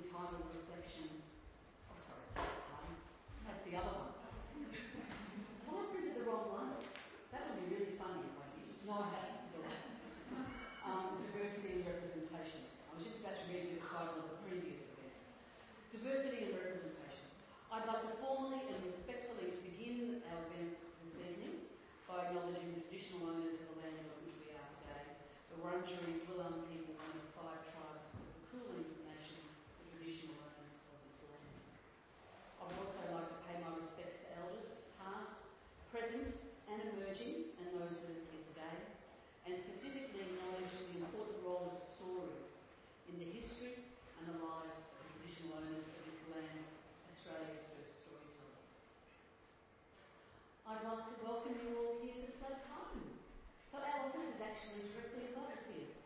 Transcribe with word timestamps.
entitled 0.00 0.48
Reflection. 0.56 1.12
Oh, 1.92 1.98
sorry, 2.00 2.24
pardon. 2.32 2.96
That's 3.44 3.60
the 3.68 3.76
other 3.76 3.92
one. 4.00 4.16
Have 5.68 5.76
I 5.76 5.84
printed 5.92 6.16
the 6.16 6.24
wrong 6.24 6.48
one? 6.48 6.72
That 7.36 7.52
would 7.52 7.60
be 7.60 7.68
really 7.68 8.00
funny 8.00 8.24
if 8.24 8.36
I 8.40 8.48
did. 8.56 8.80
No, 8.88 9.04
I 9.04 9.12
haven't. 9.12 9.44
Um, 10.88 11.20
diversity 11.20 11.84
and 11.84 11.86
representation. 11.86 12.64
I 12.88 12.96
was 12.96 13.04
just 13.04 13.20
about 13.20 13.36
to 13.36 13.44
read 13.52 13.68
you 13.68 13.76
the 13.76 13.84
title 13.84 14.24
of 14.24 14.26
the 14.32 14.40
previous 14.48 14.88
event. 14.88 15.12
Diversity 15.92 16.48
and 16.48 16.56
representation. 16.56 17.28
I'd 17.68 17.84
like 17.84 18.00
to 18.02 18.12
formally 18.24 18.64
and 18.72 18.80
respectfully 18.80 19.52
begin 19.62 20.24
our 20.32 20.40
event 20.48 20.80
this 21.04 21.20
evening 21.20 21.68
by 22.08 22.26
acknowledging 22.26 22.72
the 22.74 22.82
traditional 22.88 23.28
owners 23.30 23.60
of 23.62 23.76
the 23.76 23.84
land 23.84 24.00
on 24.00 24.18
which 24.24 24.34
we 24.42 24.50
are 24.56 24.70
today, 24.80 25.04
the 25.52 25.60
Wurundjeri 25.60 26.24
Wurrung 26.26 26.66
people, 26.72 26.96
one 26.98 27.14
of 27.20 27.28
five 27.36 27.62
tribes 27.70 28.02
of 28.16 28.24
the 28.26 28.42
Kulin 28.50 28.82
Nation, 29.06 29.38
the 29.78 29.86
traditional 29.94 30.34
owners 30.42 30.74
of 30.90 30.98
this 31.06 31.22
land. 31.30 31.54
I 32.58 32.66
would 32.66 32.78
also 32.82 33.06
like 33.14 33.30
to 33.30 33.38
pay 33.46 33.62
my 33.62 33.70
respects 33.78 34.18
to 34.26 34.34
elders, 34.42 34.82
past, 34.98 35.46
present 35.94 36.26
and 36.66 36.82
emerging, 36.98 37.54
and 37.62 37.70
those 37.78 37.94
with 38.02 38.18
us 38.18 38.26
here 38.26 38.42
today, 38.50 38.76
and 39.46 39.54
specifically 39.54 40.26
acknowledge 40.26 40.74
the 40.90 40.98
important 41.02 41.38
role 41.46 41.70
of 41.70 41.78
story 41.78 42.34
in 43.10 43.18
the 43.22 43.30
history 43.30 43.74
and 44.18 44.24
the 44.30 44.38
lives 44.38 44.82
of 44.86 44.98
the 45.02 45.06
traditional 45.18 45.58
owners 45.58 45.86
of 45.86 45.98
this 46.06 46.22
land, 46.30 46.62
Australia's 47.10 47.66
first 47.74 48.06
storytellers. 48.06 48.66
I'd 50.70 50.86
like 50.86 51.02
to 51.02 51.18
welcome 51.26 51.58
you 51.66 51.74
all 51.82 51.98
here 51.98 52.14
to 52.14 52.30
SLAV's 52.30 52.62
home. 52.70 53.02
So 53.66 53.82
our 53.82 54.06
office 54.06 54.22
is 54.22 54.38
actually 54.38 54.86
directly 54.94 55.26
above 55.34 55.50
us 55.50 55.66
here, 55.66 55.98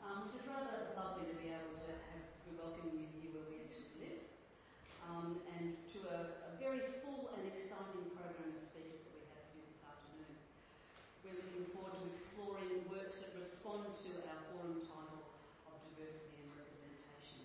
um, 0.00 0.24
which 0.24 0.32
is 0.32 0.48
rather 0.48 0.96
lovely 0.96 1.28
to 1.28 1.36
be 1.36 1.52
able 1.52 1.76
to 1.76 1.92
have 1.92 2.24
be 2.48 2.56
welcoming 2.56 3.04
you 3.04 3.08
here 3.20 3.36
where 3.36 3.44
we 3.52 3.60
actually 3.68 3.92
live. 4.00 4.24
Um, 5.04 5.44
and 5.52 5.76
to 5.92 6.08
a, 6.08 6.40
a 6.40 6.50
very 6.56 6.80
full 7.04 7.36
and 7.36 7.52
exciting 7.52 8.08
program 8.16 8.56
of 8.56 8.56
speakers 8.56 9.04
that 9.04 9.12
we 9.12 9.28
have 9.28 9.44
here 9.52 9.68
this 9.68 9.84
afternoon. 9.84 10.32
We're 11.20 11.44
looking 11.44 11.68
forward 11.76 12.00
to 12.00 12.08
exploring 12.08 12.88
works 12.88 13.20
that 13.20 13.36
respond 13.36 13.92
to 13.92 14.10
our 14.24 14.40
forum 14.56 14.88
title 14.88 15.20
of 15.68 15.76
diversity 15.92 16.48
and 16.48 16.56
representation. 16.56 17.44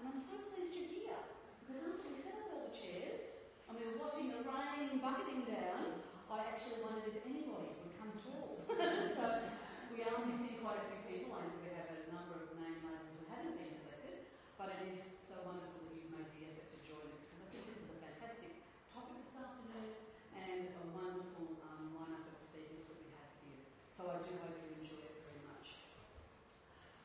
And 0.00 0.08
I'm 0.08 0.16
so 0.16 0.40
pleased 0.56 0.72
you're 0.72 0.88
here 0.88 1.20
because 1.68 1.84
after 1.84 2.00
we 2.08 2.16
set 2.16 2.32
up 2.32 2.48
all 2.56 2.64
the 2.64 2.72
chairs 2.72 3.52
and 3.68 3.76
we 3.76 3.84
were 3.92 4.00
watching 4.00 4.32
the 4.32 4.40
rain 4.40 4.95
bucketing 5.06 5.46
down, 5.46 6.02
I 6.26 6.50
actually 6.50 6.82
wondered 6.82 7.14
if 7.14 7.22
anybody 7.22 7.78
would 7.78 7.94
come 7.94 8.10
talk. 8.26 8.58
so 9.14 9.38
we 9.94 10.02
are 10.02 10.18
missing 10.26 10.58
quite 10.58 10.82
a 10.82 10.86
few 10.90 10.98
people. 11.06 11.38
Think 11.38 11.62
we 11.62 11.70
have 11.78 11.94
a 11.94 12.10
number 12.10 12.42
of 12.42 12.50
name 12.58 12.82
labels 12.82 13.14
that 13.22 13.30
haven't 13.38 13.54
been 13.54 13.86
elected, 13.86 14.26
but 14.58 14.74
it 14.74 14.90
is 14.90 14.98
so 15.22 15.46
wonderful 15.46 15.86
that 15.86 15.94
you've 15.94 16.10
made 16.10 16.26
the 16.34 16.50
effort 16.50 16.74
to 16.74 16.78
join 16.82 17.06
us 17.14 17.22
because 17.22 17.38
I 17.38 17.48
think 17.54 17.70
this 17.70 17.86
is 17.86 17.90
a 17.94 17.98
fantastic 18.02 18.50
topic 18.90 19.22
this 19.22 19.38
afternoon 19.38 19.94
and 20.34 20.74
a 20.74 20.84
wonderful 20.90 21.54
um, 21.70 21.94
lineup 21.94 22.26
of 22.26 22.34
speakers 22.34 22.82
that 22.90 22.98
we 22.98 23.06
have 23.14 23.30
here. 23.46 23.62
So 23.94 24.10
I 24.10 24.18
do 24.26 24.34
hope 24.42 24.58
you 24.58 24.74
enjoy 24.74 25.06
it 25.06 25.22
very 25.22 25.42
much. 25.46 25.86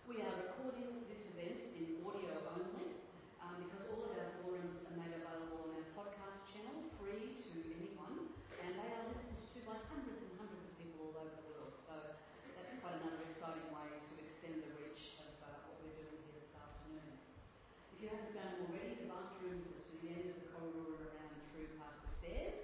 We 0.09 0.25
are 0.25 0.49
recording 0.49 1.05
this 1.05 1.29
event 1.37 1.69
in 1.77 2.01
audio 2.01 2.33
only 2.49 2.97
um, 3.45 3.61
because 3.61 3.85
all 3.93 4.09
of 4.09 4.17
our 4.17 4.33
forums 4.41 4.89
are 4.89 4.97
made 4.97 5.13
available 5.13 5.69
on 5.69 5.77
our 5.77 5.85
podcast 5.93 6.49
channel, 6.49 6.81
free 6.97 7.37
to 7.45 7.53
anyone, 7.73 8.29
and 8.61 8.77
they 8.77 8.91
are 8.93 9.05
listened 9.09 9.41
to 9.41 9.57
by 9.65 9.77
hundreds 9.89 10.21
and 10.21 10.31
hundreds 10.37 10.63
of 10.69 10.71
people 10.77 11.09
all 11.09 11.25
over 11.25 11.33
the 11.33 11.45
world. 11.49 11.73
So 11.73 11.93
that's 12.53 12.77
quite 12.79 13.01
another 13.01 13.25
exciting 13.25 13.67
way 13.73 13.89
to 13.97 14.11
extend 14.21 14.61
the 14.61 14.71
reach 14.77 15.17
of 15.21 15.33
uh, 15.41 15.49
what 15.65 15.81
we're 15.81 15.97
doing 15.97 16.17
here 16.29 16.37
this 16.37 16.53
afternoon. 16.53 17.17
If 17.93 17.97
you 18.01 18.07
haven't 18.13 18.33
found 18.37 18.51
them 18.57 18.69
already, 18.69 19.01
the 19.01 19.09
bathrooms 19.09 19.65
are 19.73 19.83
to 19.89 19.93
the 20.05 20.09
end 20.13 20.25
of 20.29 20.37
the 20.37 20.47
corridor 20.53 20.93
and 20.93 21.03
around 21.09 21.35
through 21.49 21.69
past 21.81 21.99
the 22.05 22.11
stairs. 22.13 22.61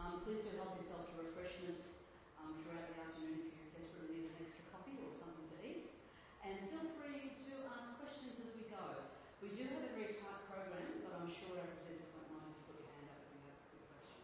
Um, 0.00 0.16
please 0.30 0.46
do 0.46 0.62
help 0.62 0.78
yourself 0.78 1.10
to 1.10 1.18
refreshments 1.26 2.06
um, 2.38 2.54
throughout 2.62 2.86
the 2.86 3.02
afternoon 3.02 3.50
if 3.50 3.50
you 3.50 3.66
desperately 3.74 4.14
need 4.14 4.30
an 4.30 4.38
extra 4.38 4.62
coffee 4.70 4.94
or 5.02 5.10
something 5.10 5.42
to 5.42 5.58
eat. 5.66 5.90
And 6.46 6.54
feel 6.70 6.86
free 7.02 7.34
to 7.50 7.66
ask 7.74 7.98
questions 7.98 8.38
as 8.38 8.54
we 8.54 8.62
go. 8.70 9.10
We 9.42 9.50
do 9.58 9.66
have 9.74 9.82
a 9.82 9.90
very 9.90 10.14
tight 10.14 10.46
program, 10.46 11.02
but 11.02 11.18
I'm 11.18 11.26
sure 11.26 11.58
our 11.58 11.66
presenters 11.74 12.14
won't 12.14 12.30
mind 12.30 12.46
if 12.46 12.62
you 12.62 12.62
put 12.62 12.78
your 12.78 12.94
hand 12.94 13.10
up 13.10 13.18
if 13.26 13.30
you 13.34 13.42
have 13.42 13.58
a 13.58 13.66
good 13.74 13.86
question. 13.90 14.22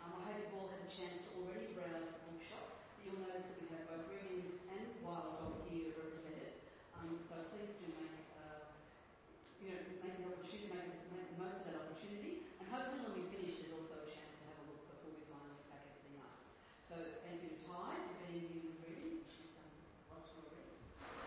Um, 0.00 0.12
I 0.16 0.32
hope 0.32 0.36
you've 0.40 0.56
all 0.56 0.72
had 0.72 0.80
a 0.80 0.88
chance 0.88 1.28
to 1.28 1.44
already 1.44 1.68
browse 1.76 2.08
the 2.16 2.24
bookshop. 2.24 2.88
You'll 3.04 3.20
notice 3.20 3.52
that 3.52 3.60
we 3.60 3.68
have 3.68 3.84
both 3.84 4.08
readings 4.16 4.64
and 4.72 4.88
Wild 5.04 5.44
Dog 5.44 5.60
here 5.68 5.92
represented. 5.92 6.56
Um, 6.96 7.20
so 7.20 7.36
please 7.52 7.76
do 7.84 7.92
make 8.00 8.32
uh, 8.40 8.72
you 9.60 9.76
know, 9.76 9.80
make 10.00 10.16
the 10.24 10.32
opportunity, 10.32 10.72
make, 10.72 11.04
make 11.12 11.28
the 11.36 11.40
most 11.40 11.60
of 11.60 11.68
that 11.68 11.84
opportunity. 11.84 12.48
And 12.60 12.68
hopefully 12.72 13.04
when 13.04 13.12
we 13.16 13.24
finish, 13.32 13.60
there's 13.60 13.72
also 13.76 14.04
a 14.04 14.08
chance 14.08 14.40
to 14.40 14.52
have 14.52 14.56
a 14.60 14.64
look 14.68 14.84
before 14.92 15.12
we 15.16 15.24
finally 15.32 15.56
pack 15.72 15.88
everything 15.88 16.20
up. 16.20 16.36
So 16.84 16.96
thank 17.24 17.40
you 17.40 17.56
to 17.56 17.60
Tye 17.64 17.96
for 17.96 18.16
being 18.28 18.44
here 18.52 18.64
with 18.68 18.80
readings. 18.84 19.24
She's 19.32 19.56
um, 19.56 19.72
lost 20.12 20.36
already. 20.36 20.68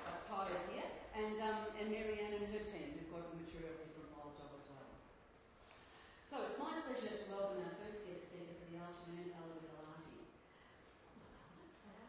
Uh, 0.06 0.22
Tye 0.22 0.54
is 0.54 0.66
here. 0.70 0.90
And, 1.18 1.42
um, 1.42 1.74
and 1.82 1.90
Marianne 1.90 2.38
and 2.38 2.46
her 2.54 2.62
team 2.62 2.94
who've 2.94 3.10
got 3.10 3.26
material 3.34 3.74
here 3.74 3.90
from 3.98 4.06
Wild 4.14 4.38
Dog 4.38 4.54
as 4.54 4.66
well. 4.70 4.86
So 6.30 6.46
it's 6.46 6.62
my 6.62 6.77
pleasure 6.88 7.20
to 7.20 7.28
welcome 7.28 7.60
our 7.68 7.76
first 7.84 8.08
guest 8.08 8.32
speaker 8.32 8.56
for 8.64 8.72
the 8.72 8.80
afternoon, 8.80 9.28
Alida 9.36 9.60
Galati. 9.76 10.24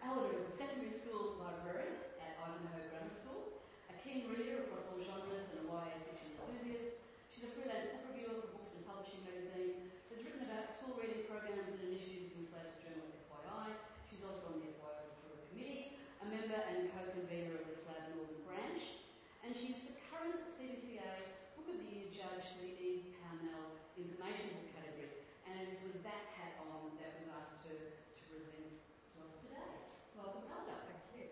Alida 0.06 0.38
is 0.38 0.46
a 0.46 0.54
secondary 0.54 0.94
school 0.94 1.34
librarian 1.34 1.98
at 2.22 2.38
Ivanhoe 2.38 2.86
Grammar 2.86 3.10
School 3.10 3.58
a 3.90 3.94
keen 3.98 4.30
reader 4.30 4.62
across 4.62 4.86
all 4.86 5.02
genres 5.02 5.50
and 5.50 5.66
a 5.66 5.74
YA 5.74 5.98
fiction 6.06 6.30
enthusiast. 6.30 7.02
She's 7.26 7.50
a 7.50 7.58
freelance 7.58 7.90
book 7.90 8.06
reviewer 8.06 8.38
for 8.38 8.54
Books 8.54 8.78
and 8.78 8.86
Publishing 8.86 9.26
magazine, 9.26 9.90
has 10.14 10.22
written 10.22 10.46
about 10.46 10.70
school 10.70 10.94
reading 10.94 11.26
programs 11.26 11.74
and 11.74 11.82
initiatives 11.82 12.38
in 12.38 12.46
SLAV's 12.46 12.78
journal 12.78 13.10
FYI. 13.26 13.74
She's 14.06 14.22
also 14.22 14.54
on 14.54 14.62
the 14.62 14.70
FYI 14.78 15.10
Victoria 15.10 15.42
Committee, 15.50 15.98
a 16.22 16.26
member 16.30 16.54
and 16.70 16.86
co-convener 16.94 17.58
of 17.58 17.66
the 17.66 17.74
SLAV 17.74 18.14
Northern 18.14 18.46
Branch, 18.46 19.02
and 19.42 19.58
she's 19.58 19.82
the 19.90 19.98
current 20.06 20.38
CBCA 20.46 21.34
Book 21.58 21.66
of 21.66 21.82
the 21.82 21.88
Year 21.90 22.06
judge 22.14 22.46
for 22.54 22.62
the 22.62 22.78
Eve 22.78 23.18
Pownall 23.18 23.77
Information 23.98 24.54
Book 24.54 24.70
category. 24.78 25.10
And 25.42 25.58
it 25.58 25.74
is 25.74 25.82
with 25.82 25.98
that 26.06 26.30
hat 26.38 26.54
on 26.70 26.94
that 27.02 27.18
we've 27.18 27.34
asked 27.34 27.66
her 27.66 27.74
to 27.74 28.22
present 28.30 28.78
to 28.78 29.16
us 29.26 29.34
today. 29.42 29.74
Welcome, 30.14 30.46
Alida. 30.46 30.78
Thank 30.86 31.02
you. 31.18 31.26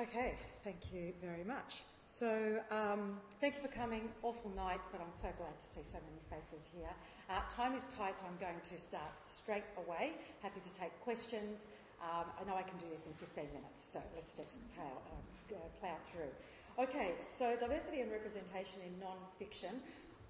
Okay, 0.00 0.34
thank 0.64 0.80
you 0.92 1.12
very 1.20 1.44
much. 1.44 1.84
So, 2.00 2.60
um, 2.70 3.20
thank 3.40 3.56
you 3.56 3.60
for 3.60 3.68
coming. 3.68 4.08
Awful 4.22 4.50
night, 4.56 4.80
but 4.90 5.00
I'm 5.00 5.12
so 5.20 5.28
glad 5.36 5.52
to 5.60 5.64
see 5.64 5.84
so 5.84 5.98
many 6.08 6.20
faces 6.32 6.68
here. 6.72 6.88
Uh, 7.28 7.40
time 7.50 7.74
is 7.74 7.84
tight, 7.88 8.16
I'm 8.24 8.38
going 8.40 8.60
to 8.64 8.78
start 8.80 9.12
straight 9.20 9.68
away. 9.76 10.12
Happy 10.40 10.60
to 10.60 10.72
take 10.72 10.98
questions. 11.00 11.66
Um, 12.00 12.24
I 12.40 12.44
know 12.44 12.56
I 12.56 12.62
can 12.62 12.78
do 12.78 12.86
this 12.92 13.06
in 13.06 13.12
15 13.14 13.44
minutes, 13.52 13.82
so 13.82 14.00
let's 14.14 14.32
just 14.32 14.56
plow, 14.76 14.84
uh, 14.84 15.56
plow 15.80 15.96
through. 16.12 16.32
Okay, 16.76 17.16
so 17.16 17.56
diversity 17.56 18.04
and 18.04 18.12
representation 18.12 18.84
in 18.84 18.92
non-fiction 19.00 19.80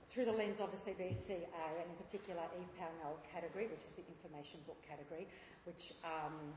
through 0.06 0.30
the 0.30 0.36
lens 0.38 0.62
of 0.62 0.70
the 0.70 0.78
CBCA 0.78 1.42
and 1.42 1.90
in 1.90 1.98
particular 1.98 2.38
Eve 2.54 2.70
Pownall 2.78 3.18
category, 3.34 3.66
which 3.66 3.82
is 3.82 3.98
the 3.98 4.06
information 4.06 4.62
book 4.62 4.78
category, 4.86 5.26
which 5.66 5.90
um, 6.06 6.54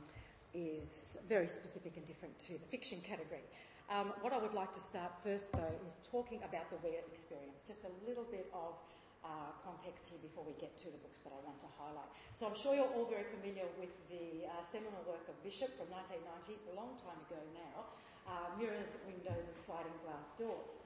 is 0.54 1.18
very 1.26 1.50
specific 1.50 1.98
and 1.98 2.06
different 2.06 2.38
to 2.38 2.54
the 2.62 2.70
fiction 2.70 3.02
category. 3.02 3.42
Um, 3.90 4.14
what 4.22 4.30
I 4.30 4.38
would 4.38 4.54
like 4.54 4.70
to 4.78 4.80
start 4.80 5.10
first, 5.26 5.50
though, 5.58 5.74
is 5.82 5.98
talking 6.06 6.38
about 6.46 6.70
the 6.70 6.78
reader 6.86 7.02
experience, 7.10 7.66
just 7.66 7.82
a 7.82 7.94
little 8.06 8.30
bit 8.30 8.46
of 8.54 8.78
uh, 9.26 9.50
context 9.66 10.14
here 10.14 10.22
before 10.22 10.46
we 10.46 10.54
get 10.62 10.78
to 10.86 10.88
the 10.94 11.02
books 11.02 11.18
that 11.26 11.34
I 11.34 11.42
want 11.42 11.58
to 11.66 11.70
highlight. 11.82 12.14
So 12.38 12.46
I'm 12.46 12.54
sure 12.54 12.78
you're 12.78 12.94
all 12.94 13.10
very 13.10 13.26
familiar 13.26 13.66
with 13.82 13.90
the 14.14 14.46
uh, 14.46 14.62
seminal 14.62 15.02
work 15.10 15.26
of 15.26 15.34
Bishop 15.42 15.74
from 15.82 15.90
1990, 15.90 16.62
a 16.70 16.78
long 16.78 16.94
time 17.02 17.18
ago 17.26 17.42
now, 17.58 17.90
uh, 18.28 18.52
Mirrors, 18.60 19.00
Windows 19.08 19.48
and 19.48 19.58
Sliding 19.60 19.96
Glass 20.04 20.36
Doors, 20.36 20.84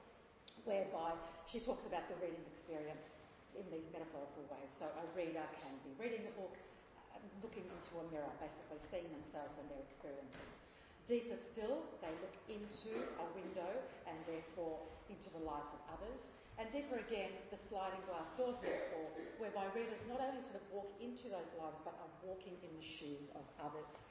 whereby 0.68 1.16
she 1.48 1.58
talks 1.58 1.86
about 1.86 2.06
the 2.06 2.16
reading 2.20 2.44
experience 2.52 3.18
in 3.54 3.66
these 3.70 3.86
metaphorical 3.90 4.44
ways. 4.50 4.70
So 4.70 4.86
a 4.86 5.06
reader 5.14 5.44
can 5.58 5.74
be 5.82 5.94
reading 5.98 6.26
the 6.26 6.34
book, 6.38 6.54
looking 7.42 7.66
into 7.66 7.92
a 8.02 8.04
mirror, 8.10 8.30
basically 8.42 8.78
seeing 8.78 9.06
themselves 9.14 9.58
and 9.58 9.66
their 9.70 9.82
experiences. 9.82 10.64
Deeper 11.04 11.36
still, 11.36 11.84
they 12.00 12.08
look 12.24 12.36
into 12.48 12.96
a 13.20 13.26
window 13.36 13.68
and 14.08 14.16
therefore 14.24 14.80
into 15.12 15.28
the 15.36 15.42
lives 15.44 15.68
of 15.76 15.80
others. 15.92 16.32
And 16.56 16.64
deeper 16.72 16.96
again, 16.96 17.34
the 17.50 17.58
sliding 17.60 18.00
glass 18.08 18.32
doors 18.38 18.56
metaphor, 18.62 19.12
whereby 19.36 19.68
readers 19.76 20.06
not 20.08 20.22
only 20.24 20.40
sort 20.40 20.56
of 20.56 20.64
walk 20.72 20.88
into 21.02 21.28
those 21.28 21.50
lives 21.60 21.82
but 21.84 21.92
are 22.00 22.12
walking 22.24 22.56
in 22.62 22.72
the 22.72 22.86
shoes 22.86 23.28
of 23.36 23.44
others. 23.60 24.08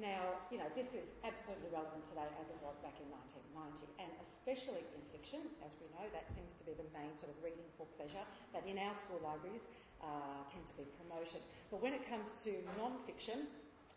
Now, 0.00 0.40
you 0.48 0.56
know, 0.56 0.64
this 0.72 0.96
is 0.96 1.12
absolutely 1.28 1.68
relevant 1.68 2.08
today 2.08 2.24
as 2.40 2.48
it 2.48 2.56
was 2.64 2.80
back 2.80 2.96
in 3.04 3.12
1990, 3.52 3.84
and 4.00 4.08
especially 4.24 4.80
in 4.96 5.00
fiction, 5.12 5.44
as 5.60 5.76
we 5.76 5.92
know, 5.92 6.08
that 6.16 6.32
seems 6.32 6.56
to 6.56 6.64
be 6.64 6.72
the 6.72 6.88
main 6.96 7.12
sort 7.20 7.36
of 7.36 7.38
reading 7.44 7.68
for 7.76 7.84
pleasure 8.00 8.24
that 8.56 8.64
in 8.64 8.80
our 8.80 8.96
school 8.96 9.20
libraries 9.20 9.68
uh, 10.00 10.40
tend 10.48 10.64
to 10.72 10.76
be 10.80 10.88
promoted. 10.96 11.44
But 11.68 11.84
when 11.84 11.92
it 11.92 12.08
comes 12.08 12.32
to 12.48 12.64
non-fiction, 12.80 13.44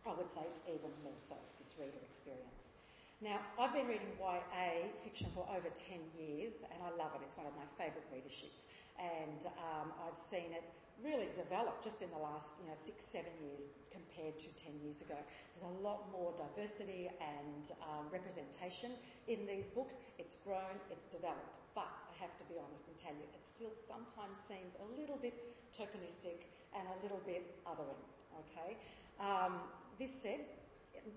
I 0.03 0.11
would 0.11 0.27
say 0.27 0.44
even 0.67 0.91
more 1.07 1.15
so, 1.15 1.39
this 1.55 1.71
reader 1.79 2.03
experience. 2.03 2.75
Now, 3.23 3.39
I've 3.55 3.71
been 3.71 3.88
reading 3.88 4.11
YA 4.19 4.91
fiction 5.00 5.31
for 5.31 5.47
over 5.47 5.71
10 5.71 6.03
years 6.19 6.67
and 6.67 6.83
I 6.83 6.91
love 7.00 7.15
it. 7.15 7.23
It's 7.23 7.39
one 7.39 7.47
of 7.47 7.55
my 7.55 7.63
favourite 7.79 8.03
readerships. 8.11 8.67
And 9.00 9.47
um, 9.55 9.95
I've 10.03 10.19
seen 10.19 10.51
it 10.51 10.67
really 11.01 11.30
developed 11.36 11.84
just 11.84 12.01
in 12.01 12.10
the 12.12 12.22
last 12.22 12.60
you 12.62 12.68
know, 12.69 12.75
six, 12.75 13.04
seven 13.04 13.31
years 13.42 13.66
compared 13.92 14.38
to 14.40 14.48
10 14.60 14.78
years 14.84 15.01
ago. 15.01 15.18
There's 15.54 15.66
a 15.66 15.75
lot 15.81 16.12
more 16.12 16.34
diversity 16.38 17.10
and 17.18 17.72
um, 17.81 18.06
representation 18.12 18.92
in 19.28 19.45
these 19.45 19.68
books. 19.68 19.98
It's 20.19 20.36
grown, 20.45 20.78
it's 20.92 21.07
developed. 21.07 21.50
But 21.74 21.90
I 21.90 22.13
have 22.22 22.36
to 22.38 22.45
be 22.45 22.56
honest 22.62 22.86
and 22.88 22.98
tell 22.98 23.13
you, 23.18 23.25
it 23.34 23.44
still 23.44 23.74
sometimes 23.88 24.38
seems 24.38 24.78
a 24.78 24.88
little 25.00 25.18
bit 25.18 25.34
tokenistic 25.74 26.45
and 26.78 26.86
a 26.86 26.98
little 27.01 27.22
bit 27.25 27.44
othering. 27.66 28.01
Okay? 28.46 28.78
Um, 29.19 29.62
this 29.98 30.13
said, 30.13 30.42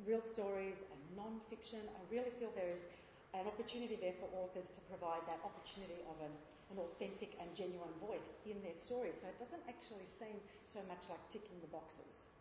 real 0.07 0.23
stories 0.23 0.85
and 0.91 1.01
non-fiction. 1.17 1.81
I 1.85 2.01
really 2.11 2.31
feel 2.39 2.51
there 2.55 2.71
is 2.71 2.87
an 3.41 3.47
opportunity 3.47 3.97
there 4.01 4.17
for 4.17 4.29
authors 4.41 4.73
to 4.73 4.81
provide 4.89 5.25
that 5.29 5.41
opportunity 5.45 6.01
of 6.09 6.17
an, 6.25 6.33
an, 6.73 6.79
authentic 6.81 7.37
and 7.41 7.49
genuine 7.53 7.93
voice 8.01 8.33
in 8.49 8.57
their 8.65 8.75
stories. 8.75 9.21
So 9.21 9.29
it 9.29 9.39
doesn't 9.39 9.63
actually 9.69 10.09
seem 10.09 10.37
so 10.65 10.81
much 10.89 11.09
like 11.13 11.21
ticking 11.29 11.61
the 11.61 11.71
boxes. 11.71 12.33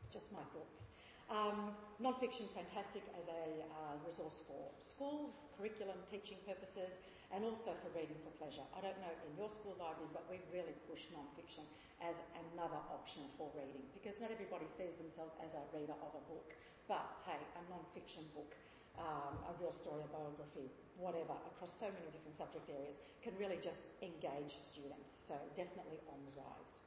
It's 0.00 0.12
just 0.12 0.32
my 0.32 0.44
thoughts. 0.52 0.86
Um, 1.26 1.74
non-fiction, 1.98 2.46
fantastic 2.54 3.02
as 3.18 3.26
a 3.26 3.66
uh, 3.66 3.98
resource 4.06 4.46
for 4.46 4.62
school, 4.78 5.34
curriculum, 5.58 5.98
teaching 6.06 6.38
purposes, 6.46 7.02
and 7.34 7.42
also 7.42 7.74
for 7.82 7.90
reading 7.98 8.14
for 8.22 8.30
pleasure. 8.38 8.62
I 8.70 8.78
don't 8.78 8.94
know 9.02 9.10
in 9.26 9.34
your 9.34 9.50
school 9.50 9.74
libraries, 9.82 10.14
but 10.14 10.22
we 10.30 10.38
really 10.54 10.76
push 10.86 11.10
non-fiction 11.10 11.66
as 11.98 12.22
another 12.54 12.78
option 12.94 13.26
for 13.34 13.50
reading 13.58 13.82
because 13.90 14.22
not 14.22 14.30
everybody 14.30 14.70
sees 14.70 14.94
themselves 15.02 15.34
as 15.42 15.58
a 15.58 15.62
reader 15.74 15.98
of 15.98 16.14
a 16.14 16.22
book. 16.30 16.54
But 16.86 17.02
hey, 17.26 17.42
a 17.58 17.62
non-fiction 17.66 18.22
book, 18.30 18.54
um, 18.98 19.34
a 19.48 19.52
real 19.60 19.72
story, 19.72 20.02
a 20.04 20.10
biography, 20.12 20.68
whatever, 20.96 21.36
across 21.52 21.72
so 21.72 21.86
many 21.86 22.08
different 22.08 22.34
subject 22.34 22.68
areas 22.68 23.00
can 23.20 23.32
really 23.36 23.60
just 23.60 23.84
engage 24.00 24.56
students. 24.56 25.12
So 25.12 25.36
definitely 25.54 26.00
on 26.08 26.18
the 26.24 26.32
rise. 26.40 26.80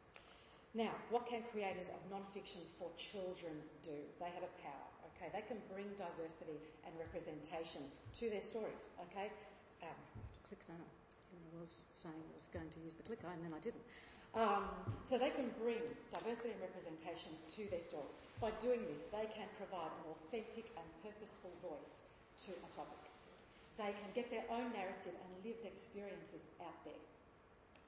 Now, 0.77 0.93
what 1.09 1.25
can 1.25 1.41
creators 1.49 1.89
of 1.89 1.97
non-fiction 2.13 2.61
for 2.77 2.93
children 2.93 3.57
do? 3.81 3.97
They 4.21 4.29
have 4.29 4.45
a 4.45 4.53
power, 4.61 4.89
okay? 5.13 5.33
They 5.33 5.41
can 5.49 5.57
bring 5.65 5.89
diversity 5.97 6.61
and 6.85 6.93
representation 7.01 7.81
to 8.21 8.29
their 8.29 8.41
stories, 8.41 8.93
okay? 9.09 9.33
Um, 9.81 9.97
click? 10.45 10.61
I 10.69 10.77
was 11.59 11.85
saying 11.91 12.13
I 12.15 12.35
was 12.37 12.47
going 12.53 12.69
to 12.69 12.79
use 12.85 12.93
the 12.93 13.03
clicker 13.03 13.27
and 13.33 13.41
then 13.43 13.53
I 13.53 13.59
didn't. 13.59 13.81
Um, 14.37 14.69
so 15.09 15.17
they 15.17 15.33
can 15.33 15.49
bring 15.57 15.81
diversity 16.13 16.53
and 16.53 16.61
representation 16.61 17.33
to 17.57 17.65
their 17.73 17.81
stories. 17.81 18.21
By 18.37 18.53
doing 18.61 18.85
this, 18.85 19.09
they 19.09 19.25
can 19.33 19.49
provide 19.57 19.89
an 19.89 20.13
authentic 20.13 20.69
and 20.77 20.85
purposeful 21.01 21.49
voice 21.65 22.05
to 22.45 22.53
a 22.53 22.69
topic. 22.69 23.09
They 23.81 23.89
can 23.95 24.11
get 24.13 24.29
their 24.29 24.45
own 24.53 24.69
narrative 24.75 25.17
and 25.17 25.31
lived 25.41 25.65
experiences 25.65 26.45
out 26.61 26.77
there. 26.85 27.01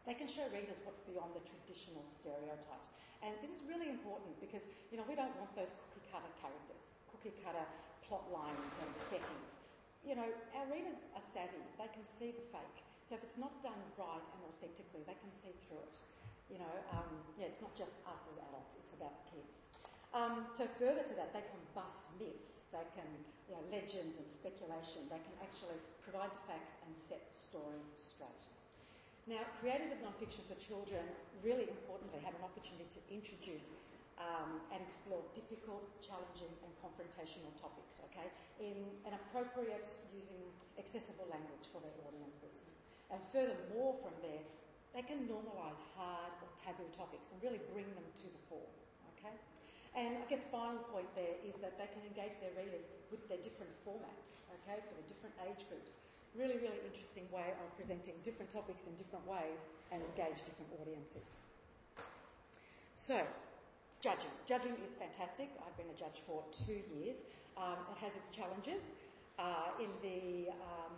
They 0.09 0.17
can 0.17 0.25
show 0.25 0.49
readers 0.49 0.81
what's 0.81 1.05
beyond 1.05 1.37
the 1.37 1.45
traditional 1.45 2.01
stereotypes. 2.01 2.89
And 3.21 3.37
this 3.37 3.53
is 3.53 3.61
really 3.69 3.93
important 3.93 4.33
because, 4.41 4.65
you 4.89 4.97
know, 4.97 5.05
we 5.05 5.13
don't 5.13 5.35
want 5.37 5.53
those 5.53 5.77
cookie 5.77 6.01
cutter 6.09 6.31
characters, 6.41 6.97
cookie 7.13 7.37
cutter 7.45 7.61
plot 8.01 8.25
lines 8.33 8.75
and 8.81 8.89
settings. 8.97 9.61
You 10.01 10.17
know, 10.17 10.25
our 10.57 10.65
readers 10.73 11.05
are 11.13 11.21
savvy. 11.21 11.61
They 11.77 11.85
can 11.93 12.01
see 12.01 12.33
the 12.33 12.41
fake. 12.49 12.81
So 13.05 13.13
if 13.13 13.21
it's 13.21 13.37
not 13.37 13.53
done 13.61 13.77
right 13.93 14.25
and 14.25 14.41
authentically, 14.49 15.05
they 15.05 15.13
can 15.21 15.29
see 15.29 15.53
through 15.69 15.85
it. 15.85 16.01
You 16.51 16.59
know, 16.59 16.75
um, 16.91 17.07
yeah, 17.39 17.47
it's 17.47 17.63
not 17.63 17.71
just 17.79 17.95
us 18.03 18.27
as 18.27 18.37
adults, 18.43 18.75
it's 18.75 18.93
about 18.93 19.15
kids. 19.31 19.71
Um, 20.11 20.43
so 20.51 20.67
further 20.75 21.07
to 21.07 21.15
that, 21.15 21.31
they 21.31 21.39
can 21.39 21.61
bust 21.71 22.03
myths, 22.19 22.67
they 22.75 22.83
can, 22.91 23.07
you 23.47 23.55
know, 23.55 23.63
legends 23.71 24.19
and 24.19 24.27
speculation, 24.27 25.07
they 25.07 25.23
can 25.23 25.35
actually 25.39 25.79
provide 26.03 26.27
the 26.27 26.43
facts 26.51 26.75
and 26.83 26.91
set 26.91 27.23
stories 27.31 27.95
straight. 27.95 28.43
Now, 29.31 29.47
creators 29.63 29.95
of 29.95 30.03
non-fiction 30.03 30.43
for 30.51 30.59
children 30.59 30.99
really 31.39 31.71
importantly 31.71 32.19
have 32.27 32.35
an 32.35 32.43
opportunity 32.43 32.91
to 32.91 32.99
introduce 33.07 33.71
um, 34.19 34.59
and 34.75 34.83
explore 34.83 35.23
difficult, 35.31 35.87
challenging 36.03 36.51
and 36.67 36.71
confrontational 36.83 37.53
topics, 37.55 38.03
okay, 38.11 38.27
in 38.59 38.75
an 39.07 39.15
appropriate 39.15 39.87
using 40.11 40.43
accessible 40.75 41.25
language 41.31 41.71
for 41.71 41.79
their 41.79 41.95
audiences. 42.03 42.75
And 43.07 43.23
furthermore 43.31 43.95
from 44.03 44.15
there, 44.19 44.43
they 44.93 45.01
can 45.01 45.23
normalise 45.27 45.79
hard 45.95 46.31
or 46.43 46.49
taboo 46.59 46.87
topics 46.91 47.31
and 47.31 47.39
really 47.39 47.63
bring 47.71 47.87
them 47.95 48.07
to 48.19 48.27
the 48.27 48.41
fore. 48.51 48.71
Okay? 49.15 49.33
And 49.95 50.23
I 50.23 50.25
guess 50.27 50.43
final 50.47 50.79
point 50.91 51.07
there 51.15 51.35
is 51.43 51.59
that 51.59 51.75
they 51.75 51.87
can 51.91 52.03
engage 52.07 52.39
their 52.39 52.55
readers 52.55 52.87
with 53.11 53.27
their 53.27 53.39
different 53.43 53.71
formats, 53.83 54.43
okay, 54.63 54.79
for 54.87 54.95
the 54.95 55.03
different 55.07 55.35
age 55.43 55.67
groups. 55.67 55.99
Really, 56.31 56.55
really 56.63 56.79
interesting 56.87 57.27
way 57.27 57.51
of 57.59 57.67
presenting 57.75 58.15
different 58.23 58.47
topics 58.47 58.87
in 58.87 58.95
different 58.95 59.27
ways 59.27 59.67
and 59.91 59.99
engage 59.99 60.39
different 60.47 60.71
audiences. 60.79 61.43
So, 62.95 63.19
judging. 63.99 64.31
Judging 64.47 64.79
is 64.79 64.95
fantastic. 64.95 65.51
I've 65.59 65.75
been 65.75 65.91
a 65.91 65.99
judge 65.99 66.23
for 66.23 66.39
two 66.55 66.79
years. 66.95 67.27
Um, 67.59 67.75
it 67.91 67.99
has 67.99 68.15
its 68.15 68.31
challenges. 68.31 68.95
Uh, 69.39 69.75
in 69.83 69.91
the 69.99 70.51
um, 70.55 70.95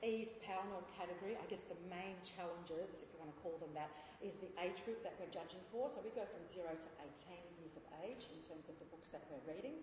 Eve 0.00 0.32
Pownall 0.40 0.88
category, 0.96 1.36
I 1.36 1.44
guess 1.52 1.60
the 1.68 1.76
main 1.92 2.16
challenges, 2.24 3.04
if 3.04 3.08
you 3.12 3.20
want 3.20 3.36
to 3.36 3.38
call 3.44 3.60
them 3.60 3.68
that, 3.76 3.92
is 4.24 4.40
the 4.40 4.48
age 4.56 4.80
group 4.88 5.04
that 5.04 5.12
we're 5.20 5.28
judging 5.28 5.60
for. 5.68 5.92
So 5.92 6.00
we 6.00 6.08
go 6.16 6.24
from 6.24 6.40
0 6.48 6.72
to 6.72 6.88
18 7.28 7.36
years 7.60 7.76
of 7.76 7.84
age 8.00 8.32
in 8.32 8.40
terms 8.40 8.72
of 8.72 8.80
the 8.80 8.88
books 8.88 9.12
that 9.12 9.20
we're 9.28 9.44
reading. 9.44 9.76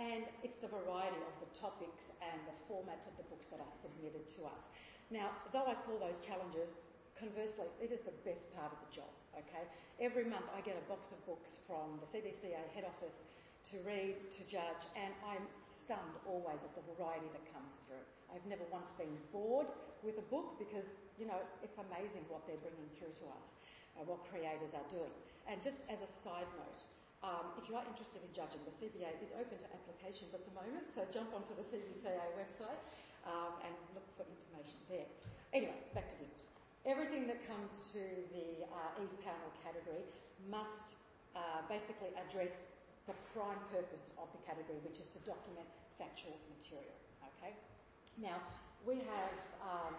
And 0.00 0.24
it's 0.40 0.56
the 0.56 0.72
variety 0.72 1.20
of 1.20 1.34
the 1.44 1.50
topics 1.52 2.16
and 2.24 2.38
the 2.48 2.56
formats 2.64 3.10
of 3.10 3.14
the 3.20 3.26
books 3.28 3.50
that 3.52 3.60
are 3.60 3.72
submitted 3.82 4.24
to 4.40 4.48
us. 4.48 4.72
Now, 5.12 5.36
though 5.52 5.68
I 5.68 5.76
call 5.84 6.00
those 6.00 6.20
challenges, 6.24 6.72
conversely, 7.18 7.68
it 7.82 7.90
is 7.92 8.06
the 8.06 8.14
best 8.24 8.48
part 8.54 8.72
of 8.72 8.78
the 8.78 8.90
job, 8.94 9.10
okay? 9.36 9.66
Every 10.00 10.24
month 10.24 10.46
I 10.54 10.62
get 10.62 10.78
a 10.78 10.84
box 10.86 11.10
of 11.12 11.18
books 11.26 11.58
from 11.66 11.98
the 11.98 12.06
CBCA 12.06 12.72
head 12.72 12.86
office 12.86 13.26
to 13.72 13.76
read, 13.84 14.16
to 14.32 14.42
judge, 14.48 14.88
and 14.96 15.12
I'm 15.28 15.44
stunned 15.60 16.16
always 16.24 16.64
at 16.64 16.72
the 16.72 16.84
variety 16.96 17.28
that 17.36 17.44
comes 17.52 17.84
through. 17.84 18.00
I've 18.32 18.44
never 18.48 18.64
once 18.72 18.96
been 18.96 19.12
bored 19.32 19.68
with 20.00 20.16
a 20.16 20.26
book 20.32 20.56
because, 20.56 20.96
you 21.20 21.28
know, 21.28 21.36
it's 21.60 21.76
amazing 21.92 22.24
what 22.32 22.48
they're 22.48 22.60
bringing 22.64 22.88
through 22.96 23.12
to 23.20 23.26
us, 23.36 23.60
uh, 23.96 24.08
what 24.08 24.24
creators 24.32 24.72
are 24.72 24.88
doing. 24.88 25.12
And 25.44 25.60
just 25.60 25.84
as 25.92 26.00
a 26.00 26.08
side 26.08 26.48
note, 26.56 26.80
um, 27.20 27.52
if 27.60 27.68
you 27.68 27.74
are 27.74 27.84
interested 27.84 28.22
in 28.24 28.30
judging, 28.32 28.62
the 28.64 28.72
CBA 28.72 29.10
is 29.20 29.34
open 29.36 29.58
to 29.58 29.68
applications 29.74 30.32
at 30.32 30.46
the 30.48 30.54
moment, 30.54 30.88
so 30.88 31.02
jump 31.10 31.34
onto 31.34 31.52
the 31.52 31.64
CBCA 31.66 32.24
website 32.38 32.78
um, 33.26 33.52
and 33.66 33.74
look 33.92 34.06
for 34.16 34.24
information 34.24 34.78
there. 34.88 35.08
Anyway, 35.52 35.76
back 35.92 36.08
to 36.08 36.16
business. 36.16 36.48
Everything 36.86 37.26
that 37.26 37.42
comes 37.44 37.90
to 37.92 38.00
the 38.32 38.64
uh, 38.70 39.02
Eve 39.02 39.12
Pownall 39.20 39.52
category 39.60 40.06
must 40.46 40.94
uh, 41.34 41.60
basically 41.68 42.14
address 42.16 42.62
the 43.08 43.16
prime 43.32 43.58
purpose 43.72 44.12
of 44.20 44.28
the 44.36 44.40
category, 44.44 44.76
which 44.84 45.00
is 45.00 45.08
to 45.16 45.18
document 45.24 45.64
factual 45.96 46.36
material. 46.52 46.94
Okay. 47.24 47.56
Now 48.20 48.38
we 48.84 49.00
have, 49.08 49.34
um, 49.64 49.96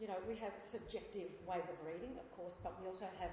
you 0.00 0.08
know, 0.08 0.16
we 0.26 0.34
have 0.40 0.56
subjective 0.56 1.28
ways 1.44 1.68
of 1.68 1.76
reading, 1.84 2.16
of 2.16 2.26
course, 2.34 2.56
but 2.64 2.74
we 2.80 2.88
also 2.88 3.06
have 3.20 3.30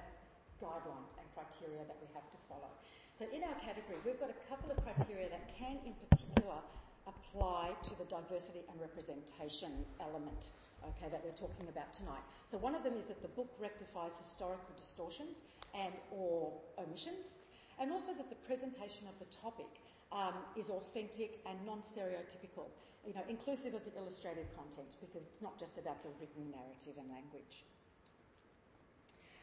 guidelines 0.60 1.16
and 1.16 1.24
criteria 1.32 1.82
that 1.88 1.96
we 1.98 2.06
have 2.12 2.28
to 2.28 2.38
follow. 2.46 2.68
So 3.16 3.24
in 3.32 3.42
our 3.42 3.56
category, 3.58 3.98
we've 4.04 4.20
got 4.20 4.30
a 4.30 4.40
couple 4.46 4.70
of 4.70 4.78
criteria 4.84 5.32
that 5.32 5.50
can, 5.56 5.80
in 5.88 5.96
particular, 6.06 6.60
apply 7.08 7.72
to 7.82 7.92
the 7.98 8.04
diversity 8.06 8.60
and 8.70 8.76
representation 8.78 9.72
element 9.98 10.52
okay, 10.84 11.08
that 11.10 11.20
we're 11.24 11.36
talking 11.36 11.66
about 11.68 11.92
tonight. 11.92 12.22
So 12.46 12.56
one 12.58 12.74
of 12.74 12.84
them 12.84 12.94
is 12.96 13.04
that 13.06 13.20
the 13.20 13.32
book 13.32 13.48
rectifies 13.58 14.16
historical 14.16 14.72
distortions 14.76 15.42
and 15.74 15.92
or 16.12 16.52
omissions 16.78 17.39
and 17.80 17.90
also 17.90 18.12
that 18.12 18.28
the 18.28 18.36
presentation 18.46 19.08
of 19.08 19.18
the 19.18 19.28
topic 19.34 19.80
um, 20.12 20.34
is 20.56 20.68
authentic 20.68 21.40
and 21.48 21.56
non-stereotypical, 21.64 22.68
you 23.06 23.14
know, 23.14 23.24
inclusive 23.28 23.74
of 23.74 23.84
the 23.84 23.96
illustrated 23.96 24.46
content, 24.54 24.96
because 25.00 25.26
it's 25.26 25.40
not 25.40 25.58
just 25.58 25.78
about 25.78 26.02
the 26.02 26.10
written 26.20 26.52
narrative 26.52 26.94
and 27.00 27.08
language. 27.08 27.64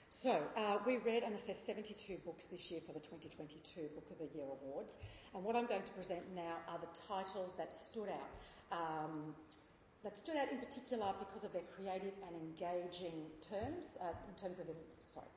So, 0.10 0.42
uh, 0.56 0.78
we 0.86 0.98
read 0.98 1.24
and 1.24 1.36
assessed 1.36 1.66
72 1.66 2.18
books 2.26 2.46
this 2.46 2.72
year 2.72 2.82
for 2.86 2.94
the 2.94 3.00
2022 3.00 3.90
Book 3.94 4.08
of 4.10 4.18
the 4.18 4.30
Year 4.34 4.46
Awards, 4.46 4.98
and 5.34 5.44
what 5.44 5.56
I'm 5.56 5.68
going 5.68 5.84
to 5.84 5.92
present 5.94 6.22
now 6.34 6.58
are 6.70 6.80
the 6.80 6.90
titles 6.94 7.54
that 7.58 7.74
stood 7.74 8.10
out. 8.10 8.32
Um, 8.72 9.36
that 10.04 10.18
stood 10.18 10.38
out 10.38 10.52
in 10.52 10.60
particular 10.60 11.14
because 11.20 11.44
of 11.44 11.52
their 11.54 11.66
creative 11.76 12.14
and 12.26 12.34
engaging 12.38 13.28
terms, 13.42 13.98
uh, 14.00 14.14
in 14.30 14.36
terms 14.42 14.60
of, 14.60 14.68
sorry, 15.14 15.28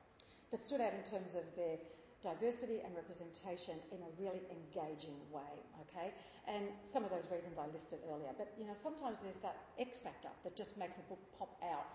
that 0.51 0.65
stood 0.65 0.81
out 0.81 0.93
in 0.93 1.03
terms 1.03 1.35
of 1.35 1.43
their 1.55 1.77
diversity 2.23 2.79
and 2.85 2.95
representation 2.95 3.75
in 3.91 3.99
a 4.01 4.11
really 4.21 4.41
engaging 4.53 5.17
way, 5.33 5.53
okay? 5.81 6.13
And 6.47 6.69
some 6.83 7.03
of 7.03 7.09
those 7.09 7.27
reasons 7.31 7.57
I 7.57 7.67
listed 7.73 7.99
earlier, 8.09 8.31
but 8.37 8.53
you 8.57 8.65
know, 8.65 8.77
sometimes 8.77 9.17
there's 9.23 9.41
that 9.41 9.57
X 9.79 10.01
factor 10.01 10.29
that 10.43 10.55
just 10.55 10.77
makes 10.77 10.97
a 10.97 11.05
book 11.09 11.19
pop 11.37 11.57
out 11.65 11.85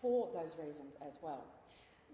for 0.00 0.28
those 0.34 0.54
reasons 0.58 0.94
as 1.06 1.18
well. 1.22 1.44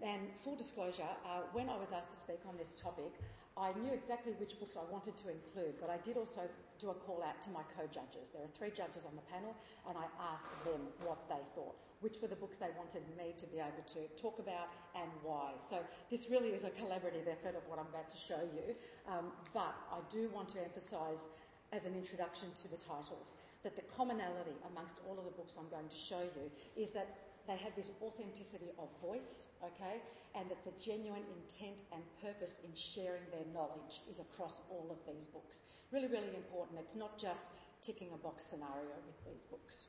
And 0.01 0.21
full 0.43 0.55
disclosure, 0.55 1.09
uh, 1.25 1.45
when 1.53 1.69
I 1.69 1.77
was 1.77 1.91
asked 1.93 2.11
to 2.11 2.17
speak 2.17 2.41
on 2.47 2.57
this 2.57 2.73
topic, 2.73 3.13
I 3.55 3.71
knew 3.77 3.93
exactly 3.93 4.33
which 4.33 4.59
books 4.59 4.75
I 4.75 4.91
wanted 4.91 5.15
to 5.17 5.29
include, 5.29 5.77
but 5.79 5.89
I 5.89 5.97
did 6.01 6.17
also 6.17 6.41
do 6.79 6.89
a 6.89 6.93
call 6.93 7.21
out 7.21 7.41
to 7.43 7.49
my 7.51 7.61
co-judges. 7.77 8.33
There 8.33 8.41
are 8.41 8.53
three 8.57 8.71
judges 8.73 9.05
on 9.05 9.13
the 9.15 9.21
panel, 9.29 9.53
and 9.87 9.95
I 9.97 10.09
asked 10.33 10.49
them 10.65 10.81
what 11.05 11.21
they 11.29 11.41
thought, 11.53 11.77
which 12.03 12.19
were 12.21 12.27
the 12.27 12.35
books 12.35 12.57
they 12.57 12.69
wanted 12.77 13.01
me 13.17 13.33
to 13.39 13.47
be 13.47 13.57
able 13.57 13.83
to 13.87 14.03
talk 14.21 14.37
about 14.37 14.67
and 14.93 15.09
why. 15.23 15.55
So 15.57 15.79
this 16.11 16.27
really 16.29 16.49
is 16.49 16.65
a 16.65 16.69
collaborative 16.75 17.31
effort 17.31 17.55
of 17.55 17.63
what 17.71 17.79
I'm 17.79 17.87
about 17.87 18.09
to 18.09 18.17
show 18.17 18.43
you, 18.53 18.75
um, 19.07 19.31
but 19.53 19.73
I 19.87 20.03
do 20.11 20.29
want 20.35 20.49
to 20.49 20.59
emphasise 20.59 21.31
as 21.71 21.87
an 21.87 21.95
introduction 21.95 22.51
to 22.61 22.67
the 22.67 22.77
titles 22.77 23.39
that 23.63 23.75
the 23.75 23.81
commonality 23.95 24.51
amongst 24.69 24.99
all 25.07 25.17
of 25.17 25.23
the 25.23 25.31
books 25.31 25.55
I'm 25.57 25.71
going 25.71 25.87
to 25.87 25.97
show 25.97 26.19
you 26.19 26.51
is 26.75 26.91
that 26.91 27.07
they 27.47 27.55
have 27.57 27.75
this 27.75 27.91
authenticity 28.01 28.71
of 28.77 28.87
voice, 29.01 29.47
okay, 29.63 29.99
and 30.35 30.49
that 30.49 30.63
the 30.63 30.71
genuine 30.79 31.23
intent 31.39 31.83
and 31.91 32.01
purpose 32.21 32.59
in 32.63 32.71
sharing 32.75 33.23
their 33.31 33.47
knowledge 33.53 34.03
is 34.09 34.19
across 34.19 34.61
all 34.69 34.87
of 34.91 34.99
these 35.07 35.27
books. 35.27 35.61
Really, 35.91 36.07
really 36.07 36.35
important. 36.35 36.79
It's 36.79 36.95
not 36.95 37.17
just 37.17 37.47
ticking 37.81 38.09
a 38.13 38.17
box 38.17 38.45
scenario 38.45 38.95
with 39.07 39.19
these 39.25 39.43
books. 39.45 39.87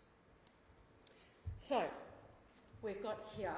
So, 1.56 1.84
we've 2.82 3.02
got 3.02 3.18
here 3.36 3.54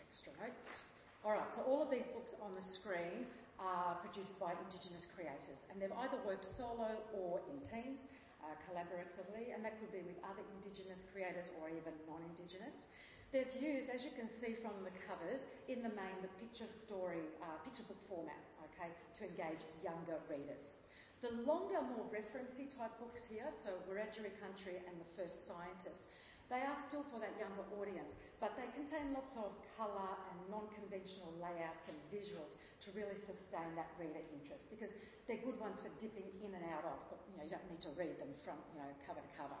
extra 0.00 0.32
notes. 0.40 0.84
All 1.24 1.32
right, 1.32 1.54
so 1.54 1.60
all 1.62 1.82
of 1.84 1.90
these 1.90 2.08
books 2.08 2.34
on 2.42 2.54
the 2.56 2.64
screen 2.64 3.28
are 3.60 3.94
produced 4.00 4.40
by 4.40 4.56
Indigenous 4.64 5.06
creators, 5.06 5.62
and 5.70 5.80
they've 5.80 5.94
either 6.02 6.18
worked 6.26 6.44
solo 6.44 6.98
or 7.14 7.40
in 7.52 7.60
teams 7.60 8.08
uh, 8.42 8.58
collaboratively, 8.66 9.54
and 9.54 9.62
that 9.62 9.78
could 9.78 9.92
be 9.92 10.02
with 10.02 10.18
other 10.24 10.42
Indigenous 10.58 11.06
creators 11.12 11.52
or 11.60 11.68
even 11.68 11.94
non-Indigenous. 12.08 12.88
They've 13.30 13.54
used, 13.60 13.88
as 13.88 14.04
you 14.04 14.10
can 14.12 14.26
see 14.26 14.52
from 14.52 14.76
the 14.84 14.92
covers, 15.06 15.46
in 15.68 15.80
the 15.84 15.92
main 15.94 16.16
the 16.20 16.32
picture 16.42 16.68
story, 16.68 17.22
uh, 17.40 17.60
picture 17.62 17.84
book 17.84 18.00
format, 18.08 18.40
okay, 18.72 18.90
to 18.90 19.20
engage 19.28 19.64
younger 19.84 20.18
readers. 20.28 20.76
The 21.22 21.30
longer, 21.46 21.78
more 21.78 22.04
referencey 22.10 22.66
type 22.66 22.98
books 22.98 23.22
here, 23.22 23.46
so 23.46 23.70
Wiradjuri 23.86 24.34
Country 24.42 24.82
and 24.82 24.98
The 24.98 25.06
First 25.14 25.46
Scientist, 25.46 26.10
they 26.52 26.60
are 26.68 26.76
still 26.76 27.00
for 27.08 27.16
that 27.24 27.32
younger 27.40 27.64
audience, 27.80 28.20
but 28.36 28.52
they 28.60 28.68
contain 28.76 29.16
lots 29.16 29.40
of 29.40 29.56
colour 29.72 30.12
and 30.28 30.36
non-conventional 30.52 31.32
layouts 31.40 31.88
and 31.88 31.96
visuals 32.12 32.60
to 32.84 32.92
really 32.92 33.16
sustain 33.16 33.72
that 33.72 33.88
reader 33.96 34.20
interest 34.36 34.68
because 34.68 34.92
they're 35.24 35.40
good 35.40 35.56
ones 35.56 35.80
for 35.80 35.88
dipping 35.96 36.28
in 36.44 36.52
and 36.52 36.64
out 36.76 36.84
of, 36.84 37.00
but 37.08 37.24
you 37.32 37.40
know, 37.40 37.44
you 37.48 37.52
don't 37.56 37.64
need 37.72 37.80
to 37.80 37.88
read 37.96 38.20
them 38.20 38.28
from, 38.44 38.60
you 38.76 38.84
know, 38.84 38.90
cover 39.08 39.24
to 39.24 39.32
cover. 39.32 39.56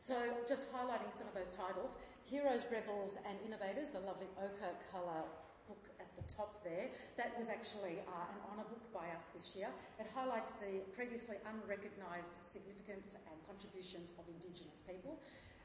So 0.00 0.16
just 0.48 0.72
highlighting 0.72 1.12
some 1.12 1.28
of 1.28 1.36
those 1.36 1.52
titles, 1.52 2.00
Heroes, 2.24 2.64
Rebels 2.72 3.20
and 3.28 3.36
Innovators, 3.44 3.92
the 3.92 4.00
lovely 4.00 4.32
ochre 4.40 4.72
colour 4.88 5.28
book 5.68 5.84
at 6.00 6.08
the 6.16 6.24
top 6.32 6.64
there. 6.64 6.88
That 7.20 7.36
was 7.36 7.52
actually 7.52 8.00
uh, 8.08 8.32
an 8.32 8.40
honour 8.48 8.64
book 8.72 8.80
by 8.88 9.04
us 9.12 9.28
this 9.36 9.52
year. 9.52 9.68
It 10.00 10.08
highlights 10.16 10.56
the 10.64 10.80
previously 10.96 11.36
unrecognised 11.44 12.40
significance 12.40 13.20
and 13.28 13.36
contributions 13.44 14.16
of 14.16 14.24
Indigenous 14.32 14.80
people. 14.88 15.20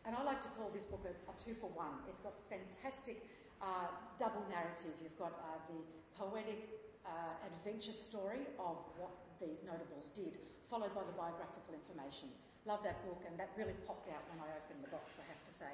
And 0.05 0.15
I 0.15 0.23
like 0.23 0.41
to 0.41 0.51
call 0.59 0.69
this 0.73 0.85
book 0.85 1.03
a, 1.07 1.15
a 1.31 1.33
two 1.39 1.55
for 1.55 1.71
one. 1.71 2.03
It's 2.09 2.19
got 2.19 2.33
fantastic 2.51 3.23
uh, 3.61 3.87
double 4.19 4.43
narrative. 4.51 4.91
You've 5.01 5.17
got 5.17 5.31
uh, 5.39 5.59
the 5.71 5.79
poetic 6.19 6.67
uh, 7.07 7.47
adventure 7.47 7.95
story 7.95 8.43
of 8.59 8.75
what 8.99 9.15
these 9.39 9.63
notables 9.63 10.11
did, 10.11 10.35
followed 10.69 10.91
by 10.91 11.07
the 11.07 11.15
biographical 11.15 11.71
information. 11.71 12.27
Love 12.67 12.83
that 12.83 12.99
book, 13.07 13.23
and 13.27 13.35
that 13.39 13.51
really 13.55 13.75
popped 13.87 14.07
out 14.11 14.23
when 14.31 14.39
I 14.39 14.47
opened 14.55 14.83
the 14.83 14.91
box, 14.91 15.19
I 15.19 15.25
have 15.27 15.43
to 15.43 15.51
say. 15.51 15.71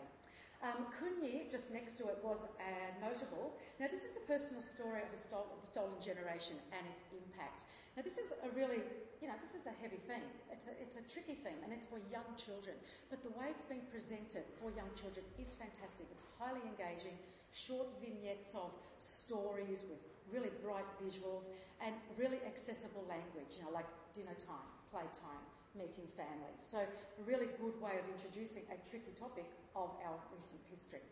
Um, 0.59 0.91
Kunyi, 0.91 1.47
just 1.49 1.71
next 1.71 1.95
to 2.03 2.11
it, 2.11 2.19
was 2.19 2.43
a 2.59 2.71
notable. 2.99 3.55
Now, 3.79 3.87
this 3.87 4.03
is 4.03 4.11
the 4.11 4.25
personal 4.27 4.61
story 4.61 4.99
of, 4.99 5.13
stol- 5.15 5.47
of, 5.55 5.61
the 5.61 5.69
stolen 5.71 5.95
generation 6.03 6.59
and 6.75 6.83
its 6.91 7.07
impact. 7.15 7.63
Now, 7.99 8.07
this 8.07 8.15
is 8.15 8.31
a 8.31 8.47
really, 8.55 8.79
you 9.19 9.27
know, 9.27 9.35
this 9.43 9.59
is 9.59 9.67
a 9.67 9.75
heavy 9.83 9.99
theme. 10.07 10.23
It's 10.47 10.71
a, 10.71 10.73
it's 10.79 10.95
a 10.95 11.03
tricky 11.11 11.35
theme, 11.35 11.59
and 11.67 11.75
it's 11.75 11.83
for 11.91 11.99
young 12.07 12.23
children. 12.39 12.79
But 13.11 13.27
the 13.27 13.35
way 13.35 13.51
it's 13.51 13.67
being 13.67 13.83
presented 13.91 14.47
for 14.55 14.71
young 14.71 14.87
children 14.95 15.27
is 15.35 15.51
fantastic. 15.59 16.07
It's 16.15 16.23
highly 16.39 16.63
engaging, 16.63 17.19
short 17.51 17.91
vignettes 17.99 18.55
of 18.55 18.71
stories 18.95 19.83
with 19.83 19.99
really 20.31 20.47
bright 20.63 20.87
visuals 20.95 21.51
and 21.83 21.91
really 22.15 22.39
accessible 22.47 23.03
language, 23.11 23.59
you 23.59 23.67
know, 23.67 23.75
like 23.75 23.91
dinner 24.15 24.39
time, 24.39 24.71
playtime, 24.95 25.43
meeting 25.75 26.07
families. 26.15 26.63
So, 26.63 26.79
a 26.79 27.23
really 27.27 27.51
good 27.59 27.75
way 27.83 27.99
of 27.99 28.07
introducing 28.15 28.63
a 28.71 28.79
tricky 28.87 29.11
topic 29.19 29.51
of 29.75 29.91
our 30.07 30.15
recent 30.31 30.63
history. 30.71 31.03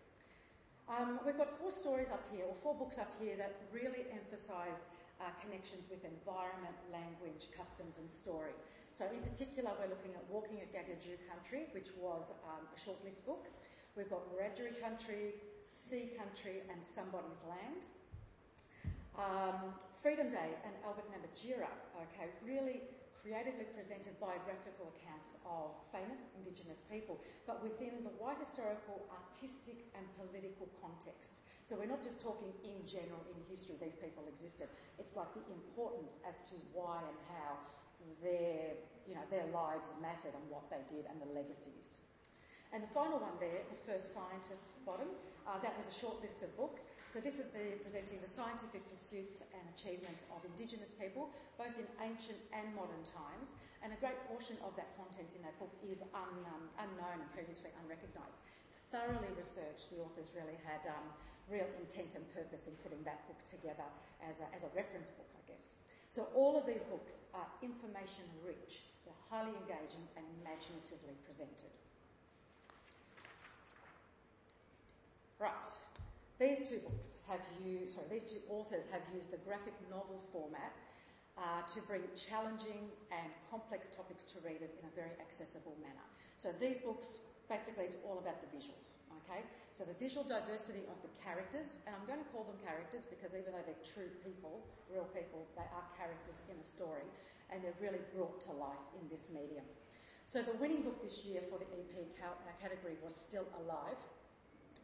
Um, 0.88 1.20
we've 1.27 1.36
got 1.36 1.51
four 1.60 1.67
stories 1.67 2.15
up 2.15 2.24
here, 2.32 2.48
or 2.48 2.56
four 2.56 2.72
books 2.72 2.96
up 2.96 3.12
here, 3.20 3.36
that 3.36 3.60
really 3.75 4.08
emphasise 4.08 4.88
uh, 5.20 5.34
connections 5.42 5.90
with 5.90 6.06
environment, 6.06 6.78
language, 6.94 7.50
customs, 7.56 7.98
and 7.98 8.10
story. 8.10 8.54
So, 8.92 9.06
in 9.14 9.22
particular, 9.22 9.72
we're 9.78 9.92
looking 9.92 10.14
at 10.18 10.24
Walking 10.30 10.62
at 10.62 10.70
Gagaju 10.74 11.18
Country, 11.30 11.70
which 11.74 11.94
was 11.98 12.34
um, 12.46 12.66
a 12.70 12.78
shortlist 12.78 13.26
book. 13.26 13.50
We've 13.96 14.10
got 14.10 14.26
Wiradjuri 14.30 14.78
Country, 14.82 15.38
Sea 15.66 16.10
Country, 16.18 16.62
and 16.70 16.80
Somebody's 16.86 17.42
Land. 17.46 17.90
Um, 19.18 19.74
Freedom 20.02 20.30
Day 20.30 20.54
and 20.62 20.74
Albert 20.86 21.10
Namatjira, 21.10 21.74
okay, 22.06 22.30
really 22.46 22.86
creatively 23.18 23.66
presented 23.76 24.14
biographical 24.22 24.94
accounts 24.94 25.36
of 25.44 25.74
famous 25.92 26.30
Indigenous 26.38 26.86
people, 26.86 27.20
but 27.50 27.60
within 27.66 28.06
the 28.06 28.14
white 28.22 28.38
historical, 28.38 29.04
artistic, 29.12 29.90
and 29.98 30.06
political 30.16 30.70
contexts. 30.80 31.42
So 31.68 31.76
we're 31.76 31.92
not 31.92 32.00
just 32.00 32.24
talking 32.24 32.56
in 32.64 32.80
general 32.88 33.20
in 33.28 33.36
history, 33.52 33.76
these 33.76 34.00
people 34.00 34.24
existed. 34.32 34.72
It's 34.96 35.20
like 35.20 35.28
the 35.36 35.44
importance 35.52 36.16
as 36.24 36.40
to 36.48 36.56
why 36.72 37.04
and 37.04 37.20
how 37.36 37.60
their, 38.24 38.80
you 39.04 39.20
know, 39.20 39.28
their 39.28 39.44
lives 39.52 39.92
mattered 40.00 40.32
and 40.32 40.48
what 40.48 40.64
they 40.72 40.80
did 40.88 41.04
and 41.12 41.20
the 41.20 41.28
legacies. 41.36 42.00
And 42.72 42.80
the 42.80 42.92
final 42.96 43.20
one 43.20 43.36
there, 43.44 43.68
the 43.68 43.76
first 43.84 44.16
scientist 44.16 44.64
at 44.64 44.74
the 44.80 44.86
bottom, 44.88 45.12
uh, 45.44 45.60
that 45.60 45.76
was 45.76 45.92
a 45.92 45.96
shortlisted 46.00 46.56
book. 46.56 46.80
So 47.12 47.20
this 47.20 47.36
is 47.36 47.52
the, 47.52 47.76
presenting 47.84 48.24
the 48.24 48.32
scientific 48.32 48.88
pursuits 48.88 49.44
and 49.52 49.64
achievements 49.76 50.24
of 50.32 50.48
Indigenous 50.48 50.96
people, 50.96 51.36
both 51.60 51.76
in 51.76 51.88
ancient 52.00 52.40
and 52.56 52.64
modern 52.80 53.04
times. 53.04 53.60
And 53.84 53.92
a 53.92 54.00
great 54.00 54.20
portion 54.32 54.56
of 54.64 54.72
that 54.80 54.96
content 54.96 55.36
in 55.36 55.44
that 55.44 55.56
book 55.60 55.72
is 55.84 56.00
un, 56.16 56.32
um, 56.48 56.64
unknown 56.80 57.28
and 57.28 57.30
previously 57.36 57.76
unrecognised. 57.84 58.40
It's 58.68 58.80
thoroughly 58.88 59.32
researched. 59.36 59.92
The 59.92 60.00
authors 60.04 60.32
really 60.32 60.60
had 60.64 60.84
um, 60.92 61.08
real 61.50 61.68
intent 61.80 62.16
and 62.16 62.24
purpose 62.34 62.68
in 62.68 62.74
putting 62.84 63.01
that 63.04 63.25
book 63.27 63.39
together 63.46 63.88
as 64.27 64.39
a, 64.39 64.48
as 64.54 64.63
a 64.63 64.72
reference 64.75 65.10
book, 65.12 65.27
I 65.36 65.44
guess. 65.51 65.75
So 66.10 66.27
all 66.36 66.58
of 66.58 66.66
these 66.66 66.84
books 66.84 67.20
are 67.34 67.48
information 67.62 68.24
rich. 68.46 68.84
They're 69.06 69.24
highly 69.30 69.56
engaging 69.63 70.04
and 70.16 70.25
imaginatively 70.42 71.16
presented. 71.25 71.72
Right. 75.39 75.68
These 76.39 76.70
two 76.70 76.80
books 76.80 77.20
have 77.30 77.42
used, 77.66 77.96
sorry, 77.96 78.08
these 78.12 78.25
two 78.25 78.42
authors 78.50 78.88
have 78.92 79.01
used 79.13 79.32
the 79.32 79.38
graphic 79.38 79.74
novel 79.89 80.22
format 80.32 80.74
uh, 81.38 81.62
to 81.74 81.82
bring 81.82 82.01
challenging 82.16 82.89
and 83.12 83.30
complex 83.50 83.88
topics 83.88 84.24
to 84.25 84.39
readers 84.42 84.74
in 84.82 84.88
a 84.88 84.94
very 84.96 85.13
accessible 85.22 85.75
manner. 85.82 86.06
So 86.36 86.50
these 86.60 86.77
books, 86.77 87.20
basically, 87.50 87.88
it's 87.88 87.98
all 88.04 88.20
about 88.20 88.39
the 88.44 88.50
visuals, 88.51 89.00
okay? 89.24 89.44
So 89.72 89.84
the 89.84 89.96
visual 89.96 90.24
diversity 90.24 90.84
of 90.92 91.00
the 91.04 91.12
characters, 91.20 91.80
and 91.88 91.96
I'm 91.96 92.06
going 92.08 92.24
to 92.24 92.30
call 92.32 92.44
them 92.44 92.60
characters 92.60 93.08
because 93.08 93.36
even 93.36 93.56
though 93.56 93.66
they're 93.66 93.88
true 93.88 94.12
people, 94.24 94.63
real 94.92 95.08
people, 95.16 95.48
they 95.56 95.68
are 95.72 95.86
characters 95.96 96.44
in 96.51 96.60
a 96.60 96.63
story, 96.63 97.08
and 97.51 97.63
they're 97.63 97.80
really 97.80 98.04
brought 98.16 98.39
to 98.48 98.51
life 98.51 98.88
in 99.00 99.08
this 99.08 99.27
medium. 99.32 99.66
So 100.27 100.44
the 100.44 100.56
winning 100.60 100.84
book 100.84 101.00
this 101.00 101.24
year 101.24 101.39
for 101.48 101.56
the 101.56 101.68
EP 101.72 101.96
uh, 102.20 102.36
category 102.60 103.00
was 103.00 103.16
Still 103.16 103.48
Alive 103.63 104.00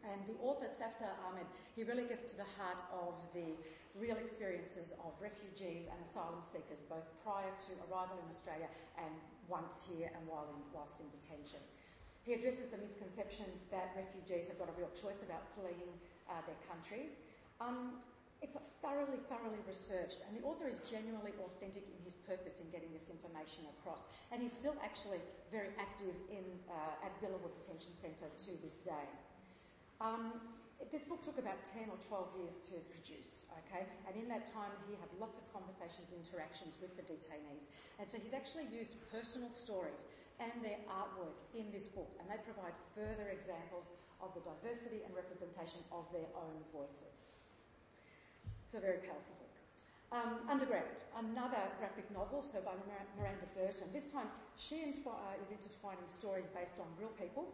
and 0.04 0.20
the 0.28 0.36
author, 0.44 0.68
Safdar 0.68 1.16
Ahmed, 1.24 1.48
he 1.76 1.84
really 1.84 2.04
gets 2.04 2.32
to 2.34 2.38
the 2.38 2.50
heart 2.60 2.84
of 2.92 3.16
the 3.34 3.56
real 3.96 4.18
experiences 4.18 4.94
of 5.00 5.16
refugees 5.22 5.88
and 5.88 5.96
asylum 6.04 6.42
seekers, 6.42 6.84
both 6.90 7.08
prior 7.24 7.48
to 7.48 7.72
arrival 7.88 8.20
in 8.20 8.28
Australia 8.28 8.68
and 9.00 9.14
once 9.48 9.88
here 9.88 10.12
and 10.12 10.28
while 10.28 10.48
in, 10.52 10.60
whilst 10.76 11.00
in 11.00 11.08
detention. 11.08 11.64
He 12.24 12.34
addresses 12.34 12.72
the 12.72 12.80
misconceptions 12.80 13.68
that 13.70 13.92
refugees 14.00 14.48
have 14.48 14.58
got 14.58 14.72
a 14.72 14.76
real 14.80 14.92
choice 14.96 15.24
about 15.24 15.44
fleeing 15.60 15.92
uh, 16.32 16.40
their 16.48 16.56
country. 16.72 17.12
Um, 17.60 18.00
it's 18.40 18.56
thoroughly, 18.84 19.20
thoroughly 19.28 19.60
researched, 19.68 20.20
and 20.28 20.36
the 20.36 20.44
author 20.44 20.68
is 20.68 20.80
genuinely 20.84 21.32
authentic 21.40 21.84
in 21.84 22.00
his 22.04 22.16
purpose 22.16 22.60
in 22.60 22.68
getting 22.72 22.92
this 22.92 23.08
information 23.12 23.68
across. 23.80 24.08
And 24.32 24.44
he's 24.44 24.52
still 24.52 24.76
actually 24.84 25.20
very 25.52 25.72
active 25.80 26.16
in, 26.28 26.44
uh, 26.68 27.08
at 27.08 27.12
Villawood 27.24 27.56
Detention 27.60 27.96
Centre 27.96 28.28
to 28.28 28.52
this 28.64 28.84
day. 28.84 29.08
Um, 30.00 30.44
this 30.92 31.04
book 31.08 31.24
took 31.24 31.40
about 31.40 31.64
10 31.64 31.88
or 31.88 31.96
12 32.04 32.44
years 32.44 32.56
to 32.68 32.76
produce, 32.92 33.48
okay? 33.64 33.88
And 34.04 34.20
in 34.20 34.28
that 34.28 34.44
time, 34.44 34.72
he 34.92 35.00
had 35.00 35.08
lots 35.20 35.40
of 35.40 35.48
conversations, 35.56 36.12
interactions 36.12 36.76
with 36.84 36.92
the 37.00 37.04
detainees. 37.08 37.72
And 38.00 38.10
so 38.10 38.20
he's 38.20 38.34
actually 38.34 38.68
used 38.68 39.00
personal 39.08 39.52
stories 39.56 40.04
and 40.40 40.54
their 40.64 40.80
artwork 40.90 41.38
in 41.54 41.70
this 41.72 41.88
book, 41.88 42.12
and 42.20 42.30
they 42.30 42.40
provide 42.42 42.74
further 42.96 43.30
examples 43.30 43.90
of 44.22 44.34
the 44.34 44.42
diversity 44.42 45.04
and 45.06 45.12
representation 45.16 45.84
of 45.92 46.06
their 46.12 46.30
own 46.38 46.58
voices. 46.72 47.38
It's 48.64 48.74
a 48.74 48.80
very 48.80 49.04
powerful 49.04 49.36
book. 49.38 49.56
Um, 50.14 50.46
Underground, 50.48 51.04
another 51.18 51.62
graphic 51.80 52.06
novel, 52.14 52.42
so 52.42 52.62
by 52.62 52.78
Miranda 53.18 53.50
Burton. 53.58 53.90
This 53.92 54.12
time 54.12 54.30
she 54.56 54.86
is 54.86 55.52
intertwining 55.52 56.06
stories 56.06 56.50
based 56.50 56.78
on 56.80 56.86
real 57.02 57.12
people 57.18 57.50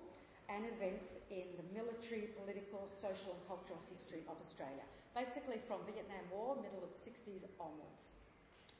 and 0.49 0.65
events 0.65 1.17
in 1.29 1.45
the 1.55 1.65
military, 1.71 2.29
political, 2.35 2.83
social 2.85 3.31
and 3.31 3.41
cultural 3.47 3.79
history 3.87 4.25
of 4.27 4.35
Australia. 4.41 4.83
Basically 5.15 5.61
from 5.67 5.79
Vietnam 5.85 6.25
War, 6.33 6.57
middle 6.57 6.83
of 6.83 6.91
the 6.91 6.99
60s 6.99 7.45
onwards. 7.61 8.15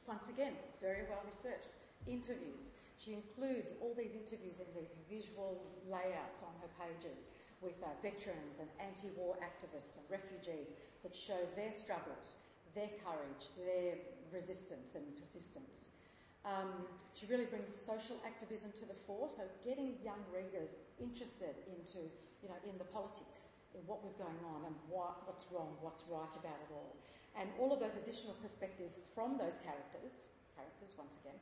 Once 0.06 0.28
again, 0.28 0.52
very 0.82 1.06
well 1.08 1.22
researched. 1.24 1.68
Interviews. 2.06 2.72
She 3.00 3.16
includes 3.16 3.72
all 3.80 3.96
these 3.96 4.12
interviews 4.12 4.60
in 4.60 4.68
these 4.76 4.92
visual 5.08 5.56
layouts 5.88 6.44
on 6.44 6.52
her 6.60 6.68
pages 6.76 7.24
with 7.64 7.80
uh, 7.80 7.88
veterans 8.04 8.60
and 8.60 8.68
anti-war 8.76 9.40
activists 9.40 9.96
and 9.96 10.04
refugees 10.12 10.76
that 11.02 11.16
show 11.16 11.40
their 11.56 11.72
struggles, 11.72 12.36
their 12.76 12.92
courage, 13.00 13.56
their 13.56 13.96
resistance 14.28 14.92
and 14.92 15.04
persistence. 15.16 15.96
Um, 16.44 16.84
she 17.16 17.24
really 17.24 17.48
brings 17.48 17.72
social 17.72 18.20
activism 18.24 18.72
to 18.76 18.84
the 18.84 18.96
fore, 19.08 19.32
so 19.32 19.48
getting 19.64 19.96
young 20.04 20.20
readers 20.28 20.76
interested 21.00 21.56
into, 21.72 22.04
you 22.44 22.48
know, 22.52 22.60
in 22.68 22.76
the 22.76 22.88
politics, 22.92 23.52
in 23.72 23.80
what 23.88 24.04
was 24.04 24.12
going 24.20 24.40
on 24.44 24.68
and 24.68 24.76
what, 24.92 25.24
what's 25.24 25.48
wrong, 25.52 25.72
what's 25.80 26.04
right 26.08 26.36
about 26.36 26.60
it 26.64 26.70
all. 26.72 26.96
And 27.36 27.48
all 27.60 27.72
of 27.72 27.80
those 27.80 27.96
additional 27.96 28.36
perspectives 28.44 29.00
from 29.14 29.40
those 29.40 29.56
characters, 29.64 30.28
characters 30.56 30.92
once 30.96 31.16
again, 31.24 31.36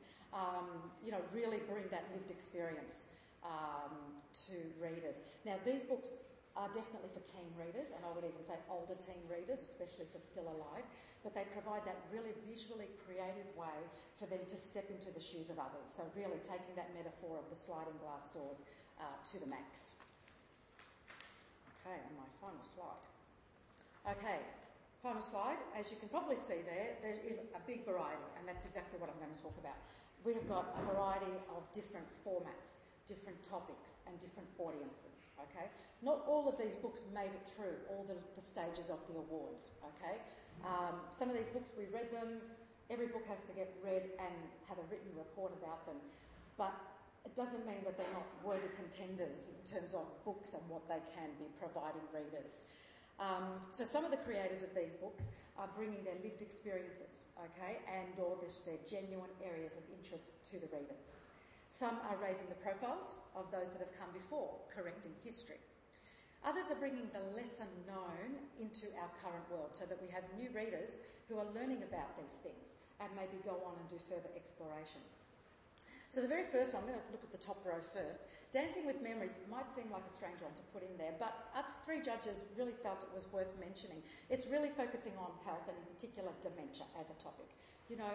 you 1.03 1.11
know, 1.11 1.21
really 1.33 1.59
bring 1.69 1.85
that 1.91 2.05
lived 2.13 2.31
experience 2.31 3.07
um, 3.43 3.93
to 4.47 4.55
readers. 4.77 5.21
Now, 5.45 5.55
these 5.65 5.81
books 5.83 6.09
are 6.57 6.67
definitely 6.69 7.09
for 7.13 7.23
teen 7.23 7.47
readers, 7.55 7.95
and 7.95 8.01
I 8.03 8.11
would 8.13 8.25
even 8.25 8.43
say 8.43 8.57
older 8.69 8.93
teen 8.93 9.21
readers, 9.31 9.63
especially 9.63 10.05
for 10.11 10.19
still 10.19 10.49
alive, 10.49 10.85
but 11.23 11.33
they 11.33 11.47
provide 11.55 11.85
that 11.87 11.97
really 12.11 12.35
visually 12.45 12.89
creative 13.05 13.47
way 13.55 13.79
for 14.19 14.27
them 14.27 14.43
to 14.49 14.57
step 14.57 14.89
into 14.91 15.09
the 15.13 15.21
shoes 15.23 15.49
of 15.49 15.57
others. 15.57 15.87
So, 15.87 16.03
really 16.13 16.41
taking 16.43 16.75
that 16.75 16.91
metaphor 16.93 17.39
of 17.39 17.47
the 17.49 17.57
sliding 17.57 17.95
glass 18.03 18.29
doors 18.35 18.61
uh, 18.99 19.07
to 19.33 19.35
the 19.39 19.47
max. 19.47 19.95
Okay, 21.81 21.95
and 21.95 22.13
my 22.19 22.27
final 22.43 22.61
slide. 22.61 23.01
Okay, 24.09 24.43
Final 24.99 25.21
slide. 25.21 25.55
As 25.79 25.89
you 25.91 25.95
can 25.95 26.09
probably 26.09 26.35
see 26.35 26.59
there, 26.67 26.99
there 27.01 27.15
is 27.23 27.39
a 27.55 27.61
big 27.63 27.85
variety, 27.87 28.27
and 28.35 28.43
that's 28.43 28.65
exactly 28.65 28.99
what 28.99 29.07
I'm 29.07 29.15
going 29.15 29.31
to 29.31 29.41
talk 29.41 29.55
about. 29.55 29.79
We 30.25 30.33
have 30.33 30.47
got 30.49 30.75
a 30.75 30.93
variety 30.93 31.31
of 31.55 31.63
different 31.71 32.05
formats, 32.25 32.83
different 33.07 33.41
topics, 33.43 33.95
and 34.05 34.19
different 34.19 34.49
audiences. 34.59 35.31
Okay, 35.39 35.67
not 36.03 36.25
all 36.27 36.47
of 36.47 36.59
these 36.59 36.75
books 36.75 37.03
made 37.15 37.31
it 37.31 37.45
through 37.55 37.79
all 37.89 38.03
the, 38.03 38.19
the 38.35 38.43
stages 38.43 38.91
of 38.91 38.99
the 39.07 39.15
awards. 39.15 39.71
Okay, 39.95 40.19
um, 40.67 40.99
some 41.17 41.29
of 41.29 41.35
these 41.35 41.49
books 41.49 41.71
we 41.77 41.85
read 41.95 42.11
them. 42.11 42.43
Every 42.89 43.07
book 43.07 43.23
has 43.29 43.41
to 43.45 43.53
get 43.53 43.71
read 43.85 44.03
and 44.19 44.35
have 44.67 44.77
a 44.77 44.85
written 44.89 45.13
report 45.15 45.53
about 45.61 45.85
them, 45.85 45.97
but 46.57 46.73
it 47.25 47.35
doesn't 47.35 47.65
mean 47.65 47.79
that 47.85 47.97
they're 47.97 48.17
not 48.17 48.27
worthy 48.43 48.67
contenders 48.75 49.51
in 49.53 49.61
terms 49.63 49.93
of 49.93 50.03
books 50.25 50.51
and 50.53 50.63
what 50.67 50.81
they 50.87 50.99
can 51.13 51.29
be 51.37 51.45
providing 51.59 52.01
readers. 52.13 52.65
Um, 53.19 53.59
so 53.71 53.83
some 53.83 54.05
of 54.05 54.11
the 54.11 54.17
creators 54.17 54.63
of 54.63 54.73
these 54.73 54.95
books 54.95 55.27
are 55.59 55.67
bringing 55.75 56.01
their 56.07 56.15
lived 56.23 56.41
experiences, 56.41 57.27
okay, 57.35 57.83
and 57.91 58.15
or 58.15 58.39
their 58.39 58.79
genuine 58.87 59.29
areas 59.43 59.75
of 59.75 59.83
interest 59.91 60.31
to 60.47 60.55
the 60.57 60.71
readers. 60.71 61.19
Some 61.67 61.99
are 62.09 62.17
raising 62.23 62.47
the 62.47 62.63
profiles 62.63 63.19
of 63.35 63.51
those 63.51 63.69
that 63.69 63.83
have 63.83 63.93
come 63.99 64.09
before, 64.15 64.55
correcting 64.73 65.11
history. 65.21 65.59
Others 66.47 66.71
are 66.71 66.79
bringing 66.79 67.11
the 67.11 67.21
lesser 67.35 67.67
known 67.83 68.39
into 68.57 68.87
our 68.95 69.11
current 69.19 69.43
world 69.51 69.75
so 69.75 69.83
that 69.85 69.99
we 69.99 70.07
have 70.07 70.23
new 70.39 70.47
readers 70.55 71.03
who 71.27 71.35
are 71.35 71.45
learning 71.51 71.83
about 71.83 72.15
these 72.15 72.39
things 72.39 72.79
and 73.03 73.11
maybe 73.15 73.43
go 73.43 73.59
on 73.67 73.75
and 73.75 73.87
do 73.91 73.99
further 74.07 74.31
exploration. 74.35 75.03
So 76.07 76.23
the 76.23 76.31
very 76.31 76.47
first 76.49 76.73
one, 76.73 76.83
I'm 76.83 76.89
going 76.89 77.03
to 77.03 77.11
look 77.11 77.27
at 77.27 77.35
the 77.35 77.43
top 77.43 77.59
row 77.67 77.77
first, 77.93 78.25
Dancing 78.49 78.89
with 78.89 78.97
Memories 79.05 79.37
might 79.45 79.69
seem 79.69 79.85
like 79.93 80.01
a 80.01 80.09
strange 80.09 80.41
one 80.41 80.57
to 80.57 80.65
put 80.73 80.81
in 80.81 80.89
there, 80.97 81.13
but 81.21 81.53
us 81.53 81.77
three 81.85 82.01
judges 82.01 82.41
really 82.57 82.73
felt 82.81 83.05
it 83.05 83.13
was 83.13 83.29
worth 83.29 83.53
mentioning. 83.61 84.01
It's 84.33 84.49
really 84.49 84.73
focusing 84.73 85.13
on 85.21 85.29
health 85.45 85.69
and 85.69 85.77
in 85.77 85.85
particular 85.85 86.33
dementia 86.41 86.89
as 86.97 87.13
a 87.13 87.17
topic. 87.21 87.45
You 87.93 88.01
know, 88.01 88.09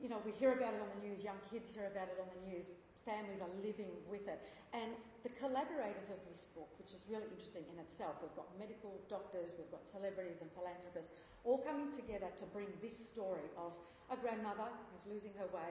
you 0.00 0.08
know, 0.08 0.16
we 0.24 0.32
hear 0.32 0.56
about 0.56 0.72
it 0.72 0.80
on 0.80 0.88
the 0.96 1.04
news, 1.04 1.20
young 1.20 1.36
kids 1.44 1.68
hear 1.68 1.92
about 1.92 2.08
it 2.08 2.16
on 2.16 2.28
the 2.32 2.42
news, 2.48 2.72
families 3.04 3.44
are 3.44 3.52
living 3.60 3.92
with 4.08 4.24
it. 4.24 4.40
And 4.72 4.96
the 5.20 5.32
collaborators 5.36 6.08
of 6.08 6.24
this 6.24 6.48
book, 6.56 6.72
which 6.80 6.96
is 6.96 7.04
really 7.12 7.28
interesting 7.28 7.68
in 7.68 7.76
itself, 7.76 8.16
we've 8.24 8.32
got 8.32 8.48
medical 8.56 8.96
doctors, 9.12 9.52
we've 9.60 9.68
got 9.68 9.84
celebrities 9.84 10.40
and 10.40 10.48
philanthropists, 10.56 11.12
all 11.44 11.60
coming 11.60 11.92
together 11.92 12.32
to 12.40 12.44
bring 12.56 12.72
this 12.80 12.96
story 12.96 13.44
of 13.60 13.76
a 14.08 14.16
grandmother 14.16 14.72
who's 14.88 15.04
losing 15.04 15.36
her 15.36 15.48
way 15.52 15.68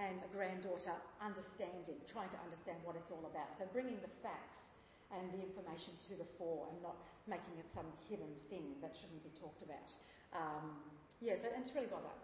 and 0.00 0.16
a 0.24 0.28
granddaughter 0.32 0.96
understanding, 1.20 2.00
trying 2.08 2.32
to 2.32 2.40
understand 2.40 2.80
what 2.88 2.96
it's 2.96 3.12
all 3.12 3.28
about. 3.28 3.52
So 3.52 3.68
bringing 3.68 4.00
the 4.00 4.12
facts 4.24 4.72
and 5.12 5.28
the 5.28 5.44
information 5.44 5.92
to 6.08 6.16
the 6.16 6.24
fore 6.40 6.72
and 6.72 6.80
not 6.80 6.96
making 7.28 7.60
it 7.60 7.68
some 7.68 7.84
hidden 8.08 8.32
thing 8.48 8.80
that 8.80 8.96
shouldn't 8.96 9.20
be 9.20 9.34
talked 9.36 9.60
about. 9.60 9.92
Um, 10.32 10.80
yeah, 11.20 11.36
so 11.36 11.52
and 11.52 11.60
it's 11.60 11.74
really 11.76 11.92
well 11.92 12.00
done. 12.00 12.20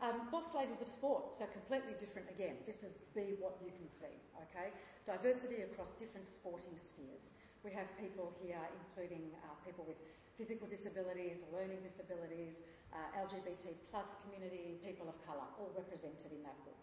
Um, 0.00 0.32
boss 0.32 0.56
ladies 0.56 0.80
of 0.80 0.88
sport, 0.88 1.36
so 1.36 1.44
completely 1.52 1.92
different 2.00 2.26
again. 2.32 2.56
This 2.64 2.82
is 2.82 2.96
be 3.14 3.36
what 3.36 3.60
you 3.60 3.68
can 3.68 3.84
see, 3.86 4.16
okay? 4.48 4.72
Diversity 5.04 5.60
across 5.60 5.92
different 6.00 6.26
sporting 6.26 6.72
spheres. 6.80 7.30
We 7.62 7.70
have 7.76 7.84
people 8.00 8.32
here, 8.40 8.64
including 8.80 9.28
uh, 9.44 9.52
people 9.60 9.84
with 9.84 10.00
physical 10.40 10.64
disabilities, 10.66 11.44
learning 11.52 11.84
disabilities, 11.84 12.64
uh, 12.96 13.20
LGBT 13.20 13.76
plus 13.92 14.16
community, 14.24 14.80
people 14.80 15.04
of 15.04 15.20
colour, 15.28 15.44
all 15.60 15.68
represented 15.76 16.32
in 16.32 16.40
that 16.48 16.56
book. 16.64 16.80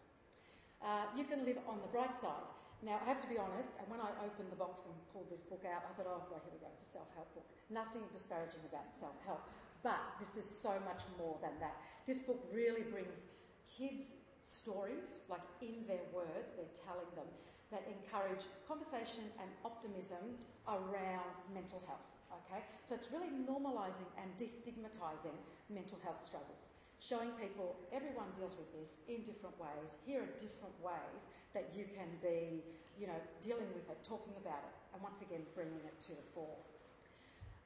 Uh, 0.82 1.10
you 1.18 1.26
can 1.26 1.46
live 1.46 1.58
on 1.68 1.82
the 1.82 1.90
bright 1.90 2.14
side. 2.18 2.48
Now, 2.86 3.02
I 3.02 3.06
have 3.10 3.18
to 3.26 3.30
be 3.30 3.42
honest, 3.42 3.74
and 3.82 3.90
when 3.90 3.98
I 3.98 4.14
opened 4.22 4.54
the 4.54 4.60
box 4.62 4.86
and 4.86 4.94
pulled 5.10 5.34
this 5.34 5.42
book 5.42 5.66
out, 5.66 5.82
I 5.82 5.92
thought, 5.98 6.06
oh, 6.06 6.22
God, 6.30 6.46
here 6.46 6.54
we 6.54 6.62
go, 6.62 6.70
it's 6.78 6.86
a 6.86 6.92
self 6.94 7.10
help 7.18 7.34
book. 7.34 7.46
Nothing 7.74 8.06
disparaging 8.14 8.62
about 8.70 8.86
self 8.94 9.18
help, 9.26 9.42
but 9.82 9.98
this 10.22 10.38
is 10.38 10.46
so 10.46 10.78
much 10.86 11.02
more 11.18 11.42
than 11.42 11.58
that. 11.58 11.74
This 12.06 12.22
book 12.22 12.38
really 12.54 12.86
brings 12.86 13.26
kids' 13.66 14.06
stories, 14.46 15.26
like 15.26 15.42
in 15.66 15.90
their 15.90 16.06
words, 16.14 16.54
they're 16.54 16.78
telling 16.86 17.10
them, 17.18 17.26
that 17.74 17.84
encourage 17.90 18.46
conversation 18.70 19.26
and 19.42 19.50
optimism 19.66 20.38
around 20.70 21.34
mental 21.52 21.82
health. 21.90 22.06
Okay? 22.46 22.62
So 22.86 22.96
it's 22.96 23.10
really 23.12 23.34
normalising 23.44 24.08
and 24.22 24.30
destigmatising 24.38 25.36
mental 25.74 25.98
health 26.06 26.22
struggles 26.22 26.77
showing 27.00 27.30
people 27.38 27.76
everyone 27.94 28.28
deals 28.34 28.58
with 28.58 28.70
this 28.74 29.00
in 29.08 29.22
different 29.24 29.54
ways. 29.62 29.98
Here 30.06 30.22
are 30.22 30.34
different 30.42 30.74
ways 30.82 31.30
that 31.54 31.70
you 31.76 31.86
can 31.94 32.10
be, 32.22 32.64
you 33.00 33.08
know, 33.08 33.20
dealing 33.42 33.70
with 33.74 33.86
it, 33.90 33.98
talking 34.04 34.34
about 34.42 34.62
it, 34.66 34.76
and 34.94 35.02
once 35.04 35.22
again 35.22 35.46
bringing 35.54 35.82
it 35.86 35.98
to 36.10 36.12
the 36.18 36.26
fore. 36.34 36.58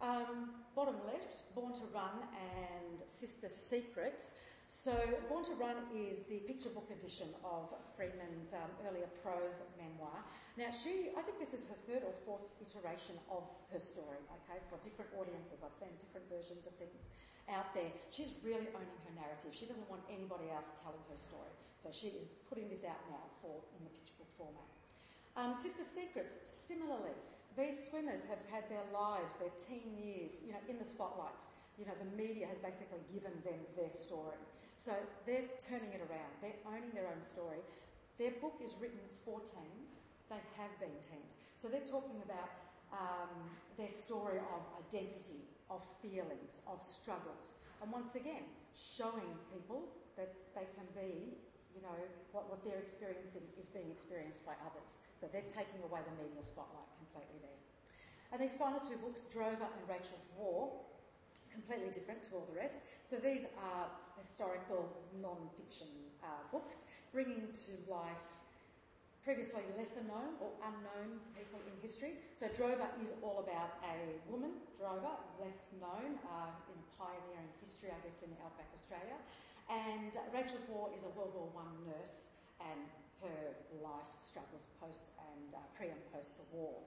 Um, 0.01 0.49
bottom 0.75 0.95
left, 1.05 1.45
Born 1.53 1.73
to 1.73 1.85
Run 1.93 2.25
and 2.33 3.07
Sister 3.07 3.47
Secrets. 3.47 4.33
So, 4.65 4.95
Born 5.29 5.43
to 5.45 5.53
Run 5.59 5.75
is 5.93 6.23
the 6.23 6.39
picture 6.47 6.69
book 6.69 6.89
edition 6.89 7.27
of 7.43 7.69
Freeman's 7.95 8.55
um, 8.55 8.71
earlier 8.87 9.07
prose 9.21 9.61
memoir. 9.77 10.15
Now, 10.57 10.71
she, 10.71 11.11
I 11.13 11.21
think 11.21 11.37
this 11.39 11.53
is 11.53 11.67
her 11.69 11.77
third 11.85 12.03
or 12.03 12.15
fourth 12.25 12.47
iteration 12.63 13.15
of 13.29 13.43
her 13.71 13.79
story, 13.79 14.19
okay, 14.41 14.59
for 14.71 14.81
different 14.81 15.11
audiences. 15.19 15.61
I've 15.61 15.75
seen 15.75 15.91
different 15.99 16.25
versions 16.31 16.65
of 16.65 16.73
things 16.81 17.11
out 17.53 17.73
there. 17.75 17.91
She's 18.09 18.31
really 18.43 18.67
owning 18.73 18.99
her 19.07 19.13
narrative. 19.15 19.51
She 19.51 19.65
doesn't 19.67 19.87
want 19.89 20.01
anybody 20.09 20.49
else 20.51 20.73
telling 20.81 21.01
her 21.11 21.17
story. 21.17 21.51
So 21.77 21.89
she 21.91 22.15
is 22.15 22.29
putting 22.47 22.69
this 22.69 22.83
out 22.83 22.99
now 23.09 23.25
for 23.41 23.61
in 23.77 23.83
the 23.83 23.91
picture 23.91 24.15
book 24.17 24.31
format. 24.37 24.69
Um, 25.35 25.55
Sister 25.55 25.83
Secrets, 25.83 26.37
similarly, 26.43 27.15
these 27.57 27.87
swimmers 27.89 28.23
have 28.25 28.39
had 28.47 28.67
their 28.71 28.83
lives, 28.95 29.35
their 29.35 29.51
teen 29.59 29.83
years, 29.99 30.39
you 30.45 30.51
know, 30.55 30.63
in 30.69 30.77
the 30.79 30.87
spotlight. 30.87 31.43
You 31.79 31.85
know, 31.87 31.95
the 31.99 32.11
media 32.15 32.47
has 32.47 32.59
basically 32.59 33.01
given 33.11 33.31
them 33.43 33.59
their 33.75 33.89
story. 33.89 34.39
So 34.75 34.91
they're 35.25 35.47
turning 35.59 35.91
it 35.91 36.01
around. 36.07 36.31
They're 36.41 36.61
owning 36.67 36.91
their 36.93 37.07
own 37.07 37.23
story. 37.23 37.59
Their 38.17 38.31
book 38.39 38.55
is 38.63 38.75
written 38.79 39.01
for 39.25 39.39
teens. 39.39 40.07
They 40.29 40.39
have 40.57 40.71
been 40.79 40.93
teens. 41.03 41.35
So 41.57 41.67
they're 41.67 41.85
talking 41.87 42.21
about 42.23 42.49
um, 42.91 43.31
their 43.77 43.89
story 43.89 44.39
of 44.39 44.61
identity, 44.87 45.43
of 45.71 45.79
feelings, 46.03 46.59
of 46.67 46.83
struggles. 46.83 47.55
And 47.81 47.91
once 47.91 48.15
again, 48.15 48.43
showing 48.75 49.31
people 49.55 49.87
that 50.17 50.35
they 50.53 50.67
can 50.75 50.85
be, 50.91 51.33
you 51.73 51.81
know, 51.81 51.95
what, 52.35 52.51
what 52.51 52.59
they're 52.67 52.83
experiencing 52.83 53.41
is 53.55 53.71
being 53.71 53.89
experienced 53.89 54.45
by 54.45 54.53
others. 54.67 54.99
So 55.15 55.31
they're 55.31 55.47
taking 55.47 55.79
away 55.87 56.03
the 56.03 56.15
media 56.19 56.43
spotlight 56.43 56.91
completely 56.99 57.39
there. 57.39 57.61
And 58.31 58.43
these 58.43 58.55
final 58.55 58.79
two 58.79 58.99
books, 58.99 59.23
Drover 59.31 59.67
and 59.67 59.83
Rachel's 59.87 60.27
War, 60.37 60.71
completely 61.51 61.91
different 61.91 62.23
to 62.23 62.35
all 62.35 62.47
the 62.51 62.59
rest. 62.59 62.83
So 63.09 63.17
these 63.17 63.47
are 63.59 63.87
historical 64.15 64.87
non-fiction 65.21 65.87
uh, 66.23 66.27
books, 66.51 66.83
bringing 67.11 67.47
to 67.51 67.71
life 67.91 68.27
previously 69.23 69.61
lesser 69.77 70.01
known 70.09 70.33
or 70.41 70.49
unknown 70.65 71.21
people 71.37 71.61
in 71.69 71.73
history. 71.81 72.17
So 72.33 72.49
Drover 72.49 72.89
is 73.01 73.13
all 73.21 73.45
about 73.45 73.77
a 73.85 74.17
woman, 74.25 74.57
Drover, 74.77 75.13
less 75.37 75.69
known 75.77 76.17
uh, 76.25 76.49
in 76.69 76.77
pioneering 76.97 77.49
history, 77.61 77.93
I 77.93 77.99
guess, 78.01 78.21
in 78.25 78.33
the 78.33 78.41
outback 78.41 78.69
Australia. 78.73 79.17
And 79.69 80.11
Rachel's 80.33 80.65
War 80.67 80.89
is 80.91 81.05
a 81.05 81.11
World 81.13 81.37
War 81.37 81.47
One 81.53 81.71
nurse 81.85 82.33
and 82.59 82.89
her 83.21 83.53
life 83.85 84.09
struggles 84.17 84.65
post 84.81 85.13
and 85.21 85.53
uh, 85.53 85.61
pre 85.77 85.93
and 85.93 86.01
post 86.09 86.41
the 86.41 86.45
war. 86.49 86.81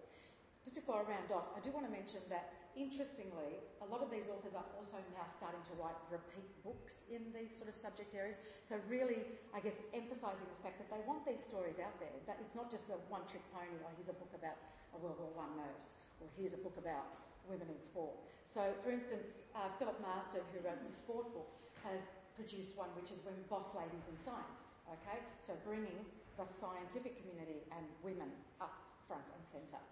Just 0.64 0.80
before 0.80 0.96
I 0.96 1.04
round 1.04 1.28
off, 1.28 1.52
I 1.52 1.60
do 1.60 1.68
want 1.76 1.84
to 1.84 1.92
mention 1.92 2.24
that 2.32 2.48
interestingly, 2.72 3.60
a 3.84 3.86
lot 3.92 4.00
of 4.00 4.08
these 4.08 4.32
authors 4.32 4.56
are 4.56 4.64
also 4.80 4.96
now 5.12 5.28
starting 5.28 5.60
to 5.60 5.76
write 5.76 5.92
repeat 6.08 6.48
books 6.64 7.04
in 7.12 7.20
these 7.36 7.52
sort 7.52 7.68
of 7.68 7.76
subject 7.76 8.16
areas. 8.16 8.40
So 8.64 8.80
really, 8.88 9.28
I 9.52 9.60
guess, 9.60 9.84
emphasising 9.92 10.48
the 10.48 10.60
fact 10.64 10.80
that 10.80 10.88
they 10.88 11.04
want 11.04 11.28
these 11.28 11.44
stories 11.44 11.76
out 11.84 11.92
there. 12.00 12.16
That 12.24 12.40
it's 12.40 12.56
not 12.56 12.72
just 12.72 12.88
a 12.88 12.96
one-trick 13.12 13.44
pony. 13.52 13.76
Like 13.84 13.92
here's 14.00 14.08
a 14.08 14.16
book 14.16 14.32
about 14.32 14.56
a 14.96 14.98
World 15.04 15.20
War 15.20 15.36
One 15.36 15.52
nurse, 15.60 16.00
or 16.24 16.32
here's 16.32 16.56
a 16.56 16.62
book 16.64 16.80
about 16.80 17.20
women 17.44 17.68
in 17.68 17.76
sport. 17.76 18.16
So, 18.48 18.64
for 18.80 18.88
instance, 18.88 19.44
uh, 19.52 19.68
Philip 19.76 20.00
Marsden, 20.00 20.48
who 20.56 20.64
wrote 20.64 20.80
the 20.80 20.88
sport 20.88 21.28
book, 21.36 21.52
has 21.84 22.08
produced 22.40 22.72
one 22.72 22.88
which 22.96 23.12
is 23.12 23.20
Women 23.28 23.44
Boss 23.52 23.76
Ladies 23.76 24.08
in 24.08 24.16
Science. 24.16 24.80
Okay, 24.88 25.20
so 25.44 25.52
bringing 25.60 26.08
the 26.40 26.48
scientific 26.48 27.20
community 27.20 27.68
and 27.76 27.84
women 28.00 28.32
up 28.64 28.72
front 29.04 29.28
and 29.28 29.44
centre. 29.44 29.84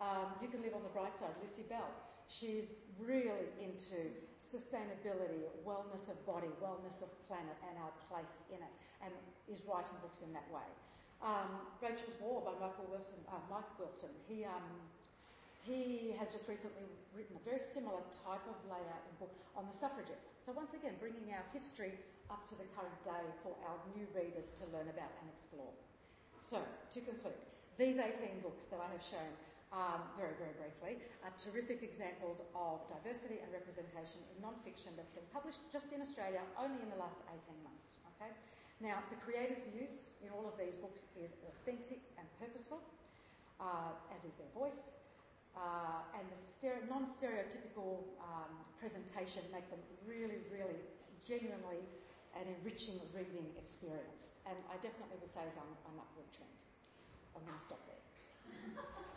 Um, 0.00 0.32
you 0.40 0.48
can 0.48 0.62
live 0.62 0.74
on 0.74 0.82
the 0.82 0.94
bright 0.96 1.18
side. 1.18 1.36
Lucy 1.44 1.62
Bell, 1.68 1.88
she's 2.26 2.64
really 2.96 3.52
into 3.60 4.08
sustainability, 4.40 5.44
wellness 5.60 6.08
of 6.08 6.16
body, 6.24 6.48
wellness 6.56 7.04
of 7.04 7.12
planet, 7.28 7.56
and 7.68 7.76
our 7.76 7.92
place 8.08 8.44
in 8.48 8.56
it, 8.56 8.74
and 9.04 9.12
is 9.48 9.62
writing 9.68 9.96
books 10.00 10.24
in 10.24 10.32
that 10.32 10.48
way. 10.48 10.64
Um, 11.20 11.68
Rachel's 11.84 12.16
War 12.16 12.40
by 12.40 12.56
Michael 12.56 12.88
Wilson, 12.88 13.20
uh, 13.28 13.36
Mike 13.52 13.68
Wilson. 13.78 14.08
He 14.24 14.44
um, 14.44 14.64
he 15.68 16.16
has 16.16 16.32
just 16.32 16.48
recently 16.48 16.88
written 17.12 17.36
a 17.36 17.44
very 17.44 17.60
similar 17.60 18.00
type 18.08 18.40
of 18.48 18.56
layout 18.64 19.04
book 19.20 19.36
on 19.52 19.68
the 19.68 19.76
suffragettes. 19.76 20.32
So 20.40 20.56
once 20.56 20.72
again, 20.72 20.96
bringing 20.96 21.28
our 21.36 21.44
history 21.52 21.92
up 22.32 22.48
to 22.48 22.56
the 22.56 22.64
current 22.72 22.96
day 23.04 23.24
for 23.44 23.52
our 23.68 23.76
new 23.92 24.08
readers 24.16 24.48
to 24.56 24.64
learn 24.72 24.88
about 24.88 25.12
and 25.20 25.28
explore. 25.28 25.68
So 26.40 26.56
to 26.64 26.98
conclude, 27.04 27.36
these 27.76 28.00
18 28.00 28.40
books 28.40 28.64
that 28.72 28.80
I 28.80 28.88
have 28.88 29.04
shown 29.04 29.28
um, 29.70 30.02
very, 30.18 30.34
very 30.34 30.54
briefly, 30.58 30.98
are 31.22 31.30
terrific 31.38 31.86
examples 31.86 32.42
of 32.58 32.82
diversity 32.90 33.38
and 33.38 33.48
representation 33.54 34.18
in 34.26 34.42
non-fiction 34.42 34.90
that's 34.98 35.14
been 35.14 35.26
published 35.30 35.62
just 35.70 35.94
in 35.94 36.02
Australia 36.02 36.42
only 36.58 36.82
in 36.82 36.90
the 36.90 36.98
last 36.98 37.22
18 37.30 37.54
months. 37.62 38.02
Okay? 38.18 38.34
Now, 38.82 38.98
the 39.12 39.18
creator's 39.22 39.62
use 39.70 40.18
in 40.24 40.34
all 40.34 40.48
of 40.48 40.58
these 40.58 40.74
books 40.74 41.06
is 41.14 41.38
authentic 41.46 42.02
and 42.18 42.26
purposeful, 42.42 42.82
uh, 43.60 43.94
as 44.10 44.24
is 44.24 44.34
their 44.34 44.50
voice, 44.56 44.98
uh, 45.54 46.18
and 46.18 46.24
the 46.26 46.38
stere- 46.38 46.82
non-stereotypical 46.88 48.02
um, 48.18 48.50
presentation 48.80 49.44
make 49.52 49.68
them 49.70 49.82
really, 50.02 50.42
really 50.50 50.80
genuinely 51.22 51.84
an 52.34 52.46
enriching 52.58 52.98
reading 53.14 53.46
experience. 53.58 54.34
And 54.48 54.56
I 54.70 54.80
definitely 54.82 55.18
would 55.20 55.30
say 55.30 55.44
is 55.46 55.58
on 55.60 55.68
an 55.86 55.98
upward 55.98 56.26
trend. 56.34 56.56
I'm 57.36 57.42
going 57.44 57.54
to 57.54 57.62
stop 57.62 57.82
there. 57.86 57.99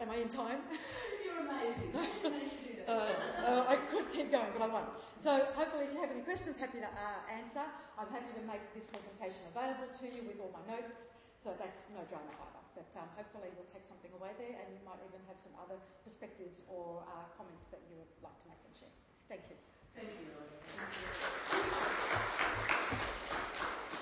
Am 0.02 0.10
I 0.10 0.18
in 0.20 0.30
time? 0.30 0.60
You're 1.24 1.40
amazing. 1.48 1.94
How 1.94 2.04
did 2.04 2.12
you 2.20 2.30
manage 2.30 2.52
to 2.52 2.64
do 2.68 2.74
that? 2.84 2.90
Uh, 2.92 3.64
uh, 3.64 3.74
I 3.74 3.76
could 3.88 4.12
keep 4.12 4.32
going, 4.32 4.52
but 4.52 4.62
I 4.62 4.68
won't. 4.68 4.90
So 5.16 5.48
hopefully, 5.56 5.88
if 5.88 5.94
you 5.96 6.02
have 6.04 6.12
any 6.12 6.22
questions, 6.28 6.60
happy 6.60 6.84
to 6.84 6.90
uh, 6.92 7.24
answer. 7.32 7.64
I'm 7.96 8.12
happy 8.12 8.34
to 8.36 8.44
make 8.44 8.60
this 8.76 8.84
presentation 8.90 9.40
available 9.54 9.88
to 9.88 10.06
you 10.10 10.28
with 10.28 10.44
all 10.44 10.52
my 10.52 10.64
notes. 10.68 11.16
So 11.40 11.56
that's 11.56 11.88
no 11.96 12.04
drama 12.12 12.28
either. 12.32 12.64
But 12.76 12.90
um, 13.00 13.08
hopefully, 13.16 13.48
you'll 13.56 13.70
take 13.72 13.86
something 13.88 14.12
away 14.18 14.36
there, 14.36 14.56
and 14.60 14.68
you 14.76 14.82
might 14.84 15.00
even 15.08 15.22
have 15.32 15.40
some 15.40 15.54
other 15.62 15.80
perspectives 16.04 16.64
or 16.68 17.04
uh, 17.08 17.28
comments 17.40 17.72
that 17.72 17.80
you 17.88 17.96
would 18.00 18.12
like 18.20 18.36
to 18.44 18.48
make 18.52 18.60
and 18.66 18.74
share. 18.76 18.92
Thank 19.32 19.48
you. 19.48 19.58
Thank 19.96 20.10
you, 20.10 20.34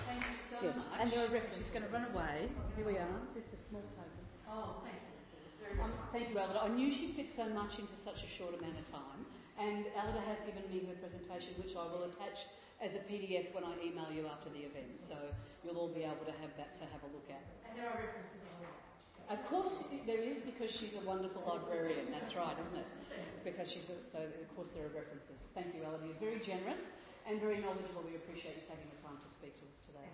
Thank 0.07 0.23
you 0.25 0.37
so 0.39 0.57
yes. 0.63 0.77
much. 0.77 0.87
And 1.01 1.11
there 1.11 1.21
are 1.25 1.29
references. 1.29 1.67
She's 1.67 1.69
going 1.69 1.85
to 1.85 1.91
run 1.91 2.05
away. 2.15 2.47
Here 2.79 2.85
we 2.85 2.97
are. 2.97 3.19
There's 3.35 3.51
a 3.53 3.59
small 3.59 3.83
token. 3.93 4.25
Oh, 4.47 4.81
thank 4.83 4.95
you. 4.95 5.10
Um, 5.79 5.91
thank 6.11 6.29
you, 6.29 6.39
Alida. 6.39 6.61
I 6.61 6.67
knew 6.69 6.91
she'd 6.91 7.15
fit 7.15 7.29
so 7.29 7.47
much 7.49 7.79
into 7.79 7.95
such 7.95 8.23
a 8.23 8.27
short 8.27 8.57
amount 8.59 8.77
of 8.79 8.85
time, 8.91 9.23
and 9.59 9.85
Alida 9.95 10.21
has 10.27 10.41
given 10.41 10.63
me 10.67 10.83
her 10.87 10.95
presentation, 10.99 11.55
which 11.61 11.75
I 11.75 11.85
will 11.87 12.03
attach 12.03 12.49
as 12.81 12.95
a 12.95 13.01
PDF 13.05 13.53
when 13.53 13.63
I 13.63 13.77
email 13.79 14.09
you 14.11 14.25
after 14.27 14.49
the 14.49 14.65
event. 14.65 14.97
So 14.97 15.15
you'll 15.63 15.77
all 15.77 15.93
be 15.93 16.03
able 16.03 16.25
to 16.25 16.35
have 16.41 16.51
that 16.57 16.73
to 16.81 16.83
have 16.91 17.01
a 17.05 17.09
look 17.13 17.29
at. 17.29 17.45
And 17.69 17.77
there 17.77 17.87
are 17.87 17.95
references 17.95 18.41
on 18.43 18.57
the 18.59 19.33
Of 19.37 19.39
course, 19.47 19.85
there 20.07 20.19
is 20.19 20.41
because 20.41 20.71
she's 20.71 20.97
a 20.97 21.05
wonderful 21.05 21.45
librarian. 21.45 22.11
That's 22.11 22.35
right, 22.35 22.57
isn't 22.59 22.77
it? 22.77 22.87
Because 23.45 23.71
she's 23.71 23.89
a, 23.89 23.97
so. 24.03 24.19
Of 24.19 24.49
course, 24.55 24.71
there 24.71 24.85
are 24.85 24.93
references. 24.97 25.53
Thank 25.53 25.75
you, 25.77 25.85
Alida. 25.85 26.03
You're 26.09 26.19
very 26.19 26.41
generous 26.41 26.91
and 27.29 27.39
very 27.39 27.61
knowledgeable. 27.61 28.03
We 28.03 28.15
appreciate 28.17 28.57
you 28.57 28.65
taking 28.65 28.89
the 28.89 29.01
time 29.01 29.17
to 29.21 29.29
speak 29.29 29.53
to 29.61 29.65
us 29.69 29.77
today. 29.85 30.09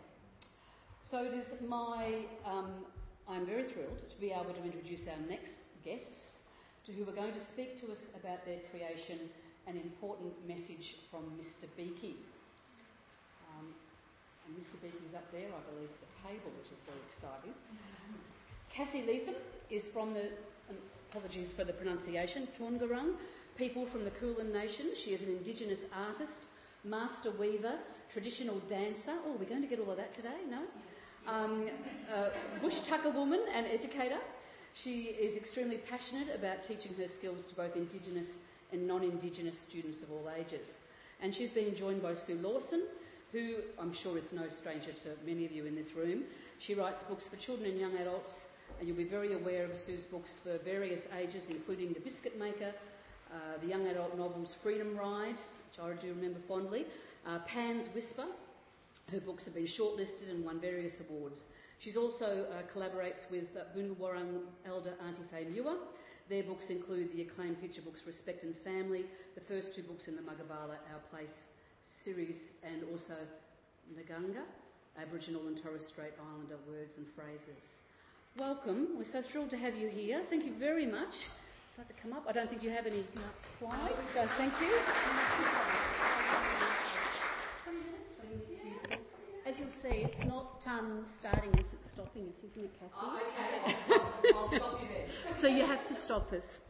So 1.04 1.24
it 1.24 1.34
is 1.34 1.56
my 1.64 2.28
um, 2.44 2.84
I'm 3.30 3.46
very 3.46 3.64
thrilled 3.64 4.10
to 4.10 4.16
be 4.20 4.32
able 4.32 4.54
to 4.54 4.64
introduce 4.64 5.08
our 5.08 5.20
next 5.30 5.56
guests, 5.84 6.38
to 6.86 6.92
who 6.94 7.04
are 7.04 7.14
going 7.14 7.34
to 7.34 7.40
speak 7.40 7.80
to 7.82 7.92
us 7.92 8.10
about 8.16 8.46
their 8.46 8.60
creation, 8.72 9.20
an 9.68 9.76
important 9.76 10.34
message 10.48 10.96
from 11.12 11.24
Mr. 11.40 11.68
Beaky. 11.76 12.16
Um, 13.52 13.68
and 14.48 14.58
Mr. 14.58 14.82
Beaky 14.82 15.04
is 15.08 15.14
up 15.14 15.30
there, 15.32 15.48
I 15.48 15.62
believe, 15.74 15.90
at 15.90 16.10
the 16.10 16.30
table, 16.30 16.52
which 16.58 16.72
is 16.72 16.80
very 16.86 17.00
exciting. 17.08 17.54
Cassie 18.70 19.04
Leatham 19.06 19.36
is 19.70 19.90
from 19.90 20.14
the, 20.14 20.28
um, 20.70 20.78
apologies 21.12 21.52
for 21.52 21.66
the 21.66 21.74
pronunciation, 21.74 22.48
Taungurung 22.58 23.16
people 23.58 23.86
from 23.88 24.04
the 24.04 24.12
Kulin 24.12 24.54
Nation. 24.54 24.86
She 24.96 25.14
is 25.14 25.22
an 25.24 25.30
Indigenous 25.30 25.86
artist, 26.08 26.46
master 26.84 27.32
weaver, 27.32 27.74
traditional 28.14 28.60
dancer. 28.70 29.14
Oh, 29.26 29.36
we're 29.40 29.50
going 29.50 29.64
to 29.64 29.68
get 29.68 29.80
all 29.80 29.90
of 29.90 29.98
that 29.98 30.14
today, 30.14 30.46
no? 30.50 30.62
Um, 31.28 31.68
uh, 32.14 32.30
bush 32.62 32.80
tucker 32.82 33.10
woman 33.10 33.42
and 33.54 33.66
educator. 33.68 34.20
She 34.74 35.04
is 35.20 35.36
extremely 35.38 35.78
passionate 35.78 36.34
about 36.34 36.64
teaching 36.64 36.94
her 36.96 37.08
skills 37.08 37.46
to 37.48 37.56
both 37.56 37.76
Indigenous 37.76 38.38
and 38.72 38.88
non 38.88 39.04
Indigenous 39.04 39.58
students 39.58 40.04
of 40.04 40.12
all 40.12 40.30
ages. 40.38 40.80
And 41.22 41.34
she's 41.34 41.50
been 41.50 41.76
joined 41.76 42.02
by 42.04 42.14
Sue 42.14 42.36
Lawson, 42.36 42.84
who 43.32 43.56
I'm 43.80 43.92
sure 43.94 44.18
is 44.18 44.32
no 44.32 44.48
stranger 44.50 44.92
to 44.92 45.10
many 45.26 45.46
of 45.46 45.52
you 45.52 45.66
in 45.66 45.76
this 45.76 45.94
room. 45.94 46.24
She 46.60 46.76
writes 46.76 47.04
books 47.04 47.28
for 47.28 47.36
children 47.38 47.72
and 47.72 47.80
young 47.80 47.98
adults, 47.98 48.46
and 48.80 48.88
you'll 48.88 48.98
be 48.98 49.04
very 49.04 49.34
aware 49.34 49.66
of 49.66 49.76
Sue's 49.76 50.04
books 50.06 50.40
for 50.44 50.58
various 50.60 51.08
ages, 51.20 51.50
including 51.50 51.94
The 51.94 52.00
Biscuit 52.00 52.38
Maker, 52.40 52.72
uh, 53.32 53.36
the 53.62 53.68
young 53.68 53.88
adult 53.88 54.18
novels 54.18 54.54
Freedom 54.54 54.96
Ride, 54.96 55.38
which 55.38 55.80
I 55.82 55.92
do 56.00 56.10
remember 56.10 56.40
fondly, 56.48 56.86
uh, 57.26 57.40
Pan's 57.40 57.88
Whisper, 57.88 58.26
her 59.12 59.20
books 59.20 59.46
have 59.46 59.56
been 59.56 59.66
shortlisted 59.66 60.30
and 60.30 60.44
won 60.44 60.60
various 60.60 61.00
awards. 61.00 61.46
She 61.80 61.96
also 61.96 62.46
uh, 62.52 62.64
collaborates 62.74 63.30
with 63.30 63.56
uh, 63.56 63.62
Boonwurrung 63.78 64.42
elder 64.66 64.94
Auntie 65.06 65.22
Fay 65.32 65.46
Muir. 65.46 65.76
Their 66.30 66.44
books 66.44 66.70
include 66.70 67.14
the 67.14 67.22
acclaimed 67.22 67.62
picture 67.62 67.82
books 67.82 68.04
Respect 68.06 68.44
and 68.44 68.56
Family, 68.56 69.06
the 69.36 69.42
first 69.42 69.76
two 69.76 69.84
books 69.84 70.08
in 70.08 70.16
the 70.16 70.22
Magabala 70.22 70.78
Our 70.92 71.00
Place 71.10 71.48
series, 71.84 72.54
and 72.64 72.84
also 72.92 73.14
Nganga, 73.96 74.44
Aboriginal 75.00 75.48
and 75.48 75.62
Torres 75.62 75.88
Strait 75.88 76.12
Islander 76.20 76.58
words 76.68 76.98
and 76.98 77.08
phrases. 77.08 77.80
Welcome. 78.38 78.90
We're 78.98 79.04
so 79.04 79.22
thrilled 79.22 79.52
to 79.52 79.58
have 79.58 79.78
you 79.78 79.88
here. 79.88 80.22
Thank 80.30 80.46
you 80.46 80.54
very 80.54 80.86
much. 80.86 81.28
I'd 81.76 81.80
like 81.80 81.88
to 81.88 81.94
come 81.94 82.14
up. 82.14 82.26
I 82.28 82.34
don't 82.34 82.50
think 82.50 82.62
you 82.62 82.72
have 82.72 82.86
any 82.86 83.04
slides, 83.58 84.04
so 84.04 84.26
thank 84.26 84.54
you. 84.60 84.78
As 89.48 89.60
you'll 89.60 89.70
see, 89.70 90.04
it's 90.04 90.26
not 90.26 90.68
um, 90.68 91.06
starting 91.06 91.56
us, 91.56 91.72
it's 91.72 91.94
stopping 91.94 92.28
us, 92.28 92.44
isn't 92.44 92.66
it, 92.66 92.74
Cassie? 92.76 93.00
Oh, 93.00 93.16
okay, 93.16 93.64
I'll 93.64 93.80
stop, 93.80 94.26
I'll 94.36 94.52
stop 94.52 94.82
you 94.84 94.90
there. 94.92 95.08
So 95.40 95.48
you 95.48 95.64
have 95.64 95.86
to 95.86 95.96
stop 95.96 96.34
us. 96.34 96.64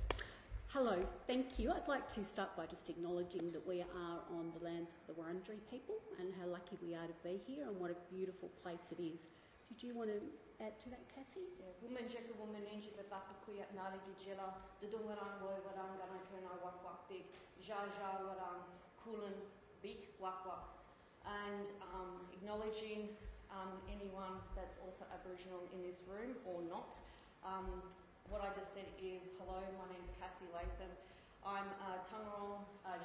Hello, 0.68 0.94
thank 1.26 1.58
you. 1.58 1.74
I'd 1.74 1.88
like 1.88 2.08
to 2.10 2.24
start 2.24 2.56
by 2.56 2.68
just 2.68 2.92
acknowledging 2.92 3.50
that 3.50 3.66
we 3.66 3.82
are 3.82 4.20
on 4.30 4.54
the 4.54 4.62
lands 4.64 4.94
of 4.94 5.02
the 5.10 5.18
Wurundjeri 5.18 5.58
people 5.74 5.98
and 6.22 6.30
how 6.38 6.46
lucky 6.54 6.78
we 6.86 6.94
are 6.94 7.10
to 7.10 7.18
be 7.26 7.42
here 7.50 7.66
and 7.66 7.74
what 7.82 7.90
a 7.90 7.98
beautiful 8.14 8.54
place 8.62 8.94
it 8.94 9.02
is. 9.02 9.26
Did 9.74 9.82
you 9.82 9.98
want 9.98 10.14
to 10.14 10.22
add 10.62 10.78
to 10.86 10.94
that, 10.94 11.02
Cassie? 11.10 11.50
Woman 11.82 12.06
jeka 12.06 12.30
woman 12.38 12.62
inji 12.70 12.94
the 12.94 13.10
bapakuya 13.10 13.66
nari 13.74 13.98
gijila, 14.06 14.54
the 14.86 14.88
dungarang 14.94 15.42
boy 15.42 15.58
warang 15.66 15.98
gana 15.98 16.54
wak 16.62 16.78
wak 16.86 17.10
big, 17.10 17.26
ja 17.58 17.90
ja 17.98 18.22
warang 18.22 18.62
kulan 19.02 19.34
big 19.82 20.14
wak 20.22 20.46
wak. 20.46 20.77
And 21.28 21.68
um, 21.92 22.24
acknowledging 22.32 23.12
um, 23.52 23.76
anyone 23.92 24.40
that's 24.56 24.80
also 24.80 25.04
Aboriginal 25.12 25.60
in 25.76 25.84
this 25.84 26.00
room 26.08 26.40
or 26.48 26.64
not. 26.64 26.96
Um, 27.44 27.84
what 28.32 28.44
I 28.44 28.52
just 28.56 28.76
said 28.76 28.88
is, 29.00 29.36
hello, 29.40 29.60
my 29.80 29.88
name 29.92 30.04
is 30.04 30.12
Cassie 30.20 30.48
Leatham. 30.52 30.92
I'm 31.48 31.68
a 31.88 32.04
Taungurung 32.04 32.64
uh, 32.84 33.00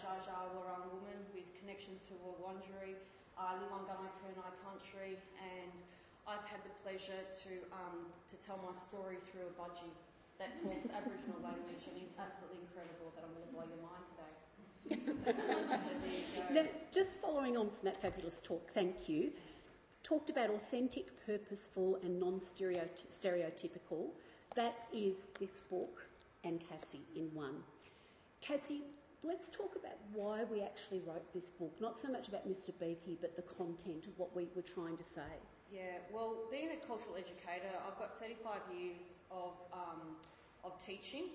woman 0.91 1.19
with 1.31 1.47
connections 1.63 2.03
to 2.11 2.13
Wurundjeri. 2.23 2.99
I 3.39 3.55
live 3.55 3.71
on 3.71 3.87
Gunai 3.87 4.11
Kurnai 4.19 4.51
country 4.67 5.15
and 5.39 5.75
I've 6.27 6.43
had 6.47 6.63
the 6.67 6.75
pleasure 6.83 7.23
to 7.47 7.53
um, 7.71 8.11
to 8.31 8.37
tell 8.39 8.59
my 8.63 8.75
story 8.75 9.19
through 9.31 9.47
a 9.47 9.55
budgie 9.55 9.95
that 10.43 10.59
talks 10.59 10.91
Aboriginal 10.91 11.39
language 11.39 11.87
and 11.87 11.95
is 12.03 12.15
absolutely 12.19 12.67
incredible 12.67 13.15
that 13.15 13.23
I'm 13.23 13.31
going 13.31 13.47
to 13.47 13.53
blow 13.55 13.67
your 13.67 13.83
mind 13.83 14.05
today. 14.11 14.42
So 14.91 14.97
there 14.97 15.35
you 15.35 16.25
go. 16.49 16.55
Now, 16.55 16.65
just 16.93 17.19
following 17.21 17.57
on 17.57 17.69
from 17.69 17.85
that 17.85 18.01
fabulous 18.01 18.43
talk, 18.43 18.71
thank 18.73 19.09
you. 19.09 19.33
Talked 20.03 20.31
about 20.31 20.51
authentic, 20.51 21.07
purposeful, 21.27 21.99
and 22.03 22.19
non 22.19 22.41
stereotypical. 22.41 24.09
That 24.55 24.75
is 24.93 25.15
this 25.39 25.61
book 25.71 26.05
and 26.45 26.61
Cassie 26.69 27.07
in 27.17 27.31
one. 27.33 27.63
Cassie, 28.41 28.83
let's 29.23 29.49
talk 29.51 29.77
about 29.77 29.97
why 30.13 30.45
we 30.45 30.61
actually 30.61 31.01
wrote 31.07 31.33
this 31.33 31.51
book. 31.51 31.73
Not 31.81 32.01
so 32.01 32.09
much 32.09 32.29
about 32.29 32.49
Mr. 32.49 32.71
Beaky, 32.81 33.17
but 33.21 33.37
the 33.37 33.43
content 33.43 34.07
of 34.07 34.19
what 34.19 34.35
we 34.35 34.49
were 34.57 34.63
trying 34.63 34.97
to 34.97 35.05
say. 35.05 35.31
Yeah, 35.73 35.99
well, 36.13 36.37
being 36.51 36.71
a 36.71 36.87
cultural 36.87 37.15
educator, 37.17 37.73
I've 37.87 37.99
got 37.99 38.19
35 38.21 38.61
years 38.77 39.21
of, 39.31 39.55
um, 39.73 40.17
of 40.65 40.85
teaching 40.85 41.27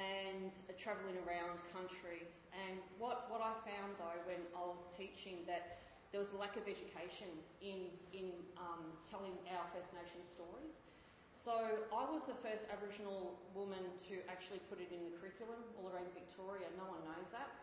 and 0.00 0.56
travelling 0.80 1.20
around 1.28 1.60
country. 1.70 2.24
And 2.56 2.80
what, 2.96 3.28
what 3.28 3.44
I 3.44 3.52
found 3.68 4.00
though 4.00 4.16
when 4.24 4.40
I 4.56 4.64
was 4.64 4.88
teaching 4.96 5.44
that 5.44 5.78
there 6.10 6.18
was 6.18 6.32
a 6.34 6.38
lack 6.40 6.56
of 6.56 6.66
education 6.66 7.30
in, 7.62 7.86
in 8.10 8.34
um, 8.58 8.82
telling 9.06 9.36
our 9.54 9.62
First 9.70 9.94
Nation 9.94 10.24
stories. 10.26 10.82
So 11.30 11.54
I 11.94 12.02
was 12.10 12.26
the 12.26 12.34
first 12.42 12.66
Aboriginal 12.66 13.38
woman 13.54 13.80
to 14.10 14.18
actually 14.26 14.58
put 14.66 14.82
it 14.82 14.90
in 14.90 15.06
the 15.06 15.14
curriculum 15.22 15.62
all 15.78 15.86
around 15.86 16.10
Victoria. 16.10 16.66
No 16.74 16.90
one 16.90 17.00
knows 17.06 17.30
that. 17.30 17.54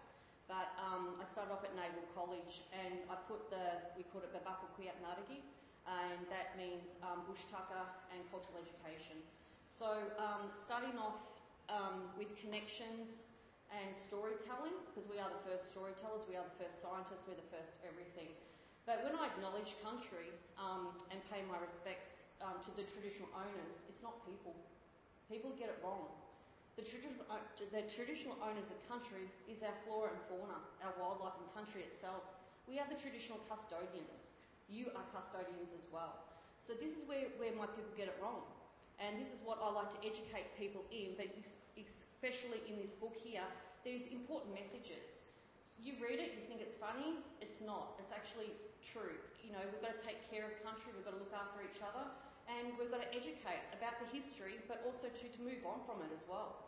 But 0.47 0.71
um, 0.79 1.19
I 1.19 1.27
started 1.27 1.51
off 1.51 1.67
at 1.67 1.75
Naval 1.75 2.07
College 2.15 2.63
and 2.71 3.03
I 3.11 3.19
put 3.27 3.51
the, 3.51 3.83
we 3.99 4.07
called 4.07 4.23
it 4.23 4.31
Babaku 4.31 4.71
Kuyat 4.79 4.95
Naragi, 5.03 5.43
and 5.83 6.23
that 6.31 6.55
means 6.55 6.95
um, 7.03 7.27
bush 7.27 7.43
tucker 7.51 7.83
and 8.15 8.23
cultural 8.31 8.55
education. 8.55 9.19
So 9.67 10.07
um, 10.15 10.47
starting 10.55 10.95
off 10.95 11.19
um, 11.69 12.11
with 12.17 12.35
connections 12.39 13.27
and 13.71 13.91
storytelling, 13.95 14.75
because 14.87 15.11
we 15.11 15.19
are 15.19 15.27
the 15.27 15.43
first 15.43 15.71
storytellers, 15.75 16.23
we 16.27 16.39
are 16.39 16.45
the 16.47 16.57
first 16.57 16.79
scientists, 16.79 17.27
we're 17.27 17.35
the 17.35 17.51
first 17.51 17.75
everything. 17.83 18.31
But 18.87 19.03
when 19.03 19.19
I 19.19 19.27
acknowledge 19.27 19.75
country 19.83 20.31
um, 20.55 20.95
and 21.11 21.19
pay 21.27 21.43
my 21.43 21.59
respects 21.59 22.31
um, 22.39 22.55
to 22.63 22.71
the 22.79 22.87
traditional 22.87 23.27
owners, 23.35 23.83
it's 23.91 23.99
not 23.99 24.15
people. 24.23 24.55
People 25.27 25.51
get 25.59 25.67
it 25.67 25.79
wrong. 25.83 26.07
The 26.79 26.87
traditional, 26.87 27.27
uh, 27.27 27.43
the 27.59 27.83
traditional 27.91 28.39
owners 28.39 28.71
of 28.71 28.79
country 28.87 29.27
is 29.51 29.59
our 29.59 29.75
flora 29.83 30.15
and 30.15 30.21
fauna, 30.31 30.63
our 30.87 30.95
wildlife 30.95 31.35
and 31.35 31.49
country 31.51 31.83
itself. 31.83 32.23
We 32.63 32.79
are 32.79 32.87
the 32.87 32.95
traditional 32.95 33.43
custodians. 33.51 34.39
You 34.71 34.87
are 34.95 35.03
custodians 35.11 35.75
as 35.75 35.83
well. 35.91 36.23
So 36.63 36.71
this 36.71 36.95
is 36.95 37.03
where, 37.03 37.27
where 37.35 37.51
my 37.59 37.67
people 37.67 37.91
get 37.99 38.07
it 38.07 38.15
wrong. 38.23 38.47
And 38.97 39.21
this 39.21 39.29
is 39.29 39.45
what 39.45 39.61
I 39.61 39.69
like 39.69 39.93
to 39.93 40.01
educate 40.01 40.49
people 40.57 40.81
in, 40.89 41.13
but 41.13 41.29
especially 41.77 42.65
in 42.65 42.81
this 42.81 42.97
book 42.97 43.13
here, 43.13 43.45
there's 43.85 44.09
important 44.09 44.57
messages. 44.57 45.23
You 45.77 45.93
read 46.01 46.17
it, 46.17 46.33
you 46.33 46.43
think 46.49 46.65
it's 46.65 46.73
funny, 46.73 47.21
it's 47.37 47.61
not. 47.61 47.93
It's 48.01 48.09
actually 48.09 48.49
true. 48.81 49.13
You 49.45 49.53
know, 49.53 49.61
we've 49.69 49.85
got 49.85 49.93
to 49.93 50.01
take 50.01 50.17
care 50.25 50.49
of 50.49 50.57
country, 50.65 50.89
we've 50.97 51.05
got 51.05 51.13
to 51.13 51.21
look 51.21 51.33
after 51.37 51.61
each 51.61 51.77
other, 51.85 52.09
and 52.49 52.73
we've 52.81 52.89
got 52.89 53.05
to 53.05 53.11
educate 53.13 53.61
about 53.77 54.01
the 54.01 54.09
history, 54.09 54.57
but 54.65 54.81
also 54.81 55.07
to, 55.13 55.25
to 55.29 55.39
move 55.45 55.61
on 55.61 55.85
from 55.85 56.01
it 56.01 56.09
as 56.09 56.25
well. 56.25 56.66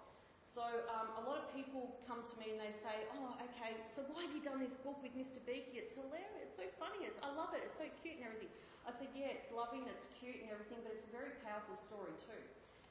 So 0.49 0.65
um, 0.89 1.13
a 1.13 1.21
lot 1.29 1.37
of 1.37 1.45
people 1.53 1.93
come 2.09 2.25
to 2.25 2.35
me 2.41 2.49
and 2.49 2.57
they 2.57 2.73
say, 2.73 3.05
"Oh, 3.13 3.37
okay. 3.37 3.77
So 3.93 4.01
why 4.09 4.25
have 4.25 4.33
you 4.33 4.41
done 4.41 4.57
this 4.57 4.81
book 4.81 4.97
with 5.05 5.13
Mr. 5.13 5.37
Beaky? 5.45 5.77
It's 5.77 5.93
hilarious. 5.93 6.41
It's 6.41 6.57
so 6.57 6.65
funny. 6.81 7.05
It's 7.05 7.21
I 7.21 7.29
love 7.29 7.53
it. 7.53 7.61
It's 7.69 7.77
so 7.77 7.85
cute 8.01 8.17
and 8.17 8.25
everything." 8.25 8.49
I 8.81 8.89
said, 8.89 9.13
"Yeah, 9.13 9.29
it's 9.29 9.53
loving. 9.53 9.85
It's 9.85 10.09
cute 10.09 10.41
and 10.41 10.49
everything, 10.49 10.81
but 10.81 10.89
it's 10.97 11.05
a 11.05 11.13
very 11.13 11.37
powerful 11.45 11.77
story 11.77 12.17
too, 12.17 12.41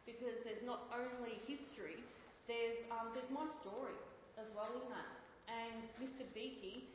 because 0.06 0.46
there's 0.46 0.62
not 0.62 0.86
only 0.94 1.42
history. 1.50 2.06
There's 2.46 2.86
um, 2.94 3.10
there's 3.10 3.30
my 3.34 3.46
story 3.50 3.98
as 4.38 4.54
well 4.54 4.70
in 4.78 4.86
that. 4.94 5.10
And 5.50 5.82
Mr. 5.98 6.22
Beaky 6.30 6.86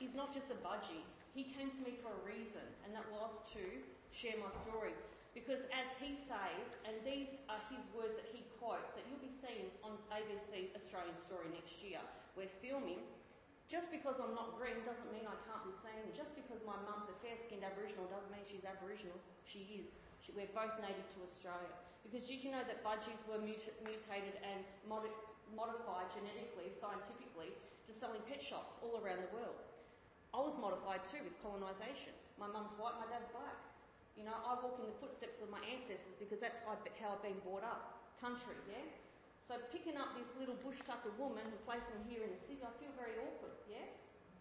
is 0.00 0.14
not 0.14 0.32
just 0.32 0.50
a 0.50 0.54
budgie. 0.60 1.04
He 1.32 1.44
came 1.44 1.70
to 1.70 1.80
me 1.80 1.96
for 1.96 2.12
a 2.12 2.20
reason, 2.28 2.62
and 2.84 2.94
that 2.94 3.08
was 3.10 3.42
to 3.56 3.62
share 4.12 4.36
my 4.36 4.50
story. 4.50 4.92
Because 5.34 5.66
as 5.74 5.90
he 5.98 6.14
says, 6.14 6.76
and 6.86 6.94
these 7.02 7.42
are 7.48 7.58
his 7.72 7.82
words 7.90 8.14
that 8.16 8.26
he 8.30 8.43
quotes, 8.64 8.96
that 8.96 9.04
you'll 9.04 9.20
be 9.20 9.28
seeing 9.28 9.68
on 9.84 10.00
ABC 10.08 10.72
Australian 10.72 11.12
Story 11.12 11.52
next 11.52 11.84
year, 11.84 12.00
we're 12.32 12.48
filming. 12.64 13.04
Just 13.68 13.92
because 13.92 14.20
I'm 14.24 14.32
not 14.32 14.56
green 14.56 14.80
doesn't 14.88 15.08
mean 15.12 15.28
I 15.28 15.36
can't 15.44 15.60
be 15.68 15.72
seen. 15.72 16.08
Just 16.16 16.32
because 16.32 16.64
my 16.64 16.76
mum's 16.88 17.12
a 17.12 17.16
fair-skinned 17.20 17.64
Aboriginal 17.64 18.08
doesn't 18.08 18.32
mean 18.32 18.44
she's 18.48 18.64
Aboriginal. 18.64 19.16
She 19.44 19.68
is. 19.76 20.00
She, 20.24 20.32
we're 20.32 20.48
both 20.56 20.72
native 20.80 21.04
to 21.12 21.18
Australia. 21.24 21.72
Because 22.04 22.24
did 22.24 22.40
you 22.40 22.52
know 22.52 22.64
that 22.64 22.80
budgies 22.80 23.24
were 23.28 23.40
mut- 23.40 23.76
mutated 23.84 24.36
and 24.40 24.64
modi- 24.88 25.12
modified 25.52 26.08
genetically, 26.12 26.72
scientifically, 26.72 27.52
to 27.84 27.92
sell 27.92 28.12
in 28.16 28.20
pet 28.28 28.40
shops 28.40 28.80
all 28.80 29.00
around 29.00 29.20
the 29.24 29.32
world? 29.32 29.60
I 30.36 30.40
was 30.40 30.56
modified 30.60 31.04
too 31.04 31.20
with 31.24 31.36
colonisation. 31.40 32.16
My 32.36 32.48
mum's 32.48 32.76
white, 32.76 32.96
my 33.00 33.08
dad's 33.08 33.28
black. 33.32 33.60
You 34.16 34.28
know, 34.28 34.36
I 34.44 34.60
walk 34.60 34.76
in 34.80 34.88
the 34.88 34.98
footsteps 35.00 35.40
of 35.40 35.48
my 35.48 35.60
ancestors 35.68 36.16
because 36.20 36.40
that's 36.40 36.60
how 36.60 36.76
I've 36.76 37.24
been 37.24 37.40
brought 37.44 37.64
up. 37.64 38.03
Country, 38.20 38.56
yeah? 38.70 38.80
So 39.44 39.54
picking 39.72 39.96
up 40.00 40.16
this 40.16 40.32
little 40.40 40.56
bush 40.64 40.80
tucker 40.86 41.12
woman 41.18 41.44
and 41.44 41.58
placing 41.68 41.96
her 42.00 42.04
here 42.08 42.22
in 42.24 42.32
the 42.32 42.40
city, 42.40 42.64
I 42.64 42.72
feel 42.80 42.92
very 42.96 43.12
awkward, 43.20 43.52
yeah? 43.68 43.84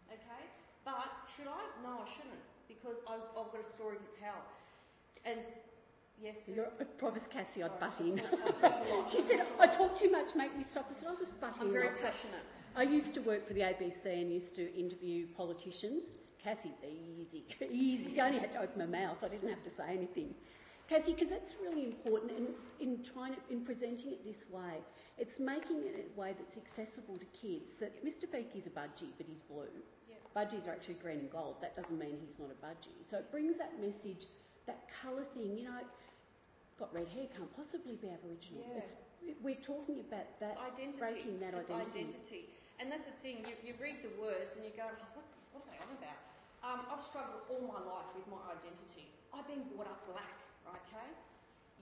Okay? 0.08 0.44
But 0.86 1.12
should 1.36 1.48
I? 1.48 1.60
No, 1.84 2.00
I 2.00 2.08
shouldn't 2.08 2.40
because 2.68 3.04
I've, 3.10 3.24
I've 3.36 3.52
got 3.52 3.60
a 3.62 3.68
story 3.68 3.98
to 4.00 4.10
tell. 4.20 4.40
And 5.26 5.40
yes, 6.22 6.48
You're 6.48 6.72
a 6.80 6.86
Provost 6.86 7.30
Cassie, 7.30 7.64
I'd 7.64 7.78
butt 7.80 8.00
in. 8.00 8.18
talk- 8.18 8.32
I 8.64 8.70
talk 8.70 8.86
a 8.88 8.94
lot. 8.96 9.12
she 9.12 9.22
said, 9.22 9.46
I 9.60 9.68
talk 9.68 9.96
too 9.96 10.12
much, 10.12 10.36
make 10.36 10.56
me 10.58 10.64
stop. 10.64 10.88
I 10.90 10.94
said, 11.00 11.08
I'll 11.10 11.18
just 11.18 11.40
butt 11.42 11.58
I'm 11.60 11.68
in. 11.68 11.74
very 11.74 11.90
I'll- 11.90 11.96
passionate. 12.02 12.44
I 12.76 12.84
used 12.84 13.14
to 13.16 13.22
work 13.22 13.46
for 13.48 13.54
the 13.54 13.62
ABC 13.62 14.06
and 14.06 14.32
used 14.32 14.56
to 14.56 14.74
interview 14.80 15.28
politicians. 15.38 16.06
Cassie's 16.44 16.82
easy, 16.84 17.44
easy. 17.72 18.10
See, 18.10 18.20
I 18.22 18.28
only 18.28 18.40
had 18.40 18.52
to 18.54 18.62
open 18.62 18.80
my 18.80 19.00
mouth. 19.00 19.18
I 19.24 19.28
didn't 19.28 19.50
have 19.50 19.64
to 19.64 19.70
say 19.70 19.84
anything. 19.90 20.34
Cassie, 20.94 21.14
because 21.14 21.30
that's 21.30 21.56
really 21.58 21.86
important 21.86 22.32
in, 22.38 22.48
in 22.80 23.02
trying 23.02 23.34
to, 23.34 23.40
in 23.50 23.62
presenting 23.66 24.12
it 24.12 24.24
this 24.24 24.46
way. 24.52 24.78
It's 25.18 25.40
making 25.40 25.82
it 25.82 25.98
in 25.98 26.06
a 26.06 26.20
way 26.20 26.36
that's 26.38 26.58
accessible 26.58 27.18
to 27.18 27.26
kids. 27.34 27.74
That 27.82 28.06
Mr. 28.06 28.30
Beaky's 28.30 28.68
a 28.68 28.70
budgie, 28.70 29.10
but 29.18 29.26
he's 29.26 29.40
blue. 29.42 29.74
Yeah. 30.06 30.22
Budgies 30.38 30.68
are 30.68 30.72
actually 30.72 31.02
green 31.02 31.26
and 31.26 31.32
gold. 31.32 31.58
That 31.62 31.76
doesn't 31.76 31.98
mean 31.98 32.22
he's 32.22 32.38
not 32.38 32.54
a 32.54 32.60
budgie. 32.62 33.02
So 33.10 33.18
it 33.18 33.32
brings 33.32 33.58
that 33.58 33.74
message, 33.82 34.28
that 34.68 34.86
colour 35.02 35.26
thing. 35.34 35.58
You 35.58 35.66
know, 35.66 35.82
got 36.78 36.94
red 36.94 37.10
hair 37.10 37.26
can't 37.34 37.50
possibly 37.58 37.98
be 37.98 38.14
Aboriginal. 38.14 38.62
Yeah. 38.62 38.86
It's, 38.86 38.94
we're 39.42 39.64
talking 39.66 39.98
about 39.98 40.30
that, 40.46 40.54
It's 40.54 40.78
identity. 40.78 41.00
breaking 41.02 41.40
that 41.42 41.58
it's 41.58 41.74
identity. 41.74 42.06
identity. 42.06 42.44
And 42.78 42.92
that's 42.94 43.10
the 43.10 43.18
thing, 43.26 43.42
you, 43.50 43.58
you 43.66 43.74
read 43.82 44.06
the 44.06 44.14
words 44.22 44.62
and 44.62 44.66
you 44.66 44.74
go, 44.78 44.86
oh, 44.86 45.10
what, 45.18 45.26
what 45.58 45.66
are 45.66 45.70
they 45.74 45.80
on 45.82 45.90
about? 45.98 46.22
Um, 46.62 46.80
I've 46.92 47.02
struggled 47.02 47.50
all 47.50 47.64
my 47.66 47.82
life 47.82 48.14
with 48.14 48.28
my 48.30 48.42
identity. 48.52 49.10
I've 49.32 49.48
been 49.48 49.64
brought 49.74 49.88
up 49.88 50.04
black, 50.12 50.43
okay? 50.68 51.10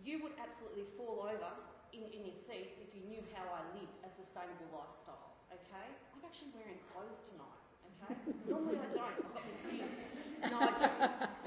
You 0.02 0.24
would 0.26 0.34
absolutely 0.42 0.86
fall 0.98 1.28
over 1.30 1.52
in, 1.94 2.08
in 2.10 2.26
your 2.26 2.38
seats 2.38 2.82
if 2.82 2.90
you 2.98 3.06
knew 3.06 3.22
how 3.36 3.46
I 3.52 3.62
lived 3.78 3.94
a 4.02 4.10
sustainable 4.10 4.70
lifestyle, 4.74 5.38
okay? 5.54 5.88
I'm 6.16 6.24
actually 6.26 6.56
wearing 6.58 6.80
clothes 6.90 7.22
tonight, 7.30 7.62
okay? 7.94 8.14
Normally 8.50 8.80
I 8.82 8.90
don't, 8.96 9.16
I've 9.22 9.34
got 9.36 9.46
my 9.46 9.54
skins. 9.54 10.02
No, 10.50 10.58
I 10.58 10.72
do. 10.74 10.90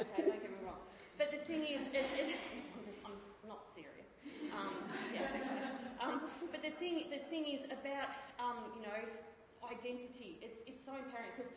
Okay, 0.06 0.22
don't 0.28 0.42
get 0.42 0.52
me 0.54 0.60
wrong. 0.62 0.82
But 1.18 1.30
the 1.30 1.42
thing 1.46 1.62
is, 1.66 1.90
it, 1.94 2.06
it, 2.18 2.28
I'm, 2.74 2.82
just, 2.86 3.00
I'm 3.06 3.16
not 3.46 3.66
serious. 3.66 4.18
Um, 4.54 4.74
yeah, 5.14 5.30
okay. 5.30 5.62
Um, 6.02 6.20
but 6.50 6.62
the 6.62 6.74
thing, 6.78 7.06
the 7.10 7.22
thing 7.30 7.46
is 7.46 7.66
about, 7.70 8.10
um, 8.38 8.70
you 8.78 8.82
know, 8.82 9.00
identity. 9.70 10.38
It's, 10.42 10.60
it's 10.66 10.82
so 10.84 10.92
apparent 10.92 11.32
because 11.36 11.50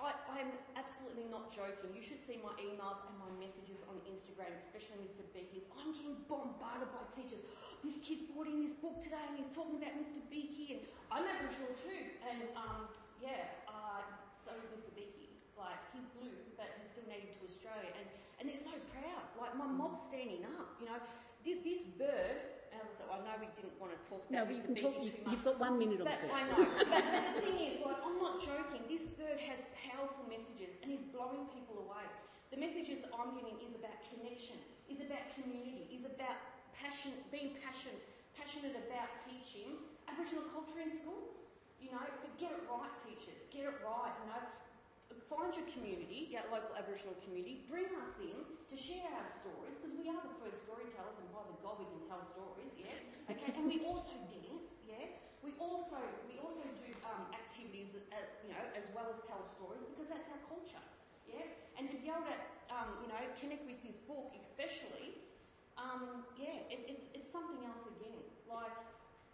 I'm 0.00 0.52
absolutely 0.76 1.24
not 1.32 1.48
joking. 1.48 1.96
You 1.96 2.04
should 2.04 2.20
see 2.20 2.36
my 2.44 2.52
emails 2.60 3.00
and 3.08 3.16
my 3.16 3.32
messages 3.40 3.80
on 3.88 3.96
Instagram, 4.04 4.52
especially 4.60 5.00
Mr. 5.00 5.24
Beaky's. 5.32 5.72
I'm 5.72 5.96
getting 5.96 6.20
bombarded 6.28 6.92
by 6.92 7.04
teachers. 7.16 7.40
This 7.80 7.96
kid's 8.04 8.28
brought 8.28 8.46
in 8.46 8.60
this 8.60 8.76
book 8.76 9.00
today 9.00 9.20
and 9.32 9.40
he's 9.40 9.48
talking 9.48 9.80
about 9.80 9.96
Mr. 9.96 10.20
Beaky 10.28 10.76
and 10.76 10.80
I'm 11.08 11.24
Aboriginal 11.24 11.72
too. 11.80 12.02
And 12.28 12.44
um, 12.52 12.92
yeah, 13.24 13.48
uh, 13.64 14.04
so 14.44 14.52
is 14.60 14.68
Mr. 14.76 14.92
Beaky. 14.92 15.32
Like 15.56 15.80
he's 15.96 16.04
blue, 16.20 16.36
but 16.60 16.68
he's 16.76 16.92
still 16.92 17.08
native 17.08 17.32
to 17.40 17.48
Australia. 17.48 17.96
And, 17.96 18.06
and 18.36 18.44
they're 18.44 18.60
so 18.60 18.76
proud. 18.92 19.24
Like 19.40 19.56
my 19.56 19.64
mob's 19.64 20.04
standing 20.04 20.44
up. 20.60 20.76
You 20.76 20.92
know, 20.92 21.00
this 21.40 21.88
bird 21.96 22.65
as 22.80 22.88
I 22.88 22.92
said, 22.92 23.08
I 23.12 23.18
know 23.24 23.34
we 23.40 23.48
didn't 23.56 23.76
want 23.80 23.92
to 23.96 24.00
talk 24.06 24.22
No, 24.28 24.42
about 24.44 24.52
we 24.52 24.54
Mr. 24.60 24.64
can 24.68 24.74
talk. 24.76 24.94
too 24.96 25.08
You've, 25.08 25.18
much. 25.24 25.30
you've 25.32 25.44
got 25.46 25.56
one 25.60 25.74
minute 25.78 25.98
on 26.00 26.06
But 26.08 26.20
the 26.22 26.30
I 26.32 26.42
know. 26.48 26.60
but, 26.66 26.88
but 26.90 27.24
the 27.26 27.34
thing 27.44 27.58
is, 27.62 27.76
like, 27.84 28.00
I'm 28.04 28.18
not 28.20 28.38
joking. 28.44 28.82
This 28.90 29.06
bird 29.16 29.38
has 29.48 29.64
powerful 29.74 30.24
messages 30.28 30.76
and 30.82 30.88
he's 30.92 31.04
blowing 31.14 31.48
people 31.56 31.80
away. 31.88 32.04
The 32.52 32.58
messages 32.60 33.02
I'm 33.10 33.34
getting 33.34 33.58
is 33.64 33.74
about 33.74 33.96
connection, 34.12 34.56
is 34.86 35.02
about 35.02 35.24
community, 35.34 35.90
is 35.90 36.06
about 36.06 36.38
passion, 36.76 37.10
being 37.34 37.56
passionate, 37.64 37.98
passionate 38.38 38.76
about 38.86 39.10
teaching 39.26 39.80
Aboriginal 40.06 40.46
culture 40.54 40.78
in 40.84 40.92
schools. 40.92 41.50
You 41.82 41.92
know, 41.92 42.00
but 42.02 42.32
get 42.40 42.50
it 42.56 42.62
right, 42.72 42.90
teachers. 43.04 43.44
Get 43.52 43.68
it 43.68 43.76
right. 43.84 44.14
You 44.24 44.26
know, 44.32 44.42
find 45.30 45.54
your 45.54 45.66
community, 45.70 46.30
your 46.34 46.42
local 46.50 46.74
Aboriginal 46.74 47.14
community, 47.22 47.62
bring 47.70 47.86
us 48.02 48.14
in 48.18 48.34
to 48.70 48.74
share 48.74 49.06
our 49.14 49.26
stories 49.26 49.78
because 49.78 49.94
we 49.94 50.10
are 50.10 50.18
the 50.18 50.34
first 50.42 50.66
storytellers, 50.66 51.18
and 51.22 51.26
by 51.30 51.42
the 51.46 51.56
God, 51.62 51.78
we 51.78 51.86
can 51.86 52.02
tell 52.10 52.22
stories. 52.26 52.74
Yeah. 52.74 53.34
Okay. 53.34 53.50
and 53.58 53.66
we 53.66 53.82
also 53.86 54.14
dance. 54.30 54.82
Yeah. 54.86 55.10
We 55.42 55.54
also 55.62 55.98
we 56.26 56.38
also 56.42 56.66
do 56.82 56.90
um, 57.06 57.30
activities 57.30 57.46
activities, 57.56 57.96
uh, 58.12 58.20
you 58.44 58.52
know, 58.52 58.64
as 58.76 58.88
well 58.94 59.08
as 59.08 59.22
tell 59.24 59.40
stories 59.46 59.80
because 59.88 60.12
that's 60.12 60.28
our 60.28 60.42
culture. 60.48 60.82
Yeah, 61.26 61.42
and 61.78 61.88
to 61.90 61.94
be 61.98 62.06
able 62.06 62.22
to, 62.22 62.38
um, 62.70 63.02
you 63.02 63.08
know, 63.10 63.18
connect 63.34 63.66
with 63.66 63.82
this 63.82 63.98
book, 64.06 64.30
especially, 64.38 65.18
um, 65.74 66.22
yeah, 66.38 66.70
it, 66.70 66.86
it's 66.86 67.06
it's 67.14 67.30
something 67.30 67.58
else 67.66 67.90
again. 67.98 68.22
Like 68.46 68.76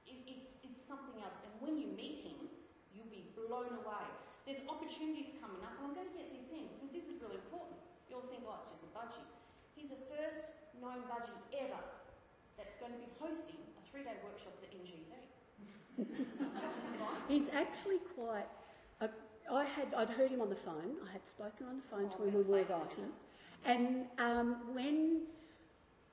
it, 0.08 0.16
it's 0.24 0.56
it's 0.64 0.80
something 0.80 1.20
else, 1.20 1.36
and 1.44 1.52
when 1.60 1.76
you 1.76 1.92
meet 1.92 2.24
him, 2.24 2.48
you'll 2.96 3.12
be 3.12 3.28
blown 3.36 3.68
away. 3.84 4.08
There's 4.46 4.62
opportunities 4.66 5.38
coming 5.38 5.62
up, 5.62 5.74
and 5.78 5.86
I'm 5.90 5.94
going 5.94 6.10
to 6.10 6.16
get 6.18 6.28
this 6.34 6.50
in 6.50 6.66
because 6.78 6.90
this 6.90 7.06
is 7.06 7.22
really 7.22 7.38
important. 7.46 7.78
You'll 8.10 8.26
think, 8.26 8.42
oh, 8.44 8.58
it's 8.60 8.70
just 8.74 8.84
a 8.84 8.92
budgie. 8.92 9.26
He's 9.78 9.90
the 9.94 10.02
first 10.10 10.50
known 10.82 11.06
budgie 11.06 11.38
ever 11.62 11.82
that's 12.58 12.76
going 12.76 12.92
to 12.92 12.98
be 12.98 13.08
hosting 13.22 13.56
a 13.78 13.82
three-day 13.90 14.18
workshop 14.26 14.52
at 14.58 14.66
the 14.66 14.70
NGV. 14.82 15.10
He's 17.28 17.48
actually 17.54 17.98
quite. 18.16 18.46
A, 19.00 19.08
I 19.50 19.64
had 19.64 19.94
I'd 19.96 20.10
heard 20.10 20.30
him 20.30 20.40
on 20.40 20.48
the 20.48 20.56
phone. 20.56 20.96
I 21.08 21.12
had 21.12 21.28
spoken 21.28 21.66
on 21.66 21.76
the 21.76 21.86
phone 21.90 22.06
Oh, 22.06 22.16
to 22.16 22.22
him 22.24 22.34
I'm 22.34 22.34
when 22.34 22.46
we 22.46 22.52
were 22.52 22.64
writing, 22.64 23.10
and 23.64 24.06
um, 24.18 24.56
when 24.74 25.22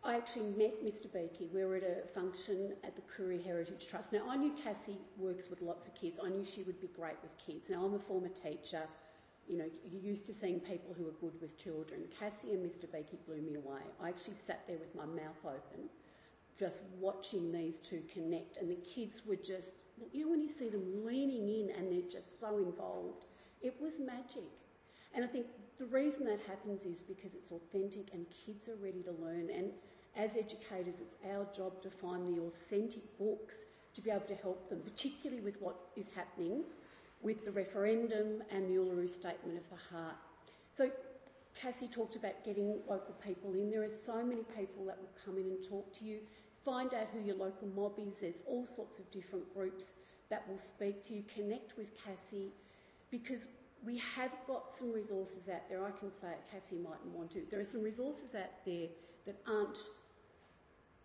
I 0.03 0.15
actually 0.15 0.47
met 0.57 0.83
Mr. 0.83 1.11
Beaky, 1.11 1.49
we 1.53 1.65
were 1.65 1.75
at 1.75 1.83
a 1.83 2.07
function 2.13 2.73
at 2.85 2.95
the 2.95 3.01
Koori 3.01 3.43
Heritage 3.43 3.87
Trust. 3.87 4.13
Now 4.13 4.23
I 4.29 4.37
knew 4.37 4.53
Cassie 4.63 4.97
works 5.17 5.49
with 5.49 5.61
lots 5.61 5.89
of 5.89 5.95
kids. 5.95 6.19
I 6.23 6.29
knew 6.29 6.45
she 6.45 6.63
would 6.63 6.79
be 6.79 6.87
great 6.87 7.17
with 7.21 7.37
kids. 7.37 7.69
Now 7.69 7.83
I'm 7.83 7.93
a 7.93 7.99
former 7.99 8.29
teacher. 8.29 8.83
You 9.47 9.57
know, 9.57 9.69
you're 9.83 10.01
used 10.01 10.25
to 10.27 10.33
seeing 10.33 10.61
people 10.61 10.95
who 10.97 11.07
are 11.07 11.19
good 11.19 11.39
with 11.41 11.61
children. 11.61 12.03
Cassie 12.17 12.53
and 12.53 12.65
Mr. 12.65 12.89
Beaky 12.89 13.17
blew 13.27 13.41
me 13.41 13.55
away. 13.55 13.81
I 14.01 14.07
actually 14.07 14.35
sat 14.35 14.65
there 14.67 14.77
with 14.77 14.95
my 14.95 15.05
mouth 15.05 15.37
open 15.43 15.89
just 16.57 16.81
watching 16.99 17.51
these 17.51 17.79
two 17.79 18.01
connect, 18.13 18.57
and 18.57 18.69
the 18.69 18.75
kids 18.75 19.21
were 19.25 19.37
just, 19.37 19.77
you 20.11 20.25
know, 20.25 20.31
when 20.31 20.41
you 20.41 20.49
see 20.49 20.69
them 20.69 21.05
leaning 21.05 21.47
in 21.47 21.69
and 21.77 21.91
they're 21.91 22.09
just 22.09 22.39
so 22.39 22.57
involved, 22.57 23.25
it 23.61 23.75
was 23.81 23.99
magic. 23.99 24.43
And 25.13 25.23
I 25.23 25.27
think 25.27 25.45
the 25.77 25.85
reason 25.85 26.25
that 26.25 26.39
happens 26.41 26.85
is 26.85 27.01
because 27.01 27.33
it's 27.33 27.51
authentic 27.51 28.13
and 28.13 28.25
kids 28.45 28.67
are 28.67 28.75
ready 28.75 29.01
to 29.03 29.11
learn. 29.11 29.49
And 29.49 29.71
as 30.15 30.37
educators, 30.37 30.99
it's 30.99 31.17
our 31.33 31.45
job 31.55 31.81
to 31.81 31.89
find 31.89 32.27
the 32.27 32.41
authentic 32.41 33.17
books 33.17 33.59
to 33.93 34.01
be 34.01 34.09
able 34.09 34.27
to 34.27 34.35
help 34.35 34.69
them, 34.69 34.81
particularly 34.81 35.41
with 35.41 35.61
what 35.61 35.75
is 35.95 36.09
happening 36.15 36.63
with 37.21 37.43
the 37.43 37.51
referendum 37.51 38.41
and 38.51 38.69
the 38.69 38.75
Uluru 38.75 39.09
Statement 39.09 39.57
of 39.57 39.69
the 39.69 39.95
Heart. 39.95 40.15
So 40.73 40.89
Cassie 41.55 41.87
talked 41.87 42.15
about 42.15 42.43
getting 42.45 42.79
local 42.87 43.13
people 43.25 43.53
in. 43.53 43.69
There 43.69 43.83
are 43.83 43.89
so 43.89 44.23
many 44.23 44.43
people 44.57 44.85
that 44.85 44.97
will 44.97 45.11
come 45.25 45.37
in 45.37 45.51
and 45.51 45.63
talk 45.63 45.91
to 45.95 46.05
you. 46.05 46.19
Find 46.63 46.93
out 46.93 47.07
who 47.13 47.19
your 47.19 47.35
local 47.35 47.67
mob 47.75 47.93
is. 47.97 48.19
There's 48.19 48.41
all 48.47 48.65
sorts 48.65 48.99
of 48.99 49.09
different 49.11 49.53
groups 49.53 49.93
that 50.29 50.47
will 50.47 50.57
speak 50.57 51.03
to 51.03 51.13
you. 51.13 51.23
Connect 51.33 51.77
with 51.77 51.89
Cassie 52.05 52.51
because 53.11 53.47
we 53.85 53.97
have 54.15 54.31
got 54.47 54.75
some 54.75 54.93
resources 54.93 55.49
out 55.49 55.67
there. 55.69 55.85
I 55.85 55.91
can 55.91 56.11
say 56.13 56.27
it, 56.27 56.39
Cassie 56.51 56.77
mightn't 56.77 57.13
want 57.13 57.31
to. 57.31 57.41
There 57.49 57.59
are 57.59 57.65
some 57.65 57.83
resources 57.83 58.35
out 58.35 58.65
there 58.65 58.87
that 59.25 59.35
aren't 59.47 59.79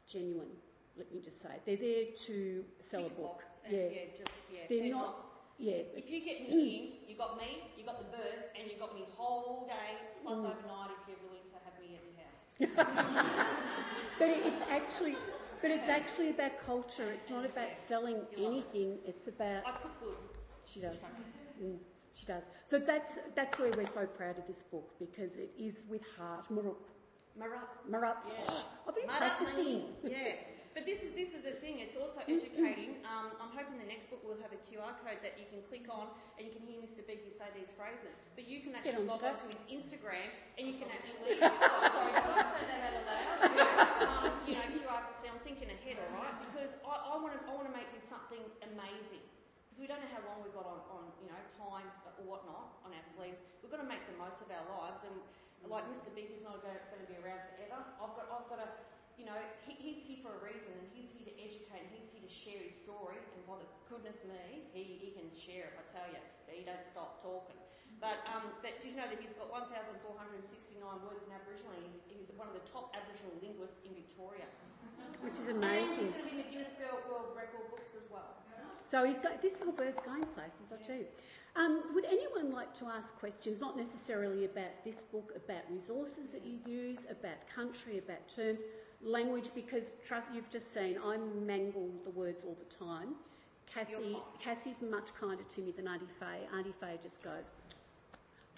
genuine, 0.07 0.51
let 0.97 1.13
me 1.13 1.21
just 1.21 1.41
say. 1.43 1.49
They're 1.67 1.77
there 1.77 2.05
to 2.27 2.65
sell 2.81 3.07
a 3.07 3.11
book. 3.11 3.43
Yeah. 3.69 3.79
yeah, 3.79 4.01
just 4.19 4.31
yeah. 4.53 4.61
They're 4.69 4.91
not- 4.91 5.31
Yeah, 5.57 5.83
If 5.95 6.11
you 6.11 6.21
get 6.25 6.49
me 6.51 6.57
in, 7.05 7.09
you 7.11 7.17
got 7.17 7.39
me, 7.39 7.63
you 7.79 7.85
got 7.85 7.99
the 7.99 8.11
bird, 8.17 8.51
and 8.59 8.69
you 8.69 8.77
got 8.77 8.93
me 8.95 9.05
whole 9.17 9.67
day 9.69 9.91
plus 10.23 10.43
Mm. 10.43 10.51
overnight 10.51 10.91
if 10.99 11.09
you're 11.09 11.23
willing 11.27 11.47
to 11.55 11.59
have 11.65 11.79
me 11.79 11.95
at 11.95 12.03
your 12.09 12.75
house. 12.77 13.47
but 14.19 14.29
it- 14.29 14.47
it's 14.47 14.63
actually, 14.63 15.17
but 15.63 15.71
it's 15.71 15.89
actually 15.89 16.31
about 16.31 16.57
culture. 16.67 17.09
It's 17.13 17.31
not 17.31 17.45
about 17.47 17.79
selling 17.79 18.17
You 18.37 18.45
love 18.45 18.53
it. 18.53 18.57
anything. 18.75 18.99
It's 19.07 19.29
about 19.29 19.63
I 19.67 19.71
cook 19.83 20.01
good. 20.01 20.17
She 20.65 20.81
does. 20.81 20.97
Mm, 21.63 21.79
she 22.15 22.27
does. 22.27 22.43
So 22.67 22.79
that's 22.81 23.21
that's 23.37 23.57
where 23.59 23.71
we're 23.77 23.87
so 23.87 24.07
proud 24.07 24.39
of 24.39 24.47
this 24.49 24.63
book 24.65 24.91
because 24.99 25.37
it 25.39 25.51
is 25.57 25.85
with 25.89 26.03
heart. 26.19 26.47
Maruk. 26.51 26.83
Marup. 27.35 27.67
Maruk. 27.91 28.23
Yeah. 28.31 28.87
I've 28.87 28.95
been 28.95 29.11
Mud 29.11 29.23
up, 29.23 29.43
practicing. 29.43 29.91
Yeah, 30.07 30.39
but 30.71 30.87
this 30.87 31.03
is 31.03 31.11
this 31.19 31.35
is 31.35 31.43
the 31.43 31.55
thing. 31.59 31.83
It's 31.83 31.99
also 31.99 32.23
educating. 32.31 33.03
Um, 33.03 33.35
I'm 33.43 33.51
hoping 33.51 33.75
the 33.83 33.91
next 33.91 34.07
book 34.07 34.23
will 34.23 34.39
have 34.39 34.55
a 34.55 34.61
QR 34.71 34.95
code 35.03 35.19
that 35.27 35.35
you 35.35 35.47
can 35.51 35.59
click 35.67 35.91
on 35.91 36.15
and 36.39 36.47
you 36.47 36.55
can 36.55 36.63
hear 36.63 36.79
Mr. 36.79 37.03
Beaky 37.03 37.35
say 37.35 37.51
these 37.59 37.75
phrases. 37.75 38.15
But 38.39 38.47
you 38.47 38.63
can 38.63 38.79
actually 38.79 39.03
onto 39.03 39.11
log 39.11 39.23
that. 39.27 39.43
onto 39.43 39.51
his 39.51 39.67
Instagram 39.67 40.31
and 40.59 40.63
you 40.63 40.79
can 40.79 40.87
actually. 40.95 41.43
oh, 41.43 41.91
sorry, 41.91 42.15
did 42.15 42.23
I 42.23 42.43
say 42.55 42.67
that 42.71 42.81
out 42.87 43.03
loud? 43.03 44.31
um, 44.31 44.31
you 44.47 44.55
know, 44.55 44.67
QR. 44.71 45.03
See, 45.19 45.27
I'm 45.27 45.43
thinking 45.43 45.75
ahead, 45.75 45.99
all 45.99 46.15
right? 46.15 46.39
Because 46.39 46.79
I 46.87 47.19
want 47.19 47.35
to 47.35 47.41
I 47.51 47.53
want 47.55 47.67
to 47.67 47.75
make 47.75 47.91
this 47.91 48.07
something 48.07 48.43
amazing. 48.63 49.27
Because 49.67 49.83
we 49.83 49.91
don't 49.91 49.99
know 49.99 50.13
how 50.15 50.23
long 50.31 50.39
we've 50.39 50.55
got 50.55 50.71
on, 50.71 50.79
on 50.87 51.03
you 51.19 51.27
know 51.27 51.39
time 51.59 51.91
or 52.15 52.31
whatnot 52.31 52.79
on 52.87 52.95
our 52.95 53.03
sleeves. 53.03 53.43
We've 53.59 53.75
got 53.75 53.83
to 53.83 53.91
make 53.91 54.07
the 54.07 54.15
most 54.23 54.39
of 54.39 54.55
our 54.55 54.63
lives 54.71 55.03
and. 55.03 55.19
Like 55.69 55.89
Mr. 55.91 56.13
Beaky's 56.13 56.45
not 56.45 56.61
going 56.61 56.77
to 56.77 57.09
be 57.09 57.17
around 57.21 57.41
forever. 57.55 57.81
I've 57.99 58.15
got, 58.15 58.27
I've 58.29 58.49
got 58.49 58.61
to, 58.61 58.69
you 59.17 59.25
know, 59.25 59.37
he, 59.65 59.75
he's 59.79 60.05
here 60.05 60.21
for 60.21 60.37
a 60.37 60.41
reason, 60.45 60.71
and 60.77 60.87
he's 60.93 61.09
here 61.11 61.27
to 61.27 61.35
educate, 61.41 61.85
and 61.85 61.93
he's 61.95 62.09
here 62.13 62.23
to 62.23 62.33
share 62.33 62.61
his 62.61 62.77
story. 62.77 63.17
And 63.17 63.41
by 63.49 63.59
the 63.59 63.69
goodness 63.89 64.23
me, 64.29 64.69
he, 64.77 65.01
he 65.01 65.09
can 65.17 65.27
share 65.33 65.73
it. 65.73 65.75
I 65.81 65.85
tell 65.91 66.09
you, 66.13 66.21
he 66.51 66.63
don't 66.63 66.85
stop 66.85 67.25
talking. 67.25 67.59
But 68.03 68.21
um, 68.29 68.53
but 68.61 68.77
did 68.85 68.93
you 68.93 68.99
know 68.99 69.09
that 69.09 69.17
he's 69.17 69.33
got 69.33 69.49
1,469 69.49 69.97
words 71.07 71.25
in 71.25 71.31
Aboriginal? 71.33 71.73
and 71.73 71.89
He's, 71.89 72.05
he's 72.11 72.29
one 72.37 72.51
of 72.51 72.57
the 72.59 72.67
top 72.69 72.93
Aboriginal 72.93 73.33
linguists 73.41 73.81
in 73.87 73.97
Victoria. 73.97 74.45
Which 75.23 75.41
is 75.41 75.49
And 75.49 76.13
he's 76.13 76.13
going 76.13 76.27
to 76.27 76.29
be 76.29 76.37
in 76.37 76.43
the 76.45 76.51
Guinness 76.53 76.75
World 77.09 77.33
Record 77.33 77.65
books 77.73 77.97
as 77.97 78.05
well. 78.13 78.37
So 78.85 79.05
he's 79.05 79.19
got 79.19 79.41
this 79.41 79.59
little 79.59 79.73
bird's 79.73 80.03
going 80.03 80.23
places, 80.37 80.69
you. 80.87 81.09
Um, 81.57 81.83
would 81.95 82.05
anyone 82.05 82.53
like 82.53 82.75
to 82.75 82.87
ask 82.87 83.17
questions, 83.21 83.61
not 83.61 83.77
necessarily 83.77 84.45
about 84.45 84.85
this 84.85 85.03
book, 85.03 85.33
about 85.37 85.63
resources 85.71 86.33
that 86.33 86.45
you 86.45 86.59
use, 86.67 87.07
about 87.09 87.47
country, 87.55 87.99
about 87.99 88.27
terms, 88.29 88.61
language? 89.03 89.51
Because 89.55 89.95
trust, 90.05 90.29
you've 90.35 90.51
just 90.51 90.75
seen 90.75 90.99
I 91.05 91.17
mangle 91.17 91.91
the 92.05 92.11
words 92.11 92.45
all 92.45 92.57
the 92.59 92.85
time. 92.85 93.15
Cassie. 93.73 94.17
Cassie's 94.43 94.83
much 94.83 95.15
kinder 95.15 95.43
to 95.43 95.61
me 95.61 95.73
than 95.73 95.87
Auntie 95.87 96.07
Fay. 96.19 96.57
Auntie 96.57 96.75
Fay 96.81 96.99
just 97.03 97.23
goes, 97.23 97.51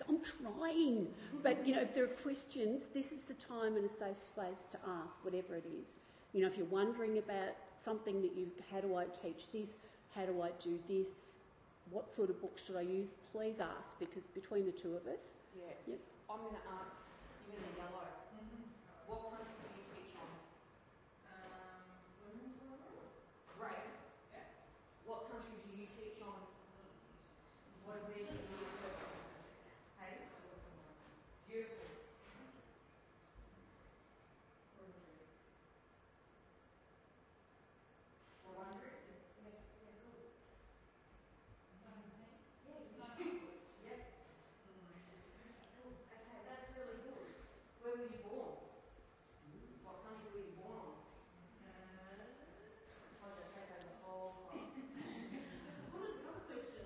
I'm 0.09 0.21
trying. 0.23 1.09
But, 1.43 1.67
you 1.67 1.75
know, 1.75 1.83
if 1.83 1.95
there 1.95 2.05
are 2.05 2.09
questions, 2.09 2.83
this 2.95 3.13
is 3.13 3.23
the 3.23 3.35
time 3.35 3.77
and 3.77 3.85
a 3.85 3.89
safe 3.89 4.19
space 4.19 4.69
to 4.73 4.79
ask, 5.03 5.25
whatever 5.25 5.55
it 5.55 5.65
is. 5.67 5.87
You 6.33 6.43
know, 6.43 6.49
if 6.49 6.57
you're 6.57 6.67
wondering 6.67 7.19
about 7.19 7.57
something 7.83 8.21
that 8.23 8.33
you've, 8.37 8.53
how 8.71 8.81
do 8.81 8.95
I 8.95 9.05
teach 9.23 9.51
this? 9.53 9.69
How 10.15 10.27
do 10.27 10.43
I 10.43 10.51
do 10.59 10.79
this? 10.89 11.36
What 11.91 12.13
sort 12.13 12.31
of 12.31 12.41
book 12.41 12.59
should 12.59 12.77
I 12.77 12.81
use? 12.83 13.15
Please 13.33 13.61
ask 13.61 13.99
because 13.99 14.27
between 14.35 14.67
the 14.67 14.73
two 14.73 14.95
of 14.97 15.07
us, 15.07 15.39
Yeah. 15.55 15.73
Yep. 15.87 15.99
I'm 16.29 16.41
going 16.41 16.53
to 16.53 16.67
ask 16.69 17.07
you 17.47 17.55
in 17.57 17.63
the 17.63 17.73
yellow. 17.79 18.07
Mm-hmm. 18.35 18.63
What 19.07 19.31
country 19.31 19.55
do 19.63 19.69
you 19.79 19.85
teach 19.95 20.15
on? 20.19 20.29
Great. 23.59 23.87
What 25.05 25.31
country 25.31 25.57
do 25.65 25.71
you 25.81 25.87
teach 25.97 26.21
on? 26.21 26.43
What 27.85 27.97
where 28.03 28.15
do 28.15 28.21
you 28.21 28.27
teach 28.27 28.69
on? 28.69 28.91
Hey? 29.99 30.19
Beautiful. 31.47 31.87
Wurundjeri? 34.75 35.21
Yeah, 39.39 39.49
yeah, 39.77 39.93
good. 40.03 40.27
Yeah, 41.83 41.97
Yep. 43.83 43.99
Okay, 46.13 46.39
that's 46.45 46.67
really 46.75 46.97
good. 47.03 47.27
Where 47.81 47.93
were 47.95 48.03
you 48.03 48.19
born? 48.23 48.53
What 49.83 50.03
country 50.03 50.29
were 50.33 50.39
you 50.41 50.53
born 50.57 50.77
on? 50.77 50.93
I'll 53.23 53.31
just 53.31 53.53
take 53.55 53.69
over 53.71 53.87
the 53.87 53.97
whole 54.03 54.33
class. 54.43 54.69
What 55.91 56.03
is 56.05 56.13
the 56.15 56.29
other 56.29 56.41
question? 56.41 56.83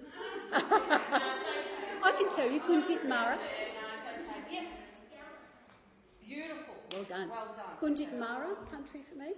no, 0.53 1.27
it's 1.31 1.45
okay. 1.45 1.65
I 2.03 2.13
can 2.13 2.29
show 2.35 2.45
you 2.45 2.61
Gunditjmara. 2.61 3.37
Yeah, 3.39 3.69
no, 3.75 3.85
it's 3.95 4.07
okay. 4.07 4.41
Yes. 4.51 4.67
Beautiful. 6.21 6.75
Well 6.93 7.05
done. 7.05 7.29
Well 7.29 7.47
done. 7.57 7.70
Gunditjmara, 7.81 8.71
country 8.71 9.01
for 9.09 9.19
me. 9.19 9.33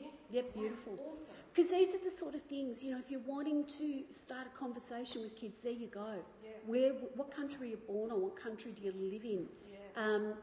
Yeah. 0.00 0.08
Yep, 0.30 0.54
beautiful. 0.54 0.98
Awesome. 1.12 1.34
Because 1.54 1.70
these 1.70 1.94
are 1.94 2.04
the 2.04 2.10
sort 2.10 2.34
of 2.34 2.42
things, 2.42 2.84
you 2.84 2.92
know, 2.92 2.98
if 2.98 3.10
you're 3.10 3.20
wanting 3.26 3.64
to 3.78 4.02
start 4.10 4.46
a 4.46 4.58
conversation 4.58 5.22
with 5.22 5.36
kids, 5.36 5.62
there 5.62 5.72
you 5.72 5.88
go. 5.88 6.14
Yeah. 6.42 6.50
Where, 6.66 6.92
what 7.14 7.30
country 7.34 7.68
are 7.68 7.70
you 7.70 7.78
born 7.86 8.10
or 8.10 8.18
what 8.18 8.36
country 8.36 8.72
do 8.72 8.82
you 8.82 8.92
live 8.92 9.24
in? 9.24 9.46
Yeah. 9.70 10.02
Um, 10.04 10.34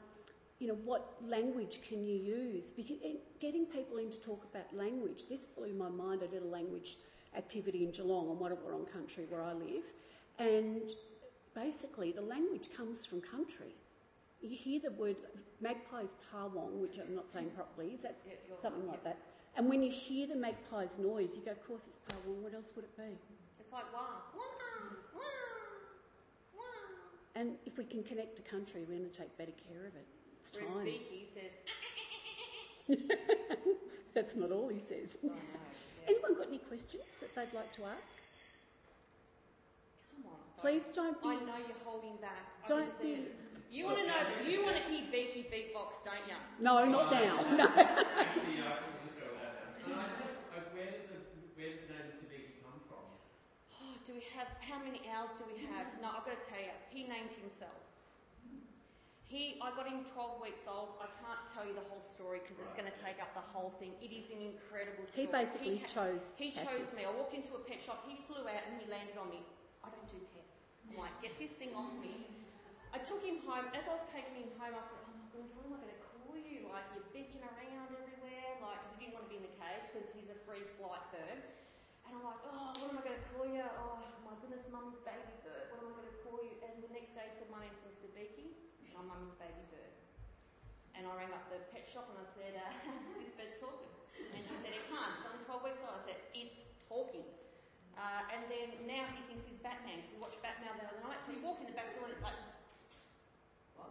you 0.59 0.67
know, 0.67 0.77
what 0.85 1.15
language 1.27 1.79
can 1.87 2.05
you 2.05 2.15
use? 2.15 2.71
Because 2.71 2.97
getting 3.39 3.65
people 3.65 3.97
in 3.97 4.11
to 4.11 4.19
talk 4.19 4.45
about 4.53 4.73
language, 4.75 5.27
this 5.27 5.47
blew 5.47 5.73
my 5.73 5.89
mind. 5.89 6.21
I 6.23 6.27
did 6.27 6.43
a 6.43 6.45
language 6.45 6.97
activity 7.35 7.83
in 7.83 7.91
Geelong 7.91 8.29
on 8.29 8.37
Wadawurrung 8.37 8.91
country 8.91 9.25
where 9.29 9.41
I 9.41 9.53
live, 9.53 9.85
and 10.37 10.91
basically 11.55 12.11
the 12.11 12.21
language 12.21 12.69
comes 12.77 13.05
from 13.05 13.21
country. 13.21 13.73
You 14.41 14.57
hear 14.57 14.79
the 14.79 14.91
word 14.91 15.17
magpie's 15.61 16.15
parwong, 16.33 16.79
which 16.81 16.97
I'm 16.97 17.13
not 17.15 17.31
saying 17.31 17.51
properly. 17.55 17.93
Is 17.93 17.99
that 18.01 18.17
Yeah, 18.25 18.33
something 18.61 18.81
right, 18.87 18.91
like 18.91 19.01
yeah. 19.03 19.11
that? 19.11 19.17
And 19.57 19.69
when 19.69 19.83
you 19.83 19.91
hear 19.91 20.27
the 20.27 20.35
magpie's 20.35 20.97
noise, 20.97 21.37
you 21.37 21.43
go, 21.45 21.51
of 21.51 21.65
course 21.67 21.85
it's 21.87 21.97
parwong, 22.09 22.41
What 22.41 22.53
else 22.53 22.71
would 22.75 22.85
it 22.85 22.97
be? 22.97 23.17
It's 23.59 23.73
like 23.73 23.91
wow, 23.93 24.23
wow, 24.35 24.41
wow. 25.13 25.21
Wow 26.55 26.61
and 27.35 27.55
if 27.65 27.77
we 27.77 27.83
can 27.85 28.03
connect 28.03 28.35
to 28.37 28.41
country, 28.41 28.81
we're 28.87 28.97
going 28.97 29.09
to 29.09 29.17
take 29.17 29.37
better 29.37 29.53
care 29.69 29.85
of 29.87 29.95
it. 29.95 30.05
It's 30.41 30.51
Whereas 30.53 30.73
time. 30.73 30.85
Beaky 30.85 31.27
says, 31.27 32.99
That's 34.13 34.35
not 34.35 34.51
all 34.51 34.67
he 34.67 34.79
says. 34.79 35.17
I 35.23 35.27
know. 35.27 35.33
Yeah. 35.33 36.09
Anyone 36.09 36.35
got 36.35 36.47
any 36.47 36.57
questions 36.57 37.03
that 37.21 37.33
they'd 37.35 37.53
like 37.55 37.71
to 37.73 37.85
ask? 37.85 38.17
Come 40.15 40.25
on. 40.31 40.37
Please 40.57 40.89
don't 40.89 41.21
be. 41.21 41.29
I 41.29 41.35
know 41.35 41.57
you're 41.67 41.77
holding 41.85 42.17
back. 42.17 42.67
Don't 42.67 43.01
be. 43.01 43.09
it. 43.11 43.35
You 43.71 43.85
want 43.85 43.99
to 43.99 44.03
know? 44.05 44.19
You 44.43 44.61
want 44.63 44.75
to 44.75 44.83
hear 44.83 45.03
Beaky 45.09 45.43
beatbox, 45.49 46.03
don't 46.03 46.27
you? 46.27 46.35
No, 46.59 46.83
not 46.85 47.11
now. 47.11 47.39
No. 47.57 47.65
Actually, 48.19 48.59
I 48.59 48.73
can 48.83 48.91
just 49.01 49.15
go 49.15 49.23
with 49.31 49.39
that 49.39 49.53
now. 49.55 49.71
And 49.85 49.93
I 49.95 50.07
said, 50.07 50.27
uh, 50.51 50.59
where 50.71 50.87
did 50.91 51.07
the 51.07 51.15
where 51.55 51.69
did 51.69 51.79
the 51.79 51.87
name 51.87 52.03
Mr. 52.11 52.27
Beaky 52.27 52.53
come 52.61 52.81
from? 52.87 53.05
Oh, 53.79 53.95
do 54.05 54.13
we 54.13 54.21
have 54.35 54.47
how 54.59 54.77
many 54.77 55.01
hours 55.07 55.31
do 55.37 55.43
we 55.45 55.55
have? 55.71 55.87
No, 56.01 56.09
I've 56.15 56.25
got 56.25 56.39
to 56.39 56.45
tell 56.47 56.59
you, 56.59 56.71
he 56.89 57.03
named 57.03 57.31
himself. 57.33 57.79
He, 59.23 59.55
I 59.61 59.71
got 59.71 59.87
him 59.87 60.03
12 60.13 60.41
weeks 60.41 60.67
old. 60.67 60.89
I 60.99 61.07
can't 61.23 61.39
tell 61.53 61.65
you 61.65 61.73
the 61.73 61.81
whole 61.87 62.01
story 62.01 62.39
because 62.43 62.59
it's 62.59 62.73
going 62.73 62.91
to 62.91 62.97
take 62.99 63.21
up 63.21 63.33
the 63.33 63.39
whole 63.39 63.71
thing. 63.79 63.95
It 64.01 64.11
is 64.11 64.29
an 64.29 64.41
incredible 64.41 65.05
story. 65.07 65.23
He 65.23 65.27
story. 65.27 65.43
basically 65.45 65.77
ca- 65.77 65.87
chose. 65.87 66.35
He 66.35 66.51
Cassie. 66.51 66.83
chose 66.83 66.91
me. 66.93 67.05
I 67.05 67.09
walked 67.09 67.33
into 67.33 67.55
a 67.55 67.59
pet 67.59 67.81
shop. 67.81 68.03
He 68.05 68.15
flew 68.27 68.43
out 68.47 68.63
and 68.67 68.75
he 68.75 68.85
landed 68.91 69.15
on 69.17 69.29
me. 69.29 69.41
I 69.83 69.89
don't 69.89 70.07
do 70.11 70.19
pets. 70.35 70.67
I'm 70.89 70.97
like, 70.97 71.15
get 71.21 71.37
this 71.39 71.51
thing 71.51 71.73
off 71.73 71.95
me. 72.01 72.27
I 72.91 72.99
took 72.99 73.23
him 73.23 73.39
home. 73.47 73.71
As 73.71 73.87
I 73.87 73.95
was 73.95 74.03
taking 74.11 74.35
him 74.35 74.51
home, 74.59 74.75
I 74.75 74.83
said, 74.83 74.99
oh 75.07 75.15
my 75.15 75.23
goodness, 75.31 75.55
what 75.55 75.63
am 75.67 75.75
I 75.75 75.79
going 75.79 75.95
to 75.95 76.03
call 76.11 76.35
you? 76.35 76.67
Like, 76.67 76.85
you're 76.91 77.07
beaking 77.15 77.39
around 77.43 77.87
everywhere. 77.95 78.49
Like, 78.59 78.79
because 78.83 78.93
he 78.99 79.07
didn't 79.07 79.15
want 79.15 79.25
to 79.27 79.31
be 79.31 79.39
in 79.39 79.45
the 79.47 79.55
cage 79.55 79.85
because 79.91 80.11
he's 80.11 80.27
a 80.27 80.37
free 80.43 80.63
flight 80.75 81.03
bird. 81.15 81.39
And 82.03 82.19
I'm 82.19 82.23
like, 82.27 82.41
oh, 82.43 82.75
what 82.83 82.87
am 82.91 82.99
I 82.99 83.03
going 83.07 83.15
to 83.15 83.25
call 83.31 83.47
you? 83.47 83.63
Oh, 83.63 83.95
my 84.27 84.35
goodness, 84.43 84.67
mum's 84.67 84.99
baby 85.07 85.35
bird. 85.47 85.71
What 85.71 85.87
am 85.87 85.95
I 85.95 86.03
going 86.03 86.11
to 86.11 86.19
call 86.27 86.37
you? 86.43 86.51
And 86.67 86.83
the 86.83 86.91
next 86.91 87.15
day 87.15 87.23
he 87.31 87.33
said, 87.35 87.47
my 87.47 87.63
name's 87.63 87.79
Mr. 87.87 88.11
Beaky. 88.11 88.51
My 88.91 89.03
mum's 89.07 89.39
baby 89.39 89.63
bird. 89.71 89.93
And 90.91 91.07
I 91.07 91.11
rang 91.15 91.31
up 91.31 91.47
the 91.47 91.63
pet 91.71 91.87
shop 91.87 92.11
and 92.11 92.19
I 92.19 92.27
said, 92.27 92.59
uh, 92.59 92.67
this 93.23 93.31
bird's 93.39 93.55
talking. 93.63 93.87
And 94.35 94.43
she 94.43 94.55
said, 94.59 94.75
it 94.75 94.83
can't. 94.91 95.15
It's 95.23 95.23
only 95.31 95.47
12 95.47 95.63
weeks 95.63 95.79
old. 95.87 95.95
I 95.95 96.03
said, 96.03 96.19
it's 96.35 96.67
talking. 96.91 97.23
Uh, 97.95 98.27
and 98.35 98.43
then 98.51 98.75
now 98.83 99.07
he 99.15 99.23
thinks 99.31 99.47
he's 99.47 99.63
Batman. 99.63 100.03
So 100.03 100.15
he 100.15 100.19
watched 100.19 100.43
Batman 100.43 100.75
the 100.75 100.91
other 100.91 100.99
night. 101.07 101.23
So 101.23 101.31
you 101.31 101.39
walk 101.39 101.63
in 101.63 101.71
the 101.71 101.75
back 101.75 101.95
door 101.95 102.11
and 102.11 102.13
it's 102.13 102.23
like, 102.23 102.35
psst, 102.67 102.91
psst. 102.91 103.15
what? 103.79 103.87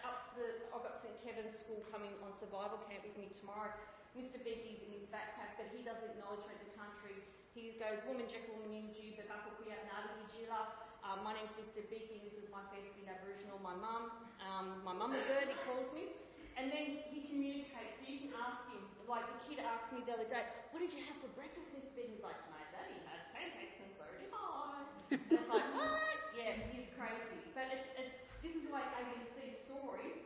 up 0.03 0.27
to 0.35 0.43
the, 0.43 0.47
I've 0.75 0.83
got 0.83 0.99
St 0.99 1.15
Kevin's 1.23 1.55
school 1.55 1.79
coming 1.95 2.11
on 2.27 2.35
survival 2.35 2.83
camp 2.91 3.07
with 3.07 3.15
me 3.15 3.31
tomorrow. 3.31 3.71
Mr 4.19 4.43
Beaky's 4.43 4.83
in 4.83 4.91
his 4.91 5.07
backpack, 5.07 5.55
but 5.55 5.71
he 5.71 5.87
does 5.87 6.03
acknowledgement 6.03 6.59
to 6.59 6.67
country. 6.75 7.15
He 7.55 7.79
goes, 7.79 8.03
woman, 8.11 8.27
Jekyll, 8.27 8.59
Manyinji, 8.67 9.15
Babakukuya, 9.15 9.79
Nadi, 9.87 10.11
Gijila. 10.27 10.91
Um, 11.07 11.23
my 11.23 11.33
name's 11.39 11.55
Mr 11.55 11.81
Beaky, 11.87 12.21
this 12.27 12.37
is 12.37 12.51
my 12.51 12.61
first 12.75 12.91
in 12.99 13.07
Aboriginal, 13.07 13.63
my 13.63 13.73
mum. 13.79 14.11
Um, 14.43 14.83
my 14.83 14.93
mum 14.93 15.15
a 15.15 15.23
bird, 15.31 15.47
he 15.47 15.57
calls 15.63 15.95
me. 15.95 16.11
And 16.59 16.69
then 16.69 17.01
he 17.09 17.31
communicates, 17.31 18.03
so 18.03 18.05
you 18.11 18.27
can 18.27 18.35
ask 18.37 18.67
him, 18.69 18.83
like 19.07 19.25
the 19.27 19.39
kid 19.47 19.63
asked 19.63 19.95
me 19.95 20.03
the 20.05 20.13
other 20.19 20.29
day, 20.29 20.43
what 20.75 20.83
did 20.83 20.93
you 20.93 21.03
have 21.07 21.17
for 21.23 21.31
breakfast, 21.39 21.71
Mr. 21.71 21.95
Beaky? 21.95 22.19
He's 22.19 22.27
like, 22.27 22.39
my 22.51 22.63
daddy 22.75 22.99
had 23.07 23.31
pancakes 23.33 23.79
and 23.81 23.91
so 23.95 24.05
did 24.19 24.31
I. 24.35 25.00
And 25.11 25.27
it's 25.35 25.51
like, 25.51 25.67
what? 25.75 26.19
Yeah, 26.39 26.55
he's 26.71 26.87
crazy. 26.95 27.43
But 27.51 27.67
it's, 27.75 27.91
it's 27.99 28.15
this 28.47 28.55
is 28.55 28.71
why 28.71 28.87
ABC 28.95 29.53
story, 29.53 30.23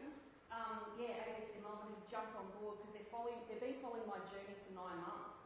um, 0.52 0.94
yeah, 1.00 1.24
ABC 1.34 1.58
Melbourne 1.64 1.96
have 1.96 2.06
jumped 2.06 2.36
on 2.36 2.46
board 2.60 2.78
because 2.78 2.92
they're 2.92 3.10
following, 3.10 3.40
they've 3.48 3.58
been 3.58 3.80
following 3.80 4.04
my 4.06 4.20
journey 4.28 4.54
for 4.60 4.76
nine 4.76 5.00
months, 5.02 5.40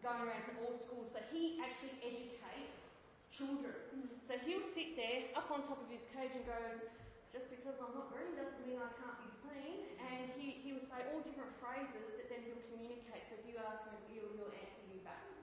going 0.00 0.24
around 0.24 0.42
to 0.48 0.52
all 0.64 0.72
schools. 0.72 1.12
So 1.12 1.20
he 1.28 1.60
actually 1.60 1.94
educates 2.00 2.88
children. 3.28 3.76
So 4.24 4.34
he'll 4.48 4.64
sit 4.64 4.96
there 4.96 5.28
up 5.36 5.52
on 5.52 5.62
top 5.62 5.78
of 5.84 5.88
his 5.92 6.08
cage 6.16 6.32
and 6.32 6.46
goes, 6.48 6.88
just 7.28 7.52
because 7.52 7.76
I'm 7.76 7.92
not 7.92 8.08
green 8.08 8.32
doesn't 8.32 8.64
mean 8.64 8.80
I 8.80 8.88
can't 8.96 9.20
be 9.20 9.28
seen. 9.28 9.84
And 10.00 10.32
he, 10.40 10.56
he 10.64 10.72
will 10.72 10.82
say 10.82 11.04
all 11.12 11.20
different 11.20 11.52
phrases, 11.60 12.16
but 12.16 12.32
then 12.32 12.40
he'll 12.48 12.64
communicate. 12.72 13.28
So 13.28 13.36
if 13.36 13.44
you 13.44 13.60
ask 13.60 13.84
him, 13.84 13.98
he'll, 14.08 14.32
he'll 14.40 14.54
answer 14.56 14.86
you 14.88 15.04
back. 15.04 15.35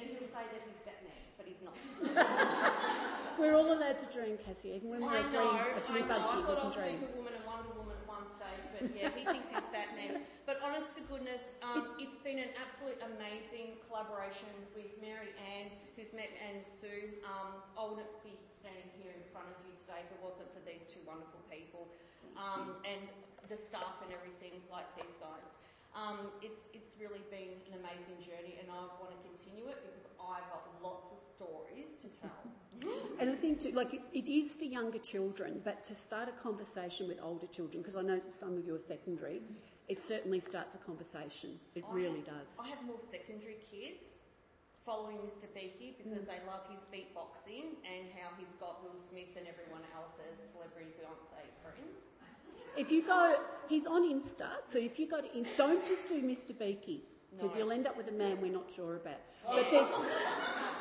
And 0.00 0.10
he'll 0.16 0.28
say 0.28 0.44
that 0.48 0.62
he's 0.64 0.80
Batman, 0.88 1.20
but 1.36 1.44
he's 1.46 1.60
not. 1.60 1.76
We're 3.38 3.54
all 3.56 3.72
allowed 3.72 3.98
to 4.00 4.08
dream, 4.12 4.36
Cassie. 4.44 4.72
Even 4.76 4.90
when 4.90 5.00
we're 5.00 5.16
I 5.16 5.20
a 5.20 5.32
know, 5.32 5.48
green, 5.48 5.76
a 5.76 5.80
I 5.80 5.88
blue 5.88 6.04
know. 6.04 6.12
Budgie, 6.12 6.36
we 6.36 6.42
thought 6.44 6.60
I 6.60 6.64
was 6.68 6.74
dream. 6.76 7.00
Superwoman 7.00 7.32
and 7.40 7.44
Wonder 7.48 7.72
Woman 7.72 7.96
at 7.96 8.04
one 8.08 8.28
stage, 8.28 8.64
but 8.76 8.84
yeah, 8.92 9.08
he 9.16 9.24
thinks 9.24 9.48
he's 9.48 9.64
Batman. 9.72 10.20
But 10.44 10.60
honest 10.60 10.92
to 10.96 11.02
goodness, 11.08 11.52
um, 11.64 11.88
it's 11.96 12.16
been 12.20 12.36
an 12.36 12.52
absolute 12.60 13.00
amazing 13.00 13.80
collaboration 13.88 14.52
with 14.76 14.92
Mary 15.00 15.32
Ann, 15.40 15.72
who's 15.96 16.12
met 16.12 16.28
and 16.36 16.60
Sue. 16.60 17.08
Um, 17.24 17.64
I 17.80 17.82
wouldn't 17.88 18.12
be 18.20 18.36
standing 18.52 18.88
here 19.00 19.12
in 19.16 19.24
front 19.32 19.48
of 19.48 19.56
you 19.64 19.72
today 19.80 20.04
if 20.04 20.10
it 20.12 20.20
wasn't 20.20 20.52
for 20.52 20.60
these 20.68 20.84
two 20.84 21.00
wonderful 21.08 21.40
people, 21.48 21.88
um, 22.36 22.76
and 22.84 23.00
the 23.48 23.56
staff 23.56 23.96
and 24.04 24.12
everything 24.12 24.60
like 24.68 24.84
these 25.00 25.16
guys. 25.16 25.56
Um, 25.90 26.30
it's 26.40 26.68
it's 26.72 26.94
really 27.02 27.22
been 27.34 27.50
an 27.66 27.82
amazing 27.82 28.22
journey, 28.22 28.54
and 28.62 28.70
I 28.70 28.86
want 29.02 29.10
to 29.10 29.20
continue 29.26 29.66
it 29.66 29.82
because 29.82 30.06
I've 30.22 30.46
got 30.54 30.62
lots 30.82 31.10
of 31.10 31.18
stories 31.34 31.98
to 32.02 32.08
tell. 32.22 32.42
And 33.20 33.28
I 33.28 33.34
think 33.36 33.60
too, 33.60 33.72
like 33.72 33.92
it, 33.92 34.00
it 34.14 34.24
is 34.24 34.56
for 34.56 34.64
younger 34.64 34.96
children, 34.98 35.60
but 35.62 35.84
to 35.84 35.94
start 35.94 36.30
a 36.30 36.36
conversation 36.40 37.08
with 37.08 37.20
older 37.20 37.46
children, 37.48 37.82
because 37.82 37.98
I 37.98 38.00
know 38.00 38.20
some 38.40 38.56
of 38.56 38.64
you 38.64 38.74
are 38.74 38.80
secondary, 38.80 39.42
it 39.88 40.02
certainly 40.02 40.40
starts 40.40 40.74
a 40.76 40.78
conversation. 40.78 41.60
It 41.74 41.84
I 41.84 41.92
really 41.92 42.24
have- 42.24 42.40
does. 42.40 42.56
I 42.56 42.68
have 42.72 42.80
more 42.88 42.96
secondary 42.98 43.58
kids 43.68 44.20
following 44.86 45.18
Mr. 45.18 45.44
Beaky 45.52 46.00
because 46.00 46.24
they 46.24 46.40
love 46.48 46.64
his 46.72 46.86
beatboxing 46.88 47.76
and 47.84 48.08
how 48.16 48.32
he's 48.40 48.54
got 48.56 48.80
Will 48.80 48.96
Smith 48.96 49.36
and 49.36 49.44
everyone 49.44 49.84
else 49.92 50.16
as 50.32 50.40
celebrity 50.40 50.88
Beyonce 50.96 51.44
friends. 51.60 52.16
If 52.76 52.90
you 52.92 53.02
go, 53.04 53.36
he's 53.68 53.86
on 53.86 54.02
Insta, 54.02 54.48
so 54.66 54.78
if 54.78 54.98
you 54.98 55.08
go 55.08 55.20
to 55.20 55.28
Insta, 55.28 55.56
don't 55.56 55.84
just 55.84 56.08
do 56.08 56.22
Mr. 56.22 56.56
Beaky, 56.56 57.02
because 57.36 57.52
No. 57.54 57.58
you'll 57.58 57.72
end 57.72 57.86
up 57.86 57.96
with 57.96 58.08
a 58.08 58.12
man 58.12 58.40
we're 58.40 58.52
not 58.52 58.70
sure 58.70 58.96
about. 58.96 59.20
But 59.44 59.70
there's, 59.70 59.88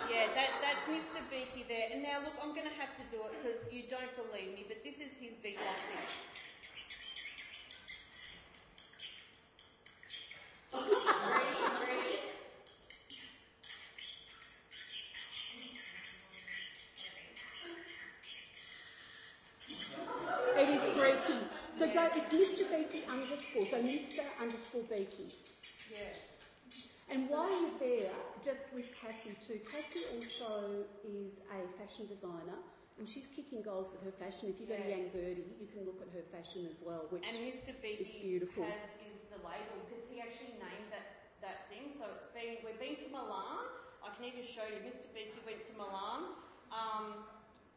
Yeah, 0.10 0.26
that, 0.34 0.50
that's 0.62 0.86
Mr. 0.90 1.22
Beaky 1.30 1.66
there. 1.68 1.88
And 1.94 2.02
now 2.02 2.20
look, 2.24 2.34
I'm 2.42 2.56
going 2.56 2.68
to 2.68 2.74
have 2.82 2.96
to 2.98 3.04
do 3.12 3.22
it 3.24 3.32
because 3.44 3.72
you 3.72 3.84
don't 3.90 4.10
believe 4.16 4.54
me, 4.56 4.66
but 4.68 4.84
this 4.84 5.00
is 5.00 5.18
his 5.18 5.36
beatboxing. 5.36 6.02
Ready? 10.74 11.56
Ready? 11.86 12.20
it 20.58 20.70
is 20.70 20.82
Beaky. 20.88 21.40
So 22.10 22.16
go, 22.16 22.22
it's 22.26 22.34
Mr. 22.34 22.66
Beaky 22.72 23.06
underscore, 23.06 23.66
so 23.70 23.78
Mr. 23.78 24.24
underscore 24.42 24.84
Beaky. 24.90 25.30
Yeah. 25.94 26.00
And 27.10 27.30
while 27.30 27.50
you're 27.50 27.78
there, 27.80 28.14
just 28.46 28.62
with 28.74 28.86
Cassie 29.02 29.34
too, 29.34 29.60
Cassie 29.66 30.06
also 30.14 30.86
is 31.06 31.42
a 31.50 31.66
fashion 31.82 32.06
designer 32.06 32.58
and 32.98 33.08
she's 33.08 33.26
kicking 33.36 33.62
goals 33.62 33.90
with 33.92 34.02
her 34.06 34.14
fashion. 34.18 34.50
If 34.50 34.60
you 34.62 34.68
go 34.68 34.76
to 34.78 34.82
Yeah. 34.86 34.98
Young 34.98 35.10
Gertie, 35.10 35.54
you 35.62 35.68
can 35.74 35.86
look 35.86 36.02
at 36.02 36.10
her 36.14 36.22
fashion 36.34 36.68
as 36.70 36.82
well, 36.86 37.06
which 37.10 37.26
And 37.30 37.46
Mr. 37.46 37.74
Beaky 37.82 38.04
is 38.06 38.14
beautiful. 38.22 38.64
has 38.66 38.90
is 39.06 39.18
the 39.34 39.38
label 39.42 39.78
because 39.90 40.06
he 40.10 40.22
actually 40.22 40.54
named 40.62 40.90
that, 40.94 41.34
that 41.42 41.70
thing. 41.70 41.90
So 41.90 42.06
it's 42.16 42.28
been 42.28 42.58
we've 42.66 42.78
been 42.80 42.96
to 42.98 43.10
Milan. 43.10 43.66
I 44.06 44.14
can 44.16 44.26
even 44.26 44.44
show 44.46 44.66
you. 44.70 44.82
Mr. 44.86 45.10
Beaky 45.14 45.42
went 45.46 45.62
to 45.66 45.74
Milan. 45.78 46.34
Um, 46.70 47.26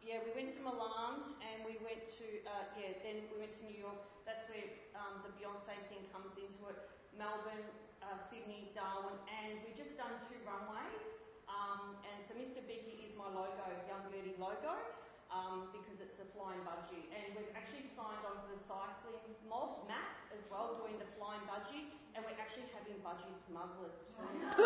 yeah, 0.03 0.19
we 0.27 0.35
went 0.35 0.51
to 0.59 0.61
Milan 0.63 1.39
and 1.39 1.63
we 1.63 1.79
went 1.83 2.03
to 2.19 2.27
uh, 2.47 2.67
yeah. 2.75 2.99
Then 3.07 3.27
we 3.31 3.39
went 3.39 3.55
to 3.59 3.63
New 3.67 3.79
York. 3.79 3.99
That's 4.27 4.43
where 4.51 4.67
um, 4.99 5.23
the 5.23 5.31
Beyonce 5.39 5.75
thing 5.87 6.03
comes 6.11 6.35
into 6.39 6.59
it. 6.71 6.79
Melbourne, 7.15 7.67
uh, 8.03 8.19
Sydney, 8.19 8.75
Darwin, 8.75 9.15
and 9.31 9.63
we've 9.63 9.77
just 9.77 9.95
done 9.95 10.15
two 10.27 10.39
runways. 10.43 11.07
Um, 11.47 12.01
and 12.09 12.19
so 12.25 12.33
Mr. 12.35 12.65
Beaky 12.65 13.05
is 13.05 13.13
my 13.15 13.29
logo, 13.29 13.67
Young 13.87 14.03
Gertie 14.09 14.35
logo. 14.41 14.75
Um, 15.33 15.53
um, 15.53 15.69
because 15.73 16.01
it's 16.01 16.19
a 16.21 16.25
flying 16.37 16.61
budgie. 16.65 17.05
And 17.13 17.35
we've 17.37 17.53
actually 17.57 17.85
signed 17.85 18.25
on 18.29 18.37
to 18.45 18.49
the 18.53 18.61
cycling 18.61 19.25
mob 19.49 19.89
map 19.89 20.21
as 20.37 20.45
well, 20.53 20.77
doing 20.81 20.97
the 21.01 21.09
flying 21.17 21.41
budgie, 21.49 21.89
and 22.13 22.21
we're 22.25 22.37
actually 22.37 22.69
having 22.73 23.01
budgie 23.01 23.33
smugglers 23.33 24.05
too. 24.13 24.29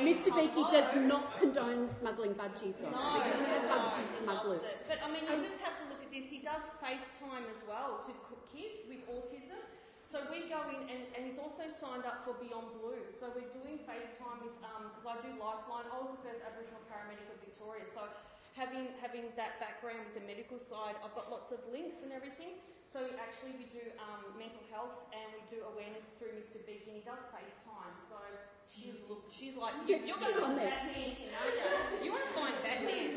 Mr. 0.00 0.30
Beaky 0.30 0.62
does 0.70 0.94
not 0.94 1.34
condone 1.38 1.90
smuggling 1.90 2.34
budgies, 2.34 2.80
though. 2.80 2.90
No, 2.94 3.18
we 3.18 3.30
don't 3.30 3.44
have 3.50 3.64
no, 3.66 3.90
budgie 3.90 4.06
smugglers. 4.06 4.62
But 4.86 5.02
I 5.02 5.10
mean, 5.10 5.26
you 5.26 5.42
just 5.44 5.60
have 5.60 5.76
to 5.82 5.88
look 5.90 6.00
at 6.02 6.10
this. 6.10 6.30
He 6.30 6.38
does 6.38 6.70
FaceTime 6.78 7.50
as 7.50 7.64
well 7.66 8.06
to 8.06 8.12
kids 8.54 8.86
with 8.88 9.02
autism. 9.10 9.58
So 10.10 10.18
we 10.26 10.50
go 10.50 10.58
in, 10.74 10.90
and, 10.90 11.06
and 11.14 11.22
he's 11.22 11.38
also 11.38 11.70
signed 11.70 12.02
up 12.02 12.26
for 12.26 12.34
Beyond 12.42 12.82
Blue. 12.82 12.98
So 13.14 13.30
we're 13.30 13.46
doing 13.54 13.78
FaceTime 13.86 14.42
with, 14.42 14.58
because 14.58 15.06
I 15.06 15.14
do 15.22 15.30
Lifeline. 15.38 15.86
I 15.86 16.02
was 16.02 16.10
the 16.10 16.22
first 16.26 16.42
Aboriginal 16.42 16.82
paramedic 16.90 17.30
of 17.30 17.38
Victoria. 17.38 17.86
So 17.86 18.10
having 18.58 18.90
having 18.98 19.30
that 19.38 19.62
background 19.62 20.02
with 20.10 20.18
the 20.18 20.26
medical 20.26 20.58
side, 20.58 20.98
I've 20.98 21.14
got 21.14 21.30
lots 21.30 21.54
of 21.54 21.62
links 21.70 22.02
and 22.02 22.10
everything. 22.10 22.58
So 22.90 23.06
we 23.06 23.14
actually 23.22 23.54
we 23.54 23.70
do 23.70 23.86
um, 24.02 24.34
mental 24.34 24.58
health 24.74 24.98
and 25.14 25.30
we 25.30 25.46
do 25.46 25.62
awareness 25.70 26.10
through 26.18 26.34
Mr. 26.34 26.58
Beak, 26.66 26.90
and 26.90 26.98
he 26.98 27.06
does 27.06 27.22
FaceTime. 27.30 27.94
So 28.10 28.18
she's 28.66 28.98
look, 29.06 29.30
she's 29.30 29.54
like, 29.54 29.78
you, 29.86 30.02
you're 30.02 30.18
going 30.18 30.34
to 30.34 30.58
there. 30.58 30.74
Batman, 30.74 31.14
you 31.22 31.30
know, 31.30 31.46
you 32.02 32.10
want 32.10 32.26
to 32.26 32.34
find 32.34 32.54
Batman. 32.66 33.14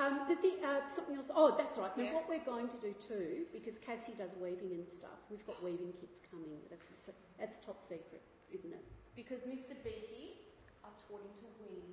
Um, 0.00 0.24
the 0.26 0.36
thing, 0.36 0.56
uh, 0.64 0.88
something 0.88 1.16
else. 1.16 1.30
Oh, 1.34 1.54
that's 1.56 1.76
right. 1.76 1.94
Now, 1.96 2.04
Yeah. 2.04 2.14
what 2.14 2.28
we're 2.28 2.44
going 2.44 2.68
to 2.68 2.76
do 2.78 2.94
too, 2.94 3.44
because 3.52 3.76
Cassie 3.78 4.14
does 4.16 4.34
weaving 4.36 4.72
and 4.72 4.88
stuff, 4.88 5.20
we've 5.28 5.44
got 5.46 5.62
weaving 5.62 5.92
kits 6.00 6.20
coming. 6.30 6.60
That's 6.70 7.08
a, 7.08 7.12
that's 7.38 7.58
top 7.58 7.82
secret, 7.82 8.22
isn't 8.50 8.72
it? 8.72 8.84
Because 9.14 9.42
Mr. 9.44 9.76
Beaky, 9.84 10.40
I've 10.82 10.96
taught 11.08 11.20
him 11.20 11.36
to 11.44 11.48
weave. 11.60 11.92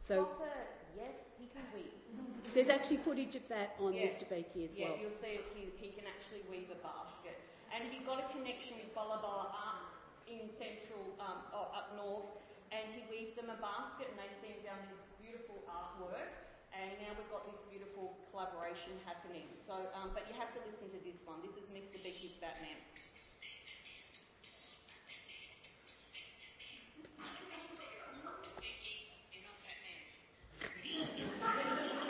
So 0.00 0.24
Stop 0.24 0.46
it. 0.46 0.68
Yes, 0.96 1.34
he 1.38 1.46
can 1.50 1.66
weave. 1.74 1.90
there's 2.54 2.70
actually 2.70 2.98
footage 2.98 3.34
of 3.34 3.46
that 3.48 3.74
on 3.82 3.92
Yeah. 3.92 4.06
Mr. 4.14 4.24
Beaky 4.30 4.64
as 4.64 4.78
yeah, 4.78 4.88
well. 4.88 4.98
you'll 5.02 5.10
see 5.10 5.40
he, 5.58 5.68
he 5.76 5.90
can 5.90 6.06
actually 6.06 6.46
weave 6.48 6.70
a 6.70 6.78
basket. 6.86 7.34
And 7.74 7.84
he 7.92 7.98
got 8.06 8.22
a 8.22 8.26
connection 8.32 8.78
with 8.78 8.94
Bula'bula 8.94 9.50
Arts 9.52 9.98
in 10.30 10.48
central, 10.48 11.02
um, 11.20 11.42
oh, 11.52 11.68
up 11.74 11.92
north, 11.98 12.30
and 12.72 12.86
he 12.94 13.02
weaves 13.10 13.34
them 13.34 13.50
a 13.50 13.58
basket 13.60 14.06
and 14.08 14.16
they 14.16 14.30
send 14.32 14.62
down 14.64 14.78
this 14.88 15.02
beautiful 15.20 15.60
artwork. 15.68 16.47
And 16.78 16.94
now 17.00 17.10
we've 17.18 17.28
got 17.28 17.44
this 17.44 17.60
beautiful 17.68 18.14
collaboration 18.30 18.92
happening. 19.04 19.48
So, 19.54 19.90
um, 19.92 20.10
but 20.14 20.28
you 20.28 20.34
have 20.38 20.52
to 20.54 20.60
listen 20.64 20.88
to 20.90 20.98
this 21.02 21.24
one. 21.24 21.42
This 21.42 21.56
is 21.56 21.66
Mr. 21.74 22.00
Beaky 22.00 22.30
Batman. 22.40 22.78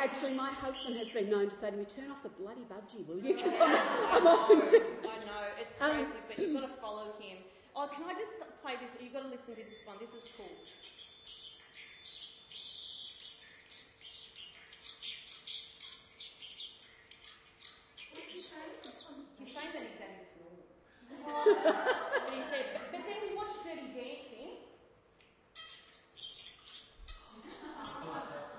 Actually, 0.00 0.34
my 0.34 0.50
husband 0.52 0.96
has 0.96 1.10
been 1.10 1.28
known 1.28 1.48
to 1.48 1.54
say 1.54 1.70
to 1.70 1.76
me, 1.76 1.84
"Turn 1.84 2.10
off 2.10 2.22
the 2.22 2.28
bloody 2.28 2.64
budgie, 2.64 3.04
will 3.06 3.18
you?" 3.18 3.34
'Cause 3.40 3.52
I'm, 3.60 3.74
I'm 4.12 4.26
on 4.26 4.62
to 4.70 4.80
I 5.06 5.16
know, 5.18 5.52
it's 5.58 5.74
Um, 5.80 5.90
crazy, 5.90 6.20
but 6.26 6.38
you've 6.38 6.52
got 6.52 6.60
to 6.60 6.68
follow 6.80 7.10
him. 7.18 7.38
Oh, 7.74 7.86
can 7.86 8.04
I 8.04 8.12
just 8.14 8.42
play 8.60 8.76
this? 8.76 8.90
You've 9.00 9.12
got 9.12 9.20
to 9.20 9.28
listen 9.28 9.54
to 9.54 9.62
this 9.62 9.84
one. 9.84 9.98
This 9.98 10.14
is 10.14 10.28
cool. 10.36 10.56
He's 19.36 19.48
saying 19.52 19.70
that 19.72 19.82
his 19.82 19.92
daddy 19.98 20.18
snores. 20.34 20.66
but 22.24 22.32
he 22.32 22.40
said, 22.40 22.66
but, 22.72 22.82
but 22.90 23.04
then 23.04 23.16
we 23.20 23.30
watched 23.30 23.62
Dirty 23.62 23.86
Dancing. 23.94 24.50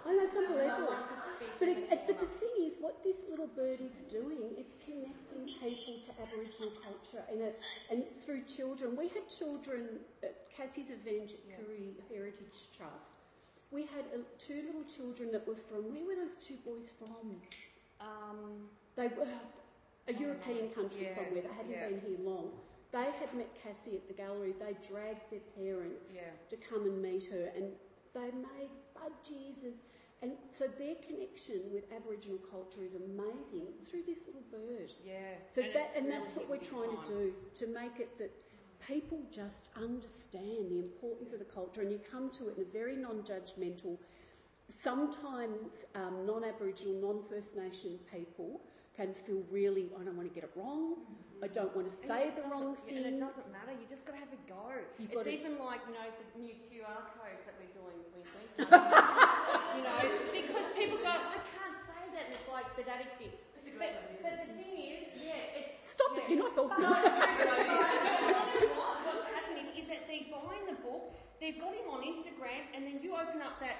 Oh, 0.06 0.16
that's 0.16 0.36
unbelievable. 0.36 0.96
Speaking 1.36 1.60
But, 1.60 1.68
in 1.68 1.76
it, 1.76 1.78
the 1.78 1.88
it- 1.92 2.02
but 2.08 2.20
the 2.20 2.26
corner. 2.26 2.40
thing 2.40 2.56
is, 2.66 2.74
what 2.80 3.04
this 3.04 3.16
little 3.30 3.48
bird 3.48 3.80
is 3.82 3.92
doing, 4.10 4.54
it's 4.58 4.74
connecting 4.86 5.48
people 5.60 6.00
to 6.06 6.12
Aboriginal 6.22 6.72
culture 6.84 7.19
and, 7.32 7.42
it, 7.42 7.62
and 7.92 8.04
through 8.26 8.44
children. 8.44 8.96
We 8.98 9.08
had 9.10 9.28
children 9.30 10.00
at 10.24 10.36
Cassie's 10.56 10.92
at 10.92 11.06
Koori 11.06 11.94
Heritage 12.12 12.70
Trust. 12.76 13.20
We 13.72 13.82
had 13.84 14.06
uh, 14.14 14.20
two 14.40 14.64
little 14.66 14.84
children 14.84 15.32
that 15.32 15.48
were 15.48 15.56
from, 15.70 15.92
where 15.94 16.06
were 16.06 16.16
those 16.16 16.38
two 16.38 16.58
boys 16.66 16.92
from? 16.98 17.36
Um, 18.02 18.70
They 18.96 19.08
were 19.08 19.28
a 20.08 20.14
European 20.14 20.70
country 20.70 21.04
Yeah, 21.04 21.16
somewhere, 21.16 21.44
they 21.44 21.54
hadn't 21.56 21.72
yeah. 21.72 21.90
been 21.90 22.02
here 22.02 22.18
long. 22.24 22.50
They 22.92 23.06
had 23.20 23.32
met 23.38 23.50
Cassie 23.62 23.96
at 23.96 24.08
the 24.08 24.14
gallery, 24.16 24.54
they 24.60 24.74
dragged 24.88 25.30
their 25.30 25.46
parents 25.56 26.14
Yeah. 26.16 26.22
to 26.50 26.58
come 26.58 26.86
and 26.86 27.00
meet 27.02 27.26
her 27.32 27.52
and 27.56 27.72
they 28.16 28.32
made 28.34 28.72
budgies 28.98 29.64
and, 29.64 29.74
and 30.22 30.32
so 30.58 30.66
their 30.78 30.96
connection 31.08 31.62
with 31.72 31.86
Aboriginal 31.96 32.40
culture 32.52 32.82
is 32.84 32.96
amazing 32.96 33.68
through 33.90 34.04
this 34.06 34.20
little 34.28 34.44
bird. 34.52 34.92
yeah. 35.06 35.14
So 35.48 35.62
and 35.62 35.74
that 35.74 35.92
and 35.96 36.06
really 36.08 36.20
that's 36.20 36.32
what 36.36 36.50
we're 36.50 36.58
trying 36.58 36.96
time. 36.96 37.06
to 37.06 37.14
do 37.14 37.34
to 37.56 37.68
make 37.68 38.00
it 38.00 38.18
that 38.18 38.32
people 38.86 39.22
just 39.32 39.70
understand 39.76 40.70
the 40.70 40.80
importance 40.80 41.34
of 41.34 41.40
the 41.40 41.46
culture 41.46 41.82
and 41.82 41.92
you 41.92 42.00
come 42.00 42.30
to 42.32 42.50
it 42.50 42.58
in 42.58 42.64
a 42.64 42.72
very 42.72 42.96
non-judgmental. 42.96 43.98
Sometimes 44.68 45.86
um, 45.96 46.26
non-Aboriginal, 46.26 47.02
non-First 47.02 47.56
Nation 47.56 47.98
people 48.12 48.62
can 48.96 49.14
feel 49.14 49.42
really, 49.50 49.90
I 50.00 50.04
don't 50.04 50.16
want 50.16 50.28
to 50.28 50.36
get 50.36 50.44
it 50.44 50.52
wrong. 50.56 50.96
I 51.42 51.48
don't 51.48 51.74
want 51.76 51.90
to 51.90 51.96
say 51.96 52.32
the 52.36 52.44
wrong 52.50 52.76
thing. 52.86 52.98
And 52.98 53.06
it 53.06 53.20
doesn't 53.20 53.50
matter. 53.52 53.72
You 53.72 53.88
just 53.88 54.06
got 54.06 54.14
to 54.14 54.20
have 54.20 54.28
a 54.34 54.50
go. 54.50 54.76
You've 55.00 55.12
it's 55.14 55.28
even 55.28 55.58
like 55.58 55.80
you 55.88 55.94
know 55.94 56.08
the 56.20 56.40
new 56.42 56.54
QR 56.68 57.08
codes 57.16 57.46
that 57.48 57.56
we're 57.56 57.72
doing. 57.80 57.96
Wink, 59.74 59.76
wink, 59.76 59.78
you 59.78 59.84
know, 59.84 60.02
because 60.32 60.68
people 60.76 60.98
go, 60.98 61.10
I 61.10 61.40
can't 61.54 61.78
say 61.78 62.02
that, 62.14 62.26
and 62.26 62.34
it's 62.34 62.48
like 62.50 62.66
but 62.76 62.88
adequate. 62.88 63.38
But, 63.78 63.94
but 64.22 64.34
the 64.44 64.54
thing 64.60 64.76
is, 64.80 65.08
yeah, 65.24 65.56
it's 65.56 65.72
Stop 65.90 66.12
yeah. 66.16 66.24
it, 66.24 66.30
you're 66.30 66.40
not 66.40 66.54
helping. 66.54 66.84
But 66.84 67.58
you 67.66 68.68
know 68.68 68.76
what? 68.76 68.98
What's 69.06 69.28
happening 69.32 69.68
is 69.78 69.88
that 69.88 70.08
they're 70.08 70.28
buying 70.32 70.66
the 70.68 70.78
book, 70.84 71.16
they've 71.40 71.60
got 71.60 71.74
him 71.74 71.88
on 71.90 72.02
Instagram, 72.04 72.64
and 72.76 72.86
then 72.86 73.00
you 73.02 73.16
open 73.16 73.42
up 73.42 73.60
that. 73.60 73.78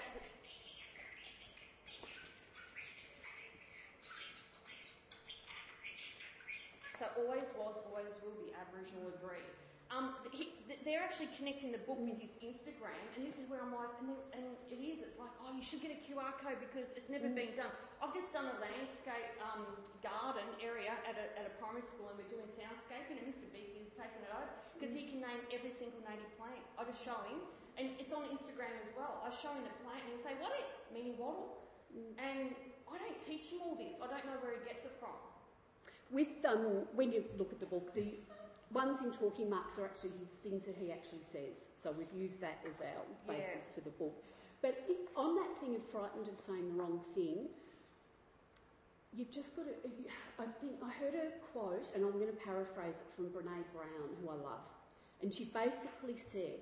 So 6.98 7.06
always 7.18 7.48
was, 7.56 7.80
always 7.88 8.12
will 8.24 8.36
be 8.44 8.52
Aboriginal 8.52 9.08
agree. 9.16 9.48
Um, 9.90 10.14
he, 10.30 10.54
they're 10.86 11.02
actually 11.02 11.34
connecting 11.34 11.74
the 11.74 11.82
book 11.82 11.98
with 11.98 12.22
his 12.22 12.38
Instagram, 12.46 13.02
and 13.18 13.26
this 13.26 13.42
is 13.42 13.50
where 13.50 13.58
I'm 13.58 13.74
like, 13.74 13.90
and, 13.98 14.14
and 14.38 14.46
it 14.70 14.78
is. 14.78 15.02
It's 15.02 15.18
like, 15.18 15.34
oh, 15.42 15.50
you 15.50 15.66
should 15.66 15.82
get 15.82 15.90
a 15.90 15.98
QR 15.98 16.38
code 16.38 16.62
because 16.62 16.94
it's 16.94 17.10
never 17.10 17.26
been 17.26 17.58
done. 17.58 17.74
I've 17.98 18.14
just 18.14 18.30
done 18.30 18.46
a 18.46 18.58
landscape 18.62 19.34
um, 19.42 19.66
garden 20.06 20.46
area 20.62 20.94
at 21.10 21.18
a, 21.18 21.26
at 21.42 21.50
a 21.50 21.54
primary 21.58 21.82
school, 21.82 22.14
and 22.14 22.22
we're 22.22 22.30
doing 22.30 22.46
soundscaping, 22.46 23.18
and 23.18 23.26
Mr. 23.26 23.50
Beaky 23.50 23.82
has 23.82 23.90
taken 23.98 24.22
it 24.22 24.30
over 24.30 24.46
because 24.78 24.94
he 24.94 25.10
can 25.10 25.26
name 25.26 25.42
every 25.50 25.74
single 25.74 26.06
native 26.06 26.30
plant. 26.38 26.62
I 26.78 26.86
just 26.86 27.02
show 27.02 27.18
him, 27.26 27.42
and 27.82 27.90
it's 27.98 28.14
on 28.14 28.30
Instagram 28.30 28.78
as 28.78 28.94
well. 28.94 29.26
I 29.26 29.34
show 29.34 29.50
him 29.58 29.66
the 29.66 29.74
plant, 29.82 30.06
and 30.06 30.14
he'll 30.14 30.22
say, 30.22 30.38
"What 30.38 30.54
it?" 30.54 30.70
Meaning 30.94 31.18
wattle. 31.18 31.66
And 32.22 32.54
I 32.86 32.98
don't 33.02 33.20
teach 33.26 33.50
him 33.50 33.66
all 33.66 33.74
this. 33.74 33.98
I 33.98 34.06
don't 34.06 34.26
know 34.26 34.38
where 34.42 34.54
he 34.54 34.62
gets 34.70 34.86
it 34.86 34.94
from. 35.02 35.18
With 36.14 36.30
um, 36.46 36.86
when 36.94 37.12
you 37.12 37.26
look 37.38 37.52
at 37.52 37.60
the 37.60 37.66
book, 37.66 37.94
the 37.94 38.22
ones 38.72 39.02
in 39.02 39.12
talking 39.12 39.50
marks 39.50 39.80
are 39.80 39.86
actually 39.86 40.12
his 40.20 40.30
things 40.30 40.66
that 40.66 40.76
he 40.76 40.92
actually 40.92 41.24
says. 41.24 41.68
So 41.82 41.92
we've 41.98 42.14
used 42.14 42.40
that 42.42 42.60
as 42.66 42.80
our 42.82 43.04
Yeah. 43.28 43.36
basis 43.36 43.70
for 43.70 43.82
the 43.82 43.90
book. 43.92 44.14
But 44.62 44.84
it, 44.88 45.10
on 45.16 45.36
that 45.36 45.60
thing 45.62 45.76
of 45.76 45.84
frightened 45.90 46.28
of 46.28 46.38
saying 46.38 46.68
the 46.76 46.82
wrong 46.82 47.00
thing, 47.16 47.50
you've 49.14 49.32
just 49.32 49.56
got 49.56 49.66
to. 49.66 49.74
I 50.38 50.46
think 50.62 50.74
I 50.84 50.90
heard 50.92 51.16
a 51.16 51.32
quote, 51.52 51.88
and 51.96 52.04
I'm 52.04 52.12
going 52.14 52.28
to 52.28 52.42
paraphrase 52.46 52.96
it 52.96 53.08
from 53.16 53.26
Brene 53.30 53.64
Brown, 53.74 54.10
who 54.22 54.30
I 54.30 54.36
love, 54.36 54.66
and 55.22 55.34
she 55.34 55.46
basically 55.46 56.18
said. 56.32 56.60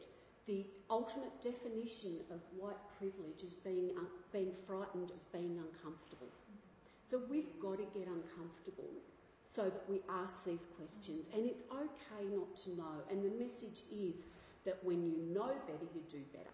The 0.47 0.65
ultimate 0.89 1.41
definition 1.41 2.21
of 2.31 2.39
white 2.57 2.79
privilege 2.97 3.43
is 3.43 3.53
being, 3.53 3.91
un- 3.97 4.07
being 4.31 4.53
frightened 4.65 5.11
of 5.11 5.31
being 5.33 5.59
uncomfortable. 5.59 6.29
So 7.09 7.19
we've 7.29 7.59
got 7.59 7.79
to 7.79 7.83
get 7.99 8.07
uncomfortable 8.07 8.87
so 9.53 9.63
that 9.63 9.83
we 9.89 10.01
ask 10.09 10.43
these 10.45 10.67
questions. 10.77 11.29
And 11.33 11.45
it's 11.45 11.63
okay 11.71 12.25
not 12.33 12.55
to 12.63 12.69
know. 12.75 13.03
And 13.09 13.23
the 13.23 13.43
message 13.43 13.83
is 13.91 14.25
that 14.65 14.77
when 14.83 15.03
you 15.03 15.17
know 15.33 15.51
better, 15.65 15.87
you 15.95 16.01
do 16.11 16.19
better. 16.33 16.49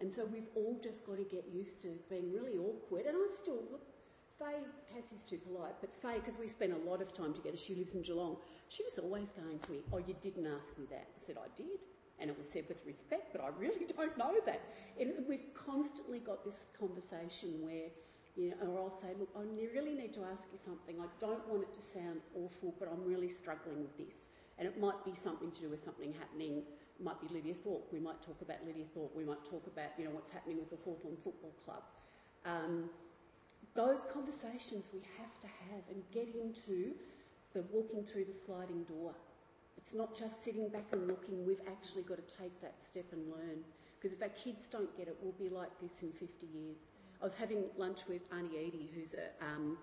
And 0.00 0.12
so 0.12 0.26
we've 0.26 0.48
all 0.54 0.78
just 0.82 1.06
got 1.06 1.16
to 1.16 1.24
get 1.24 1.44
used 1.52 1.82
to 1.82 1.88
being 2.10 2.32
really 2.32 2.58
awkward. 2.58 3.06
And 3.06 3.16
I'm 3.16 3.30
still, 3.40 3.62
look, 3.70 3.82
Fay, 4.38 4.56
Cassie's 4.92 5.24
too 5.24 5.38
polite, 5.38 5.74
but 5.80 5.94
Fay, 5.94 6.18
because 6.18 6.38
we 6.38 6.46
spent 6.48 6.72
a 6.72 6.90
lot 6.90 7.00
of 7.00 7.12
time 7.14 7.32
together, 7.32 7.56
she 7.56 7.74
lives 7.74 7.94
in 7.94 8.02
Geelong, 8.02 8.36
she 8.68 8.82
was 8.84 8.98
always 8.98 9.32
going 9.32 9.58
to 9.58 9.70
me, 9.70 9.78
Oh, 9.92 9.98
you 9.98 10.14
didn't 10.20 10.46
ask 10.46 10.76
me 10.78 10.84
that. 10.90 11.06
I 11.16 11.24
said, 11.24 11.36
I 11.38 11.48
did. 11.56 11.80
And 12.18 12.30
it 12.30 12.36
was 12.36 12.48
said 12.48 12.64
with 12.68 12.80
respect, 12.86 13.32
but 13.32 13.40
I 13.42 13.48
really 13.58 13.86
don't 13.96 14.16
know 14.18 14.34
that. 14.44 14.60
And 15.00 15.12
we've 15.26 15.54
constantly 15.54 16.18
got 16.18 16.44
this 16.44 16.72
conversation 16.78 17.62
where 17.62 17.88
or 18.36 18.78
I'll 18.78 18.98
say, 19.00 19.08
look, 19.18 19.30
I 19.36 19.42
really 19.74 19.94
need 19.94 20.12
to 20.14 20.24
ask 20.30 20.48
you 20.52 20.58
something. 20.62 20.96
I 21.00 21.06
don't 21.18 21.46
want 21.48 21.62
it 21.62 21.74
to 21.74 21.82
sound 21.82 22.20
awful, 22.34 22.74
but 22.78 22.88
I'm 22.92 23.04
really 23.04 23.30
struggling 23.30 23.80
with 23.80 23.96
this. 23.96 24.28
And 24.58 24.68
it 24.68 24.78
might 24.78 25.04
be 25.04 25.14
something 25.14 25.50
to 25.50 25.60
do 25.62 25.68
with 25.70 25.82
something 25.82 26.12
happening. 26.12 26.58
It 26.98 27.04
might 27.04 27.20
be 27.20 27.32
Lydia 27.32 27.54
Thorpe. 27.54 27.88
We 27.92 27.98
might 27.98 28.20
talk 28.20 28.40
about 28.42 28.56
Lydia 28.66 28.84
Thorpe. 28.94 29.14
We 29.16 29.24
might 29.24 29.44
talk 29.44 29.66
about, 29.66 29.90
you 29.98 30.04
know, 30.04 30.10
what's 30.10 30.30
happening 30.30 30.58
with 30.58 30.70
the 30.70 30.76
Hawthorn 30.84 31.16
Football 31.24 31.52
Club. 31.64 31.82
Um, 32.44 32.90
those 33.74 34.06
conversations 34.12 34.90
we 34.92 35.00
have 35.18 35.38
to 35.40 35.46
have 35.46 35.82
and 35.90 36.02
get 36.12 36.28
into 36.34 36.92
the 37.54 37.62
walking 37.72 38.04
through 38.04 38.24
the 38.24 38.32
sliding 38.32 38.84
door. 38.84 39.14
It's 39.78 39.94
not 39.94 40.14
just 40.14 40.44
sitting 40.44 40.68
back 40.68 40.86
and 40.92 41.06
looking, 41.06 41.46
we've 41.46 41.60
actually 41.68 42.02
got 42.02 42.16
to 42.16 42.36
take 42.36 42.60
that 42.60 42.74
step 42.84 43.04
and 43.12 43.30
learn. 43.30 43.60
Because 43.98 44.12
if 44.12 44.22
our 44.22 44.28
kids 44.30 44.68
don't 44.68 44.94
get 44.96 45.08
it, 45.08 45.16
we'll 45.22 45.32
be 45.32 45.48
like 45.48 45.70
this 45.80 46.02
in 46.02 46.12
50 46.12 46.46
years. 46.46 46.76
I 47.20 47.24
was 47.24 47.34
having 47.34 47.64
lunch 47.76 48.06
with 48.08 48.22
Auntie 48.32 48.58
Edie, 48.58 48.90
who's 48.94 49.14
a 49.14 49.44
um, 49.44 49.78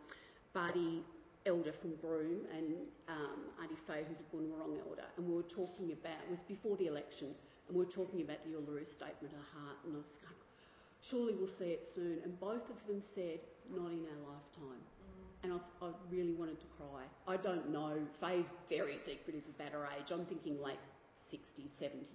Bardi 0.53 1.03
elder 1.45 1.73
from 1.73 1.95
Broome, 2.01 2.41
and 2.55 2.75
um, 3.09 3.39
Auntie 3.61 3.75
Fay, 3.87 4.05
who's 4.07 4.21
a 4.21 4.35
Boonwurrung 4.35 4.79
elder, 4.87 5.05
and 5.17 5.27
we 5.27 5.35
were 5.35 5.43
talking 5.43 5.91
about, 5.91 6.17
it 6.25 6.29
was 6.29 6.41
before 6.41 6.77
the 6.77 6.87
election, 6.87 7.33
and 7.67 7.77
we 7.77 7.83
were 7.83 7.91
talking 7.91 8.21
about 8.21 8.37
the 8.45 8.51
Uluru 8.51 8.85
Statement 8.85 9.33
of 9.33 9.59
Heart, 9.59 9.77
and 9.85 9.95
I 9.95 9.99
was 9.99 10.19
like, 10.23 10.35
surely 11.01 11.33
we'll 11.33 11.47
see 11.47 11.71
it 11.71 11.87
soon. 11.87 12.19
And 12.23 12.39
both 12.39 12.69
of 12.69 12.87
them 12.87 13.01
said, 13.01 13.39
not 13.69 13.91
in 13.91 14.05
our 14.05 14.33
lifetime. 14.33 14.81
And 15.43 15.51
I, 15.51 15.85
I 15.85 15.89
really 16.09 16.33
wanted 16.33 16.59
to 16.61 16.67
cry. 16.77 17.03
I 17.27 17.35
don't 17.35 17.69
know. 17.69 17.97
Fay's 18.21 18.51
very 18.69 18.95
secretive 18.95 19.43
about 19.59 19.73
her 19.73 19.89
age. 19.99 20.11
I'm 20.11 20.25
thinking 20.25 20.61
late 20.61 20.79
60s, 21.33 21.77
70 21.77 22.05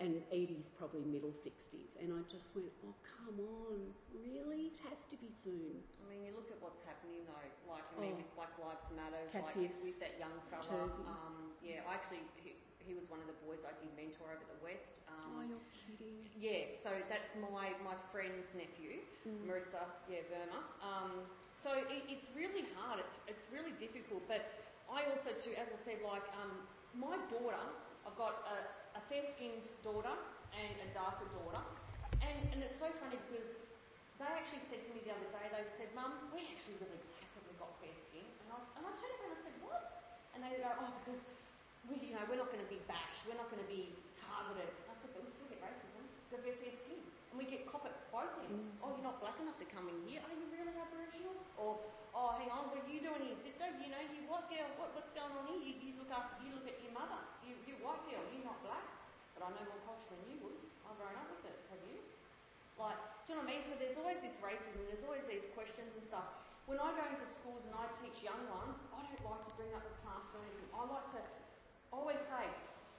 and 0.00 0.22
Edie's 0.30 0.70
probably 0.78 1.02
middle 1.02 1.34
60s. 1.34 1.98
And 1.98 2.14
I 2.14 2.22
just 2.30 2.54
went, 2.54 2.70
oh, 2.86 2.94
come 3.02 3.42
on, 3.42 3.78
really? 4.14 4.70
It 4.70 4.78
has 4.86 5.02
to 5.10 5.16
be 5.18 5.26
soon. 5.26 5.82
I 5.98 6.04
mean, 6.06 6.22
you 6.22 6.30
look 6.38 6.50
at 6.54 6.58
what's 6.62 6.78
happening 6.86 7.26
though, 7.26 7.50
like, 7.66 7.82
I 7.82 7.96
mean, 7.98 8.14
Oh. 8.14 8.22
with 8.22 8.30
Black 8.38 8.54
Lives 8.62 8.88
Matters, 8.94 9.34
like 9.34 9.50
with 9.58 9.98
that 9.98 10.14
young 10.22 10.34
fella. 10.46 10.86
Um, 11.02 11.50
yeah, 11.66 11.82
I 11.90 11.98
actually, 11.98 12.22
he, 12.38 12.54
he 12.78 12.94
was 12.94 13.10
one 13.10 13.18
of 13.18 13.26
the 13.26 13.34
boys 13.42 13.66
I 13.66 13.74
did 13.82 13.90
mentor 13.98 14.30
over 14.30 14.46
the 14.46 14.60
West. 14.62 15.02
oh, 15.10 15.42
Um, 15.42 15.50
you're 15.50 15.66
kidding. 15.74 16.22
yeah, 16.38 16.72
so 16.78 16.94
that's 17.10 17.34
my, 17.42 17.74
my 17.82 17.98
friend's 18.14 18.54
nephew, 18.54 19.02
Mm. 19.26 19.50
Marissa, 19.50 19.82
yeah, 20.06 20.22
Burma. 20.30 20.62
Um, 20.80 21.26
so 21.52 21.74
it, 21.90 22.06
it's 22.06 22.30
really 22.38 22.64
hard, 22.78 23.02
it's, 23.02 23.18
it's 23.26 23.50
really 23.50 23.74
difficult, 23.82 24.22
but 24.30 24.46
I 24.86 25.04
also 25.10 25.34
too, 25.42 25.52
as 25.58 25.74
I 25.74 25.76
said, 25.76 25.98
like, 26.06 26.24
um, 26.38 26.54
my 26.94 27.18
daughter, 27.28 27.60
I've 28.06 28.16
got 28.16 28.40
a, 28.46 28.56
a 28.98 29.02
fair-skinned 29.06 29.62
daughter 29.86 30.10
and 30.58 30.74
a 30.82 30.88
darker 30.90 31.30
daughter, 31.30 31.62
and, 32.18 32.34
and 32.50 32.58
it's 32.66 32.74
so 32.74 32.90
funny 32.98 33.14
because 33.30 33.62
they 34.18 34.26
actually 34.26 34.58
said 34.58 34.82
to 34.82 34.90
me 34.90 35.06
the 35.06 35.14
other 35.14 35.30
day, 35.30 35.46
they 35.54 35.62
said, 35.70 35.86
Mum, 35.94 36.10
we're 36.34 36.42
actually 36.50 36.74
really 36.82 36.98
glad 36.98 37.22
that 37.22 37.42
we've 37.46 37.60
got 37.62 37.70
fair 37.78 37.94
skin. 37.94 38.26
And 38.42 38.50
I, 38.50 38.58
was, 38.58 38.66
and 38.74 38.82
I 38.82 38.90
turned 38.98 39.14
around 39.22 39.30
and 39.30 39.38
I 39.38 39.42
said, 39.46 39.56
what? 39.62 39.82
And 40.34 40.38
they 40.42 40.58
go, 40.58 40.70
oh, 40.82 40.90
because 40.98 41.30
we, 41.86 42.02
you 42.02 42.18
know, 42.18 42.26
we're 42.26 42.42
not 42.42 42.50
going 42.50 42.64
to 42.64 42.72
be 42.72 42.82
bashed, 42.90 43.22
we're 43.30 43.38
not 43.38 43.46
going 43.54 43.62
to 43.62 43.70
be 43.70 43.94
targeted. 44.18 44.66
I 44.90 44.94
said, 44.98 45.14
but 45.14 45.22
we 45.22 45.30
still 45.30 45.46
get 45.46 45.62
racism 45.62 46.02
because 46.26 46.42
we're 46.42 46.58
fair 46.58 46.74
skinned. 46.74 47.06
And 47.30 47.36
we 47.36 47.44
get 47.44 47.68
cop 47.68 47.84
at 47.84 47.94
both 48.08 48.32
ends. 48.48 48.64
Mm. 48.64 48.80
Oh, 48.80 48.90
you're 48.96 49.04
not 49.04 49.20
black 49.20 49.36
enough 49.38 49.60
to 49.60 49.68
come 49.68 49.86
in 49.88 49.98
here. 50.08 50.24
Are 50.24 50.32
you 50.32 50.48
really 50.48 50.72
Aboriginal? 50.72 51.36
Or, 51.60 51.76
oh, 52.16 52.38
hang 52.40 52.48
on, 52.48 52.72
what 52.72 52.80
are 52.80 52.88
you 52.88 53.04
doing 53.04 53.20
here, 53.20 53.36
sister? 53.36 53.68
You 53.78 53.92
know, 53.92 54.00
you 54.14 54.24
white 54.30 54.48
girl, 54.48 54.68
what, 54.80 54.96
what's 54.96 55.12
going 55.12 55.30
on 55.36 55.44
here? 55.52 55.60
You, 55.60 55.74
you 55.78 55.92
look 56.00 56.08
after, 56.08 56.40
you 56.40 56.56
look 56.56 56.64
at 56.64 56.80
your 56.80 56.94
mother. 56.96 57.20
You, 57.44 57.52
you 57.68 57.76
white 57.84 58.00
girl, 58.08 58.24
you're 58.32 58.46
not 58.46 58.58
black. 58.64 58.86
But 59.36 59.44
I 59.44 59.54
know 59.54 59.64
more 59.68 59.82
culture 59.84 60.08
than 60.08 60.22
you 60.26 60.40
would. 60.42 60.58
I've 60.88 60.96
grown 60.96 61.14
up 61.14 61.28
with 61.30 61.52
it. 61.52 61.58
Have 61.68 61.82
you? 61.84 62.00
Like, 62.80 62.98
do 63.26 63.34
you 63.34 63.38
know 63.38 63.44
what 63.44 63.50
I 63.50 63.54
mean? 63.58 63.62
So 63.66 63.74
there's 63.76 63.98
always 63.98 64.22
this 64.24 64.38
racism, 64.40 64.80
there's 64.88 65.04
always 65.04 65.26
these 65.28 65.44
questions 65.52 65.98
and 65.98 66.02
stuff. 66.02 66.26
When 66.70 66.80
I 66.80 66.92
go 66.96 67.04
into 67.06 67.24
schools 67.24 67.64
and 67.64 67.74
I 67.74 67.88
teach 67.98 68.20
young 68.24 68.40
ones, 68.48 68.84
I 68.92 69.00
don't 69.00 69.24
like 69.24 69.42
to 69.48 69.52
bring 69.56 69.72
up 69.72 69.82
the 69.82 69.98
past 70.04 70.32
or 70.36 70.40
anything. 70.44 70.68
I 70.76 70.84
like 70.84 71.08
to 71.16 71.20
always 71.92 72.20
say, 72.20 72.44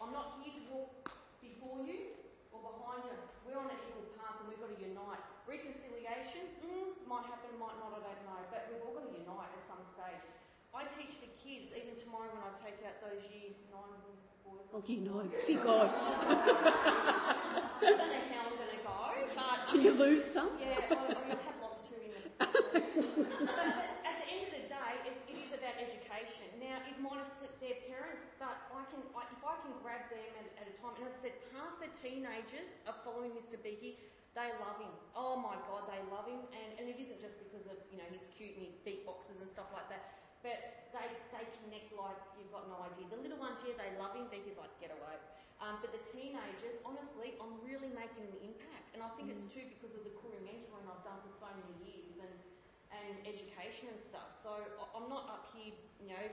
I'm 0.02 0.10
not 0.10 0.42
here 0.42 0.58
to 0.58 0.64
walk 0.74 1.14
before 1.40 1.86
you 1.86 2.18
behind 2.64 3.08
you. 3.08 3.16
We're 3.48 3.60
on 3.60 3.72
an 3.72 3.80
equal 3.90 4.08
path 4.20 4.40
and 4.44 4.48
we've 4.52 4.62
got 4.62 4.72
to 4.72 4.80
unite. 4.80 5.24
Reconciliation, 5.50 6.46
mm, 6.62 6.94
might 7.10 7.26
happen, 7.26 7.50
might 7.58 7.78
not, 7.82 7.96
I 7.96 8.02
don't 8.04 8.24
know, 8.28 8.42
but 8.54 8.70
we've 8.70 8.84
all 8.86 8.94
got 8.94 9.10
to 9.10 9.14
unite 9.16 9.52
at 9.56 9.64
some 9.66 9.82
stage. 9.86 10.22
I 10.70 10.86
teach 10.94 11.18
the 11.18 11.32
kids, 11.34 11.74
even 11.74 11.98
tomorrow 11.98 12.30
when 12.30 12.46
I 12.46 12.54
take 12.54 12.78
out 12.86 13.02
those 13.02 13.26
year 13.34 13.58
nine 13.74 13.98
boys. 14.46 14.70
Oh, 14.70 14.86
know, 14.86 15.26
it's 15.26 15.42
dear 15.42 15.58
God. 15.66 15.90
I 15.98 17.34
don't 17.82 17.98
know 17.98 18.26
how 18.30 18.46
I'm 18.46 18.54
going 18.54 18.70
to 18.78 18.84
go, 18.86 19.02
but 19.34 19.66
Can 19.66 19.82
you 19.82 19.94
lose 19.98 20.22
some? 20.22 20.54
yeah, 20.62 20.78
I, 20.78 20.94
I 20.94 21.42
have 21.42 21.58
lost 21.58 21.90
two 21.90 21.98
in 21.98 22.14
the. 22.14 22.22
but 22.38 23.66
at 24.06 24.16
the 24.22 24.28
end 24.30 24.46
of 24.46 24.54
the 24.62 24.66
day, 24.70 24.92
it's, 25.10 25.26
it 25.26 25.42
is 25.42 25.58
about 25.58 25.74
education. 25.82 26.46
Now, 26.62 26.78
it 26.86 26.96
might 27.02 27.18
have 27.18 27.30
slipped 27.30 27.58
their 27.58 27.82
parents, 27.90 28.30
but 28.38 28.54
I 28.70 28.86
can, 28.94 29.02
I, 29.18 29.26
if 29.34 29.42
I 29.42 29.58
can 29.66 29.74
grab 29.82 30.06
them 30.14 30.30
at, 30.38 30.54
at 30.62 30.69
a 30.69 30.69
time, 30.80 30.96
and 31.00 31.06
as 31.08 31.16
I 31.20 31.30
said, 31.30 31.36
half 31.56 31.78
the 31.80 31.92
teenagers 32.00 32.76
are 32.88 32.96
following 33.04 33.36
Mr. 33.36 33.60
Beaky. 33.60 34.00
They 34.38 34.50
love 34.62 34.78
him. 34.80 34.94
Oh 35.18 35.36
my 35.36 35.58
God, 35.68 35.90
they 35.90 36.00
love 36.14 36.30
him, 36.30 36.40
and, 36.54 36.70
and 36.80 36.86
it 36.88 36.98
isn't 37.02 37.20
just 37.20 37.42
because 37.42 37.66
of 37.68 37.76
you 37.90 37.98
know 38.00 38.08
he's 38.14 38.30
cute 38.32 38.56
and 38.56 38.64
he 38.64 38.72
beatboxes 38.86 39.42
and 39.42 39.50
stuff 39.50 39.68
like 39.74 39.90
that. 39.90 40.22
But 40.46 40.90
they 40.96 41.08
they 41.36 41.44
connect 41.60 41.92
like 41.98 42.16
you've 42.38 42.54
got 42.54 42.70
no 42.72 42.80
idea. 42.86 43.10
The 43.10 43.20
little 43.20 43.42
ones, 43.42 43.60
yeah, 43.66 43.76
they 43.76 43.92
love 44.00 44.16
him. 44.16 44.32
Becky's 44.32 44.62
like, 44.62 44.72
get 44.80 44.94
away. 44.94 45.18
Um, 45.60 45.84
but 45.84 45.92
the 45.92 46.00
teenagers, 46.08 46.80
honestly, 46.88 47.36
I'm 47.44 47.60
really 47.60 47.92
making 47.92 48.24
an 48.32 48.40
impact, 48.40 48.96
and 48.96 49.04
I 49.04 49.12
think 49.20 49.28
it's 49.28 49.44
too 49.52 49.68
because 49.68 49.92
of 49.98 50.08
the 50.08 50.14
Koori 50.16 50.40
mentoring 50.48 50.88
I've 50.88 51.04
done 51.04 51.20
for 51.20 51.34
so 51.36 51.50
many 51.52 51.76
years 51.84 52.16
and 52.24 52.32
and 52.90 53.16
education 53.26 53.90
and 53.92 54.00
stuff. 54.00 54.34
So 54.34 54.54
I'm 54.96 55.10
not 55.10 55.30
up 55.30 55.46
here, 55.54 55.74
you 56.02 56.10
know. 56.10 56.26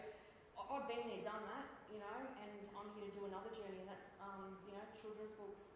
I've 0.56 0.88
been 0.88 1.04
there, 1.08 1.24
done 1.24 1.44
that, 1.44 1.68
you 1.92 2.00
know, 2.00 2.18
and 2.40 2.52
I'm 2.72 2.88
here 2.96 3.08
to 3.08 3.14
do 3.16 3.28
another 3.28 3.52
journey, 3.52 3.84
and 3.84 3.88
that's 3.88 4.08
um, 4.20 4.56
you 4.64 4.72
know 4.72 4.84
children's 4.96 5.36
books, 5.36 5.68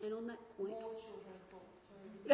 And 0.00 0.12
on 0.16 0.24
that 0.32 0.40
point, 0.56 0.72
more 0.76 0.96
children's 0.96 1.44
books 1.52 1.84
too. 1.84 2.08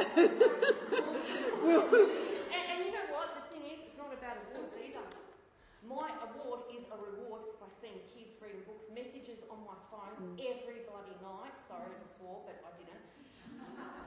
and, 2.54 2.62
and 2.70 2.78
you 2.86 2.92
know 2.94 3.06
what? 3.10 3.34
The 3.34 3.44
thing 3.50 3.66
is, 3.66 3.82
it's 3.86 3.98
not 3.98 4.14
about 4.14 4.38
awards 4.50 4.74
either. 4.78 5.06
My 5.82 6.14
award 6.22 6.70
is 6.70 6.86
a 6.94 6.96
reward 6.96 7.42
by 7.58 7.66
seeing 7.66 7.98
kids 8.14 8.38
reading 8.38 8.62
books, 8.62 8.86
messages 8.94 9.42
on 9.50 9.58
my 9.66 9.74
phone 9.90 10.14
every 10.38 10.86
bloody 10.86 11.18
night. 11.18 11.58
Sorry, 11.58 11.82
I 11.82 11.98
just 11.98 12.22
swore, 12.22 12.46
but 12.46 12.62
I 12.62 12.70
didn't. 12.78 13.02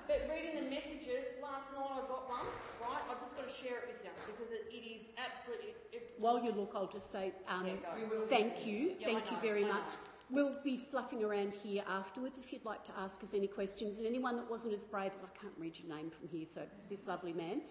But 0.08 0.30
reading 0.30 0.56
the 0.56 0.70
messages, 0.70 1.34
last 1.42 1.74
night 1.74 1.90
I 1.98 2.02
got 2.08 2.30
one, 2.30 2.46
right? 2.80 3.02
I've 3.10 3.20
just 3.20 3.36
got 3.36 3.48
to 3.48 3.54
share 3.54 3.78
it 3.78 3.88
with 3.88 4.04
you 4.04 4.12
because 4.28 4.52
it, 4.52 4.70
it 4.70 4.86
is 4.86 5.10
absolutely. 5.18 5.74
It, 5.92 6.14
while 6.20 6.44
you 6.44 6.52
look, 6.52 6.74
I'll 6.76 6.88
just 6.88 7.12
say 7.12 7.34
um, 7.48 7.66
Yeah, 7.66 7.74
go. 7.82 7.98
We 7.98 8.18
will 8.20 8.28
thank 8.28 8.66
you. 8.68 8.94
Yeah, 9.00 9.08
thank 9.08 9.32
I 9.32 9.36
you 9.36 9.42
very 9.42 9.64
much. 9.64 9.94
We'll 10.30 10.56
be 10.64 10.78
fluffing 10.78 11.24
around 11.24 11.54
here 11.54 11.84
afterwards 11.88 12.40
if 12.40 12.52
you'd 12.52 12.66
like 12.66 12.84
to 12.86 12.92
ask 13.00 13.24
us 13.24 13.34
any 13.34 13.48
questions. 13.48 13.98
And 14.00 14.08
anyone 14.08 14.36
that 14.38 14.50
wasn't 14.50 14.74
as 14.74 14.86
brave 14.86 15.12
as 15.14 15.24
I 15.24 15.40
can't 15.40 15.54
read 15.58 15.78
your 15.80 15.96
name 15.96 16.10
from 16.10 16.28
here, 16.28 16.46
so 16.52 16.62
this 16.90 17.08
lovely 17.08 17.34
man. 17.34 17.62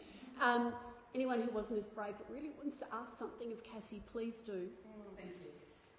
Um, 0.40 0.72
anyone 1.14 1.40
who 1.40 1.50
wasn't 1.50 1.78
as 1.78 1.88
brave 1.88 2.14
but 2.18 2.28
really 2.32 2.50
wants 2.58 2.76
to 2.76 2.86
ask 2.92 3.16
something 3.16 3.52
of 3.52 3.62
Cassie, 3.62 4.02
please 4.12 4.40
do. 4.40 4.68
Thank 5.16 5.30
you. 5.42 5.50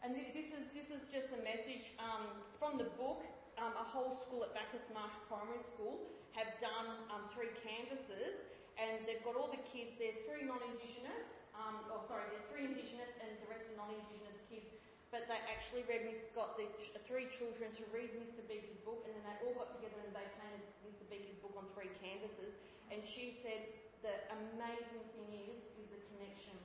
And 0.04 0.16
thi- 0.16 0.32
this 0.34 0.54
is 0.54 0.68
this 0.76 0.88
is 0.88 1.08
just 1.12 1.34
a 1.34 1.44
message 1.44 1.92
um, 2.00 2.28
from 2.60 2.78
the 2.78 2.86
book. 2.98 3.24
Um, 3.56 3.72
a 3.80 3.88
whole 3.88 4.20
school 4.20 4.44
at 4.44 4.52
Bacchus 4.52 4.92
Marsh 4.92 5.16
Primary 5.32 5.64
School 5.64 6.04
have 6.36 6.52
done 6.60 6.92
um, 7.08 7.24
three 7.32 7.52
canvases, 7.64 8.52
and 8.76 9.08
they've 9.08 9.24
got 9.24 9.40
all 9.40 9.48
the 9.48 9.64
kids. 9.64 9.96
There's 9.96 10.20
three 10.28 10.44
non-Indigenous. 10.44 11.48
Um, 11.56 11.88
oh, 11.88 12.04
sorry, 12.04 12.28
there's 12.36 12.44
three 12.52 12.68
Indigenous, 12.68 13.16
and 13.24 13.32
the 13.40 13.48
rest 13.48 13.64
are 13.72 13.80
non-Indigenous 13.80 14.44
kids. 14.52 14.68
But 15.08 15.32
they 15.32 15.40
actually 15.48 15.88
read 15.88 16.04
got 16.36 16.60
the 16.60 16.68
three 17.08 17.32
children 17.32 17.72
to 17.80 17.84
read 17.96 18.12
Mr. 18.20 18.44
Beaky's 18.44 18.84
book, 18.84 19.08
and 19.08 19.16
then 19.16 19.24
they 19.24 19.38
all 19.48 19.56
got 19.56 19.72
together 19.72 19.96
and 20.04 20.12
they 20.12 20.28
painted 20.36 20.68
Mr. 20.84 21.08
Beaky's 21.08 21.40
book 21.40 21.56
on 21.56 21.64
three 21.72 21.88
canvases. 22.04 22.60
And 22.92 23.00
she 23.08 23.32
said 23.32 23.72
the 24.04 24.12
amazing 24.36 25.08
thing 25.16 25.48
is 25.48 25.72
is 25.80 25.96
the 25.96 26.02
connection 26.12 26.60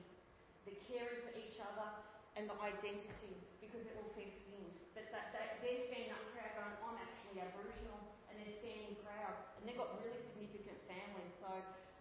the 0.69 0.77
caring 0.87 1.21
for 1.25 1.33
each 1.35 1.57
other, 1.59 1.89
and 2.37 2.47
the 2.47 2.57
identity, 2.63 3.35
because 3.61 3.83
it 3.89 3.97
all 3.99 4.11
fits 4.15 4.45
in. 4.53 4.80
But 4.95 5.11
that, 5.15 5.31
that 5.33 5.63
they're 5.63 5.79
standing 5.87 6.11
up 6.13 6.23
proud, 6.35 6.51
going, 6.59 6.75
I'm 6.83 6.99
actually 6.99 7.39
Aboriginal, 7.41 8.01
and 8.29 8.35
they're 8.39 8.51
standing 8.59 8.97
proud, 9.07 9.35
and 9.59 9.63
they've 9.65 9.79
got 9.79 9.95
really 10.03 10.19
significant 10.19 10.79
families. 10.91 11.31
So, 11.31 11.47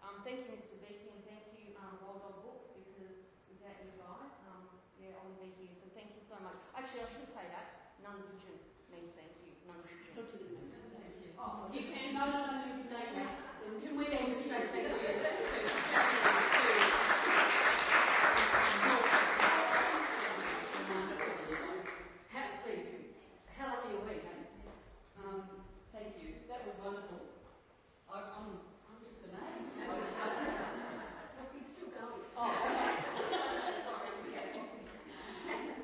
um, 0.01 0.21
thank 0.25 0.41
you, 0.45 0.49
Mr. 0.53 0.73
Beaky, 0.81 1.09
and 1.13 1.21
thank 1.25 1.45
you, 1.53 1.73
um, 1.77 1.99
Wild 2.01 2.21
Dog 2.25 2.37
Books, 2.41 2.69
because 2.73 3.29
without 3.49 3.77
you 3.85 3.93
guys, 3.97 4.33
um, 4.49 4.65
yeah, 4.97 5.13
I 5.15 5.21
wouldn't 5.25 5.41
be 5.41 5.53
here. 5.57 5.73
So, 5.77 5.85
thank 5.93 6.09
you 6.17 6.21
so 6.23 6.35
much. 6.41 6.57
Actually, 6.73 7.05
I 7.05 7.09
should 7.13 7.29
say 7.29 7.45
that 7.53 7.93
Nundigen 8.01 8.57
means 8.89 9.13
thank 9.13 9.33
you. 9.45 9.53
To 9.53 9.61
the 9.69 9.69
members. 9.69 9.93
Thank 10.17 11.13
you. 11.21 11.29
Oh, 11.39 11.69
you 11.71 11.83
can. 11.87 12.17
No, 12.17 12.25
no, 12.27 12.39
no, 12.49 12.57
no, 12.89 12.99
you. 13.15 13.27
Can 13.85 13.93
we 13.95 14.05
all 14.17 14.25
just 14.27 14.49
say 14.49 14.65
thank 14.73 14.89
you 14.89 14.91
to 14.97 15.79
Jacqueline, 15.89 16.89
to 21.09 21.25
How, 22.29 22.45
please, 22.61 22.85
how 23.57 23.73
lucky 23.73 23.89
are 23.97 24.05
we, 24.05 24.21
hey? 24.21 24.45
Um, 25.25 25.65
thank 25.89 26.13
you. 26.21 26.37
That 26.45 26.61
was 26.61 26.77
wonderful. 26.85 27.25
I, 28.13 28.21
I'm, 28.37 28.61
I'm 28.85 29.01
just 29.01 29.25
amazed. 29.25 29.73
I 29.81 29.97
was 29.97 30.13
like, 30.13 31.49
he's 31.57 31.73
still 31.73 31.89
going. 31.89 32.21
Oh, 32.37 32.53
okay. 32.53 33.01
Sorry. 33.81 34.13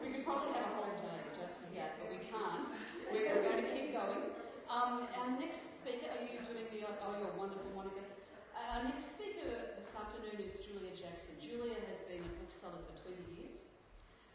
We 0.03 0.07
could 0.13 0.21
probably 0.25 0.53
have 0.53 0.69
a 0.69 0.73
whole 0.77 0.93
day 1.01 1.17
just 1.41 1.57
for 1.65 1.69
that, 1.73 1.97
but 1.97 2.13
we 2.13 2.21
can't. 2.29 2.65
We're, 3.09 3.25
we're 3.25 3.41
going 3.41 3.65
to 3.65 3.69
keep 3.73 3.89
going. 3.97 4.21
Um, 4.69 5.09
our 5.17 5.33
next 5.39 5.81
speaker, 5.81 6.13
are 6.13 6.21
you 6.29 6.37
doing 6.45 6.69
the, 6.69 6.85
oh, 6.85 7.17
you're 7.17 7.33
wonderful, 7.33 7.73
Monica. 7.73 8.05
Uh, 8.53 8.77
our 8.77 8.83
next 8.85 9.17
speaker 9.17 9.49
this 9.77 9.89
afternoon 9.97 10.25
friend 10.35 10.51
is 10.51 10.59
Julia 10.67 10.91
Jackson. 10.91 11.31
Julia 11.39 11.79
has 11.87 12.03
been 12.11 12.19
a 12.19 12.31
bookseller 12.43 12.83
for 12.91 13.07
20 13.07 13.15
years. 13.39 13.63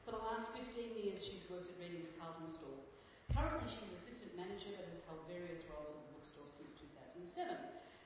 For 0.09 0.17
the 0.17 0.23
last 0.25 0.49
15 0.57 0.97
years, 1.21 1.29
she's 1.29 1.45
worked 1.53 1.69
at 1.69 1.77
Readings 1.77 2.09
Carlton 2.17 2.49
store. 2.49 2.81
Currently, 3.37 3.69
she's 3.69 3.93
assistant 3.93 4.33
manager 4.37 4.73
but 4.73 4.89
has 4.89 5.05
held 5.05 5.21
various 5.29 5.61
roles 5.69 5.93
at 5.93 6.01
the 6.01 6.09
bookstore 6.17 6.49
since 6.49 6.73
2007. 6.81 7.53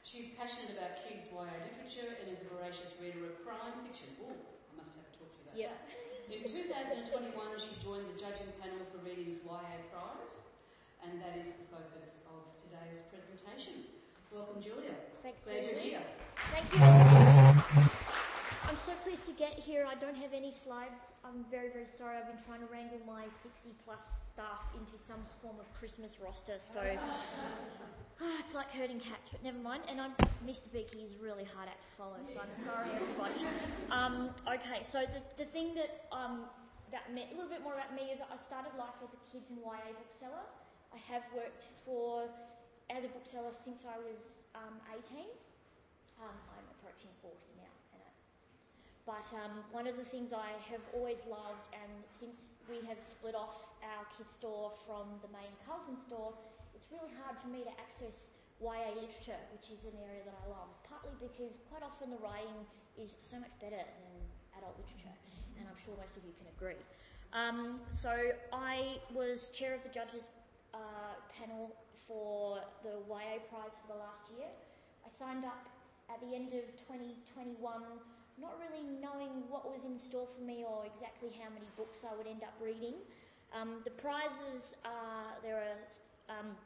She's 0.02 0.34
passionate 0.36 0.74
about 0.76 0.98
kids' 1.06 1.30
YA 1.30 1.46
literature 1.64 2.10
and 2.18 2.26
is 2.28 2.42
a 2.44 2.48
voracious 2.50 2.92
reader 2.98 3.24
of 3.30 3.38
crime 3.46 3.78
fiction. 3.86 4.10
Oh, 4.20 4.34
I 4.34 4.72
must 4.76 4.92
have 4.98 5.06
a 5.06 5.12
talk 5.14 5.30
to 5.30 5.38
you 5.38 5.46
about 5.46 5.56
Yeah. 5.56 5.78
that. 5.78 6.34
In 6.34 6.42
2021, 6.44 7.32
she 7.62 7.72
joined 7.80 8.04
the 8.10 8.18
judging 8.18 8.50
panel 8.58 8.82
for 8.90 8.98
Readings 9.06 9.40
YA 9.46 9.78
Prize, 9.94 10.44
and 11.06 11.22
that 11.22 11.38
is 11.38 11.54
the 11.54 11.66
focus 11.70 12.26
of 12.28 12.42
today's 12.58 13.00
presentation. 13.08 13.86
Welcome, 14.32 14.60
Julia. 14.60 14.96
Thanks, 15.22 15.46
Glad 15.46 15.64
you're 15.64 15.78
here. 15.78 16.04
Thank 16.50 16.66
you. 16.74 18.24
I'm 18.66 18.76
so 18.80 18.92
pleased 19.04 19.26
to 19.26 19.32
get 19.32 19.58
here. 19.58 19.84
I 19.84 19.94
don't 19.94 20.16
have 20.16 20.32
any 20.32 20.50
slides. 20.50 21.04
I'm 21.24 21.44
very, 21.50 21.68
very 21.68 21.86
sorry. 21.86 22.16
I've 22.16 22.26
been 22.26 22.40
trying 22.44 22.60
to 22.60 22.66
wrangle 22.72 23.00
my 23.06 23.24
60 23.42 23.68
plus 23.84 24.08
staff 24.32 24.64
into 24.72 24.96
some 24.96 25.20
form 25.42 25.60
of 25.60 25.68
Christmas 25.76 26.16
roster, 26.16 26.56
so 26.56 26.80
it's 28.40 28.54
like 28.54 28.70
herding 28.72 29.00
cats, 29.00 29.28
but 29.28 29.44
never 29.44 29.58
mind. 29.58 29.82
And 29.88 30.00
I'm, 30.00 30.16
Mr. 30.48 30.72
Beaky 30.72 31.04
is 31.04 31.12
really 31.20 31.44
hard 31.44 31.68
act 31.68 31.84
to 31.84 31.90
follow, 31.98 32.16
so 32.24 32.40
I'm 32.40 32.56
sorry, 32.64 32.88
everybody. 32.96 33.36
Um, 33.92 34.30
okay, 34.48 34.80
so 34.80 35.04
the, 35.12 35.20
the 35.36 35.48
thing 35.50 35.74
that 35.74 36.08
um, 36.08 36.48
that 36.88 37.12
me, 37.12 37.28
a 37.28 37.34
little 37.36 37.50
bit 37.52 37.60
more 37.60 37.74
about 37.74 37.92
me 37.92 38.08
is 38.16 38.24
I 38.24 38.36
started 38.40 38.72
life 38.78 38.96
as 39.04 39.12
a 39.12 39.20
kids 39.28 39.50
and 39.50 39.60
YA 39.60 39.92
bookseller. 39.92 40.46
I 40.88 40.98
have 41.12 41.22
worked 41.36 41.68
for 41.84 42.32
as 42.88 43.04
a 43.04 43.08
bookseller 43.12 43.52
since 43.52 43.84
I 43.84 44.00
was 44.00 44.48
um, 44.56 44.80
18. 44.88 45.20
Um, 46.16 46.32
I'm 46.32 46.66
approaching 46.78 47.10
40 47.20 47.34
now, 47.34 47.34
and 47.34 47.34
I, 47.34 47.43
but 49.07 49.28
um, 49.36 49.61
one 49.70 49.86
of 49.86 49.96
the 49.96 50.05
things 50.05 50.32
I 50.32 50.57
have 50.72 50.80
always 50.96 51.20
loved, 51.28 51.68
and 51.76 51.92
since 52.09 52.57
we 52.68 52.80
have 52.88 52.96
split 53.05 53.36
off 53.36 53.76
our 53.84 54.05
kids 54.16 54.32
store 54.32 54.72
from 54.88 55.20
the 55.20 55.28
main 55.28 55.52
Carlton 55.68 56.00
store, 56.00 56.32
it's 56.74 56.88
really 56.88 57.12
hard 57.20 57.36
for 57.36 57.52
me 57.52 57.64
to 57.68 57.72
access 57.76 58.32
YA 58.64 58.96
literature, 58.96 59.36
which 59.52 59.68
is 59.68 59.84
an 59.84 59.92
area 60.00 60.24
that 60.24 60.32
I 60.32 60.46
love. 60.48 60.72
Partly 60.88 61.12
because 61.20 61.61
quite 61.68 61.84
often 61.84 62.09
the 62.16 62.20
writing 62.24 62.64
is 62.96 63.20
so 63.20 63.36
much 63.36 63.52
better 63.61 63.76
than 63.76 64.14
adult 64.57 64.72
literature, 64.80 65.12
and 65.61 65.68
I'm 65.68 65.76
sure 65.76 65.92
most 66.00 66.16
of 66.16 66.24
you 66.24 66.32
can 66.40 66.48
agree. 66.57 66.80
Um, 67.36 67.84
so 67.90 68.32
I 68.52 69.05
was 69.12 69.50
chair 69.50 69.74
of 69.74 69.82
the 69.82 69.92
judges 69.92 70.26
uh, 70.72 71.20
panel 71.28 71.76
for 71.92 72.61
the 72.82 73.05
YA 73.05 73.44
prize 73.52 73.76
for 73.76 73.92
the 73.92 73.98
last 74.00 74.32
year. 74.32 74.48
I 75.05 75.11
signed 75.11 75.44
up 75.44 75.68
at 76.09 76.20
the 76.20 76.34
end 76.34 76.57
of 76.57 76.64
2021, 76.80 77.59
not 78.41 78.59
really 78.59 78.82
knowing 78.99 79.47
what 79.49 79.70
was 79.70 79.85
in 79.85 79.97
store 79.97 80.26
for 80.26 80.43
me 80.43 80.64
or 80.66 80.85
exactly 80.87 81.30
how 81.39 81.51
many 81.51 81.66
books 81.76 82.03
I 82.03 82.16
would 82.16 82.26
end 82.26 82.43
up 82.43 82.55
reading. 82.59 82.95
Um, 83.55 83.80
the 83.85 83.95
prizes 83.95 84.74
are 84.85 85.39
there 85.43 85.62
are 85.62 85.78
um, 86.26 86.59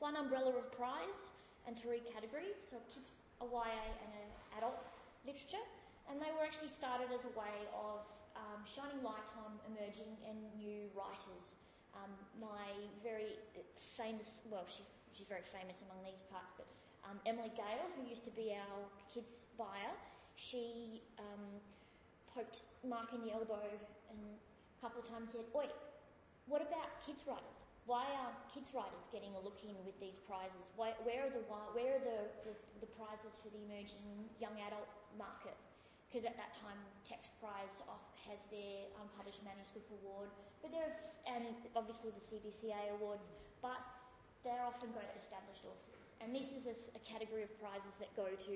one 0.00 0.16
umbrella 0.16 0.56
of 0.56 0.72
prize 0.72 1.32
and 1.68 1.76
three 1.76 2.00
categories, 2.12 2.56
so 2.56 2.76
kids, 2.92 3.12
a 3.40 3.44
YA 3.44 3.84
and 4.00 4.10
an 4.16 4.28
adult 4.56 4.80
literature, 5.26 5.64
and 6.08 6.20
they 6.20 6.32
were 6.32 6.44
actually 6.44 6.72
started 6.72 7.12
as 7.12 7.24
a 7.24 7.32
way 7.36 7.56
of 7.76 8.04
um, 8.36 8.60
shining 8.64 9.00
light 9.04 9.28
on 9.44 9.56
emerging 9.68 10.08
and 10.28 10.36
new 10.56 10.88
writers. 10.96 11.56
Um, 11.94 12.10
my 12.40 12.68
very 13.04 13.38
famous, 13.76 14.40
well, 14.50 14.66
she, 14.66 14.82
she's 15.12 15.28
very 15.28 15.46
famous 15.46 15.84
among 15.86 16.02
these 16.04 16.24
parts, 16.32 16.52
but 16.56 16.66
um, 17.06 17.20
Emily 17.24 17.52
Gale, 17.54 17.86
who 17.96 18.08
used 18.08 18.24
to 18.24 18.34
be 18.34 18.52
our 18.56 18.80
kids 19.12 19.48
buyer, 19.56 19.92
she 20.36 21.02
um, 21.18 21.62
poked 22.34 22.62
Mark 22.82 23.14
in 23.14 23.22
the 23.22 23.32
elbow 23.32 23.62
and 24.10 24.18
a 24.18 24.78
couple 24.82 25.00
of 25.00 25.06
times 25.08 25.32
said, 25.32 25.46
Oi, 25.54 25.70
what 26.46 26.60
about 26.60 27.00
kids 27.06 27.24
writers? 27.26 27.64
Why 27.86 28.08
aren't 28.16 28.40
kids 28.48 28.72
writers 28.72 29.06
getting 29.12 29.36
a 29.36 29.40
look 29.44 29.60
in 29.60 29.76
with 29.84 29.96
these 30.00 30.16
prizes? 30.24 30.72
Why, 30.76 30.96
where 31.04 31.28
are 31.28 31.32
the 31.32 31.44
where 31.76 32.00
are 32.00 32.04
the, 32.04 32.20
the, 32.48 32.54
the 32.80 32.90
prizes 32.96 33.36
for 33.38 33.52
the 33.52 33.60
emerging 33.68 34.28
young 34.40 34.56
adult 34.64 34.88
market? 35.20 35.56
Because 36.08 36.24
at 36.24 36.38
that 36.38 36.54
time, 36.54 36.78
Text 37.02 37.34
Prize 37.42 37.82
has 38.30 38.46
their 38.46 38.88
unpublished 39.02 39.42
manuscript 39.44 39.90
award, 40.00 40.30
but 40.62 40.70
there 40.70 40.86
are, 40.86 40.96
and 41.26 41.58
obviously 41.74 42.14
the 42.14 42.22
CBCA 42.22 42.94
awards, 43.02 43.28
but 43.60 43.82
they're 44.46 44.62
often 44.62 44.94
go 44.94 45.02
to 45.02 45.14
established 45.18 45.66
authors. 45.66 46.06
And 46.22 46.30
this 46.30 46.54
is 46.54 46.70
a, 46.70 46.76
a 46.94 47.02
category 47.02 47.42
of 47.42 47.50
prizes 47.58 47.98
that 47.98 48.14
go 48.14 48.30
to 48.30 48.54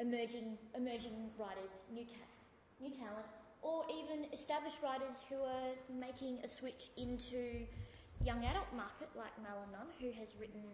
emerging 0.00 0.56
emerging 0.74 1.30
writers, 1.36 1.84
new 1.92 2.04
ta- 2.04 2.32
new 2.80 2.90
talent, 2.90 3.28
or 3.62 3.84
even 3.92 4.24
established 4.32 4.80
writers 4.82 5.22
who 5.28 5.36
are 5.36 5.76
making 5.92 6.40
a 6.42 6.48
switch 6.48 6.88
into 6.96 7.68
young 8.24 8.40
adult 8.44 8.72
market, 8.72 9.08
like 9.14 9.32
Malla 9.44 9.68
Nunn, 9.70 9.92
who 10.00 10.10
has 10.18 10.32
written. 10.40 10.64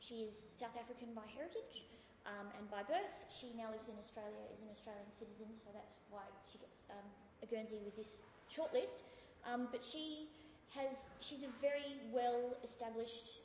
She 0.00 0.26
is 0.26 0.34
South 0.34 0.74
African 0.74 1.14
by 1.14 1.22
heritage 1.30 1.86
um, 2.26 2.50
and 2.58 2.66
by 2.74 2.82
birth. 2.82 3.14
She 3.30 3.54
now 3.54 3.70
lives 3.70 3.86
in 3.86 3.94
Australia, 4.02 4.42
is 4.50 4.58
an 4.58 4.70
Australian 4.74 5.06
citizen, 5.14 5.46
so 5.62 5.70
that's 5.70 5.94
why 6.10 6.26
she 6.50 6.58
gets 6.58 6.90
um, 6.90 7.06
a 7.38 7.46
Guernsey 7.46 7.78
with 7.86 7.94
this 7.94 8.26
shortlist. 8.50 8.98
Um, 9.46 9.70
but 9.70 9.84
she 9.84 10.26
has. 10.74 11.10
She's 11.20 11.44
a 11.46 11.52
very 11.62 12.02
well 12.10 12.56
established 12.64 13.42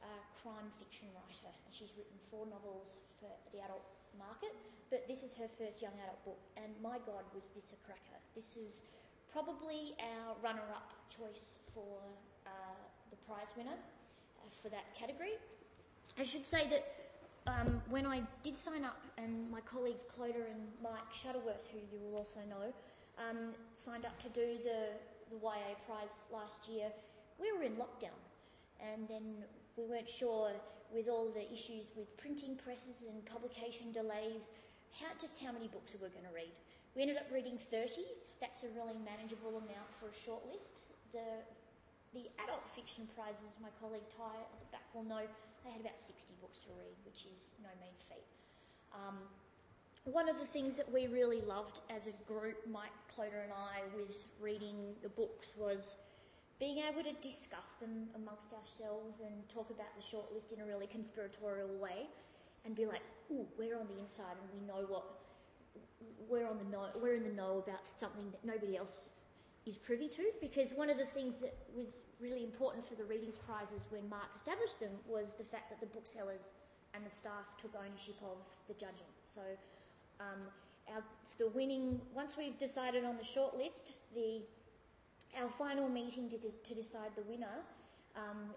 uh, 0.00 0.22
crime 0.40 0.72
fiction 0.80 1.08
writer, 1.12 1.52
and 1.52 1.70
she's 1.72 1.92
written 1.96 2.16
four 2.32 2.48
novels 2.48 2.96
for 3.20 3.28
the 3.52 3.60
adult 3.60 3.84
market. 4.18 4.54
But 4.90 5.06
this 5.06 5.22
is 5.22 5.34
her 5.34 5.46
first 5.58 5.80
young 5.82 5.94
adult 6.02 6.24
book, 6.24 6.40
and 6.56 6.74
my 6.82 6.98
God, 7.06 7.22
was 7.34 7.50
this 7.54 7.72
a 7.72 7.78
cracker! 7.86 8.18
This 8.34 8.56
is 8.56 8.82
probably 9.32 9.94
our 10.02 10.34
runner-up 10.42 10.90
choice 11.08 11.60
for 11.72 12.02
uh, 12.46 12.50
the 13.10 13.16
prize 13.28 13.54
winner 13.56 13.78
uh, 13.78 14.48
for 14.62 14.68
that 14.68 14.92
category. 14.98 15.38
I 16.18 16.24
should 16.24 16.44
say 16.44 16.66
that 16.70 16.84
um, 17.46 17.80
when 17.88 18.06
I 18.06 18.22
did 18.42 18.56
sign 18.56 18.84
up, 18.84 18.98
and 19.16 19.50
my 19.50 19.60
colleagues 19.60 20.04
Clodagh 20.18 20.50
and 20.50 20.66
Mike 20.82 21.12
Shuttleworth, 21.12 21.68
who 21.72 21.78
you 21.78 22.02
will 22.02 22.18
also 22.18 22.40
know, 22.48 22.72
um, 23.18 23.54
signed 23.74 24.04
up 24.04 24.18
to 24.20 24.28
do 24.28 24.58
the, 24.64 24.90
the 25.30 25.36
YA 25.42 25.78
prize 25.86 26.24
last 26.32 26.68
year, 26.68 26.90
we 27.38 27.52
were 27.52 27.62
in 27.62 27.76
lockdown. 27.76 28.18
And 28.80 29.08
then 29.08 29.44
we 29.76 29.84
weren't 29.84 30.08
sure, 30.08 30.52
with 30.94 31.08
all 31.08 31.30
the 31.30 31.46
issues 31.52 31.90
with 31.96 32.10
printing 32.16 32.56
presses 32.56 33.06
and 33.06 33.24
publication 33.26 33.92
delays, 33.92 34.50
how, 34.92 35.06
just 35.20 35.38
how 35.38 35.52
many 35.52 35.68
books 35.68 35.94
are 35.94 36.02
we 36.02 36.10
going 36.10 36.26
to 36.26 36.34
read. 36.34 36.52
We 36.94 37.02
ended 37.02 37.16
up 37.16 37.30
reading 37.30 37.58
30. 37.58 38.02
That's 38.40 38.64
a 38.66 38.70
really 38.74 38.98
manageable 39.06 39.62
amount 39.62 39.90
for 39.98 40.10
a 40.10 40.16
short 40.16 40.42
list. 40.50 40.82
The, 41.14 41.46
the 42.14 42.26
adult 42.42 42.66
fiction 42.66 43.06
prizes, 43.14 43.54
my 43.62 43.70
colleague 43.78 44.06
Tye 44.10 44.42
at 44.42 44.50
the 44.58 44.70
back 44.74 44.86
will 44.94 45.06
know, 45.06 45.22
they 45.62 45.70
had 45.70 45.80
about 45.80 45.98
60 45.98 46.34
books 46.40 46.58
to 46.66 46.70
read, 46.74 46.96
which 47.06 47.26
is 47.30 47.54
no 47.62 47.70
mean 47.78 47.94
feat. 48.10 48.26
Um, 48.90 49.22
one 50.04 50.28
of 50.28 50.38
the 50.38 50.46
things 50.46 50.76
that 50.76 50.90
we 50.90 51.06
really 51.06 51.42
loved 51.42 51.80
as 51.94 52.08
a 52.08 52.14
group, 52.26 52.56
Mike 52.66 52.96
Clodagh 53.14 53.44
and 53.44 53.52
I, 53.52 53.84
with 53.94 54.24
reading 54.40 54.96
the 55.02 55.10
books 55.10 55.54
was 55.56 55.96
being 56.60 56.78
able 56.84 57.02
to 57.02 57.16
discuss 57.26 57.72
them 57.80 58.06
amongst 58.14 58.52
ourselves 58.52 59.20
and 59.24 59.32
talk 59.48 59.70
about 59.70 59.88
the 59.96 60.04
shortlist 60.04 60.52
in 60.52 60.60
a 60.60 60.66
really 60.66 60.86
conspiratorial 60.86 61.72
way 61.80 62.06
and 62.66 62.76
be 62.76 62.84
like, 62.84 63.00
ooh, 63.32 63.46
we're 63.58 63.80
on 63.80 63.88
the 63.88 63.98
inside 63.98 64.36
and 64.36 64.48
we 64.52 64.60
know 64.68 64.84
what 64.86 65.04
we're 66.28 66.46
on 66.46 66.58
the 66.58 66.70
know, 66.70 66.86
we're 67.00 67.16
in 67.16 67.24
the 67.24 67.32
know 67.32 67.64
about 67.66 67.80
something 67.96 68.30
that 68.30 68.44
nobody 68.44 68.76
else 68.76 69.08
is 69.66 69.76
privy 69.76 70.08
to. 70.08 70.30
Because 70.40 70.72
one 70.72 70.90
of 70.90 70.98
the 70.98 71.06
things 71.06 71.40
that 71.40 71.54
was 71.74 72.04
really 72.20 72.44
important 72.44 72.86
for 72.86 72.94
the 72.94 73.04
readings 73.04 73.36
prizes 73.36 73.86
when 73.90 74.08
Mark 74.08 74.28
established 74.36 74.78
them 74.80 74.92
was 75.08 75.34
the 75.34 75.44
fact 75.44 75.70
that 75.70 75.80
the 75.80 75.86
booksellers 75.86 76.54
and 76.94 77.04
the 77.04 77.10
staff 77.10 77.56
took 77.60 77.72
ownership 77.74 78.16
of 78.22 78.36
the 78.68 78.74
judging. 78.74 79.10
So 79.26 79.40
um, 80.20 80.40
our, 80.94 81.02
the 81.38 81.48
winning 81.48 82.00
once 82.14 82.36
we've 82.36 82.58
decided 82.58 83.04
on 83.04 83.16
the 83.16 83.24
shortlist, 83.24 83.92
the 84.14 84.42
our 85.38 85.48
final 85.48 85.88
meeting 85.88 86.28
to, 86.30 86.38
to 86.38 86.74
decide 86.74 87.10
the 87.16 87.22
winner, 87.22 87.62
um, 88.16 88.50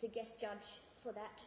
the 0.00 0.08
guest 0.08 0.40
judge 0.40 0.80
for 0.96 1.12
that 1.12 1.40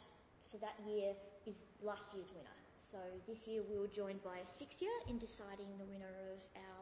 for 0.50 0.58
that 0.58 0.78
year 0.86 1.14
is 1.48 1.62
last 1.82 2.14
year's 2.14 2.30
winner. 2.38 2.58
So 2.78 3.00
this 3.28 3.48
year 3.48 3.64
we 3.66 3.80
were 3.80 3.90
joined 3.90 4.22
by 4.24 4.38
Asphyxia 4.44 4.92
in 5.10 5.18
deciding 5.18 5.66
the 5.82 5.90
winner 5.90 6.14
of 6.30 6.38
our 6.54 6.82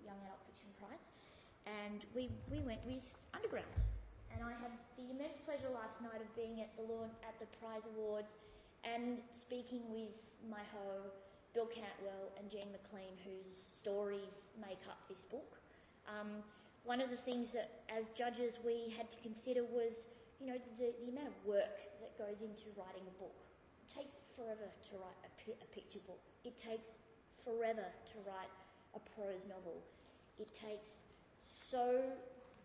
Young 0.00 0.16
Adult 0.24 0.40
Fiction 0.48 0.70
Prize, 0.80 1.12
and 1.66 2.00
we 2.14 2.30
we 2.50 2.60
went 2.64 2.80
with 2.86 3.04
Underground. 3.34 3.68
And 4.32 4.46
I 4.46 4.54
had 4.62 4.72
the 4.96 5.10
immense 5.10 5.42
pleasure 5.42 5.68
last 5.74 6.00
night 6.00 6.22
of 6.22 6.30
being 6.34 6.62
at 6.62 6.70
the 6.78 6.86
at 7.26 7.36
the 7.38 7.46
prize 7.58 7.86
awards 7.94 8.38
and 8.84 9.18
speaking 9.30 9.82
with 9.90 10.14
my 10.48 10.62
ho, 10.72 11.04
Bill 11.52 11.66
Cantwell 11.66 12.32
and 12.38 12.48
Jean 12.48 12.70
McLean, 12.72 13.12
whose 13.26 13.52
stories 13.52 14.54
make 14.60 14.80
up 14.88 15.02
this 15.08 15.24
book. 15.24 15.58
Um, 16.08 16.40
one 16.84 17.00
of 17.00 17.10
the 17.10 17.16
things 17.16 17.52
that, 17.52 17.70
as 17.88 18.08
judges, 18.10 18.58
we 18.64 18.92
had 18.96 19.10
to 19.10 19.18
consider 19.18 19.62
was, 19.64 20.06
you 20.40 20.46
know, 20.46 20.58
the, 20.78 20.92
the 21.04 21.12
amount 21.12 21.28
of 21.28 21.38
work 21.44 21.76
that 22.00 22.16
goes 22.16 22.42
into 22.42 22.72
writing 22.76 23.04
a 23.06 23.14
book. 23.20 23.36
It 23.84 23.88
takes 23.92 24.16
forever 24.36 24.68
to 24.68 24.92
write 24.96 25.20
a, 25.24 25.30
a 25.52 25.68
picture 25.74 26.00
book. 26.06 26.20
It 26.44 26.56
takes 26.56 26.96
forever 27.44 27.84
to 27.84 28.16
write 28.26 28.52
a 28.94 29.00
prose 29.14 29.44
novel. 29.48 29.82
It 30.38 30.52
takes 30.54 30.96
so 31.42 32.00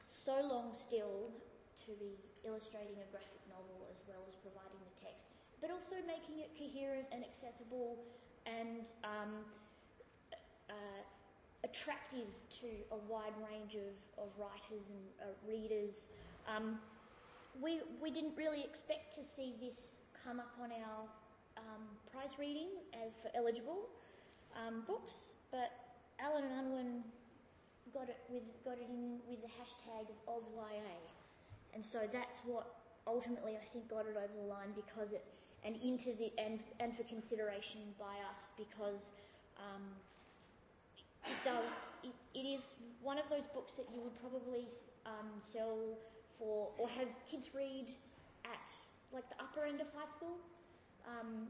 so 0.05 0.38
long 0.41 0.74
still 0.74 1.30
to 1.86 1.91
be 1.99 2.18
illustrating 2.45 2.97
a 2.97 3.07
graphic 3.11 3.41
novel 3.49 3.86
as 3.91 4.01
well 4.07 4.22
as 4.30 4.36
providing 4.41 4.80
the 4.86 4.95
text, 4.97 5.34
but 5.61 5.70
also 5.70 5.97
making 6.05 6.39
it 6.41 6.53
coherent 6.57 7.05
and 7.11 7.22
accessible 7.26 7.97
and 8.45 8.93
um, 9.03 9.45
uh, 10.70 11.01
attractive 11.66 12.30
to 12.61 12.70
a 12.93 12.99
wide 13.09 13.34
range 13.49 13.76
of, 13.76 14.24
of 14.24 14.30
writers 14.38 14.89
and 14.93 15.01
uh, 15.20 15.34
readers. 15.49 16.09
Um, 16.47 16.78
we, 17.61 17.82
we 18.01 18.11
didn't 18.11 18.38
really 18.38 18.61
expect 18.61 19.16
to 19.16 19.24
see 19.24 19.55
this 19.59 19.97
come 20.24 20.39
up 20.39 20.53
on 20.61 20.72
our 20.72 21.09
um, 21.57 21.84
prize 22.11 22.38
reading 22.38 22.70
as 22.93 23.13
for 23.22 23.30
eligible 23.36 23.89
um, 24.55 24.84
books, 24.88 25.34
but 25.51 25.72
Allen 26.20 26.43
and 26.43 26.68
Unwin 26.68 27.03
got 27.93 28.09
it 28.09 28.18
with 28.30 28.43
got 28.63 28.78
it 28.78 28.88
in 28.89 29.20
with 29.28 29.41
the 29.41 29.47
hashtag 29.47 30.09
of 30.09 30.18
AusYA, 30.28 30.99
and 31.74 31.84
so 31.84 32.07
that's 32.11 32.41
what 32.45 32.76
ultimately 33.07 33.53
I 33.55 33.63
think 33.63 33.89
got 33.89 34.05
it 34.05 34.18
over 34.18 34.34
the 34.36 34.47
line 34.47 34.74
because 34.76 35.13
it 35.13 35.24
and 35.63 35.76
into 35.82 36.13
the 36.13 36.32
and 36.38 36.59
and 36.80 36.95
for 36.95 37.03
consideration 37.03 37.82
by 37.99 38.16
us 38.32 38.51
because 38.57 39.11
um, 39.57 39.84
it 41.28 41.39
does 41.43 41.69
it, 42.03 42.13
it 42.34 42.45
is 42.45 42.76
one 43.01 43.17
of 43.17 43.26
those 43.30 43.45
books 43.47 43.73
that 43.76 43.86
you 43.93 44.01
would 44.01 44.15
probably 44.19 44.67
um, 45.05 45.30
sell 45.39 45.97
for 46.38 46.69
or 46.78 46.89
have 46.89 47.09
kids 47.30 47.51
read 47.53 47.88
at 48.45 48.67
like 49.13 49.28
the 49.30 49.39
upper 49.41 49.65
end 49.65 49.82
of 49.82 49.88
high 49.95 50.09
school. 50.09 50.38
Um, 51.05 51.47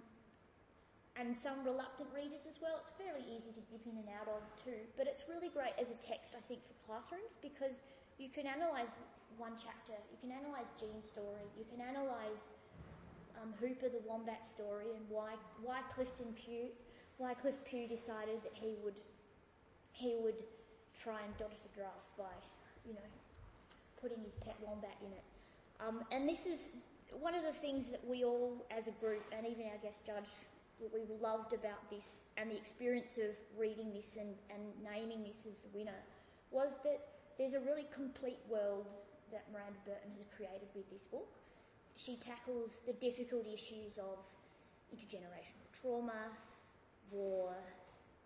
and 1.15 1.31
some 1.31 1.63
reluctant 1.63 2.11
readers 2.11 2.43
as 2.43 2.59
well. 2.59 2.75
It's 2.83 2.91
fairly 2.91 3.23
easy 3.23 3.55
to 3.55 3.63
dip 3.71 3.87
in 3.87 3.95
and 3.95 4.11
out 4.19 4.27
of 4.27 4.43
too, 4.59 4.83
but 4.99 5.07
it's 5.07 5.23
really 5.31 5.47
great 5.47 5.71
as 5.79 5.87
a 5.87 5.95
text, 5.95 6.35
I 6.35 6.43
think, 6.43 6.59
for 6.67 6.75
classrooms 6.83 7.39
because 7.39 7.87
you 8.19 8.27
can 8.27 8.51
analyse 8.51 8.99
one 9.39 9.55
chapter, 9.55 9.95
you 10.11 10.19
can 10.19 10.35
analyse 10.35 10.75
Jean's 10.75 11.07
story, 11.07 11.47
you 11.55 11.63
can 11.71 11.79
analyse 11.87 12.43
um, 13.39 13.55
Hooper 13.63 13.87
the 13.87 14.03
Wombat 14.03 14.43
story 14.43 14.91
and 14.91 15.03
why 15.07 15.39
why 15.63 15.79
Clifton 15.95 16.35
Pugh 16.35 16.71
why 17.17 17.33
Cliff 17.33 17.55
Pugh 17.63 17.87
decided 17.87 18.43
that 18.43 18.51
he 18.53 18.75
would 18.83 18.99
he 19.95 20.15
would 20.19 20.43
try 20.99 21.23
and 21.23 21.31
dodge 21.37 21.59
the 21.63 21.71
draft 21.75 22.11
by 22.17 22.35
you 22.85 22.93
know 22.93 23.09
putting 24.01 24.21
his 24.23 24.35
pet 24.43 24.55
wombat 24.61 24.95
in 25.01 25.11
it. 25.11 25.23
Um, 25.79 26.03
and 26.11 26.27
this 26.27 26.45
is 26.45 26.69
one 27.19 27.35
of 27.35 27.43
the 27.43 27.51
things 27.51 27.91
that 27.91 28.03
we 28.07 28.23
all, 28.23 28.65
as 28.75 28.87
a 28.87 28.95
group, 29.03 29.23
and 29.31 29.47
even 29.47 29.65
our 29.65 29.79
guest 29.81 30.05
judge 30.05 30.29
we 30.79 31.01
loved 31.21 31.53
about 31.53 31.89
this 31.89 32.25
and 32.37 32.51
the 32.51 32.57
experience 32.57 33.17
of 33.17 33.31
reading 33.57 33.93
this 33.93 34.17
and, 34.19 34.35
and 34.51 34.61
naming 34.83 35.23
this 35.23 35.47
as 35.49 35.61
the 35.61 35.77
winner 35.77 36.03
was 36.51 36.79
that 36.83 36.99
there's 37.37 37.53
a 37.53 37.59
really 37.61 37.85
complete 37.93 38.39
world 38.49 38.85
that 39.31 39.45
Miranda 39.51 39.79
Burton 39.85 40.11
has 40.17 40.27
created 40.35 40.67
with 40.75 40.89
this 40.91 41.03
book. 41.03 41.27
She 41.95 42.17
tackles 42.17 42.81
the 42.85 42.93
difficult 42.93 43.47
issues 43.47 43.97
of 43.97 44.19
intergenerational 44.93 45.67
trauma, 45.81 46.27
war. 47.11 47.55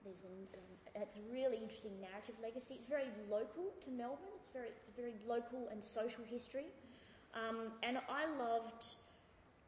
There's 0.04 0.24
an, 0.24 0.48
um, 0.56 1.04
it's 1.04 1.18
a 1.18 1.26
really 1.32 1.58
interesting 1.58 2.00
narrative 2.00 2.36
legacy. 2.42 2.76
It's 2.76 2.86
very 2.86 3.10
local 3.30 3.74
to 3.86 3.92
Melbourne. 3.92 4.34
It's 4.40 4.50
very 4.50 4.70
it's 4.70 4.90
a 4.90 4.96
very 4.96 5.16
local 5.28 5.68
and 5.72 5.84
social 5.84 6.24
history. 6.24 6.68
Um, 7.34 7.72
and 7.84 7.98
I 8.10 8.26
loved 8.38 8.96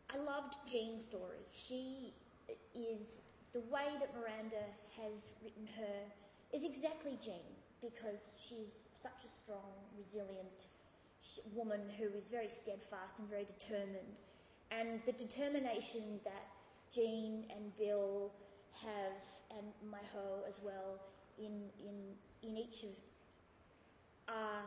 I 0.09 0.17
loved 0.17 0.55
Jean's 0.67 1.05
story. 1.05 1.43
She 1.53 2.13
is 2.75 3.21
the 3.53 3.61
way 3.71 3.88
that 3.99 4.09
Miranda 4.15 4.63
has 4.97 5.32
written 5.43 5.67
her 5.77 5.99
is 6.53 6.63
exactly 6.63 7.17
Jean 7.23 7.47
because 7.82 8.36
she's 8.39 8.89
such 8.93 9.23
a 9.25 9.27
strong, 9.27 9.71
resilient 9.97 10.67
woman 11.53 11.79
who 11.97 12.07
is 12.17 12.27
very 12.27 12.49
steadfast 12.49 13.19
and 13.19 13.29
very 13.29 13.45
determined. 13.45 14.19
And 14.69 15.01
the 15.05 15.13
determination 15.13 16.19
that 16.23 16.47
Jean 16.93 17.45
and 17.55 17.75
Bill 17.77 18.32
have, 18.84 19.57
and 19.57 19.67
Myho 19.91 20.47
as 20.47 20.59
well, 20.63 20.99
in, 21.38 21.69
in, 21.86 22.49
in 22.49 22.57
each 22.57 22.84
of, 22.84 22.89
are 24.28 24.63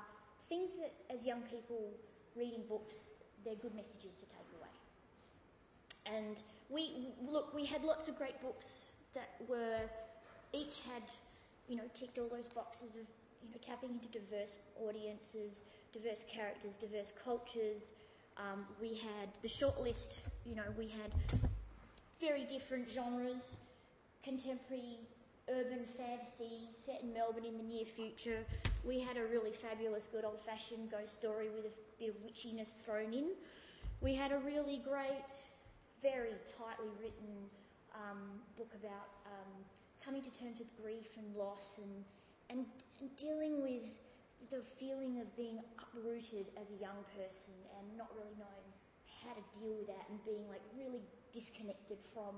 things 0.48 0.70
that 0.78 0.92
as 1.14 1.24
young 1.24 1.42
people 1.42 1.90
reading 2.36 2.62
books, 2.68 2.94
they're 3.44 3.54
good 3.56 3.74
messages 3.74 4.16
to 4.16 4.26
take 4.26 4.48
away. 4.58 4.68
And 6.06 6.36
we 6.68 7.08
look, 7.26 7.54
we 7.54 7.64
had 7.64 7.82
lots 7.82 8.08
of 8.08 8.16
great 8.16 8.40
books 8.42 8.86
that 9.14 9.28
were 9.48 9.80
each 10.52 10.80
had, 10.80 11.02
you 11.68 11.76
know, 11.76 11.84
ticked 11.94 12.18
all 12.18 12.28
those 12.28 12.46
boxes 12.46 12.90
of, 12.90 13.06
you 13.42 13.50
know, 13.50 13.58
tapping 13.62 13.90
into 13.90 14.08
diverse 14.08 14.56
audiences, 14.86 15.62
diverse 15.92 16.24
characters, 16.28 16.76
diverse 16.76 17.12
cultures. 17.24 17.92
Um, 18.36 18.66
we 18.80 18.94
had 18.94 19.28
the 19.42 19.48
shortlist, 19.48 20.20
you 20.44 20.56
know, 20.56 20.64
we 20.76 20.88
had 20.88 21.12
very 22.20 22.44
different 22.44 22.88
genres, 22.90 23.56
contemporary 24.24 24.98
urban 25.50 25.84
fantasy 25.96 26.70
set 26.72 27.02
in 27.02 27.12
Melbourne 27.12 27.44
in 27.44 27.58
the 27.58 27.62
near 27.62 27.84
future. 27.84 28.44
We 28.82 28.98
had 28.98 29.16
a 29.16 29.24
really 29.26 29.52
fabulous, 29.52 30.08
good 30.10 30.24
old 30.24 30.40
fashioned 30.40 30.90
ghost 30.90 31.12
story 31.12 31.48
with 31.54 31.66
a 31.66 31.74
bit 32.00 32.08
of 32.08 32.16
witchiness 32.24 32.82
thrown 32.84 33.12
in. 33.12 33.28
We 34.00 34.14
had 34.14 34.32
a 34.32 34.38
really 34.38 34.80
great 34.82 35.24
very 36.02 36.36
tightly 36.60 36.92
written 37.00 37.48
um, 37.96 38.44
book 38.60 38.68
about 38.76 39.08
um, 39.24 39.48
coming 40.04 40.20
to 40.20 40.28
terms 40.36 40.60
with 40.60 40.68
grief 40.76 41.16
and 41.16 41.24
loss 41.34 41.80
and, 41.80 42.04
and, 42.50 42.66
and 43.00 43.08
dealing 43.16 43.62
with 43.62 44.04
the 44.52 44.60
feeling 44.60 45.20
of 45.24 45.28
being 45.36 45.56
uprooted 45.80 46.52
as 46.60 46.68
a 46.68 46.76
young 46.76 47.00
person 47.16 47.56
and 47.80 47.96
not 47.96 48.12
really 48.12 48.36
knowing 48.36 48.68
how 49.24 49.32
to 49.32 49.40
deal 49.56 49.72
with 49.72 49.88
that 49.88 50.04
and 50.12 50.20
being 50.28 50.44
like 50.52 50.60
really 50.76 51.00
disconnected 51.32 51.96
from 52.12 52.36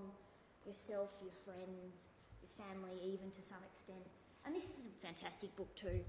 yourself, 0.67 1.11
your 1.23 1.33
friends, 1.45 2.05
your 2.43 2.53
family, 2.59 2.99
even 3.03 3.31
to 3.31 3.43
some 3.43 3.63
extent. 3.73 4.05
And 4.45 4.55
this 4.55 4.65
is 4.65 4.87
a 4.87 5.07
fantastic 5.07 5.55
book 5.57 5.75
too. 5.75 6.01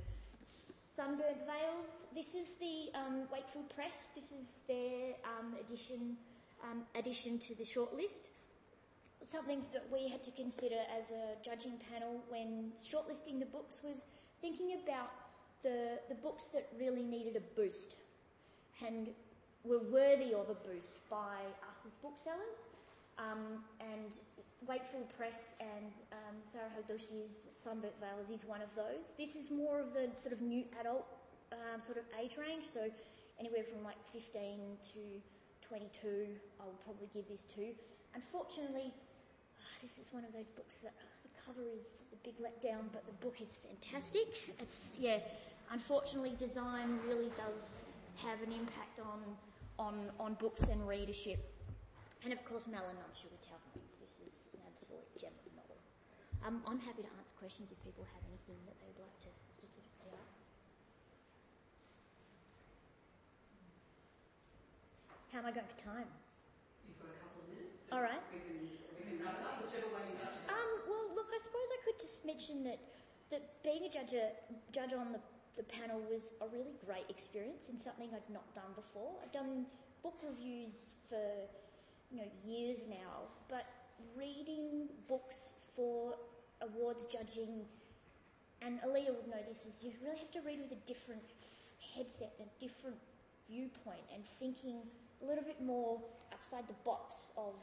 Sunburnt 0.96 1.46
Veils. 1.46 2.06
This 2.16 2.34
is 2.34 2.56
the 2.56 2.90
um, 2.98 3.28
Wakefield 3.32 3.70
Press. 3.76 4.10
This 4.16 4.32
is 4.32 4.58
their 4.68 5.14
um, 5.26 5.54
edition 5.62 6.18
um, 6.64 6.84
addition 6.96 7.38
to 7.40 7.56
the 7.56 7.64
shortlist. 7.64 8.30
Something 9.22 9.62
that 9.74 9.86
we 9.92 10.10
had 10.10 10.24
to 10.24 10.32
consider 10.32 10.78
as 10.98 11.12
a 11.12 11.36
judging 11.44 11.74
panel 11.92 12.22
when 12.30 12.72
shortlisting 12.78 13.40
the 13.40 13.46
books 13.46 13.82
was 13.84 14.06
thinking 14.42 14.78
about 14.84 15.12
the, 15.64 16.00
the 16.10 16.16
books 16.16 16.46
that 16.50 16.68
really 16.80 17.04
needed 17.04 17.36
a 17.36 17.56
boost 17.56 17.96
and 18.86 19.10
were 19.64 19.80
worthy 19.92 20.34
of 20.34 20.50
a 20.50 20.56
boost 20.68 20.98
by 21.10 21.42
us 21.70 21.86
as 21.86 21.92
booksellers. 21.94 22.70
Um, 23.18 23.64
and 23.82 24.14
Wakefield 24.68 25.08
Press 25.18 25.56
and 25.60 25.92
um, 26.12 26.36
Sara 26.44 26.68
Haghdoosti's 26.76 27.48
Sunburnt 27.56 27.96
Veils 28.02 28.30
is 28.30 28.46
one 28.46 28.62
of 28.62 28.70
those. 28.76 29.14
This 29.18 29.36
is 29.36 29.50
more 29.50 29.80
of 29.80 29.94
the 29.94 30.10
sort 30.14 30.34
of 30.34 30.42
new 30.42 30.66
adult 30.80 31.08
um, 31.52 31.80
sort 31.80 31.98
of 31.98 32.04
age 32.22 32.36
range, 32.38 32.66
so 32.66 32.90
anywhere 33.40 33.64
from 33.64 33.84
like 33.84 33.96
15 34.12 34.60
to 34.94 35.00
22, 35.68 36.28
I 36.60 36.66
will 36.66 36.80
probably 36.84 37.08
give 37.14 37.28
this 37.30 37.46
to. 37.56 37.72
Unfortunately, 38.16 38.92
oh, 38.92 39.78
this 39.82 39.98
is 39.98 40.12
one 40.12 40.26
of 40.26 40.34
those 40.34 40.48
books 40.50 40.80
that 40.80 40.94
oh, 41.00 41.16
the 41.24 41.30
cover 41.46 41.68
is 41.72 41.88
a 42.12 42.18
big 42.24 42.36
letdown, 42.40 42.92
but 42.92 43.06
the 43.06 43.14
book 43.26 43.40
is 43.42 43.58
fantastic. 43.64 44.28
It's 44.60 44.96
yeah. 45.00 45.20
Unfortunately, 45.72 46.34
design 46.40 47.00
really 47.08 47.32
does 47.36 47.86
have 48.24 48.42
an 48.42 48.52
impact 48.52 49.00
on 49.00 49.20
on 49.80 50.12
on 50.20 50.34
books 50.36 50.64
and 50.64 50.88
readership. 50.88 51.40
And 52.24 52.34
of 52.34 52.44
course, 52.46 52.66
Melon, 52.68 52.96
I'm 52.98 53.16
sure 53.16 53.30
tell 53.42 53.60
this 54.02 54.20
is 54.26 54.47
absolute 54.88 55.20
gem 55.20 55.36
of 55.36 55.52
novel. 55.52 55.76
Um, 56.48 56.64
I'm 56.64 56.80
happy 56.80 57.04
to 57.04 57.12
answer 57.20 57.36
questions 57.36 57.76
if 57.76 57.80
people 57.84 58.08
have 58.16 58.24
anything 58.24 58.56
that 58.64 58.80
they 58.80 58.88
would 58.88 59.04
like 59.04 59.20
to 59.28 59.32
specifically 59.52 60.16
ask. 60.16 60.40
How 65.36 65.44
am 65.44 65.46
I 65.46 65.52
going 65.52 65.68
for 65.68 65.76
time? 65.76 66.08
You've 66.88 67.04
got 67.04 67.12
a 67.12 67.20
couple 67.20 67.44
of 67.44 67.52
minutes. 67.52 67.84
All 67.92 68.00
right. 68.00 68.24
We 68.32 68.40
can, 68.40 68.64
we 68.96 69.02
can 69.12 69.20
wrap 69.28 69.44
up, 69.44 69.60
whichever 69.60 69.92
way 69.92 70.08
you'd 70.08 70.24
like 70.24 70.40
to 70.40 70.48
go. 70.48 70.56
Um, 70.56 70.72
well, 70.88 71.06
look, 71.12 71.28
I 71.36 71.40
suppose 71.44 71.68
I 71.68 71.80
could 71.84 72.00
just 72.00 72.24
mention 72.24 72.64
that, 72.64 72.80
that 73.28 73.60
being 73.68 73.84
a 73.84 73.92
judge, 73.92 74.16
a 74.16 74.32
judge 74.72 74.96
on 74.96 75.12
the, 75.12 75.20
the 75.60 75.68
panel 75.68 76.00
was 76.08 76.32
a 76.40 76.48
really 76.48 76.80
great 76.80 77.12
experience 77.12 77.68
and 77.68 77.76
something 77.76 78.08
I'd 78.16 78.32
not 78.32 78.48
done 78.56 78.72
before. 78.72 79.20
I've 79.20 79.36
done 79.36 79.68
book 80.00 80.16
reviews 80.24 80.96
for 81.12 81.20
you 82.08 82.24
know 82.24 82.30
years 82.48 82.88
now, 82.88 83.28
but 83.52 83.68
reading 84.16 84.90
books 85.08 85.54
for 85.76 86.16
awards 86.62 87.06
judging, 87.06 87.66
and 88.62 88.80
Alida 88.84 89.14
would 89.14 89.28
know 89.28 89.42
this, 89.48 89.66
is 89.66 89.84
you 89.84 89.92
really 90.04 90.18
have 90.18 90.32
to 90.32 90.42
read 90.42 90.60
with 90.62 90.72
a 90.72 90.82
different 90.88 91.22
headset, 91.96 92.34
and 92.40 92.48
a 92.48 92.60
different 92.60 92.98
viewpoint, 93.50 94.04
and 94.14 94.26
thinking 94.40 94.82
a 95.22 95.26
little 95.26 95.44
bit 95.44 95.62
more 95.62 96.02
outside 96.34 96.68
the 96.68 96.78
box 96.86 97.32
of 97.38 97.54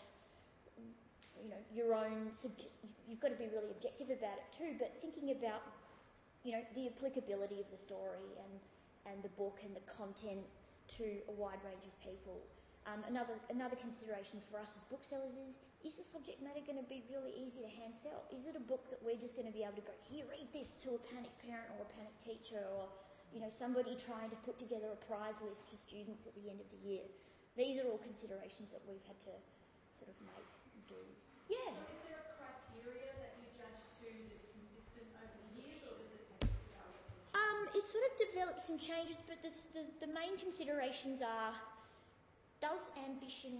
you 1.42 1.50
know, 1.50 1.62
your 1.74 1.94
own, 1.94 2.30
you've 3.08 3.20
got 3.20 3.30
to 3.30 3.36
be 3.36 3.50
really 3.52 3.70
objective 3.70 4.08
about 4.10 4.38
it 4.38 4.48
too, 4.56 4.74
but 4.78 4.94
thinking 5.02 5.30
about, 5.30 5.62
you 6.44 6.52
know, 6.52 6.62
the 6.74 6.88
applicability 6.88 7.60
of 7.60 7.68
the 7.70 7.78
story 7.78 8.30
and, 8.38 9.12
and 9.12 9.22
the 9.22 9.28
book 9.30 9.60
and 9.64 9.74
the 9.74 9.84
content 9.90 10.40
to 10.88 11.04
a 11.28 11.32
wide 11.32 11.58
range 11.64 11.84
of 11.84 11.94
people. 12.00 12.40
Um, 12.86 13.00
another, 13.08 13.34
another 13.50 13.76
consideration 13.76 14.38
for 14.50 14.60
us 14.60 14.76
as 14.76 14.84
booksellers 14.84 15.34
is, 15.34 15.58
is 15.84 16.00
the 16.00 16.04
subject 16.04 16.40
matter 16.40 16.64
going 16.64 16.80
to 16.80 16.88
be 16.88 17.04
really 17.12 17.36
easy 17.36 17.60
to 17.60 17.68
hand 17.68 17.92
sell? 17.92 18.24
Is 18.32 18.48
it 18.48 18.56
a 18.56 18.64
book 18.64 18.88
that 18.88 18.98
we're 19.04 19.20
just 19.20 19.36
going 19.36 19.46
to 19.46 19.52
be 19.52 19.62
able 19.62 19.76
to 19.76 19.86
go, 19.86 19.94
here, 20.08 20.24
read 20.32 20.48
this 20.56 20.72
to 20.84 20.96
a 20.96 21.00
panic 21.12 21.32
parent 21.44 21.68
or 21.76 21.84
a 21.84 21.90
panic 21.92 22.16
teacher 22.24 22.64
or, 22.72 22.88
you 23.36 23.44
know, 23.44 23.52
somebody 23.52 23.92
trying 23.94 24.32
to 24.32 24.38
put 24.48 24.56
together 24.56 24.88
a 24.96 25.00
prize 25.04 25.38
list 25.44 25.68
for 25.68 25.76
students 25.76 26.24
at 26.24 26.32
the 26.40 26.48
end 26.48 26.58
of 26.58 26.68
the 26.72 26.80
year? 26.80 27.04
These 27.54 27.78
are 27.78 27.86
all 27.86 28.00
considerations 28.00 28.72
that 28.72 28.82
we've 28.88 29.04
had 29.06 29.20
to 29.28 29.34
sort 29.94 30.08
of 30.10 30.16
make 30.24 30.50
do. 30.88 31.00
Yeah. 31.48 31.56
So 31.70 31.84
is 31.92 32.02
there 32.08 32.20
a 32.20 32.28
criteria 32.40 33.12
that 33.20 33.32
you 33.40 33.48
judge 33.56 33.84
to 34.02 34.08
that's 34.28 34.48
consistent 34.52 35.08
over 35.20 35.36
the 35.36 35.62
years, 35.62 35.80
or 35.84 35.94
does 36.00 36.12
it 36.16 36.24
have 36.28 36.40
to 36.40 36.50
develop? 36.50 36.96
Um, 37.36 37.58
it 37.76 37.84
sort 37.86 38.04
of 38.08 38.12
developed 38.18 38.60
some 38.60 38.78
changes, 38.80 39.20
but 39.28 39.40
this, 39.40 39.68
the 39.72 39.84
the 40.00 40.10
main 40.12 40.36
considerations 40.40 41.22
are: 41.22 41.54
does 42.60 42.90
ambition, 43.06 43.54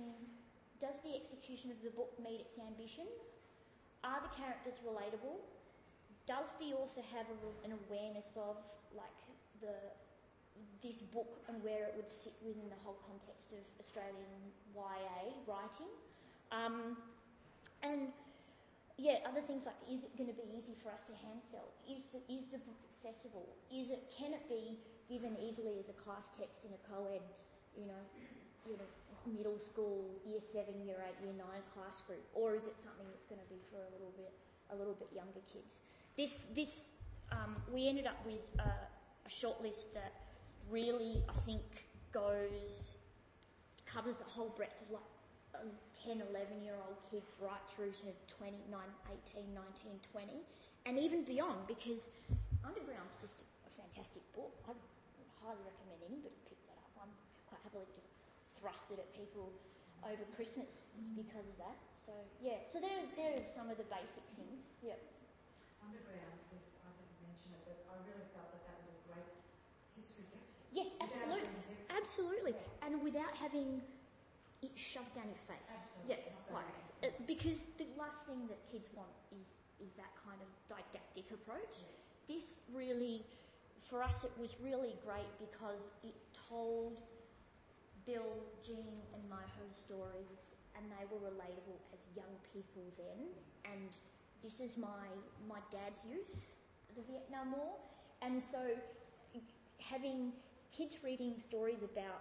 does 0.84 1.00
the 1.00 1.16
execution 1.16 1.72
of 1.72 1.80
the 1.80 1.88
book 1.96 2.12
meet 2.20 2.44
its 2.44 2.60
ambition? 2.60 3.08
Are 4.04 4.20
the 4.20 4.32
characters 4.36 4.84
relatable? 4.84 5.40
Does 6.28 6.56
the 6.60 6.76
author 6.76 7.00
have 7.16 7.24
a, 7.24 7.38
an 7.64 7.72
awareness 7.88 8.36
of 8.36 8.60
like 8.92 9.20
the 9.64 9.72
this 10.84 11.00
book 11.00 11.40
and 11.48 11.56
where 11.64 11.88
it 11.88 11.94
would 11.96 12.10
sit 12.10 12.36
within 12.44 12.68
the 12.68 12.78
whole 12.84 13.00
context 13.08 13.56
of 13.56 13.64
Australian 13.80 14.36
YA 14.76 15.32
writing? 15.48 15.88
Um, 16.52 17.00
and 17.82 18.12
yeah, 19.00 19.24
other 19.24 19.40
things 19.40 19.64
like 19.64 19.80
is 19.88 20.04
it 20.04 20.12
going 20.20 20.28
to 20.28 20.36
be 20.36 20.44
easy 20.52 20.76
for 20.84 20.92
us 20.92 21.02
to 21.08 21.16
hand 21.24 21.40
sell? 21.48 21.72
Is 21.88 22.12
the 22.12 22.20
is 22.28 22.52
the 22.52 22.60
book 22.60 22.78
accessible? 22.92 23.48
Is 23.72 23.88
it 23.88 24.12
can 24.12 24.36
it 24.36 24.44
be 24.52 24.76
given 25.08 25.32
easily 25.40 25.80
as 25.80 25.88
a 25.88 25.96
class 25.96 26.28
text 26.36 26.68
in 26.68 26.72
a 26.76 26.80
co-ed, 26.92 27.24
you 27.72 27.88
know, 27.88 28.02
you 28.68 28.76
know, 28.76 28.88
middle 29.26 29.58
school, 29.58 30.04
year 30.26 30.40
seven, 30.40 30.74
year 30.84 30.96
eight, 31.00 31.16
year 31.24 31.34
nine 31.36 31.62
class 31.72 32.00
group, 32.02 32.24
or 32.34 32.54
is 32.54 32.66
it 32.66 32.78
something 32.78 33.06
that's 33.10 33.26
going 33.26 33.40
to 33.40 33.48
be 33.48 33.60
for 33.70 33.78
a 33.78 33.90
little 33.92 34.12
bit 34.16 34.32
a 34.70 34.76
little 34.76 34.94
bit 34.94 35.08
younger 35.14 35.42
kids? 35.52 35.80
This 36.16 36.46
this 36.54 36.88
um, 37.32 37.56
we 37.72 37.88
ended 37.88 38.06
up 38.06 38.18
with 38.26 38.44
a, 38.58 38.68
a 38.68 39.30
shortlist 39.30 39.92
that 39.94 40.12
really 40.70 41.22
I 41.28 41.36
think 41.46 41.62
goes 42.12 42.96
covers 43.86 44.18
the 44.18 44.24
whole 44.24 44.50
breadth 44.56 44.80
of 44.82 44.98
like 44.98 45.10
um, 45.54 45.70
10, 45.94 46.22
11 46.34 46.62
year 46.62 46.74
old 46.74 46.98
kids 47.10 47.36
right 47.38 47.62
through 47.70 47.94
to 48.02 48.10
29, 48.26 48.74
18, 49.30 49.54
19, 49.54 50.00
20, 50.10 50.42
and 50.86 50.98
even 50.98 51.22
beyond 51.22 51.62
because 51.70 52.10
Underground's 52.66 53.14
just 53.20 53.46
a 53.68 53.70
fantastic 53.78 54.24
book. 54.34 54.50
I 54.66 54.74
would 54.74 54.82
highly 55.38 55.62
recommend 55.62 56.00
anybody 56.10 56.34
pick 56.48 56.58
that 56.66 56.78
up. 56.80 57.06
I'm 57.06 57.12
quite 57.46 57.62
happily 57.62 57.86
to 57.86 57.92
thrust 57.94 58.13
it 58.64 58.98
at 58.98 59.12
people 59.12 59.52
over 60.04 60.24
Christmas 60.32 60.92
because 61.14 61.48
of 61.48 61.56
that. 61.58 61.76
So 61.94 62.12
yeah, 62.40 62.60
so 62.64 62.80
there, 62.80 63.08
there 63.16 63.32
are 63.36 63.44
some 63.44 63.70
of 63.70 63.76
the 63.76 63.84
basic 63.84 64.24
things. 64.36 64.72
Yep. 64.82 65.00
Underground, 65.84 66.40
didn't 66.50 67.20
mention 67.20 67.52
it, 67.52 67.60
but 67.64 67.76
I 67.88 67.96
really 68.08 68.24
felt 68.32 68.48
that 68.52 68.64
that 68.64 68.78
was 68.80 68.88
a 68.88 68.96
great 69.04 69.28
history 69.94 70.24
textbook. 70.28 70.72
Yes, 70.72 70.88
absolutely, 71.00 71.48
absolutely, 71.90 72.54
and 72.82 73.02
without 73.02 73.34
having 73.36 73.82
it 74.62 74.72
shoved 74.76 75.14
down 75.14 75.28
your 75.28 75.40
face. 75.44 75.60
Absolutely. 75.68 76.08
Yeah, 76.08 76.20
like 76.48 76.68
because 77.26 77.68
the 77.76 77.86
last 77.96 78.24
thing 78.26 78.46
that 78.48 78.64
kids 78.66 78.88
want 78.92 79.12
is 79.32 79.48
is 79.80 79.92
that 79.94 80.12
kind 80.16 80.40
of 80.42 80.48
didactic 80.68 81.30
approach. 81.30 81.84
Yeah. 81.84 82.34
This 82.36 82.62
really, 82.72 83.24
for 83.82 84.02
us, 84.02 84.24
it 84.24 84.32
was 84.36 84.56
really 84.60 84.96
great 85.04 85.28
because 85.38 85.92
it 86.02 86.14
told 86.32 87.00
Bill, 88.06 88.36
Jean, 88.64 89.00
and 89.14 89.22
Myho 89.30 89.66
stories, 89.70 90.36
and 90.76 90.84
they 90.92 91.04
were 91.08 91.22
relatable 91.24 91.80
as 91.92 92.06
young 92.16 92.34
people 92.52 92.84
then. 92.96 93.28
And 93.64 93.90
this 94.42 94.60
is 94.60 94.76
my 94.76 95.08
my 95.48 95.60
dad's 95.70 96.04
youth, 96.04 96.28
the 96.96 97.02
Vietnam 97.02 97.52
War, 97.52 97.74
and 98.22 98.44
so 98.44 98.60
having 99.78 100.32
kids 100.72 100.98
reading 101.04 101.38
stories 101.38 101.82
about 101.82 102.20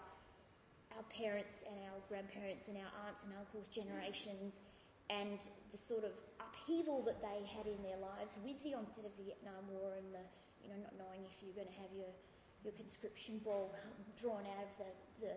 our 0.96 1.04
parents 1.10 1.64
and 1.66 1.76
our 1.90 2.00
grandparents 2.08 2.68
and 2.68 2.78
our 2.78 2.92
aunts 3.08 3.24
and 3.24 3.34
uncles' 3.34 3.68
generations 3.68 4.60
and 5.10 5.40
the 5.72 5.78
sort 5.78 6.04
of 6.04 6.14
upheaval 6.40 7.02
that 7.04 7.20
they 7.20 7.42
had 7.50 7.66
in 7.66 7.82
their 7.82 7.98
lives 7.98 8.38
with 8.46 8.62
the 8.64 8.74
onset 8.74 9.04
of 9.04 9.14
the 9.18 9.26
Vietnam 9.26 9.64
War 9.74 9.98
and 9.98 10.08
the, 10.14 10.24
you 10.62 10.70
know, 10.70 10.80
not 10.80 10.94
knowing 10.96 11.26
if 11.26 11.36
you're 11.42 11.56
going 11.58 11.68
to 11.68 11.80
have 11.82 11.92
your, 11.92 12.12
your 12.64 12.74
conscription 12.78 13.42
ball 13.44 13.74
drawn 14.22 14.46
out 14.60 14.68
of 14.70 14.74
the, 14.80 14.92
the, 15.28 15.34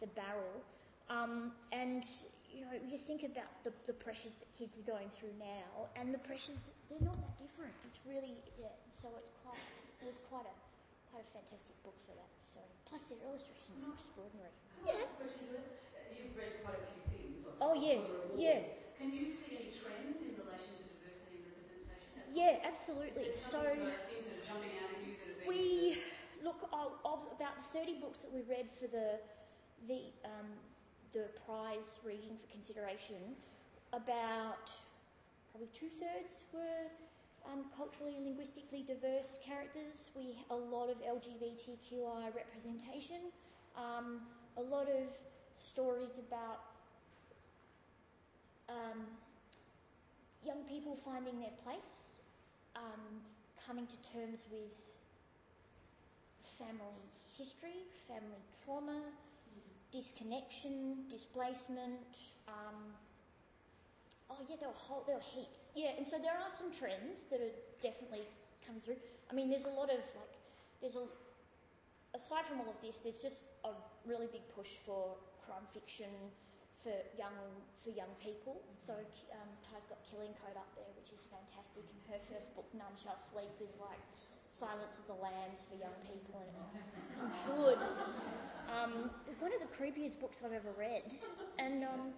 the 0.00 0.06
barrel. 0.08 0.62
Um, 1.08 1.52
and, 1.72 2.04
you 2.50 2.62
know, 2.62 2.74
you 2.88 2.98
think 2.98 3.22
about 3.22 3.50
the, 3.64 3.72
the 3.86 3.92
pressures 3.94 4.34
that 4.42 4.48
kids 4.58 4.78
are 4.78 4.86
going 4.88 5.08
through 5.14 5.34
now 5.38 5.88
and 5.94 6.12
the 6.12 6.18
pressures, 6.18 6.70
they're 6.90 7.02
not 7.04 7.18
that 7.22 7.36
different. 7.38 7.72
It's 7.86 8.00
really, 8.06 8.42
yeah, 8.58 8.74
so 8.94 9.08
it's 9.18 9.30
quite, 9.44 9.62
it 10.02 10.06
was 10.06 10.18
quite 10.28 10.46
a, 10.46 10.54
quite 11.12 11.22
a 11.24 11.30
fantastic 11.32 11.76
book 11.84 11.94
for 12.06 12.14
that. 12.18 12.32
So, 12.42 12.58
plus 12.88 13.08
their 13.08 13.22
illustrations 13.28 13.82
are 13.86 13.92
extraordinary. 13.94 14.54
Yeah. 14.84 15.06
You've 16.10 16.36
read 16.36 16.52
quite 16.62 16.78
a 16.78 16.86
few 16.90 17.02
things. 17.10 17.44
Oh 17.60 17.74
yeah, 17.74 18.00
yeah. 18.36 18.60
Can 18.98 19.12
you 19.12 19.26
see 19.28 19.54
any 19.56 19.70
trends 19.72 20.20
in 20.22 20.32
relation 20.38 20.76
to 20.80 20.84
diversity 21.04 21.68
and 21.68 21.80
representation? 21.84 22.22
Yeah, 22.32 22.62
absolutely. 22.66 23.32
So 23.32 23.60
things 24.08 24.24
that 24.26 24.34
are 24.40 24.46
jumping 24.46 24.74
out 24.80 24.90
at 24.90 25.00
you 25.04 25.14
that 25.20 25.28
have 25.28 25.36
been. 25.36 25.46
We 25.48 26.02
look 26.44 26.62
of, 26.72 26.92
of 27.04 27.20
about 27.34 27.56
the 27.60 27.66
30 27.78 28.00
books 28.00 28.22
that 28.22 28.32
we 28.32 28.42
read 28.48 28.70
for 28.70 28.86
the 28.88 29.20
the 29.88 30.00
um, 30.24 30.48
the 31.12 31.28
prize 31.46 31.98
reading 32.04 32.36
for 32.40 32.50
consideration. 32.52 33.16
About 33.92 34.70
probably 35.50 35.68
two 35.72 35.88
thirds 35.88 36.44
were 36.52 36.90
um, 37.50 37.64
culturally 37.76 38.16
and 38.16 38.26
linguistically 38.26 38.82
diverse 38.82 39.38
characters. 39.44 40.10
We 40.16 40.36
a 40.50 40.54
lot 40.56 40.90
of 40.90 40.96
LGBTQI 41.02 42.34
representation. 42.34 43.32
Um, 43.76 44.20
a 44.56 44.62
lot 44.62 44.88
of 44.88 45.08
stories 45.52 46.18
about 46.18 46.60
um, 48.68 49.06
young 50.44 50.62
people 50.68 50.96
finding 50.96 51.38
their 51.38 51.54
place, 51.64 52.16
um, 52.74 53.20
coming 53.64 53.86
to 53.86 53.96
terms 54.12 54.46
with 54.50 54.96
family 56.42 57.02
history, 57.36 57.84
family 58.08 58.40
trauma, 58.64 59.00
disconnection, 59.92 61.04
displacement. 61.10 62.10
Um, 62.48 62.94
oh 64.30 64.38
yeah, 64.48 64.56
there 64.58 64.68
were 64.68 64.74
whole, 64.74 65.04
there 65.06 65.16
were 65.16 65.30
heaps. 65.34 65.72
Yeah, 65.74 65.90
and 65.96 66.06
so 66.06 66.18
there 66.18 66.34
are 66.34 66.50
some 66.50 66.72
trends 66.72 67.26
that 67.26 67.40
are 67.40 67.54
definitely 67.80 68.22
coming 68.66 68.80
through. 68.80 68.96
I 69.30 69.34
mean, 69.34 69.50
there's 69.50 69.66
a 69.66 69.74
lot 69.74 69.90
of 69.90 69.98
like, 70.16 70.34
there's 70.80 70.96
a 70.96 71.06
aside 72.14 72.48
from 72.48 72.60
all 72.60 72.70
of 72.72 72.80
this, 72.80 73.04
there's 73.04 73.20
just 73.20 73.44
a 73.64 73.72
really 74.08 74.26
big 74.32 74.42
push 74.56 74.72
for 74.84 75.16
crime 75.44 75.68
fiction 75.72 76.10
for 76.80 76.92
young 77.18 77.36
for 77.82 77.90
young 77.90 78.10
people. 78.22 78.62
So 78.76 78.94
um, 78.94 79.50
Tye's 79.62 79.84
got 79.84 80.00
Killing 80.08 80.32
Code 80.40 80.56
up 80.56 80.68
there, 80.74 80.88
which 80.96 81.12
is 81.12 81.26
fantastic, 81.28 81.84
and 81.84 82.00
her 82.10 82.20
first 82.32 82.54
book, 82.56 82.66
None 82.72 82.96
Shall 82.96 83.18
Sleep, 83.18 83.52
is 83.62 83.76
like 83.80 84.00
Silence 84.48 84.98
of 84.98 85.06
the 85.06 85.22
Lambs 85.22 85.66
for 85.68 85.76
young 85.76 85.94
people, 86.06 86.40
and 86.40 86.48
it's 86.50 86.62
good. 87.46 87.78
Um, 88.70 89.10
it's 89.28 89.40
one 89.40 89.52
of 89.52 89.60
the 89.60 89.70
creepiest 89.76 90.20
books 90.20 90.42
I've 90.44 90.52
ever 90.52 90.72
read, 90.78 91.02
and 91.58 91.84
um, 91.84 92.12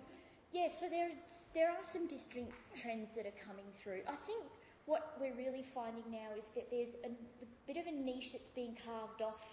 yeah, 0.52 0.68
so 0.70 0.88
there 0.88 1.10
there 1.54 1.68
are 1.70 1.84
some 1.84 2.06
distinct 2.06 2.52
trends 2.76 3.10
that 3.16 3.26
are 3.26 3.38
coming 3.44 3.66
through. 3.74 4.00
I 4.08 4.16
think 4.26 4.44
what 4.86 5.16
we're 5.20 5.36
really 5.36 5.62
finding 5.74 6.04
now 6.10 6.32
is 6.38 6.50
that 6.56 6.70
there's 6.70 6.96
a, 7.04 7.08
a 7.08 7.46
bit 7.66 7.76
of 7.76 7.86
a 7.86 7.92
niche 7.92 8.32
that's 8.32 8.48
being 8.48 8.76
carved 8.84 9.20
off 9.20 9.44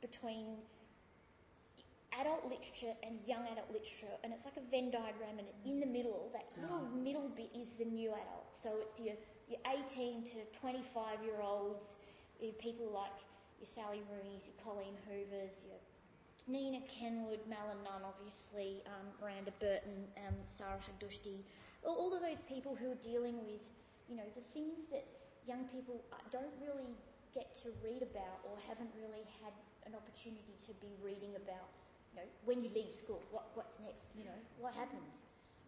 between 0.00 0.58
adult 2.20 2.44
literature 2.44 2.94
and 3.02 3.18
young 3.26 3.42
adult 3.52 3.70
literature, 3.70 4.14
and 4.22 4.32
it's 4.32 4.44
like 4.44 4.56
a 4.56 4.70
Venn 4.70 4.90
diagram, 4.90 5.38
and 5.38 5.46
in 5.64 5.80
the 5.80 5.86
middle, 5.86 6.30
that 6.32 6.46
little 6.60 6.86
middle 6.94 7.28
bit 7.34 7.50
is 7.58 7.74
the 7.74 7.84
new 7.84 8.10
adult. 8.10 8.50
So 8.50 8.70
it's 8.82 9.00
your, 9.00 9.14
your 9.48 9.60
18 9.66 10.24
to 10.24 10.58
25 10.58 11.22
year 11.24 11.40
olds, 11.42 11.96
people 12.58 12.90
like 12.92 13.12
your 13.60 13.66
Sally 13.66 14.02
Rooney's, 14.10 14.48
your 14.48 14.56
Colleen 14.64 14.96
Hoovers, 15.08 15.64
your 15.64 15.80
Nina 16.46 16.80
Kenwood, 16.88 17.40
Malla 17.48 17.76
Nunn, 17.84 18.04
obviously, 18.04 18.82
um, 18.86 19.08
Miranda 19.20 19.52
Burton, 19.60 20.04
um, 20.28 20.36
Sara 20.46 20.76
Haghdoosti, 20.76 21.40
all, 21.82 21.96
all 21.96 22.12
of 22.14 22.20
those 22.20 22.42
people 22.42 22.76
who 22.76 22.92
are 22.92 23.00
dealing 23.00 23.40
with, 23.44 23.72
you 24.08 24.16
know, 24.16 24.28
the 24.36 24.44
things 24.44 24.86
that 24.92 25.04
young 25.48 25.64
people 25.72 26.04
don't 26.30 26.52
really 26.60 26.92
get 27.32 27.54
to 27.54 27.68
read 27.82 28.02
about 28.02 28.44
or 28.44 28.56
haven't 28.68 28.90
really 28.96 29.24
had 29.42 29.52
an 29.86 29.94
opportunity 29.96 30.56
to 30.64 30.72
be 30.84 30.92
reading 31.02 31.36
about 31.36 31.68
you 32.12 32.20
know, 32.20 32.28
when 32.44 32.62
you 32.62 32.70
leave 32.74 32.92
school, 32.92 33.20
what, 33.30 33.48
what's 33.54 33.80
next? 33.80 34.10
You 34.16 34.24
know, 34.24 34.40
what 34.60 34.74
happens? 34.74 35.24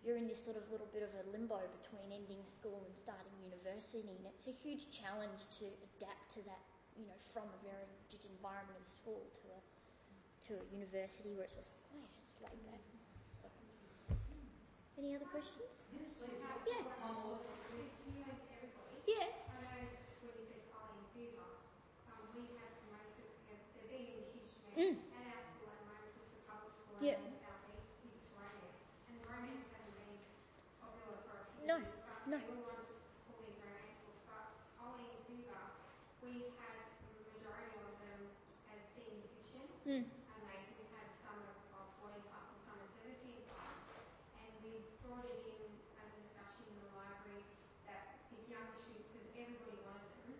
You're 0.06 0.16
in 0.16 0.30
this 0.30 0.38
sort 0.38 0.54
of 0.54 0.62
little 0.70 0.86
bit 0.94 1.02
of 1.02 1.10
a 1.18 1.22
limbo 1.34 1.58
between 1.82 2.14
ending 2.14 2.38
school 2.46 2.78
and 2.86 2.94
starting 2.94 3.34
university, 3.42 4.06
and 4.06 4.22
it's 4.30 4.46
a 4.46 4.54
huge 4.62 4.86
challenge 4.94 5.50
to 5.58 5.66
adapt 5.98 6.30
to 6.38 6.40
that, 6.46 6.62
you 6.94 7.02
know, 7.10 7.18
from 7.34 7.50
a 7.50 7.58
very 7.66 7.82
rigid 8.06 8.22
environment 8.38 8.78
of 8.78 8.86
school 8.86 9.26
to 9.42 9.44
a 9.50 9.60
to 10.46 10.54
a 10.54 10.64
university 10.70 11.34
where 11.34 11.42
it's 11.42 11.58
just, 11.58 11.74
oh 11.90 11.98
yeah, 11.98 12.06
it's 12.22 12.38
like 12.38 12.54
that. 12.70 12.78
So, 13.26 13.50
any 14.94 15.18
other 15.18 15.26
questions? 15.34 15.82
Yes. 15.90 16.14
Yeah. 16.70 16.86
One 17.02 17.18
more. 17.18 17.42
Mm. 17.42 17.50
To, 17.66 17.82
to 17.82 18.06
you 18.14 18.22
and 18.30 18.38
to 18.38 18.46
everybody. 18.54 18.94
Yeah. 19.10 19.26
I 19.26 19.58
know 19.58 19.90
when 20.22 20.38
you 20.38 20.46
said 20.46 20.62
Colleen 20.70 21.02
Hoover, 21.18 21.50
um, 22.14 22.30
we 22.38 22.46
have 22.62 22.70
promoted, 22.78 23.26
have, 23.50 23.58
they've 23.90 23.90
been 23.90 24.22
in 24.22 24.30
huge 24.38 24.54
Mm. 24.76 24.94
demand 25.02 25.18
at 25.18 25.34
our 25.34 25.42
school 25.50 25.66
at 25.72 25.78
the 25.82 25.88
moment, 25.90 26.14
just 26.14 26.30
the 26.30 26.42
public 26.46 26.70
school 26.78 27.00
Yeah. 27.02 27.18
in 27.18 27.32
the 27.32 27.42
southeast, 27.42 27.90
is 28.06 28.22
romance. 28.38 28.78
And 29.10 29.16
romance 29.26 29.66
hasn't 29.74 29.96
been 29.98 30.14
popular 30.78 31.16
for 31.26 31.34
a 31.42 31.46
few 31.58 31.64
No, 32.26 32.36
years, 32.36 32.42
but 32.42 32.56
no. 32.56 32.58
we 32.58 32.58
all 32.58 32.66
want 32.66 32.82
all 33.30 33.38
these 33.46 33.56
romance 33.62 33.98
books. 34.02 34.22
But 34.26 34.46
Colleen 34.78 35.14
we 36.22 36.50
had 36.58 36.90
the 37.06 37.22
majority 37.38 37.78
of 37.86 37.94
them 38.02 38.20
as 38.66 38.80
senior 38.98 39.30
fiction, 39.38 39.62
Mm. 39.86 40.02
and 40.10 40.40
they 40.50 40.58
we 40.74 40.84
had 40.90 41.06
some 41.22 41.38
of, 41.38 41.54
of 41.78 41.86
14 42.02 42.18
plus 42.26 42.46
and 42.50 42.60
some 42.66 42.78
of 42.82 42.90
17 42.98 43.46
plus. 43.46 43.78
And 44.42 44.50
we 44.66 44.72
brought 45.06 45.22
it 45.30 45.38
in 45.46 45.70
as 46.02 46.08
a 46.10 46.18
discussion 46.26 46.66
in 46.66 46.76
the 46.82 46.90
library 46.98 47.46
that 47.86 48.18
if 48.34 48.42
younger 48.50 48.74
students, 48.82 49.06
because 49.14 49.30
everybody 49.38 49.78
wanted 49.86 50.10
them, 50.26 50.34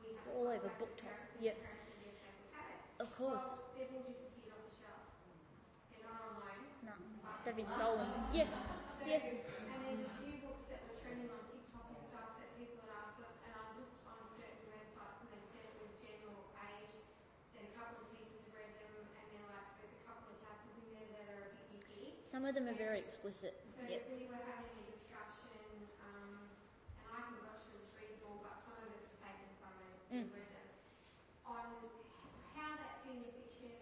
we 0.00 0.16
had 0.16 0.24
All 0.32 0.48
over 0.48 0.72
book 0.80 0.96
the 0.96 1.04
and 1.04 1.44
yep. 1.44 1.60
the 1.60 1.68
parents 1.68 1.84
said 1.92 2.00
yes, 2.00 2.16
they 2.24 2.32
would 2.40 2.52
have 2.56 2.68
it. 2.72 2.80
Of 3.04 3.08
course. 3.20 3.44
Well, 3.44 3.68
they've 3.76 3.92
all 3.92 4.08
disappeared 4.08 4.56
off 4.56 4.64
the 4.64 4.72
shelf. 4.80 5.04
They're 5.92 6.08
not 6.08 6.24
on 6.24 6.32
loan. 6.40 6.60
No, 6.88 6.96
they've 7.44 7.56
been 7.60 7.68
stolen. 7.68 8.08
Yeah. 8.32 8.48
So, 8.48 9.04
Yeah. 9.04 9.20
and 9.22 9.78
there's 9.84 10.02
a 10.02 10.12
few 10.24 10.40
books 10.42 10.66
that 10.72 10.80
were 10.88 10.98
trending 10.98 11.30
on 11.30 11.44
TikTok 11.46 11.86
and 11.94 12.00
stuff 12.10 12.30
that 12.42 12.50
people 12.58 12.80
had 12.82 12.90
asked 12.90 13.20
us, 13.22 13.36
and 13.46 13.52
I 13.54 13.62
looked 13.78 14.02
on 14.08 14.18
certain 14.34 14.66
websites 14.66 15.20
and 15.22 15.28
they 15.30 15.42
said 15.54 15.62
it 15.70 15.76
was 15.78 15.92
general 16.02 16.42
age. 16.58 17.06
Then 17.54 17.70
a 17.70 17.72
couple 17.78 18.02
of 18.02 18.06
teachers 18.10 18.42
have 18.42 18.50
read 18.50 18.72
them, 18.82 18.94
and 19.14 19.26
then 19.30 19.44
like 19.46 19.68
there's 19.78 19.94
a 19.94 20.02
couple 20.10 20.26
of 20.34 20.36
chapters 20.42 20.74
in 20.74 20.86
there 20.90 21.06
that 21.14 21.26
are 21.38 21.44
a 21.46 21.54
bit 21.54 21.70
iffy. 21.86 22.18
Some 22.36 22.44
of 22.44 22.52
them 22.52 22.68
are 22.68 22.76
very 22.76 23.00
explicit. 23.00 23.56
So 23.72 23.80
Yep. 23.88 24.12
we 24.12 24.28
were 24.28 24.36
having 24.36 24.68
a 24.76 24.84
discussion, 24.92 25.56
um, 26.04 26.52
and 27.00 27.06
I 27.08 27.16
haven't 27.24 27.40
got 27.40 27.64
to 27.64 27.72
read 27.96 28.12
it 28.12 28.20
all, 28.28 28.44
but 28.44 28.60
some 28.60 28.76
of 28.76 28.92
us 28.92 29.08
have 29.08 29.16
taken 29.24 29.48
some 29.56 29.72
and 29.72 29.96
still 30.04 30.20
Mm. 30.20 30.36
read 30.36 30.50
them, 30.52 30.68
on 31.48 31.64
how 32.52 32.76
that 32.76 33.00
senior 33.00 33.32
fiction 33.40 33.72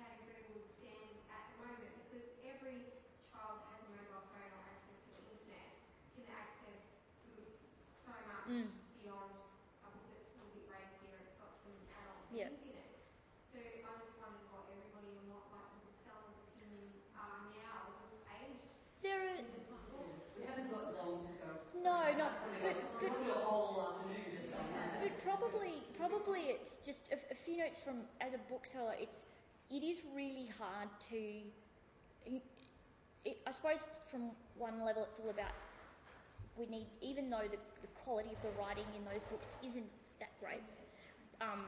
category 0.00 0.48
would 0.48 0.64
stand 0.80 1.12
at 1.28 1.44
the 1.52 1.56
moment, 1.60 1.92
because 2.08 2.24
every 2.40 2.88
child 3.28 3.68
that 3.68 3.76
has 3.76 3.84
a 3.84 3.92
mobile 3.92 4.24
phone 4.32 4.48
or 4.48 4.62
access 4.64 4.96
to 5.04 5.12
the 5.20 5.36
internet 5.36 5.68
can 6.16 6.24
access 6.32 6.80
mm, 7.28 7.52
so 8.00 8.16
much 8.24 8.48
Mm. 8.48 8.72
beyond 8.96 9.28
a 9.84 9.92
book 9.92 10.08
that's 10.08 10.32
a 10.32 10.40
little 10.40 10.56
bit 10.56 10.64
racier, 10.72 11.20
it's 11.20 11.36
got 11.36 11.52
some 11.60 11.76
adult 12.00 12.24
Yep. 12.32 12.48
things 12.48 12.64
in 12.64 12.76
it. 12.80 12.96
So 13.52 13.58
I 13.60 13.92
just 14.00 14.16
wondered 14.16 14.48
what 14.48 14.72
everybody 14.72 15.10
and 15.20 15.28
what 15.28 15.52
like 15.52 15.68
the 15.76 15.80
booksellers' 15.84 16.38
opinion 16.48 17.02
are 17.18 17.50
now 17.50 17.90
with 17.98 18.22
age 18.38 18.62
There 19.02 19.18
are 19.26 19.34
limits 19.42 19.66
on 19.74 19.82
books. 19.90 20.30
We 20.38 20.44
haven't 20.46 20.70
got 20.70 20.94
long 20.94 21.26
to 21.26 21.32
go. 21.42 21.50
no, 21.82 21.98
no, 22.14 22.28
We've 22.46 22.62
but, 22.62 22.78
got- 22.78 22.92
but 22.94 23.02
we 23.02 23.08
want 23.10 23.18
to 23.18 23.24
do 23.26 23.32
a 23.34 23.42
whole 23.42 23.74
afternoon 23.90 24.30
just 24.30 24.54
on 24.54 24.70
that. 24.70 25.02
But 25.02 25.18
probably, 25.50 25.82
probably 25.98 26.40
it's 26.40 26.76
just 26.84 27.08
a, 27.12 27.16
a 27.32 27.34
few 27.34 27.58
notes 27.58 27.80
from 27.80 27.96
as 28.20 28.34
a 28.34 28.38
bookseller. 28.50 28.94
It's 28.98 29.26
it 29.70 29.82
is 29.82 30.02
really 30.14 30.48
hard 30.58 30.88
to. 31.10 31.18
It, 32.26 32.42
I 33.46 33.50
suppose 33.50 33.88
from 34.10 34.30
one 34.56 34.84
level, 34.84 35.04
it's 35.04 35.20
all 35.20 35.30
about 35.30 35.52
we 36.56 36.66
need, 36.66 36.86
even 37.00 37.30
though 37.30 37.44
the, 37.44 37.58
the 37.80 37.88
quality 38.04 38.30
of 38.30 38.42
the 38.42 38.50
writing 38.60 38.84
in 38.96 39.04
those 39.04 39.22
books 39.24 39.56
isn't 39.64 39.86
that 40.18 40.30
great, 40.40 40.62
um, 41.40 41.64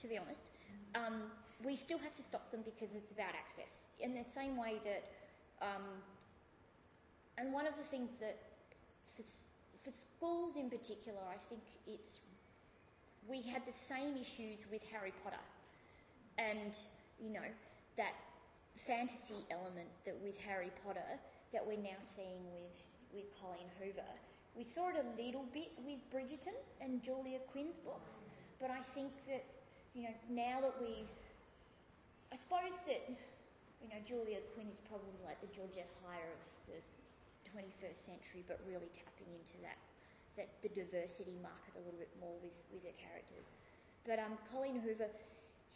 to 0.00 0.06
be 0.06 0.16
honest, 0.16 0.46
um, 0.94 1.22
we 1.64 1.76
still 1.76 1.98
have 1.98 2.14
to 2.14 2.22
stop 2.22 2.50
them 2.50 2.60
because 2.64 2.94
it's 2.94 3.10
about 3.10 3.34
access. 3.34 3.86
In 4.00 4.14
the 4.14 4.24
same 4.28 4.56
way 4.56 4.74
that, 4.84 5.04
um, 5.60 5.84
and 7.38 7.52
one 7.52 7.66
of 7.66 7.76
the 7.76 7.82
things 7.82 8.10
that 8.20 8.38
for, 9.16 9.22
for 9.84 9.90
schools 9.90 10.56
in 10.56 10.70
particular, 10.70 11.20
I 11.28 11.36
think 11.48 11.62
it's 11.86 12.20
we 13.28 13.42
had 13.42 13.66
the 13.66 13.72
same 13.72 14.16
issues 14.16 14.66
with 14.70 14.82
Harry 14.92 15.12
Potter, 15.24 15.42
and 16.38 16.74
you 17.18 17.32
know 17.32 17.48
that 17.96 18.14
fantasy 18.76 19.42
element 19.50 19.88
that 20.04 20.16
with 20.22 20.38
Harry 20.40 20.70
Potter 20.84 21.18
that 21.52 21.66
we're 21.66 21.80
now 21.80 21.98
seeing 22.00 22.44
with 22.54 22.76
with 23.14 23.26
Colleen 23.40 23.70
Hoover. 23.80 24.12
We 24.54 24.64
saw 24.64 24.88
it 24.88 24.96
a 24.96 25.06
little 25.20 25.44
bit 25.52 25.72
with 25.84 26.00
Bridgerton 26.12 26.56
and 26.80 27.02
Julia 27.02 27.38
Quinn's 27.52 27.76
books, 27.76 28.24
but 28.60 28.70
I 28.70 28.80
think 28.94 29.12
that 29.28 29.44
you 29.94 30.04
know 30.04 30.14
now 30.30 30.60
that 30.60 30.74
we, 30.80 31.04
I 32.32 32.36
suppose 32.36 32.78
that 32.86 33.02
you 33.82 33.88
know 33.88 34.00
Julia 34.06 34.38
Quinn 34.54 34.68
is 34.70 34.80
probably 34.88 35.16
like 35.24 35.40
the 35.40 35.50
Georgette 35.52 35.90
Heyer 36.04 36.30
of 36.30 36.42
the 36.68 36.78
21st 37.50 38.00
century, 38.04 38.44
but 38.46 38.60
really 38.68 38.90
tapping 38.92 39.32
into 39.32 39.56
that 39.64 39.78
that 40.36 40.48
the 40.62 40.68
diversity 40.68 41.36
market 41.42 41.72
a 41.76 41.82
little 41.84 41.98
bit 41.98 42.12
more 42.20 42.36
with, 42.42 42.52
with 42.72 42.82
her 42.84 42.96
characters. 43.00 43.52
But 44.06 44.18
um, 44.18 44.38
Colleen 44.52 44.80
Hoover, 44.80 45.08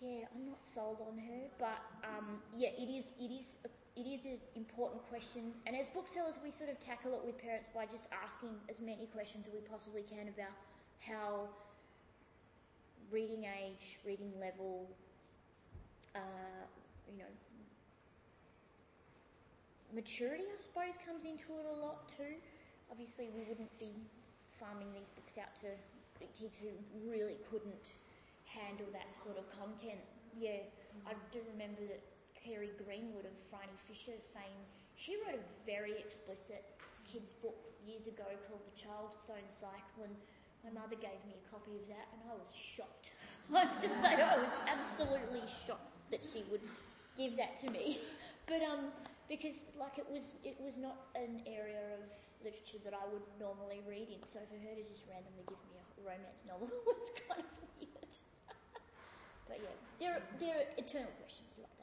yeah, 0.01 0.25
I'm 0.35 0.47
not 0.47 0.65
sold 0.65 0.99
on 1.07 1.19
her, 1.19 1.43
but 1.59 1.83
um, 2.05 2.41
yeah, 2.55 2.71
it 2.79 2.89
is 2.89 3.13
it 3.19 3.31
is 3.33 3.59
a, 3.65 3.69
it 4.01 4.07
is 4.07 4.25
an 4.25 4.39
important 4.55 5.03
question. 5.09 5.53
And 5.67 5.77
as 5.77 5.89
booksellers, 5.89 6.39
we 6.43 6.51
sort 6.51 6.71
of 6.71 6.79
tackle 6.79 7.13
it 7.15 7.21
with 7.25 7.37
parents 7.37 7.69
by 7.75 7.87
just 7.87 8.07
asking 8.13 8.51
as 8.69 8.81
many 8.81 9.07
questions 9.13 9.47
as 9.47 9.53
we 9.53 9.61
possibly 9.61 10.03
can 10.03 10.29
about 10.29 10.55
how 11.01 11.49
reading 13.11 13.45
age, 13.45 13.99
reading 14.07 14.33
level, 14.41 14.87
uh, 16.15 16.65
you 17.11 17.19
know, 17.19 17.31
maturity, 19.95 20.45
I 20.45 20.61
suppose, 20.61 20.95
comes 21.05 21.25
into 21.25 21.45
it 21.59 21.67
a 21.67 21.81
lot 21.85 22.09
too. 22.09 22.39
Obviously, 22.91 23.29
we 23.35 23.43
wouldn't 23.49 23.77
be 23.79 23.93
farming 24.61 24.93
these 24.93 25.09
books 25.17 25.41
out 25.41 25.57
to 25.65 25.73
kids 26.37 26.61
who 26.61 26.69
really 27.09 27.41
couldn't 27.49 27.97
handle 28.45 28.87
that 28.93 29.09
sort 29.09 29.41
of 29.41 29.49
content. 29.49 30.05
Yeah, 30.37 30.61
I 31.09 31.17
do 31.33 31.41
remember 31.57 31.81
that 31.89 32.05
Kerry 32.37 32.71
Greenwood 32.85 33.25
of 33.25 33.35
Phryne 33.49 33.73
Fisher 33.89 34.21
fame, 34.37 34.61
she 34.97 35.17
wrote 35.25 35.41
a 35.41 35.47
very 35.65 35.97
explicit 35.97 36.65
kids 37.09 37.33
book 37.33 37.57
years 37.87 38.07
ago 38.07 38.29
called 38.47 38.61
The 38.69 38.77
Childstone 38.77 39.49
Cycle, 39.49 40.05
and 40.05 40.15
my 40.63 40.71
mother 40.71 40.97
gave 40.97 41.19
me 41.25 41.41
a 41.41 41.45
copy 41.49 41.73
of 41.81 41.89
that, 41.89 42.07
and 42.13 42.21
I 42.29 42.37
was 42.37 42.53
shocked. 42.53 43.13
I 43.55 43.65
have 43.65 43.81
to 43.81 43.89
say, 43.89 44.21
I 44.21 44.37
was 44.37 44.53
absolutely 44.69 45.43
shocked 45.67 45.97
that 46.11 46.21
she 46.21 46.45
would 46.51 46.63
give 47.17 47.37
that 47.37 47.57
to 47.65 47.71
me. 47.73 47.99
But 48.49 48.63
um, 48.67 48.91
because 49.29 49.67
like 49.79 49.99
it 49.99 50.07
was, 50.11 50.35
it 50.43 50.57
was 50.59 50.77
not 50.77 50.97
an 51.15 51.41
area 51.47 51.95
of 51.95 52.03
literature 52.45 52.81
that 52.85 52.97
I 52.97 53.05
would 53.13 53.25
normally 53.37 53.85
read 53.85 54.09
in. 54.09 54.21
So 54.25 54.41
for 54.49 54.57
her 54.57 54.73
to 54.73 54.85
just 54.89 55.05
randomly 55.09 55.45
give 55.45 55.61
me 55.69 55.77
a 55.77 55.85
romance 56.01 56.45
novel 56.49 56.69
was 56.89 57.09
kind 57.29 57.45
of 57.45 57.53
weird. 57.77 58.15
but 59.49 59.59
yeah, 59.61 59.77
there 60.01 60.13
are, 60.17 60.25
there 60.41 60.55
are 60.65 60.67
eternal 60.81 61.13
questions 61.21 61.61
like 61.61 61.73
that. 61.77 61.81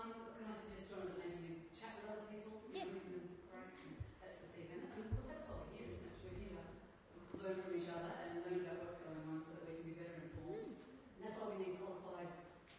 Um, 0.00 0.16
can 0.16 0.48
I 0.48 0.56
suggest, 0.56 0.88
John, 0.88 1.12
maybe 1.20 1.44
you 1.44 1.54
chat 1.76 2.00
with 2.00 2.08
other 2.08 2.24
people? 2.32 2.56
Yeah. 2.72 2.88
know, 2.88 2.96
in 3.04 3.20
the 3.20 3.36
breaks, 3.52 3.76
and 3.84 4.00
that's 4.24 4.40
the 4.40 4.48
thing. 4.56 4.72
And, 4.72 4.80
and 4.80 5.04
of 5.04 5.12
course, 5.12 5.28
that's 5.28 5.44
why 5.44 5.60
we're 5.60 5.76
here, 5.76 5.92
isn't 5.92 6.08
it? 6.08 6.16
We're 6.24 6.40
here 6.40 6.56
to 6.56 7.36
learn 7.44 7.56
from 7.60 7.72
each 7.76 7.90
other 7.92 8.08
and 8.08 8.40
learn 8.40 8.64
about 8.64 8.80
what's 8.80 8.96
going 8.96 9.20
on 9.28 9.44
so 9.44 9.52
that 9.60 9.68
we 9.68 9.76
can 9.76 9.92
be 9.92 9.96
better 10.00 10.16
informed. 10.24 10.72
And 10.72 11.20
that's 11.20 11.36
why 11.36 11.52
we 11.52 11.60
need 11.60 11.76
qualified, 11.76 12.32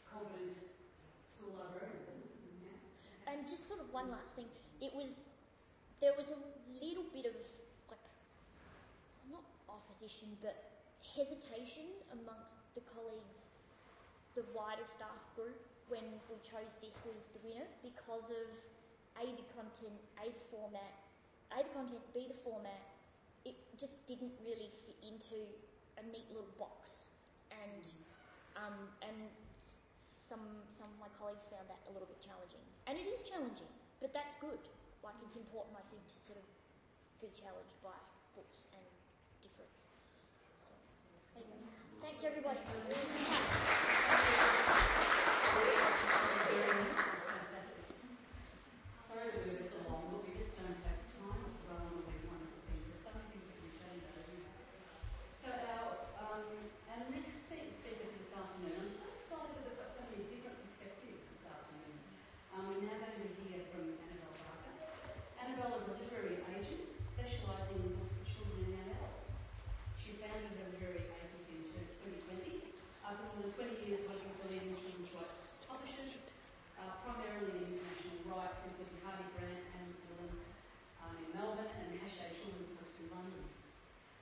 competent 0.10 0.58
school 1.30 1.62
librarians. 1.62 2.10
Yeah. 2.66 3.30
And 3.30 3.46
just 3.46 3.70
sort 3.70 3.86
of 3.86 3.94
one 3.94 4.10
last 4.10 4.34
thing, 4.34 4.50
it 4.82 4.94
was 4.96 5.22
there 6.02 6.14
was 6.18 6.34
a 6.34 6.40
little 6.82 7.06
bit 7.14 7.30
of 7.30 7.38
like 7.90 8.08
not 9.30 9.46
opposition 9.70 10.28
but 10.42 10.58
hesitation 11.02 11.86
amongst 12.14 12.58
the 12.74 12.82
colleagues, 12.94 13.50
the 14.36 14.46
wider 14.54 14.86
staff 14.86 15.22
group 15.36 15.58
when 15.90 16.04
we 16.30 16.38
chose 16.42 16.78
this 16.82 17.06
as 17.18 17.30
the 17.36 17.42
winner 17.46 17.68
because 17.84 18.32
of 18.32 18.48
a 19.20 19.26
the 19.28 19.46
content, 19.54 19.98
a 20.24 20.32
the 20.32 20.44
format, 20.50 20.96
a 21.54 21.62
the 21.62 21.72
content, 21.76 22.02
b 22.16 22.26
the 22.26 22.40
format. 22.42 22.82
It 23.44 23.58
just 23.78 24.00
didn't 24.06 24.32
really 24.46 24.70
fit 24.86 24.98
into 25.02 25.46
a 26.00 26.04
neat 26.14 26.30
little 26.30 26.50
box, 26.62 27.10
and 27.50 27.84
um, 28.56 28.78
and 29.02 29.18
some 30.30 30.42
some 30.70 30.88
of 30.88 30.98
my 31.02 31.12
colleagues 31.20 31.44
found 31.50 31.68
that 31.68 31.82
a 31.90 31.92
little 31.92 32.08
bit 32.08 32.22
challenging, 32.24 32.64
and 32.88 32.96
it 32.96 33.10
is 33.10 33.26
challenging, 33.26 33.68
but 34.02 34.14
that's 34.14 34.36
good. 34.42 34.60
Like 35.06 35.16
it's 35.24 35.38
important, 35.38 35.78
I 35.78 35.86
think, 35.94 36.02
to 36.10 36.18
sort 36.18 36.42
of 36.42 36.48
be 37.22 37.30
challenged 37.38 37.78
by 37.86 37.96
books 38.36 38.68
and 38.74 38.86
difference. 39.46 39.78
So, 40.58 40.68
anyway, 41.38 41.62
thanks 42.02 42.26
everybody. 42.26 42.60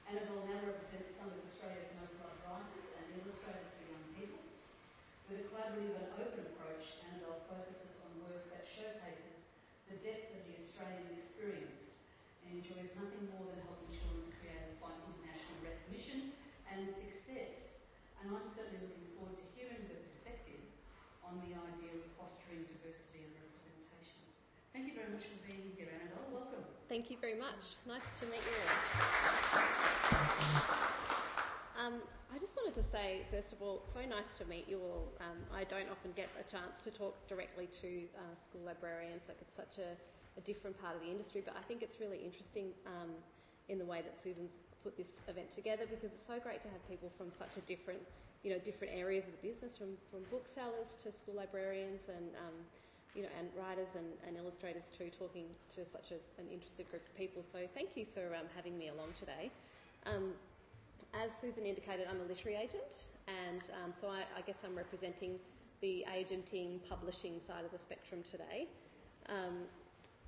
Annabel 0.10 0.42
now 0.50 0.58
represents 0.66 1.14
some 1.14 1.30
of 1.30 1.38
Australia's 1.46 1.94
most 2.02 2.18
loved 2.18 2.42
writers 2.42 2.98
and 2.98 3.22
illustrators 3.22 3.70
for 3.78 3.94
young 3.94 4.08
people. 4.18 4.42
With 5.30 5.46
a 5.46 5.46
collaborative 5.54 6.02
and 6.02 6.10
open 6.18 6.50
approach, 6.50 6.98
Annabel 7.06 7.46
focuses 7.46 8.02
on 8.02 8.26
work 8.26 8.50
that 8.50 8.66
showcases 8.66 9.38
the 9.86 10.02
depth 10.02 10.34
of 10.34 10.50
the 10.50 10.58
Australian 10.58 11.14
experience 11.14 11.94
and 12.42 12.58
enjoys 12.58 12.90
nothing 12.98 13.30
more 13.38 13.54
than 13.54 13.62
helping 13.70 13.94
children's 13.94 14.34
creators 14.42 14.74
find 14.82 14.98
international 15.14 15.62
recognition 15.62 16.34
and 16.74 16.90
success. 16.90 17.78
And 18.18 18.34
I'm 18.34 18.50
certainly 18.50 18.82
looking 18.82 19.14
forward 19.14 19.38
to 19.38 19.46
hearing 19.54 19.94
her 19.94 20.00
perspective 20.02 20.66
on 21.22 21.38
the 21.46 21.54
idea 21.54 22.02
of 22.02 22.10
fostering 22.18 22.66
diversity 22.66 23.30
and 23.30 23.38
representation. 23.46 24.26
Thank 24.74 24.90
you 24.90 24.98
very 24.98 25.14
much 25.14 25.30
for 25.30 25.38
being 25.46 25.70
here, 25.78 25.94
Anna. 25.94 26.09
Thank 26.90 27.12
you 27.12 27.18
very 27.22 27.38
much. 27.38 27.78
Nice 27.86 28.02
to 28.20 28.26
meet 28.26 28.42
you 28.42 28.58
all. 28.66 28.74
Um, 31.78 32.02
I 32.34 32.40
just 32.40 32.58
wanted 32.58 32.74
to 32.82 32.84
say, 32.84 33.22
first 33.30 33.54
of 33.54 33.62
all, 33.62 33.84
so 33.86 34.02
nice 34.10 34.40
to 34.40 34.46
meet 34.46 34.68
you 34.68 34.80
all. 34.82 35.14
Um, 35.22 35.38
I 35.54 35.66
don't 35.66 35.88
often 35.92 36.12
get 36.18 36.30
a 36.42 36.44
chance 36.50 36.82
to 36.82 36.90
talk 36.90 37.14
directly 37.28 37.68
to 37.82 38.10
uh, 38.18 38.34
school 38.34 38.62
librarians, 38.66 39.22
like 39.28 39.38
it's 39.40 39.54
such 39.56 39.78
a, 39.78 39.94
a, 40.36 40.42
different 40.42 40.82
part 40.82 40.96
of 40.96 41.02
the 41.02 41.12
industry, 41.12 41.44
but 41.46 41.54
I 41.56 41.62
think 41.62 41.84
it's 41.84 42.00
really 42.00 42.18
interesting 42.26 42.74
um, 42.88 43.14
in 43.70 43.78
the 43.78 43.86
way 43.86 44.02
that 44.02 44.20
Susan's 44.20 44.58
put 44.84 44.98
this 44.98 45.22
event 45.28 45.52
together 45.52 45.86
because 45.86 46.04
it's 46.12 46.26
so 46.26 46.40
great 46.40 46.60
to 46.64 46.70
have 46.70 46.82
people 46.90 47.12
from 47.16 47.30
such 47.30 47.54
a 47.56 47.62
different, 47.70 48.02
you 48.42 48.50
know, 48.50 48.58
different 48.58 48.98
areas 48.98 49.28
of 49.28 49.34
the 49.40 49.48
business, 49.48 49.78
from, 49.78 49.94
from 50.10 50.26
booksellers 50.32 50.98
to 51.04 51.12
school 51.12 51.36
librarians 51.38 52.10
and, 52.10 52.34
um, 52.34 52.58
you 53.16 53.24
know, 53.24 53.30
and 53.40 53.50
writers 53.58 53.90
and, 53.98 54.06
and, 54.28 54.38
illustrators 54.38 54.92
too, 54.96 55.10
talking 55.10 55.46
to 55.76 55.86
such 55.86 56.12
a, 56.12 56.20
an 56.40 56.48
interested 56.52 56.90
group 56.90 57.02
of 57.02 57.16
people. 57.18 57.42
So 57.42 57.60
thank 57.74 57.98
you 57.98 58.06
for 58.14 58.36
um, 58.36 58.46
having 58.56 58.78
me 58.78 58.90
along 58.90 59.14
today. 59.18 59.50
Um, 60.06 60.34
as 61.14 61.32
Susan 61.42 61.66
indicated, 61.66 62.08
I'm 62.10 62.22
a 62.22 62.28
literary 62.30 62.58
agent, 62.58 63.10
and 63.28 63.62
um, 63.82 63.94
so 64.00 64.08
I, 64.08 64.30
I, 64.38 64.42
guess 64.46 64.62
I'm 64.64 64.76
representing 64.76 65.40
the 65.82 66.06
agenting 66.14 66.80
publishing 66.88 67.40
side 67.40 67.66
of 67.66 67.72
the 67.72 67.80
spectrum 67.80 68.22
today. 68.22 68.68
Um, 69.28 69.66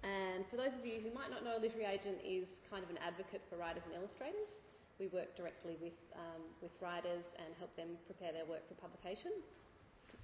and 0.01 0.45
for 0.47 0.57
those 0.57 0.73
of 0.73 0.85
you 0.85 0.97
who 1.03 1.13
might 1.13 1.29
not 1.29 1.45
know, 1.45 1.57
a 1.57 1.61
literary 1.61 1.85
agent 1.85 2.17
is 2.25 2.61
kind 2.69 2.83
of 2.83 2.89
an 2.89 2.97
advocate 3.05 3.41
for 3.49 3.57
writers 3.57 3.83
and 3.85 3.93
illustrators. 3.93 4.57
We 4.97 5.07
work 5.07 5.35
directly 5.35 5.77
with 5.81 5.97
um, 6.15 6.41
with 6.61 6.71
writers 6.81 7.33
and 7.37 7.53
help 7.59 7.75
them 7.75 7.97
prepare 8.05 8.33
their 8.33 8.45
work 8.45 8.65
for 8.67 8.73
publication. 8.75 9.31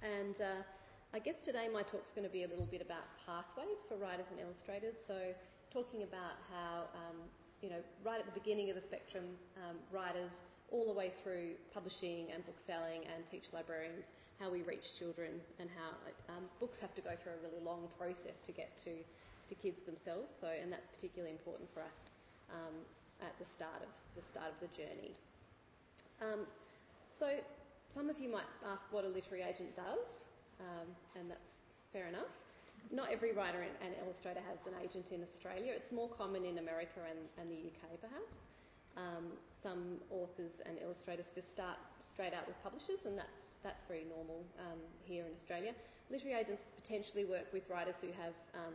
And 0.02 0.40
uh, 0.40 0.62
I 1.14 1.18
guess 1.18 1.40
today 1.40 1.68
my 1.72 1.80
talk's 1.80 2.12
going 2.12 2.28
to 2.28 2.32
be 2.32 2.44
a 2.44 2.48
little 2.48 2.68
bit 2.68 2.82
about 2.82 3.08
pathways 3.24 3.80
for 3.88 3.96
writers 3.96 4.28
and 4.30 4.38
illustrators. 4.44 5.00
So 5.00 5.16
talking 5.72 6.02
about 6.02 6.36
how 6.52 6.84
um, 6.92 7.16
you 7.62 7.70
know, 7.70 7.80
right 8.04 8.20
at 8.20 8.26
the 8.26 8.38
beginning 8.38 8.68
of 8.68 8.76
the 8.76 8.84
spectrum, 8.84 9.24
um, 9.56 9.76
writers 9.90 10.44
all 10.70 10.84
the 10.84 10.92
way 10.92 11.08
through 11.08 11.56
publishing 11.72 12.28
and 12.28 12.44
book 12.44 12.60
selling 12.60 13.08
and 13.08 13.24
teacher 13.30 13.48
librarians, 13.54 14.04
how 14.38 14.50
we 14.52 14.60
reach 14.68 14.98
children 14.98 15.40
and 15.58 15.70
how 15.72 15.96
um, 16.28 16.44
books 16.60 16.78
have 16.78 16.94
to 16.94 17.00
go 17.00 17.16
through 17.16 17.32
a 17.32 17.40
really 17.40 17.64
long 17.64 17.88
process 17.96 18.44
to 18.44 18.52
get 18.52 18.76
to, 18.84 18.92
to 19.48 19.54
kids 19.56 19.80
themselves. 19.88 20.28
So, 20.28 20.46
and 20.46 20.70
that's 20.70 20.92
particularly 20.92 21.32
important 21.32 21.72
for 21.72 21.80
us 21.80 22.12
um, 22.52 22.76
at 23.24 23.32
the 23.40 23.48
start 23.50 23.80
of 23.80 23.88
the 24.12 24.20
start 24.20 24.52
of 24.52 24.60
the 24.60 24.68
journey. 24.76 25.16
Um, 26.20 26.44
so, 27.08 27.32
some 27.88 28.10
of 28.10 28.20
you 28.20 28.30
might 28.30 28.44
ask 28.70 28.92
what 28.92 29.04
a 29.04 29.08
literary 29.08 29.42
agent 29.48 29.74
does, 29.74 30.04
um, 30.60 30.88
and 31.18 31.30
that's 31.30 31.62
fair 31.92 32.06
enough 32.06 32.28
not 32.90 33.12
every 33.12 33.32
writer 33.32 33.60
and, 33.60 33.94
illustrator 34.04 34.40
has 34.48 34.64
an 34.66 34.72
agent 34.82 35.12
in 35.12 35.22
Australia. 35.22 35.72
It's 35.74 35.92
more 35.92 36.08
common 36.08 36.44
in 36.44 36.58
America 36.58 37.00
and, 37.04 37.18
and 37.36 37.50
the 37.50 37.68
UK, 37.68 38.00
perhaps. 38.00 38.48
Um, 38.96 39.30
some 39.52 40.00
authors 40.10 40.60
and 40.64 40.78
illustrators 40.82 41.30
just 41.34 41.50
start 41.50 41.76
straight 42.00 42.34
out 42.34 42.46
with 42.46 42.56
publishers, 42.62 43.04
and 43.04 43.16
that's 43.16 43.60
that's 43.62 43.84
very 43.84 44.06
normal 44.08 44.42
um, 44.58 44.78
here 45.04 45.24
in 45.24 45.32
Australia. 45.32 45.72
Literary 46.10 46.40
agents 46.40 46.62
potentially 46.74 47.24
work 47.24 47.46
with 47.52 47.68
writers 47.68 47.96
who 48.00 48.08
have, 48.18 48.34
um, 48.54 48.74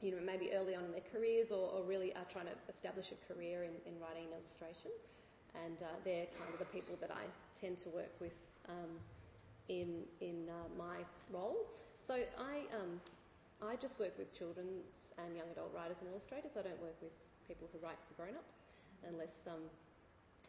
you 0.00 0.10
know, 0.10 0.22
maybe 0.24 0.50
early 0.54 0.74
on 0.74 0.84
in 0.84 0.92
their 0.92 1.06
careers 1.12 1.52
or, 1.52 1.70
or, 1.70 1.84
really 1.84 2.10
are 2.16 2.26
trying 2.26 2.46
to 2.46 2.56
establish 2.72 3.12
a 3.12 3.18
career 3.30 3.62
in, 3.62 3.74
in 3.86 4.00
writing 4.00 4.24
and 4.24 4.32
illustration, 4.32 4.90
and 5.62 5.76
uh, 5.82 5.92
they're 6.04 6.26
kind 6.40 6.50
of 6.50 6.58
the 6.58 6.70
people 6.72 6.96
that 7.00 7.10
I 7.12 7.22
tend 7.54 7.76
to 7.84 7.90
work 7.90 8.10
with 8.18 8.34
um, 8.68 8.90
in 9.68 10.04
in 10.20 10.48
uh, 10.48 10.68
my 10.76 11.04
role. 11.32 11.56
So 12.00 12.14
I 12.36 12.68
um, 12.76 13.00
I 13.62 13.76
just 13.76 13.98
work 13.98 14.12
with 14.18 14.36
children's 14.36 15.14
and 15.16 15.36
young 15.36 15.48
adult 15.52 15.72
writers 15.72 15.98
and 16.00 16.10
illustrators. 16.12 16.56
I 16.58 16.62
don't 16.62 16.80
work 16.82 16.96
with 17.00 17.14
people 17.48 17.68
who 17.72 17.78
write 17.80 18.00
for 18.08 18.14
grown-ups 18.20 18.56
unless 19.08 19.44
um, 19.48 19.60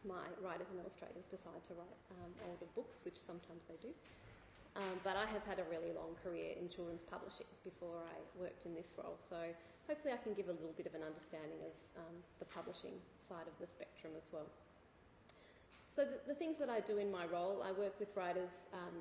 my 0.04 0.28
writers 0.44 0.68
and 0.72 0.80
illustrators 0.80 1.28
decide 1.28 1.60
to 1.68 1.74
write 1.76 2.00
um, 2.20 2.32
older 2.48 2.68
books, 2.76 3.04
which 3.04 3.20
sometimes 3.20 3.68
they 3.68 3.80
do. 3.82 3.92
Um, 4.76 5.00
but 5.08 5.16
I 5.16 5.24
have 5.32 5.48
had 5.48 5.64
a 5.64 5.68
really 5.72 5.96
long 5.96 6.20
career 6.20 6.52
in 6.60 6.68
children's 6.68 7.04
publishing 7.08 7.48
before 7.64 8.04
I 8.04 8.16
worked 8.36 8.68
in 8.68 8.76
this 8.76 8.92
role, 9.00 9.16
so 9.16 9.40
hopefully 9.88 10.12
I 10.12 10.20
can 10.20 10.36
give 10.36 10.52
a 10.52 10.56
little 10.60 10.76
bit 10.76 10.84
of 10.86 10.96
an 10.96 11.04
understanding 11.04 11.64
of 11.64 11.74
um, 12.04 12.16
the 12.44 12.48
publishing 12.52 13.00
side 13.24 13.48
of 13.48 13.56
the 13.64 13.68
spectrum 13.68 14.12
as 14.20 14.28
well. 14.36 14.52
So 15.96 16.04
the, 16.04 16.20
the, 16.28 16.36
things 16.36 16.60
that 16.60 16.68
I 16.68 16.82
do 16.82 16.98
in 16.98 17.10
my 17.10 17.26
role, 17.26 17.64
I 17.64 17.72
work 17.72 17.96
with 18.00 18.12
writers 18.18 18.68
um, 18.74 19.00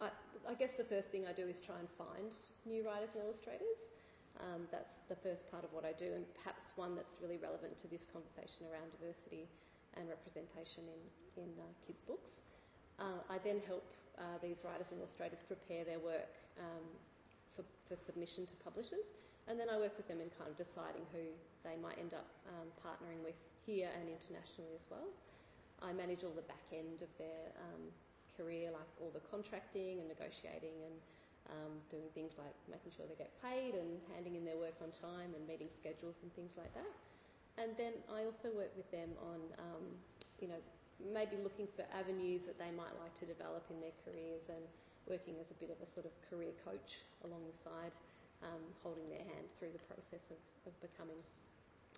I, 0.00 0.10
I, 0.46 0.54
guess 0.54 0.74
the 0.74 0.86
first 0.86 1.10
thing 1.10 1.26
I 1.26 1.34
do 1.34 1.50
is 1.50 1.60
try 1.60 1.74
and 1.78 1.90
find 1.98 2.30
new 2.62 2.86
writers 2.86 3.10
and 3.18 3.26
illustrators. 3.26 3.82
Um, 4.38 4.70
that's 4.70 5.02
the 5.10 5.18
first 5.18 5.50
part 5.50 5.64
of 5.66 5.74
what 5.74 5.82
I 5.82 5.90
do, 5.98 6.14
and 6.14 6.22
perhaps 6.38 6.70
one 6.78 6.94
that's 6.94 7.18
really 7.18 7.42
relevant 7.42 7.74
to 7.82 7.90
this 7.90 8.06
conversation 8.06 8.70
around 8.70 8.94
diversity 8.94 9.50
and 9.98 10.06
representation 10.06 10.86
in, 10.86 11.42
in 11.42 11.50
uh, 11.58 11.66
kids' 11.82 12.06
books. 12.06 12.46
Uh, 13.02 13.18
I 13.26 13.42
then 13.42 13.58
help 13.66 13.82
uh, 14.14 14.38
these 14.38 14.62
writers 14.62 14.94
and 14.94 15.02
illustrators 15.02 15.42
prepare 15.42 15.82
their 15.82 15.98
work 15.98 16.30
um, 16.62 16.86
for, 17.58 17.66
for, 17.90 17.98
submission 17.98 18.46
to 18.46 18.54
publishers, 18.62 19.10
and 19.50 19.58
then 19.58 19.66
I 19.66 19.74
work 19.74 19.98
with 19.98 20.06
them 20.06 20.22
in 20.22 20.30
kind 20.38 20.46
of 20.46 20.54
deciding 20.54 21.02
who 21.10 21.34
they 21.66 21.74
might 21.82 21.98
end 21.98 22.14
up 22.14 22.30
um, 22.54 22.70
partnering 22.78 23.26
with 23.26 23.34
here 23.66 23.90
and 23.98 24.06
internationally 24.06 24.70
as 24.78 24.86
well. 24.86 25.10
I 25.82 25.92
manage 25.92 26.24
all 26.24 26.34
the 26.34 26.46
back 26.46 26.64
end 26.72 27.02
of 27.02 27.10
their 27.18 27.54
um, 27.62 27.82
career, 28.36 28.70
like 28.70 28.88
all 29.00 29.10
the 29.10 29.22
contracting 29.30 29.98
and 29.98 30.08
negotiating 30.08 30.74
and 30.86 30.96
um, 31.48 31.72
doing 31.88 32.06
things 32.12 32.36
like 32.36 32.54
making 32.68 32.92
sure 32.92 33.06
they 33.08 33.16
get 33.16 33.32
paid 33.40 33.74
and 33.74 33.98
handing 34.12 34.36
in 34.36 34.44
their 34.44 34.58
work 34.58 34.76
on 34.84 34.92
time 34.92 35.32
and 35.32 35.42
meeting 35.48 35.68
schedules 35.72 36.20
and 36.22 36.30
things 36.34 36.52
like 36.58 36.72
that. 36.74 36.92
And 37.58 37.74
then 37.74 37.98
I 38.06 38.22
also 38.28 38.54
work 38.54 38.70
with 38.78 38.86
them 38.94 39.10
on, 39.18 39.40
um, 39.58 39.84
you 40.38 40.46
know, 40.46 40.60
maybe 41.02 41.38
looking 41.42 41.66
for 41.66 41.86
avenues 41.94 42.46
that 42.46 42.58
they 42.58 42.70
might 42.70 42.94
like 43.02 43.14
to 43.22 43.26
develop 43.26 43.66
in 43.70 43.82
their 43.82 43.94
careers 44.06 44.50
and 44.50 44.62
working 45.10 45.34
as 45.42 45.50
a 45.50 45.58
bit 45.58 45.70
of 45.70 45.78
a 45.82 45.88
sort 45.88 46.06
of 46.06 46.14
career 46.30 46.54
coach 46.62 47.02
along 47.26 47.42
the 47.50 47.56
side, 47.56 47.94
um, 48.46 48.62
holding 48.82 49.08
their 49.10 49.24
hand 49.26 49.50
through 49.58 49.74
the 49.74 49.82
process 49.90 50.30
of, 50.30 50.38
of 50.70 50.74
becoming, 50.78 51.18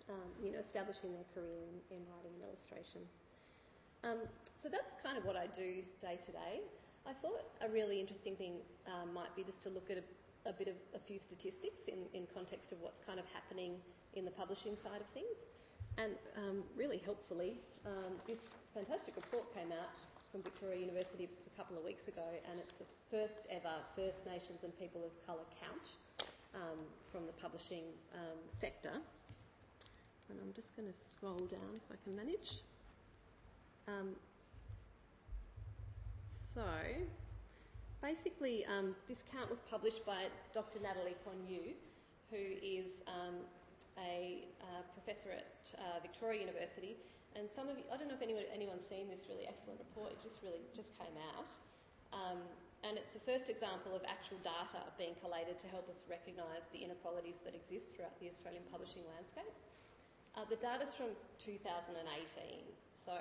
um, 0.08 0.28
you 0.40 0.52
know, 0.52 0.60
establishing 0.62 1.12
their 1.12 1.28
career 1.36 1.60
in, 1.68 1.76
in 1.92 2.00
writing 2.08 2.32
and 2.40 2.44
illustration. 2.48 3.04
Um, 4.04 4.18
so 4.62 4.68
that's 4.68 4.96
kind 5.02 5.18
of 5.18 5.24
what 5.24 5.36
I 5.36 5.46
do 5.46 5.84
day 6.00 6.16
to 6.24 6.32
day. 6.32 6.60
I 7.06 7.12
thought 7.12 7.44
a 7.64 7.68
really 7.68 8.00
interesting 8.00 8.36
thing 8.36 8.54
um, 8.86 9.12
might 9.12 9.34
be 9.36 9.42
just 9.42 9.62
to 9.64 9.68
look 9.70 9.90
at 9.90 9.98
a, 9.98 10.48
a 10.48 10.52
bit 10.52 10.68
of 10.68 10.74
a 10.94 10.98
few 10.98 11.18
statistics 11.18 11.88
in, 11.88 12.04
in 12.14 12.26
context 12.32 12.72
of 12.72 12.80
what's 12.80 13.00
kind 13.00 13.18
of 13.18 13.26
happening 13.32 13.76
in 14.14 14.24
the 14.24 14.30
publishing 14.30 14.76
side 14.76 15.00
of 15.00 15.08
things. 15.12 15.48
And 15.98 16.12
um, 16.36 16.62
really 16.76 16.98
helpfully, 17.04 17.60
um, 17.84 18.16
this 18.26 18.40
fantastic 18.74 19.16
report 19.16 19.52
came 19.54 19.72
out 19.72 19.96
from 20.32 20.42
Victoria 20.42 20.78
University 20.80 21.24
a 21.26 21.56
couple 21.56 21.76
of 21.76 21.84
weeks 21.84 22.06
ago, 22.06 22.24
and 22.48 22.60
it's 22.60 22.74
the 22.74 22.86
first 23.10 23.48
ever 23.50 23.74
First 23.96 24.24
Nations 24.26 24.62
and 24.62 24.72
People 24.78 25.02
of 25.04 25.10
Colour 25.26 25.44
count 25.60 25.98
um, 26.54 26.78
from 27.10 27.26
the 27.26 27.32
publishing 27.32 27.84
um, 28.14 28.38
sector. 28.46 28.92
And 30.28 30.38
I'm 30.40 30.52
just 30.54 30.76
going 30.76 30.86
to 30.86 30.94
scroll 30.94 31.42
down 31.50 31.74
if 31.74 31.82
I 31.90 31.96
can 32.04 32.14
manage. 32.14 32.62
Um, 33.88 34.16
so, 36.26 36.66
basically, 38.02 38.66
um, 38.66 38.94
this 39.08 39.22
count 39.32 39.48
was 39.48 39.60
published 39.60 40.04
by 40.04 40.26
Dr. 40.52 40.80
Natalie 40.80 41.16
Kon-yu, 41.24 41.72
who 42.30 42.42
is 42.62 43.02
um, 43.06 43.38
a 43.98 44.44
uh, 44.62 44.82
professor 44.94 45.30
at 45.30 45.46
uh, 45.78 46.00
Victoria 46.02 46.40
University. 46.40 46.96
And 47.38 47.46
some 47.46 47.70
of 47.70 47.78
you, 47.78 47.84
I 47.92 47.96
don't 47.96 48.08
know 48.08 48.18
if 48.18 48.22
anyone, 48.22 48.42
anyone's 48.50 48.86
seen 48.90 49.06
this 49.06 49.30
really 49.30 49.46
excellent 49.46 49.78
report. 49.78 50.10
It 50.10 50.20
just 50.22 50.42
really 50.42 50.62
just 50.74 50.98
came 50.98 51.14
out. 51.34 51.50
Um, 52.10 52.42
and 52.82 52.96
it's 52.96 53.12
the 53.12 53.22
first 53.22 53.52
example 53.52 53.92
of 53.94 54.02
actual 54.08 54.40
data 54.40 54.80
being 54.96 55.14
collated 55.20 55.60
to 55.60 55.68
help 55.68 55.86
us 55.86 56.02
recognise 56.08 56.64
the 56.72 56.80
inequalities 56.80 57.38
that 57.44 57.52
exist 57.54 57.94
throughout 57.94 58.16
the 58.18 58.26
Australian 58.32 58.64
publishing 58.72 59.04
landscape. 59.14 59.52
Uh, 60.34 60.48
the 60.48 60.56
data's 60.56 60.96
from 60.96 61.12
2018, 61.38 62.00
so 63.04 63.14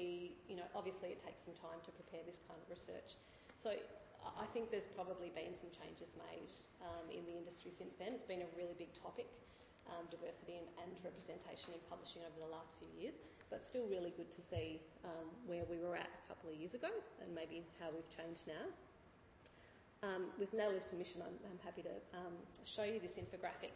you 0.00 0.56
know, 0.56 0.64
obviously 0.72 1.12
it 1.12 1.20
takes 1.20 1.44
some 1.44 1.52
time 1.60 1.82
to 1.84 1.90
prepare 1.92 2.24
this 2.24 2.40
kind 2.48 2.56
of 2.56 2.66
research. 2.72 3.20
So 3.60 3.76
I 4.22 4.46
think 4.54 4.70
there's 4.70 4.88
probably 4.94 5.34
been 5.34 5.52
some 5.58 5.70
changes 5.74 6.14
made 6.14 6.50
um, 6.80 7.10
in 7.10 7.26
the 7.26 7.34
industry 7.34 7.74
since 7.74 7.98
then. 7.98 8.14
It's 8.14 8.26
been 8.26 8.46
a 8.46 8.50
really 8.54 8.74
big 8.78 8.94
topic, 8.94 9.26
um, 9.90 10.06
diversity 10.08 10.62
and, 10.62 10.68
and, 10.78 10.94
representation 11.02 11.74
in 11.74 11.82
publishing 11.90 12.22
over 12.22 12.38
the 12.38 12.50
last 12.50 12.78
few 12.78 12.90
years, 12.94 13.18
but 13.50 13.66
still 13.66 13.82
really 13.90 14.14
good 14.14 14.30
to 14.30 14.42
see 14.42 14.78
um, 15.02 15.26
where 15.50 15.66
we 15.66 15.82
were 15.82 15.98
at 15.98 16.06
a 16.06 16.22
couple 16.30 16.50
of 16.50 16.54
years 16.54 16.78
ago 16.78 16.90
and 17.18 17.34
maybe 17.34 17.66
how 17.82 17.90
we've 17.90 18.06
changed 18.14 18.46
now. 18.46 18.66
Um, 20.02 20.30
with 20.38 20.54
Natalie's 20.54 20.86
permission, 20.86 21.22
I'm, 21.22 21.34
I'm 21.46 21.60
happy 21.62 21.82
to 21.82 21.94
um, 22.14 22.34
show 22.66 22.82
you 22.82 22.98
this 22.98 23.18
infographic 23.18 23.74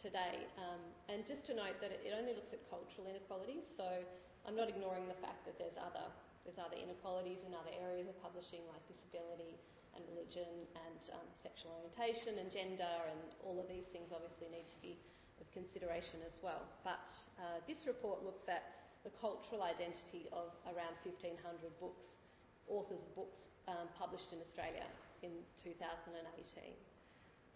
today. 0.00 0.44
Um, 0.60 0.80
and 1.08 1.24
just 1.24 1.44
to 1.48 1.56
note 1.56 1.80
that 1.80 1.92
it 1.92 2.12
only 2.12 2.32
looks 2.36 2.52
at 2.52 2.60
cultural 2.68 3.08
inequalities, 3.08 3.64
so 3.72 4.04
I'm 4.46 4.56
not 4.58 4.68
ignoring 4.68 5.06
the 5.06 5.18
fact 5.22 5.46
that 5.46 5.58
there's 5.58 5.78
other 5.78 6.06
there's 6.42 6.58
other 6.58 6.74
inequalities 6.74 7.46
in 7.46 7.54
other 7.54 7.70
areas 7.78 8.10
of 8.10 8.18
publishing 8.18 8.66
like 8.66 8.82
disability, 8.90 9.54
and 9.94 10.02
religion 10.08 10.66
and 10.88 11.00
um, 11.12 11.28
sexual 11.36 11.72
orientation 11.80 12.40
and 12.40 12.48
gender 12.48 12.96
and 13.08 13.36
all 13.44 13.60
of 13.60 13.68
these 13.68 13.92
things 13.92 14.08
obviously 14.12 14.48
need 14.48 14.68
to 14.68 14.78
be 14.80 14.96
of 15.40 15.48
consideration 15.52 16.20
as 16.24 16.38
well. 16.40 16.64
But 16.84 17.08
uh, 17.40 17.60
this 17.68 17.84
report 17.86 18.24
looks 18.24 18.48
at 18.48 18.62
the 19.04 19.10
cultural 19.18 19.66
identity 19.66 20.30
of 20.30 20.54
around 20.70 20.94
1,500 21.02 21.34
books, 21.82 22.22
authors 22.70 23.02
of 23.02 23.10
books 23.18 23.50
um, 23.66 23.90
published 23.98 24.30
in 24.32 24.38
Australia 24.38 24.86
in 25.26 25.34
2018. 25.58 26.14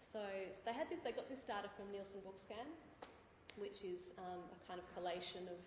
So 0.03 0.19
they 0.65 0.75
had 0.75 0.91
this, 0.91 0.99
they 1.03 1.15
got 1.15 1.31
this 1.31 1.47
data 1.47 1.71
from 1.79 1.87
Nielsen 1.91 2.19
Bookscan, 2.27 2.67
which 3.55 3.87
is 3.87 4.11
um, 4.19 4.43
a 4.51 4.59
kind 4.67 4.79
of 4.79 4.85
collation 4.91 5.47
of 5.47 5.59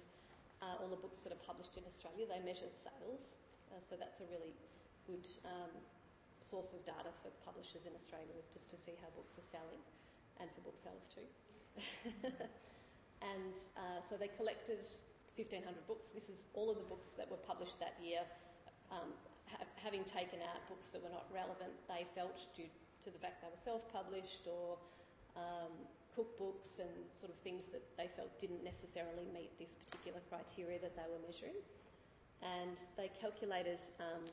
uh, 0.61 0.81
all 0.81 0.89
the 0.93 1.01
books 1.01 1.25
that 1.25 1.33
are 1.33 1.45
published 1.45 1.77
in 1.77 1.85
Australia. 1.89 2.29
They 2.29 2.41
measure 2.45 2.69
sales, 2.71 3.33
uh, 3.73 3.81
so 3.81 3.97
that's 3.97 4.21
a 4.21 4.29
really 4.29 4.53
good 5.09 5.25
um, 5.45 5.73
source 6.45 6.73
of 6.77 6.85
data 6.85 7.11
for 7.25 7.33
publishers 7.45 7.89
in 7.89 7.93
Australia, 7.97 8.37
just 8.53 8.69
to 8.73 8.77
see 8.77 8.97
how 9.01 9.09
books 9.17 9.37
are 9.41 9.49
selling, 9.49 9.81
and 10.39 10.47
for 10.53 10.61
booksellers 10.69 11.09
too. 11.09 11.27
and 13.33 13.55
uh, 13.77 14.01
so 14.05 14.21
they 14.21 14.29
collected 14.37 14.85
1,500 15.37 15.65
books. 15.89 16.13
This 16.13 16.29
is 16.29 16.51
all 16.53 16.69
of 16.69 16.77
the 16.77 16.89
books 16.89 17.17
that 17.17 17.31
were 17.31 17.41
published 17.49 17.81
that 17.81 17.97
year. 18.03 18.21
Um, 18.93 19.17
ha- 19.49 19.65
having 19.81 20.05
taken 20.05 20.45
out 20.45 20.61
books 20.69 20.93
that 20.93 21.01
were 21.01 21.13
not 21.13 21.25
relevant, 21.33 21.73
they 21.89 22.05
felt 22.13 22.37
due 22.53 22.69
to 23.05 23.09
the 23.09 23.19
fact 23.19 23.41
they 23.41 23.49
were 23.49 23.65
self-published 23.65 24.45
or 24.45 24.77
um, 25.37 25.73
cookbooks 26.13 26.81
and 26.83 26.93
sort 27.17 27.33
of 27.33 27.40
they 28.01 28.09
felt 28.17 28.33
didn't 28.41 28.65
necessarily 28.65 29.29
meet 29.37 29.53
this 29.61 29.77
particular 29.77 30.21
criteria 30.33 30.81
that 30.81 30.97
they 30.97 31.05
were 31.13 31.21
measuring. 31.21 31.61
And 32.41 32.81
they 32.97 33.13
calculated 33.21 33.81
um, 34.01 34.25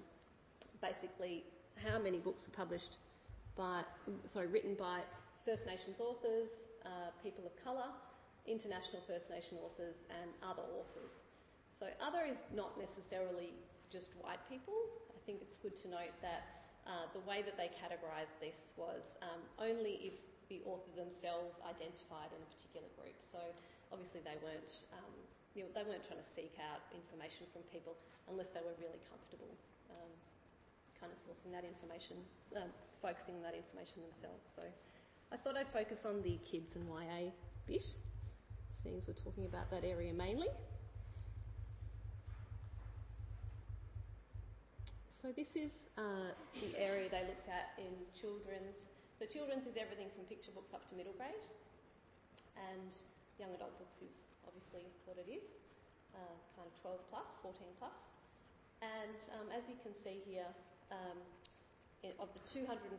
basically 0.79 1.43
how 1.75 1.99
many 1.99 2.17
books 2.17 2.47
were 2.47 2.55
published 2.55 2.95
by, 3.59 3.83
sorry, 4.25 4.47
written 4.47 4.75
by 4.79 5.03
First 5.43 5.67
Nations 5.67 5.99
authors, 5.99 6.47
uh, 6.85 7.11
people 7.21 7.43
of 7.43 7.51
colour, 7.59 7.91
international 8.47 9.03
First 9.03 9.29
Nation 9.29 9.59
authors, 9.59 10.07
and 10.07 10.31
other 10.39 10.63
authors. 10.71 11.27
So, 11.75 11.91
other 11.99 12.23
is 12.23 12.47
not 12.55 12.79
necessarily 12.79 13.51
just 13.91 14.15
white 14.23 14.39
people. 14.47 14.73
I 15.11 15.19
think 15.25 15.39
it's 15.43 15.59
good 15.59 15.75
to 15.83 15.87
note 15.91 16.15
that 16.23 16.47
uh, 16.87 17.11
the 17.11 17.19
way 17.27 17.43
that 17.43 17.57
they 17.59 17.67
categorised 17.75 18.39
this 18.39 18.71
was 18.77 19.19
um, 19.21 19.43
only 19.59 19.99
if 19.99 20.15
the 20.49 20.63
author 20.63 20.91
themselves 20.95 21.59
identified 21.67 22.31
in 22.31 22.39
a 22.39 22.49
particular 22.55 22.87
group. 22.95 23.15
So 23.19 23.39
obviously 23.91 24.23
they 24.23 24.35
weren't, 24.39 24.87
um, 24.95 25.13
you 25.55 25.67
know, 25.67 25.71
they 25.75 25.83
weren't 25.83 26.03
trying 26.07 26.23
to 26.23 26.29
seek 26.29 26.55
out 26.59 26.83
information 26.95 27.47
from 27.51 27.63
people 27.71 27.95
unless 28.31 28.51
they 28.55 28.63
were 28.63 28.75
really 28.79 28.99
comfortable 29.11 29.51
um, 29.91 30.11
kind 30.99 31.11
of 31.11 31.19
sourcing 31.19 31.51
that 31.51 31.67
information, 31.67 32.17
um, 32.55 32.71
focusing 33.03 33.35
on 33.39 33.43
that 33.43 33.55
information 33.55 34.03
themselves. 34.07 34.47
So 34.47 34.63
I 35.31 35.37
thought 35.37 35.59
I'd 35.59 35.71
focus 35.71 36.07
on 36.07 36.23
the 36.23 36.39
kids 36.47 36.75
and 36.75 36.87
YA 36.87 37.31
bit, 37.67 37.83
seeing 38.83 38.95
as 38.95 39.07
we're 39.07 39.19
talking 39.19 39.45
about 39.45 39.69
that 39.71 39.83
area 39.83 40.13
mainly. 40.13 40.47
So 45.11 45.33
this 45.35 45.55
is 45.55 45.89
uh, 45.97 46.31
the 46.61 46.79
area 46.79 47.09
they 47.09 47.25
looked 47.25 47.49
at 47.49 47.73
in 47.77 47.91
children's 48.15 48.77
so 49.17 49.25
children's 49.25 49.65
is 49.65 49.81
everything 49.81 50.13
from 50.13 50.29
picture 50.29 50.53
books 50.53 50.77
up 50.77 50.85
to 50.89 50.93
middle 50.93 51.17
grade, 51.17 51.45
and 52.53 52.93
young 53.41 53.49
adult 53.57 53.73
books 53.81 53.97
is 54.05 54.13
obviously 54.45 54.85
what 55.09 55.17
it 55.17 55.25
is, 55.25 55.41
uh, 56.13 56.37
kind 56.53 56.69
of 56.69 56.73
12 56.85 57.01
plus, 57.09 57.25
14 57.41 57.65
plus. 57.81 57.97
And 58.85 59.17
um, 59.41 59.49
as 59.49 59.65
you 59.65 59.73
can 59.81 59.97
see 59.97 60.21
here, 60.21 60.45
um, 60.93 61.17
of 62.21 62.29
the 62.37 62.43
245 62.53 62.93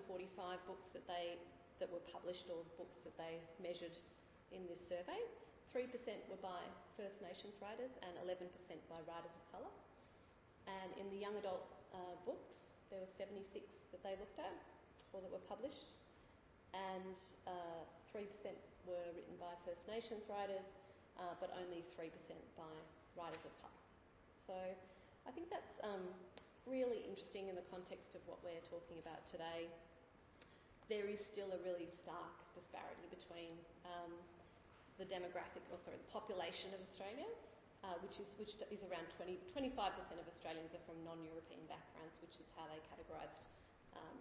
books 0.66 0.90
that 0.90 1.06
they 1.06 1.38
that 1.78 1.86
were 1.94 2.02
published 2.10 2.50
or 2.50 2.66
books 2.74 2.98
that 3.06 3.14
they 3.14 3.38
measured 3.62 3.94
in 4.50 4.66
this 4.66 4.82
survey, 4.82 5.22
3% 5.70 5.86
were 6.26 6.42
by 6.42 6.66
First 6.98 7.22
Nations 7.22 7.54
writers 7.62 7.94
and 8.02 8.18
11% 8.26 8.50
by 8.90 8.98
writers 9.06 9.30
of 9.30 9.44
colour. 9.54 9.70
And 10.66 10.90
in 10.98 11.06
the 11.14 11.22
young 11.22 11.38
adult 11.38 11.70
uh, 11.94 12.18
books, 12.26 12.66
there 12.90 12.98
were 12.98 13.14
76 13.14 13.46
that 13.94 14.02
they 14.02 14.18
looked 14.18 14.42
at 14.42 14.58
or 15.14 15.22
that 15.22 15.30
were 15.30 15.46
published, 15.46 15.97
and 16.74 17.16
uh, 17.48 17.82
3% 18.12 18.24
were 18.88 19.08
written 19.12 19.36
by 19.40 19.52
First 19.64 19.84
Nations 19.88 20.24
writers, 20.28 20.64
uh, 21.20 21.36
but 21.40 21.52
only 21.56 21.84
3% 21.96 22.08
by 22.56 22.72
writers 23.16 23.44
of 23.44 23.52
colour. 23.60 23.82
So 24.48 24.56
I 25.28 25.30
think 25.32 25.52
that's 25.52 25.76
um, 25.84 26.04
really 26.64 27.04
interesting 27.04 27.48
in 27.48 27.56
the 27.56 27.66
context 27.68 28.16
of 28.16 28.22
what 28.24 28.40
we're 28.40 28.64
talking 28.68 29.00
about 29.00 29.24
today. 29.28 29.68
There 30.88 31.04
is 31.04 31.20
still 31.20 31.52
a 31.52 31.60
really 31.64 31.88
stark 31.92 32.32
disparity 32.56 33.08
between 33.12 33.52
um, 33.84 34.12
the 34.96 35.04
demographic, 35.04 35.62
or 35.68 35.76
sorry, 35.84 36.00
the 36.00 36.10
population 36.12 36.72
of 36.72 36.80
Australia, 36.80 37.28
uh, 37.84 38.00
which 38.00 38.18
is 38.18 38.28
which 38.40 38.56
is 38.56 38.80
around 38.88 39.06
20, 39.20 39.36
25% 39.52 40.16
of 40.16 40.26
Australians 40.26 40.72
are 40.72 40.82
from 40.88 40.96
non-European 41.04 41.60
backgrounds, 41.68 42.16
which 42.24 42.40
is 42.40 42.48
how 42.56 42.64
they 42.72 42.80
categorised 42.88 43.46
um, 43.94 44.16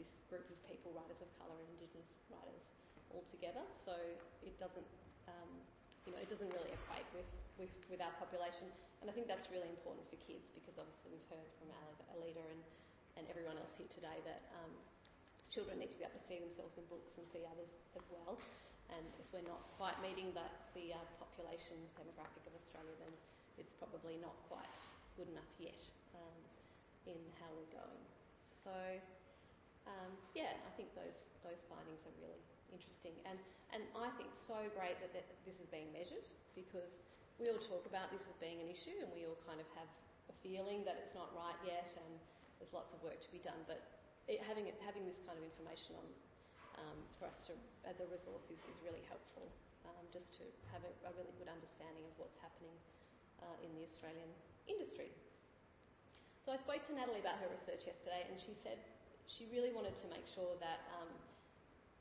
this 0.00 0.16
group 0.32 0.48
of 0.48 0.56
people, 0.64 0.96
writers 0.96 1.20
of 1.20 1.28
colour 1.36 1.52
and 1.52 1.68
Indigenous 1.76 2.08
writers, 2.32 2.64
all 3.12 3.24
together. 3.28 3.60
So 3.84 3.92
it 4.40 4.56
doesn't, 4.56 4.88
um, 5.28 5.50
you 6.08 6.16
know, 6.16 6.20
it 6.24 6.32
doesn't 6.32 6.48
really 6.56 6.72
equate 6.72 7.04
with, 7.12 7.28
with, 7.60 7.72
with 7.92 8.00
our 8.00 8.14
population. 8.16 8.72
And 9.04 9.12
I 9.12 9.12
think 9.12 9.28
that's 9.28 9.52
really 9.52 9.68
important 9.68 10.08
for 10.08 10.16
kids 10.24 10.48
because 10.56 10.80
obviously 10.80 11.12
we've 11.12 11.28
heard 11.28 11.48
from 11.60 11.68
Alida 12.16 12.40
and, 12.40 12.62
and 13.20 13.24
everyone 13.28 13.60
else 13.60 13.76
here 13.76 13.90
today 13.92 14.16
that 14.24 14.40
um, 14.64 14.72
children 15.52 15.76
need 15.76 15.92
to 15.92 15.98
be 16.00 16.06
able 16.08 16.16
to 16.16 16.24
see 16.24 16.40
themselves 16.40 16.80
in 16.80 16.84
books 16.88 17.20
and 17.20 17.28
see 17.28 17.44
others 17.44 17.72
as 17.98 18.06
well. 18.08 18.40
And 18.90 19.06
if 19.22 19.26
we're 19.30 19.46
not 19.46 19.62
quite 19.78 19.94
meeting 20.02 20.34
that, 20.34 20.72
the 20.74 20.96
uh, 20.96 21.02
population 21.20 21.78
demographic 21.94 22.42
of 22.48 22.54
Australia, 22.58 22.96
then 22.98 23.14
it's 23.58 23.70
probably 23.76 24.18
not 24.18 24.34
quite 24.50 24.78
good 25.14 25.30
enough 25.30 25.52
yet 25.60 25.78
um, 26.16 26.38
in 27.06 27.20
how 27.38 27.50
we're 27.54 27.74
going. 27.74 28.02
So 28.64 28.74
um, 29.90 30.10
yeah, 30.38 30.54
I 30.54 30.70
think 30.78 30.94
those 30.94 31.18
those 31.42 31.60
findings 31.66 32.04
are 32.06 32.14
really 32.22 32.42
interesting, 32.70 33.14
and 33.26 33.38
and 33.74 33.82
I 33.98 34.10
think 34.14 34.30
so 34.38 34.58
great 34.74 34.98
that, 35.02 35.10
that 35.14 35.26
this 35.46 35.58
is 35.58 35.66
being 35.70 35.90
measured 35.90 36.26
because 36.54 37.02
we 37.38 37.48
all 37.48 37.62
talk 37.62 37.86
about 37.88 38.12
this 38.12 38.28
as 38.28 38.36
being 38.38 38.60
an 38.60 38.68
issue, 38.68 38.94
and 39.02 39.08
we 39.10 39.24
all 39.26 39.38
kind 39.48 39.58
of 39.58 39.68
have 39.74 39.88
a 40.28 40.34
feeling 40.44 40.84
that 40.86 41.00
it's 41.00 41.16
not 41.16 41.32
right 41.32 41.56
yet, 41.66 41.88
and 41.96 42.12
there's 42.60 42.70
lots 42.76 42.92
of 42.92 43.00
work 43.00 43.18
to 43.18 43.30
be 43.32 43.40
done. 43.40 43.58
But 43.64 43.80
it, 44.28 44.44
having 44.44 44.68
it, 44.68 44.76
having 44.84 45.08
this 45.08 45.18
kind 45.24 45.34
of 45.34 45.42
information 45.42 45.98
on 45.98 46.06
um, 46.78 46.98
for 47.18 47.26
us 47.26 47.40
to 47.50 47.56
as 47.88 47.98
a 47.98 48.06
resource 48.12 48.46
is, 48.52 48.60
is 48.68 48.78
really 48.84 49.02
helpful, 49.08 49.48
um, 49.88 50.04
just 50.12 50.36
to 50.38 50.44
have 50.70 50.84
a, 50.84 50.92
a, 51.08 51.10
really 51.18 51.34
good 51.40 51.50
understanding 51.50 52.04
of 52.06 52.14
what's 52.20 52.38
happening 52.38 52.72
uh, 53.42 53.56
in 53.64 53.72
the 53.74 53.82
Australian 53.82 54.30
industry. 54.68 55.10
So 56.44 56.52
I 56.54 56.58
spoke 56.60 56.84
to 56.88 56.92
Natalie 56.96 57.20
about 57.20 57.40
her 57.40 57.50
research 57.52 57.84
yesterday, 57.84 58.24
and 58.28 58.36
she 58.40 58.56
said 58.56 58.80
she 59.30 59.46
really 59.54 59.70
wanted 59.70 59.94
to 60.02 60.06
make 60.10 60.26
sure 60.26 60.58
that 60.58 60.90
um, 60.98 61.10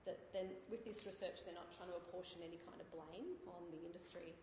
that 0.10 0.18
then 0.34 0.50
with 0.74 0.82
this 0.82 1.06
research 1.06 1.46
they're 1.46 1.58
not 1.58 1.70
trying 1.78 1.94
to 1.94 1.98
apportion 2.02 2.42
any 2.42 2.58
kind 2.66 2.82
of 2.82 2.90
blame 2.90 3.38
on 3.54 3.62
the 3.70 3.82
industry, 3.86 4.34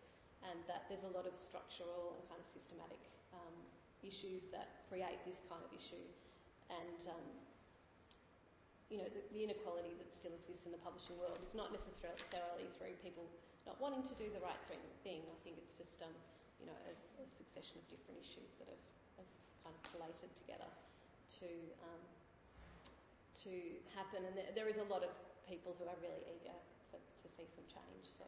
and 0.47 0.55
that 0.71 0.87
there's 0.87 1.03
a 1.03 1.11
lot 1.11 1.27
of 1.27 1.35
structural 1.35 2.15
and 2.15 2.23
kind 2.31 2.39
of 2.39 2.47
systematic 2.47 3.01
um, 3.35 3.55
issues 3.99 4.47
that 4.55 4.87
create 4.87 5.19
this 5.27 5.43
kind 5.51 5.59
of 5.59 5.71
issue, 5.75 6.07
and 6.71 7.11
um, 7.11 7.27
you 8.87 9.03
know 9.03 9.09
the, 9.11 9.19
the, 9.35 9.43
inequality 9.43 9.91
that 9.99 10.07
still 10.15 10.31
exists 10.31 10.63
in 10.63 10.71
the 10.71 10.79
publishing 10.79 11.19
world 11.19 11.35
is 11.43 11.51
not 11.51 11.75
necessarily 11.75 12.71
through 12.79 12.95
people 13.03 13.27
not 13.67 13.75
wanting 13.83 13.99
to 14.07 14.15
do 14.15 14.31
the 14.31 14.39
right 14.39 14.63
thing. 14.71 14.79
I 14.79 15.37
think 15.43 15.59
it's 15.59 15.75
just 15.75 15.99
um, 15.99 16.15
you 16.63 16.71
know 16.71 16.77
a, 16.87 16.93
a, 17.19 17.25
succession 17.35 17.83
of 17.83 17.85
different 17.91 18.15
issues 18.23 18.55
that 18.63 18.71
have, 18.71 18.83
have 19.19 19.29
kind 19.67 19.75
of 19.75 19.83
collated 19.91 20.31
together 20.39 20.71
to 21.43 21.49
um, 21.83 22.01
to 23.43 23.53
happen, 23.93 24.25
and 24.25 24.33
there, 24.33 24.49
there 24.55 24.69
is 24.71 24.79
a 24.81 24.87
lot 24.89 25.05
of 25.05 25.11
people 25.45 25.75
who 25.77 25.85
are 25.85 25.99
really 26.01 26.23
eager 26.27 26.57
for, 26.89 26.97
to 26.97 27.27
see 27.37 27.47
some 27.53 27.67
change. 27.69 28.05
So 28.17 28.25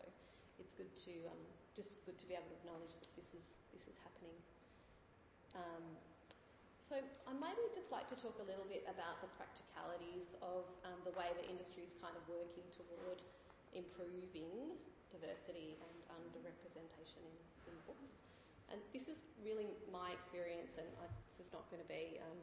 it's 0.59 0.73
good 0.75 0.91
to 1.09 1.13
um, 1.31 1.41
just 1.75 1.97
good 2.05 2.19
to 2.19 2.25
be 2.27 2.35
able 2.35 2.49
to 2.51 2.57
acknowledge 2.61 2.93
that 2.99 3.11
this 3.15 3.29
is 3.33 3.45
this 3.71 3.83
is 3.87 3.97
happening. 4.03 4.37
Um, 5.55 5.85
so 6.89 6.97
I 6.97 7.31
maybe 7.37 7.61
just 7.77 7.93
like 7.93 8.09
to 8.09 8.17
talk 8.17 8.33
a 8.41 8.47
little 8.49 8.65
bit 8.65 8.81
about 8.89 9.21
the 9.21 9.29
practicalities 9.37 10.33
of 10.41 10.65
um, 10.81 10.97
the 11.05 11.13
way 11.13 11.29
the 11.37 11.45
industry 11.45 11.85
is 11.85 11.93
kind 12.01 12.17
of 12.17 12.25
working 12.25 12.65
toward 12.73 13.21
improving 13.77 14.73
diversity 15.13 15.77
and 15.77 15.97
underrepresentation 16.09 17.21
in, 17.21 17.35
in 17.69 17.75
books. 17.85 18.09
And 18.73 18.81
this 18.93 19.05
is 19.05 19.21
really 19.45 19.69
my 19.93 20.13
experience, 20.13 20.77
and 20.77 20.89
I, 21.01 21.05
this 21.37 21.45
is 21.45 21.53
not 21.53 21.65
going 21.69 21.81
to 21.81 21.89
be, 21.89 22.21
um, 22.21 22.39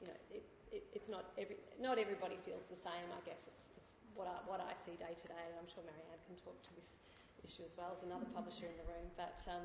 you 0.00 0.06
know, 0.08 0.18
it, 0.32 0.44
it, 0.74 0.82
it's 0.90 1.06
not 1.06 1.30
every, 1.38 1.56
not 1.78 2.02
everybody 2.02 2.34
feels 2.42 2.66
the 2.66 2.76
same. 2.76 3.06
I 3.14 3.22
guess 3.22 3.38
it's, 3.46 3.70
it's 3.78 3.94
what 4.18 4.26
I, 4.26 4.42
what 4.50 4.58
I 4.58 4.74
see 4.82 4.98
day 4.98 5.14
to 5.14 5.26
day. 5.30 5.46
I'm 5.54 5.70
sure 5.70 5.86
Marianne 5.86 6.22
can 6.26 6.34
talk 6.42 6.58
to 6.66 6.72
this 6.74 6.98
issue 7.46 7.62
as 7.62 7.78
well 7.78 7.94
as 7.94 8.02
another 8.02 8.26
publisher 8.34 8.66
in 8.66 8.74
the 8.74 8.86
room. 8.90 9.06
But 9.14 9.38
um, 9.46 9.62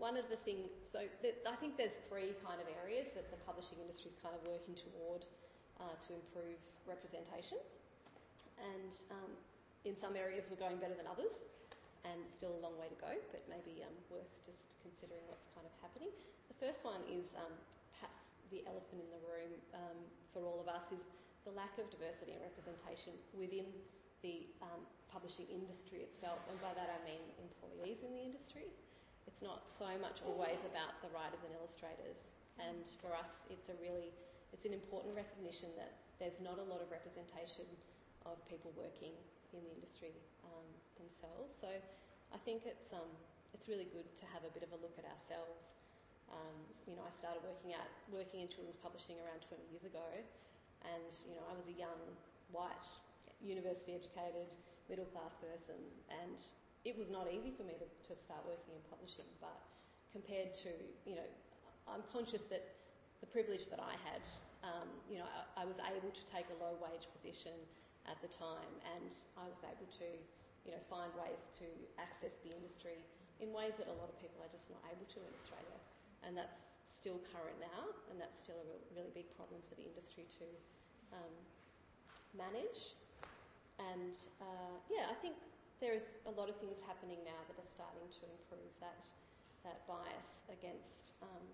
one 0.00 0.16
of 0.16 0.26
the 0.32 0.40
things, 0.48 0.72
so 0.88 1.04
th- 1.20 1.44
I 1.44 1.56
think 1.60 1.76
there's 1.76 2.00
three 2.08 2.32
kind 2.40 2.58
of 2.58 2.66
areas 2.80 3.12
that 3.12 3.28
the 3.28 3.38
publishing 3.44 3.76
industry 3.82 4.08
is 4.08 4.18
kind 4.24 4.32
of 4.32 4.40
working 4.48 4.72
toward 4.72 5.28
uh, 5.82 5.94
to 6.08 6.10
improve 6.16 6.56
representation. 6.88 7.60
And 8.56 8.92
um, 9.12 9.30
in 9.84 9.94
some 9.94 10.16
areas, 10.16 10.48
we're 10.48 10.58
going 10.58 10.80
better 10.80 10.96
than 10.96 11.06
others, 11.06 11.44
and 12.06 12.18
still 12.32 12.54
a 12.56 12.62
long 12.62 12.74
way 12.80 12.88
to 12.88 12.98
go, 12.98 13.12
but 13.30 13.42
maybe 13.46 13.84
um, 13.84 13.94
worth 14.10 14.32
just 14.46 14.72
considering 14.80 15.22
what's 15.28 15.50
kind 15.52 15.66
of 15.66 15.74
happening. 15.82 16.10
The 16.50 16.58
first 16.58 16.82
one 16.82 17.02
is 17.06 17.34
um, 17.38 17.54
the 18.50 18.64
elephant 18.66 19.00
in 19.04 19.10
the 19.12 19.22
room 19.24 19.52
um, 19.76 19.98
for 20.32 20.44
all 20.44 20.60
of 20.60 20.68
us 20.68 20.92
is 20.92 21.08
the 21.44 21.52
lack 21.52 21.76
of 21.80 21.88
diversity 21.88 22.36
and 22.36 22.42
representation 22.44 23.16
within 23.32 23.68
the 24.20 24.50
um, 24.60 24.82
publishing 25.08 25.46
industry 25.48 26.04
itself, 26.04 26.42
and 26.50 26.58
by 26.60 26.74
that 26.76 26.90
I 26.90 26.98
mean 27.06 27.22
employees 27.40 28.04
in 28.04 28.12
the 28.12 28.22
industry. 28.22 28.68
It's 29.24 29.44
not 29.44 29.68
so 29.68 29.88
much 30.00 30.24
always 30.24 30.58
about 30.68 30.98
the 31.04 31.08
writers 31.12 31.44
and 31.44 31.52
illustrators, 31.56 32.32
and 32.58 32.84
for 33.00 33.14
us, 33.14 33.40
it's 33.48 33.68
a 33.70 33.76
really 33.78 34.10
it's 34.52 34.64
an 34.64 34.72
important 34.72 35.12
recognition 35.12 35.68
that 35.76 35.92
there's 36.16 36.40
not 36.40 36.56
a 36.56 36.66
lot 36.66 36.80
of 36.80 36.88
representation 36.88 37.68
of 38.24 38.40
people 38.48 38.72
working 38.74 39.12
in 39.52 39.60
the 39.64 39.72
industry 39.72 40.16
um, 40.44 40.66
themselves. 40.96 41.52
So 41.60 41.68
I 41.68 42.38
think 42.42 42.64
it's 42.64 42.92
um, 42.92 43.08
it's 43.52 43.68
really 43.68 43.88
good 43.92 44.08
to 44.20 44.24
have 44.32 44.44
a 44.44 44.52
bit 44.52 44.64
of 44.64 44.72
a 44.72 44.78
look 44.80 44.96
at 45.00 45.06
ourselves. 45.08 45.80
Um, 46.28 46.56
you 46.84 46.96
know, 46.96 47.04
I 47.04 47.12
started 47.16 47.40
working 47.44 47.72
out 47.72 47.88
working 48.12 48.44
in 48.44 48.48
children's 48.48 48.80
publishing 48.80 49.16
around 49.20 49.44
20 49.48 49.60
years 49.72 49.84
ago, 49.84 50.04
and 50.84 51.12
you 51.28 51.36
know, 51.36 51.44
I 51.48 51.56
was 51.56 51.66
a 51.68 51.76
young 51.76 52.00
white 52.52 52.88
university 53.40 53.94
educated 53.96 54.48
middle 54.88 55.08
class 55.12 55.36
person, 55.40 55.78
and 56.08 56.36
it 56.84 56.96
was 56.96 57.12
not 57.12 57.28
easy 57.28 57.52
for 57.52 57.64
me 57.64 57.76
to, 57.76 57.88
to 58.08 58.12
start 58.16 58.44
working 58.44 58.76
in 58.76 58.82
publishing. 58.88 59.28
But 59.40 59.56
compared 60.12 60.52
to 60.64 60.72
you 61.04 61.16
know, 61.16 61.28
I'm 61.88 62.04
conscious 62.12 62.44
that 62.52 62.64
the 63.20 63.28
privilege 63.28 63.66
that 63.72 63.80
I 63.80 63.96
had, 64.06 64.22
um, 64.62 64.88
you 65.10 65.18
know, 65.18 65.26
I, 65.56 65.62
I 65.62 65.64
was 65.66 65.76
able 65.80 66.12
to 66.12 66.24
take 66.30 66.46
a 66.52 66.56
low 66.62 66.76
wage 66.78 67.08
position 67.10 67.56
at 68.06 68.16
the 68.24 68.30
time, 68.32 68.72
and 68.96 69.10
I 69.36 69.44
was 69.44 69.60
able 69.64 69.88
to, 70.00 70.08
you 70.64 70.72
know, 70.72 70.80
find 70.88 71.10
ways 71.18 71.40
to 71.60 71.66
access 72.00 72.32
the 72.46 72.54
industry 72.54 72.96
in 73.38 73.52
ways 73.54 73.78
that 73.78 73.86
a 73.86 73.96
lot 73.96 74.10
of 74.10 74.16
people 74.18 74.42
are 74.42 74.50
just 74.50 74.66
not 74.70 74.82
able 74.90 75.06
to 75.06 75.18
in 75.22 75.30
Australia, 75.30 75.78
and 76.26 76.36
that's 76.36 76.58
still 76.86 77.20
current 77.30 77.58
now, 77.62 77.90
and 78.10 78.18
that's 78.18 78.38
still 78.40 78.58
a 78.58 78.66
real, 78.66 78.82
really 78.94 79.14
big 79.14 79.28
problem 79.38 79.62
for 79.70 79.74
the 79.78 79.86
industry 79.86 80.26
to 80.38 80.46
um, 81.14 81.34
manage. 82.34 82.98
And 83.78 84.14
uh, 84.42 84.74
yeah, 84.90 85.06
I 85.06 85.16
think 85.22 85.38
there 85.78 85.94
is 85.94 86.18
a 86.26 86.32
lot 86.34 86.50
of 86.50 86.58
things 86.58 86.82
happening 86.82 87.22
now 87.22 87.38
that 87.46 87.54
are 87.54 87.70
starting 87.70 88.10
to 88.10 88.24
improve 88.26 88.72
that 88.82 88.98
that 89.66 89.82
bias 89.90 90.46
against 90.54 91.14
um, 91.22 91.46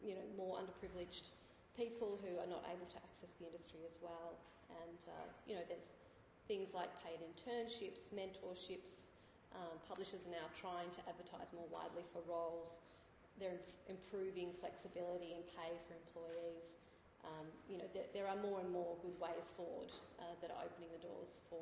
you 0.00 0.12
know 0.16 0.24
more 0.36 0.60
underprivileged 0.60 1.32
people 1.80 2.18
who 2.20 2.36
are 2.36 2.50
not 2.50 2.60
able 2.68 2.84
to 2.92 2.98
access 3.00 3.32
the 3.38 3.46
industry 3.46 3.80
as 3.86 3.96
well. 4.04 4.36
And, 4.68 5.00
uh, 5.08 5.26
you 5.48 5.54
know, 5.56 5.64
there's 5.64 5.96
things 6.44 6.74
like 6.74 6.90
paid 7.02 7.18
internships, 7.22 8.10
mentorships. 8.12 9.14
Um, 9.56 9.80
publishers 9.88 10.22
are 10.28 10.34
now 10.34 10.46
trying 10.54 10.92
to 10.94 11.00
advertise 11.08 11.50
more 11.56 11.66
widely 11.72 12.06
for 12.14 12.22
roles. 12.28 12.78
They're 13.38 13.60
improving 13.88 14.52
flexibility 14.58 15.36
and 15.36 15.42
pay 15.54 15.70
for 15.86 15.94
employees. 15.94 16.66
Um, 17.22 17.46
you 17.68 17.76
know, 17.76 17.88
there, 17.92 18.08
there, 18.16 18.26
are 18.26 18.38
more 18.40 18.64
and 18.64 18.70
more 18.72 18.96
good 19.04 19.14
ways 19.20 19.52
forward 19.52 19.92
uh, 20.16 20.34
that 20.40 20.48
are 20.48 20.64
opening 20.64 20.88
the 20.88 21.02
doors 21.04 21.44
for 21.52 21.60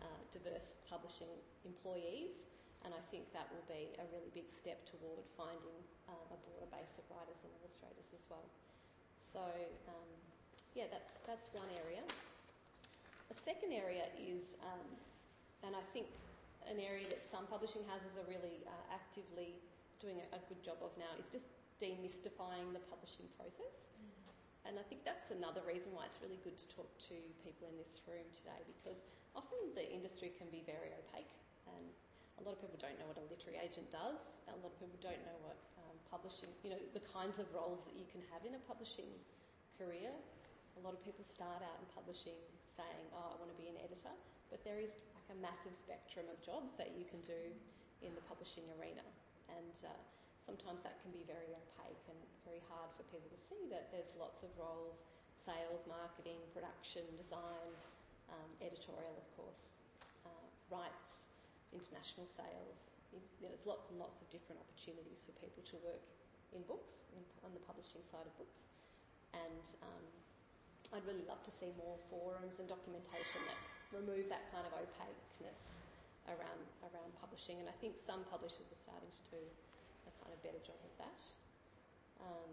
uh, 0.00 0.20
diverse 0.32 0.80
publishing 0.88 1.28
employees, 1.68 2.48
and 2.84 2.96
I 2.96 3.02
think 3.12 3.28
that 3.36 3.44
will 3.52 3.64
be 3.68 3.92
a 4.00 4.06
really 4.08 4.32
big 4.32 4.48
step 4.48 4.80
toward 4.88 5.20
finding 5.36 5.78
uh, 6.08 6.32
a 6.32 6.36
broader 6.48 6.68
base 6.72 6.96
of 6.96 7.04
writers 7.12 7.36
and 7.44 7.52
illustrators 7.60 8.08
as 8.16 8.24
well. 8.32 8.48
So, 9.36 9.44
um, 9.92 10.10
yeah, 10.72 10.88
that's 10.88 11.20
that's 11.28 11.52
one 11.52 11.68
area. 11.84 12.00
A 13.28 13.36
second 13.36 13.76
area 13.76 14.08
is, 14.16 14.56
um, 14.64 14.86
and 15.60 15.76
I 15.76 15.84
think 15.92 16.08
an 16.70 16.78
area 16.80 17.04
that 17.10 17.22
some 17.26 17.44
publishing 17.46 17.82
houses 17.90 18.16
are 18.16 18.26
really 18.30 18.62
uh, 18.64 18.96
actively 18.96 19.58
doing 20.00 20.20
a, 20.20 20.26
a, 20.36 20.40
good 20.48 20.60
job 20.60 20.78
of 20.84 20.92
now 21.00 21.08
is 21.16 21.28
just 21.32 21.48
demystifying 21.80 22.72
the 22.72 22.82
publishing 22.88 23.28
process. 23.36 23.74
Mm. 23.96 24.70
And 24.70 24.72
I 24.76 24.84
think 24.86 25.04
that's 25.04 25.32
another 25.32 25.64
reason 25.64 25.92
why 25.96 26.08
it's 26.08 26.20
really 26.20 26.40
good 26.44 26.56
to 26.56 26.66
talk 26.72 26.90
to 27.12 27.16
people 27.44 27.68
in 27.68 27.76
this 27.80 28.00
room 28.04 28.26
today 28.32 28.60
because 28.64 29.00
often 29.32 29.58
the 29.72 29.84
industry 29.84 30.32
can 30.36 30.48
be 30.52 30.64
very 30.64 30.92
opaque 30.92 31.32
and 31.68 31.86
a 32.36 32.42
lot 32.44 32.52
of 32.52 32.60
people 32.60 32.76
don't 32.76 32.96
know 33.00 33.08
what 33.08 33.16
a 33.16 33.24
literary 33.32 33.56
agent 33.64 33.88
does. 33.88 34.44
A 34.52 34.56
lot 34.60 34.76
of 34.76 34.76
people 34.76 35.00
don't 35.00 35.20
know 35.24 35.38
what 35.40 35.56
um, 35.80 35.96
publishing, 36.12 36.52
you 36.60 36.76
know, 36.76 36.80
the 36.92 37.04
kinds 37.08 37.40
of 37.40 37.48
roles 37.56 37.88
that 37.88 37.96
you 37.96 38.04
can 38.12 38.20
have 38.28 38.44
in 38.44 38.52
a 38.52 38.62
publishing 38.68 39.08
career. 39.80 40.12
A 40.76 40.80
lot 40.84 40.92
of 40.92 41.00
people 41.00 41.24
start 41.24 41.64
out 41.64 41.76
in 41.80 41.88
publishing 41.96 42.36
saying, 42.76 43.04
oh, 43.16 43.32
I 43.32 43.36
want 43.40 43.48
to 43.48 43.56
be 43.56 43.72
an 43.72 43.80
editor, 43.80 44.12
but 44.52 44.60
there 44.68 44.76
is 44.76 44.92
like 45.16 45.28
a 45.32 45.38
massive 45.40 45.72
spectrum 45.80 46.28
of 46.28 46.36
jobs 46.44 46.76
that 46.76 46.92
you 46.92 47.08
can 47.08 47.24
do 47.24 47.40
in 48.04 48.12
the 48.12 48.24
publishing 48.28 48.68
arena. 48.76 49.04
And 49.50 49.74
uh, 49.86 49.92
sometimes 50.46 50.82
that 50.82 51.02
can 51.02 51.10
be 51.14 51.26
very 51.26 51.50
opaque 51.54 52.04
and 52.10 52.18
very 52.46 52.62
hard 52.70 52.90
for 52.94 53.06
people 53.10 53.30
to 53.30 53.40
see 53.50 53.66
that 53.70 53.90
there's 53.90 54.10
lots 54.18 54.42
of 54.46 54.50
roles 54.58 55.06
sales, 55.46 55.86
marketing, 55.86 56.42
production, 56.50 57.06
design, 57.14 57.70
um, 58.34 58.50
editorial, 58.58 59.14
of 59.14 59.28
course, 59.38 59.78
uh, 60.26 60.46
rights, 60.74 61.30
international 61.70 62.26
sales. 62.26 62.90
There's 63.38 63.62
lots 63.62 63.94
and 63.94 64.02
lots 64.02 64.18
of 64.18 64.26
different 64.34 64.58
opportunities 64.58 65.22
for 65.22 65.30
people 65.38 65.62
to 65.70 65.76
work 65.86 66.02
in 66.50 66.66
books, 66.66 67.06
in, 67.14 67.22
on 67.46 67.54
the 67.54 67.62
publishing 67.62 68.02
side 68.10 68.26
of 68.26 68.34
books. 68.34 68.74
And 69.38 69.64
um, 69.86 70.04
I'd 70.98 71.06
really 71.06 71.24
love 71.30 71.46
to 71.46 71.54
see 71.54 71.70
more 71.78 71.94
forums 72.10 72.58
and 72.58 72.66
documentation 72.66 73.46
that 73.46 73.58
remove 73.94 74.26
that 74.26 74.50
kind 74.50 74.66
of 74.66 74.74
opaqueness 74.74 75.85
around 76.28 76.64
around 76.82 77.10
publishing, 77.18 77.58
and 77.62 77.68
I 77.70 77.76
think 77.78 77.98
some 77.98 78.26
publishers 78.28 78.68
are 78.70 78.80
starting 78.80 79.10
to 79.10 79.24
do 79.30 79.42
a 80.06 80.12
kind 80.22 80.32
of 80.34 80.38
better 80.42 80.60
job 80.62 80.78
of 80.82 80.92
that. 80.98 81.20
Um, 82.22 82.52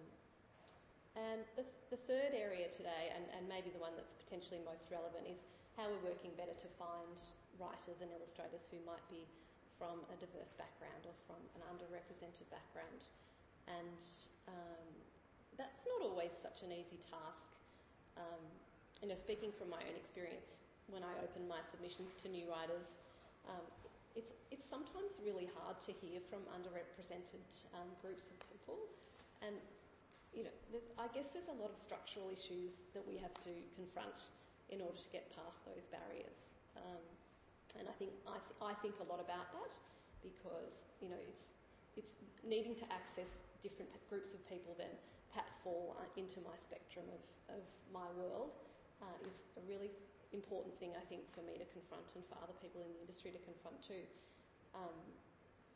and 1.13 1.41
the, 1.53 1.65
the 1.93 2.01
third 2.09 2.33
area 2.33 2.73
today, 2.73 3.13
and, 3.13 3.21
and 3.37 3.45
maybe 3.45 3.69
the 3.69 3.81
one 3.81 3.93
that's 3.93 4.17
potentially 4.17 4.57
most 4.65 4.89
relevant, 4.89 5.29
is 5.29 5.45
how 5.77 5.85
we're 5.85 6.09
working 6.09 6.33
better 6.33 6.57
to 6.57 6.69
find 6.81 7.17
writers 7.61 8.01
and 8.01 8.09
illustrators 8.17 8.65
who 8.73 8.81
might 8.81 9.03
be 9.13 9.29
from 9.77 10.01
a 10.09 10.17
diverse 10.17 10.57
background 10.57 11.05
or 11.05 11.13
from 11.29 11.37
an 11.53 11.61
underrepresented 11.69 12.49
background. 12.49 13.01
And 13.69 14.01
um, 14.49 14.89
that's 15.53 15.85
not 15.85 16.01
always 16.01 16.33
such 16.33 16.65
an 16.65 16.73
easy 16.73 16.97
task 17.05 17.53
um, 18.17 18.43
you 19.01 19.09
know, 19.09 19.17
speaking 19.17 19.51
from 19.51 19.69
my 19.69 19.81
own 19.83 19.97
experience, 19.97 20.63
when 20.87 21.03
I 21.03 21.13
open 21.23 21.47
my 21.47 21.59
submissions 21.65 22.13
to 22.23 22.29
new 22.29 22.45
writers, 22.47 22.99
um, 23.49 23.65
it's 24.15 24.33
it's 24.51 24.65
sometimes 24.65 25.17
really 25.23 25.49
hard 25.57 25.81
to 25.89 25.91
hear 25.91 26.21
from 26.29 26.45
underrepresented 26.53 27.43
um, 27.73 27.89
groups 28.01 28.29
of 28.29 28.37
people, 28.49 28.77
and 29.41 29.57
you 30.33 30.43
know, 30.49 30.55
I 30.97 31.05
guess 31.13 31.29
there's 31.33 31.49
a 31.49 31.57
lot 31.61 31.69
of 31.69 31.77
structural 31.77 32.33
issues 32.33 32.73
that 32.97 33.05
we 33.05 33.21
have 33.21 33.33
to 33.45 33.53
confront 33.77 34.33
in 34.73 34.81
order 34.81 34.97
to 34.97 35.09
get 35.13 35.29
past 35.37 35.61
those 35.65 35.85
barriers. 35.93 36.37
Um, 36.73 37.03
and 37.77 37.85
I 37.85 37.93
think 37.97 38.13
I, 38.25 38.37
th- 38.41 38.59
I 38.61 38.73
think 38.81 38.97
a 39.01 39.07
lot 39.09 39.21
about 39.21 39.49
that 39.53 39.73
because 40.21 40.93
you 41.01 41.09
know 41.09 41.19
it's 41.29 41.57
it's 41.97 42.17
needing 42.41 42.73
to 42.81 42.85
access 42.89 43.45
different 43.61 43.89
groups 44.09 44.33
of 44.33 44.41
people 44.49 44.73
than 44.77 44.89
perhaps 45.29 45.57
fall 45.61 45.97
into 46.17 46.37
my 46.45 46.53
spectrum 46.57 47.05
of, 47.09 47.21
of 47.57 47.63
my 47.89 48.05
world 48.17 48.53
uh, 49.01 49.17
is 49.25 49.33
a 49.57 49.63
really 49.65 49.89
important 50.33 50.73
thing, 50.81 50.91
I 50.97 51.05
think, 51.07 51.29
for 51.31 51.45
me 51.45 51.55
to 51.61 51.67
confront 51.69 52.09
and 52.17 52.25
for 52.25 52.35
other 52.41 52.57
people 52.59 52.81
in 52.81 52.89
the 52.91 53.01
industry 53.01 53.31
to 53.31 53.41
confront 53.45 53.79
too. 53.81 54.03
Um, 54.73 54.97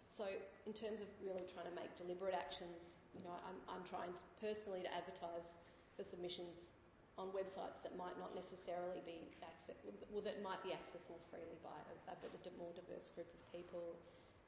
so, 0.09 0.25
in 0.65 0.73
terms 0.73 0.97
of 0.99 1.09
really 1.21 1.45
trying 1.45 1.69
to 1.69 1.75
make 1.77 1.93
deliberate 1.93 2.33
actions, 2.33 2.97
you 3.13 3.21
know, 3.21 3.37
I'm, 3.45 3.57
I'm 3.69 3.85
trying 3.85 4.09
to, 4.09 4.21
personally 4.41 4.81
to 4.81 4.89
advertise 4.89 5.61
for 5.93 6.01
submissions 6.01 6.73
on 7.17 7.33
websites 7.33 7.81
that 7.81 7.97
might 7.97 8.17
not 8.21 8.33
necessarily 8.37 9.01
be 9.05 9.29
access, 9.41 9.77
well, 10.13 10.25
that 10.25 10.41
might 10.45 10.61
be 10.61 10.73
accessed 10.73 11.05
more 11.09 11.21
freely 11.29 11.57
by 11.65 11.73
a, 11.73 12.13
a 12.13 12.53
more 12.57 12.73
diverse 12.77 13.09
group 13.13 13.29
of 13.29 13.41
people 13.49 13.97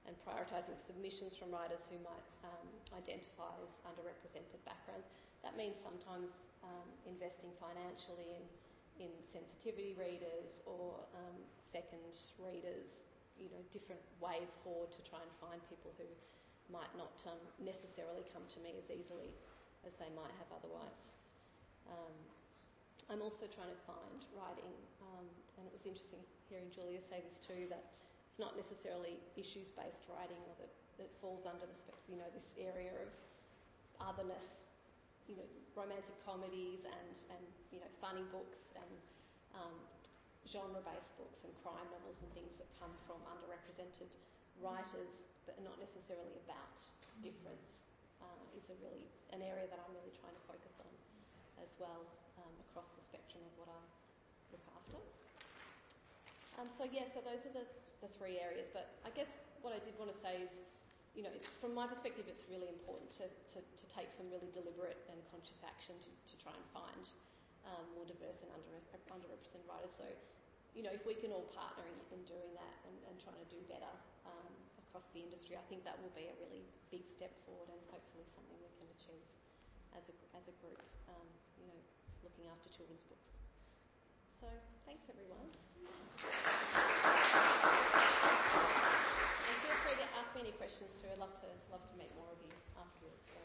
and 0.05 0.17
prioritising 0.25 0.77
submissions 0.77 1.37
from 1.37 1.53
writers 1.53 1.85
who 1.89 1.97
might 2.05 2.25
um, 2.45 2.69
identify 2.97 3.51
as 3.61 3.73
underrepresented 3.85 4.61
backgrounds. 4.63 5.09
That 5.45 5.57
means 5.57 5.77
sometimes 5.81 6.45
um, 6.65 6.87
investing 7.05 7.53
financially 7.57 8.37
in, 8.37 8.43
in 8.99 9.11
sensitivity 9.31 9.95
readers 9.95 10.59
or 10.67 10.99
um, 11.15 11.37
second 11.55 12.03
readers, 12.39 13.07
you 13.39 13.47
know, 13.49 13.63
different 13.71 14.03
ways 14.19 14.59
forward 14.61 14.91
to 14.91 15.01
try 15.07 15.19
and 15.23 15.31
find 15.39 15.59
people 15.71 15.95
who 15.95 16.07
might 16.69 16.91
not 16.99 17.15
um, 17.25 17.39
necessarily 17.63 18.21
come 18.29 18.43
to 18.51 18.59
me 18.61 18.75
as 18.77 18.91
easily 18.91 19.31
as 19.87 19.95
they 19.95 20.11
might 20.13 20.31
have 20.37 20.51
otherwise. 20.51 21.17
Um, 21.89 22.13
I'm 23.09 23.23
also 23.25 23.49
trying 23.49 23.73
to 23.73 23.81
find 23.89 24.21
writing, 24.37 24.75
um, 25.01 25.25
and 25.57 25.65
it 25.65 25.73
was 25.73 25.87
interesting 25.89 26.21
hearing 26.45 26.69
Julia 26.69 27.01
say 27.01 27.25
this 27.25 27.41
too, 27.41 27.65
that 27.73 27.81
it's 28.29 28.37
not 28.37 28.53
necessarily 28.53 29.17
issues-based 29.33 30.05
writing 30.13 30.37
or 30.45 30.55
that, 30.61 30.69
that 31.01 31.09
falls 31.17 31.49
under 31.49 31.65
the 31.65 31.77
you 32.05 32.17
know 32.17 32.29
this 32.33 32.53
area 32.61 32.93
of 32.93 33.09
otherness 34.01 34.68
you 35.29 35.37
know, 35.37 35.45
romantic 35.77 36.17
comedies 36.25 36.81
and, 36.83 37.13
and 37.29 37.43
you 37.69 37.77
know, 37.77 37.87
funny 38.01 38.25
books 38.33 38.73
and 38.73 38.91
um, 39.53 39.75
genre-based 40.49 41.13
books 41.21 41.39
and 41.45 41.53
crime 41.61 41.85
novels 41.93 42.17
and 42.25 42.29
things 42.33 42.49
that 42.57 42.65
come 42.81 42.89
from 43.05 43.21
underrepresented 43.29 44.09
writers, 44.59 45.13
but 45.45 45.53
not 45.61 45.77
necessarily 45.77 46.33
about 46.49 46.73
difference, 47.21 47.69
uh, 48.25 48.57
is 48.57 48.65
a 48.73 48.77
really 48.81 49.05
an 49.29 49.45
area 49.45 49.69
that 49.69 49.77
I'm 49.77 49.93
really 49.93 50.11
trying 50.17 50.33
to 50.33 50.43
focus 50.49 50.73
on 50.81 50.89
as 51.61 51.69
well 51.77 52.01
um, 52.41 52.53
across 52.71 52.89
the 52.97 53.03
spectrum 53.05 53.45
of 53.45 53.53
what 53.61 53.69
I 53.69 53.81
look 54.49 54.65
after. 54.73 54.99
Um, 56.57 56.67
so 56.75 56.83
yeah, 56.89 57.05
so 57.13 57.21
those 57.21 57.39
are 57.45 57.53
the, 57.53 57.65
the 58.01 58.09
three 58.17 58.41
areas. 58.41 58.67
But 58.73 58.97
I 59.05 59.13
guess 59.13 59.29
what 59.61 59.71
I 59.77 59.79
did 59.85 59.93
want 60.01 60.09
to 60.11 60.19
say 60.19 60.43
is, 60.43 60.51
you 61.19 61.27
know, 61.27 61.35
from 61.59 61.75
my 61.75 61.83
perspective, 61.83 62.31
it's 62.31 62.47
really 62.47 62.71
important 62.71 63.11
to, 63.19 63.27
to, 63.51 63.59
to 63.59 63.85
take 63.91 64.07
some 64.15 64.31
really 64.31 64.47
deliberate 64.55 65.03
and 65.11 65.19
conscious 65.27 65.59
action 65.67 65.99
to, 65.99 66.07
to 66.15 66.33
try 66.39 66.55
and 66.55 66.63
find 66.71 67.03
um, 67.67 67.83
more 67.91 68.07
diverse 68.07 68.39
and 68.39 68.47
under, 68.55 68.79
underrepresented 69.11 69.67
writers. 69.67 69.91
So, 69.99 70.07
you 70.71 70.79
know, 70.79 70.95
if 70.95 71.03
we 71.03 71.19
can 71.19 71.35
all 71.35 71.43
partner 71.51 71.83
in, 71.83 71.99
in 72.15 72.23
doing 72.23 72.55
that 72.55 72.75
and, 72.87 72.95
and 73.11 73.19
trying 73.19 73.35
to 73.35 73.49
do 73.51 73.59
better 73.67 73.91
um, 74.23 74.47
across 74.79 75.11
the 75.11 75.19
industry, 75.19 75.59
I 75.59 75.65
think 75.67 75.83
that 75.83 75.99
will 75.99 76.15
be 76.15 76.31
a 76.31 76.35
really 76.39 76.63
big 76.87 77.03
step 77.03 77.35
forward 77.43 77.67
and 77.67 77.83
hopefully 77.91 78.23
something 78.31 78.55
we 78.55 78.71
can 78.79 78.87
achieve 78.95 79.27
as 79.99 80.07
a, 80.07 80.15
as 80.39 80.47
a 80.47 80.55
group, 80.63 80.79
um, 81.11 81.27
you 81.59 81.67
know, 81.67 81.79
looking 82.23 82.47
after 82.47 82.71
children's 82.71 83.03
books. 83.11 83.27
So, 84.39 84.47
thanks 84.87 85.03
everyone. 85.11 85.51
And 89.51 89.57
feel 89.67 89.77
free 89.83 89.99
to 89.99 90.07
ask 90.29 90.37
me 90.37 90.45
any 90.45 90.53
questions 90.61 90.93
too. 91.01 91.09
I'd 91.09 91.17
love 91.17 91.33
to 91.41 91.49
love 91.73 91.81
to 91.89 91.95
meet 91.97 92.13
more 92.13 92.29
of 92.29 92.37
you 92.45 92.53
afterwards. 92.77 93.17
So. 93.33 93.41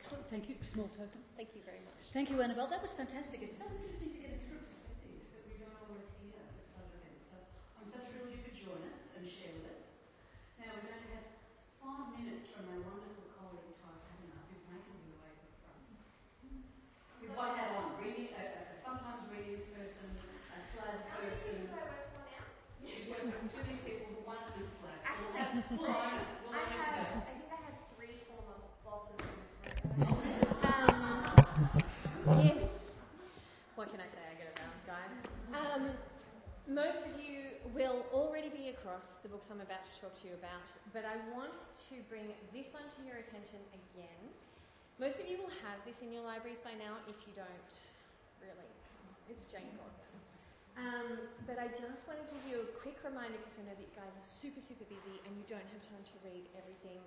Excellent. 0.00 0.24
Thank 0.32 0.48
you. 0.48 0.56
Small 0.64 0.88
token. 0.96 1.20
Thank 1.36 1.52
you 1.52 1.60
very 1.68 1.84
much. 1.84 2.00
Thank 2.16 2.32
you, 2.32 2.40
Annabel. 2.40 2.64
That 2.64 2.80
was 2.80 2.96
fantastic. 2.96 3.44
It's 3.44 3.60
so 3.60 3.68
interesting 3.68 4.16
to 4.16 4.24
get 4.24 4.32
a 4.32 4.40
different 4.40 4.64
perspective 4.64 5.12
that 5.36 5.44
we 5.44 5.60
don't 5.60 5.76
always 5.84 6.08
hear 6.24 6.32
at 6.40 6.48
such 6.72 6.88
events. 6.96 7.28
So 7.28 7.36
I'm 7.76 7.84
so 7.92 8.00
thrilled 8.08 8.32
you 8.32 8.40
could 8.40 8.56
join 8.56 8.80
us 8.88 9.12
and 9.20 9.28
share 9.28 9.52
with 9.52 9.68
us. 9.76 9.84
Now 10.56 10.72
we're 10.80 10.88
going 10.88 11.04
to 11.04 11.12
have 11.12 11.28
five 11.76 12.08
minutes 12.16 12.48
from 12.48 12.64
our 12.72 12.80
wonderful 12.80 13.28
colleague 13.36 13.76
Tye 13.84 14.00
Cattanach, 14.00 14.48
who's 14.48 14.64
making 14.64 14.96
her 14.96 15.12
way 15.28 15.28
to 15.28 15.44
the 15.44 15.56
front. 15.60 15.84
With 17.20 17.36
what 17.36 17.52
hat 17.52 17.76
on? 17.84 18.00
Reading, 18.00 18.32
a, 18.32 18.72
a 18.72 18.72
sometimes 18.72 19.28
readings 19.28 19.68
person, 19.76 20.08
a 20.08 20.56
SLAV 20.56 21.04
person. 21.20 21.68
You've 22.80 23.08
worked 23.12 23.28
with 23.28 23.52
too 23.52 23.60
many 23.64 23.80
people, 23.84 24.08
one 24.24 24.40
of 24.40 24.48
them 24.56 24.64
SLAV. 24.64 25.00
So 25.04 25.12
we'll, 25.20 25.36
have, 25.36 25.52
we'll 25.52 25.52
own 25.52 25.52
it. 25.52 25.52
We'll 25.52 25.52
own 25.52 25.52
it 25.52 25.52
today. 25.52 25.52
I 25.52 25.52
think 25.52 25.52
I 25.52 25.52
have 25.52 25.52
three 25.52 25.52
former 25.52 25.52
bosses 25.52 25.52
in 25.52 25.52
this 25.52 25.52
Oh, 25.52 25.52
room. 25.52 25.52
Um, 25.54 25.62
yes. 32.42 32.62
What 33.74 33.90
can 33.90 33.98
I 33.98 34.06
say? 34.06 34.22
I 34.22 34.34
get 34.38 34.54
around, 34.54 34.78
guys. 34.86 35.10
Um, 35.50 35.90
most 36.68 37.02
of 37.06 37.18
you 37.18 37.58
will 37.74 38.06
already 38.12 38.48
be 38.50 38.68
across 38.68 39.18
the 39.22 39.28
books 39.28 39.48
I'm 39.50 39.60
about 39.60 39.84
to 39.84 40.00
talk 40.00 40.14
to 40.22 40.28
you 40.28 40.34
about, 40.34 40.70
but 40.92 41.04
I 41.04 41.16
want 41.34 41.54
to 41.90 41.94
bring 42.08 42.30
this 42.54 42.72
one 42.72 42.86
to 42.86 43.02
your 43.02 43.18
attention 43.18 43.58
again. 43.74 44.30
Most 45.00 45.18
of 45.18 45.26
you 45.26 45.38
will 45.38 45.50
have 45.66 45.82
this 45.84 46.02
in 46.02 46.12
your 46.12 46.22
libraries 46.22 46.62
by 46.62 46.72
now. 46.78 47.02
If 47.10 47.26
you 47.26 47.34
don't, 47.34 47.74
really, 48.40 48.70
it's 49.28 49.50
Jane 49.50 49.74
Godwin. 49.74 50.03
Um, 50.74 51.30
but 51.46 51.56
I 51.62 51.70
just 51.70 52.02
want 52.10 52.18
to 52.18 52.26
give 52.34 52.42
you 52.50 52.66
a 52.66 52.68
quick 52.82 52.98
reminder 53.06 53.38
because 53.38 53.54
I 53.62 53.70
know 53.70 53.76
that 53.78 53.86
you 53.86 53.94
guys 53.94 54.10
are 54.10 54.26
super, 54.26 54.58
super 54.58 54.82
busy 54.90 55.22
and 55.22 55.32
you 55.38 55.46
don't 55.46 55.62
have 55.70 55.82
time 55.86 56.02
to 56.02 56.16
read 56.26 56.50
everything. 56.58 56.98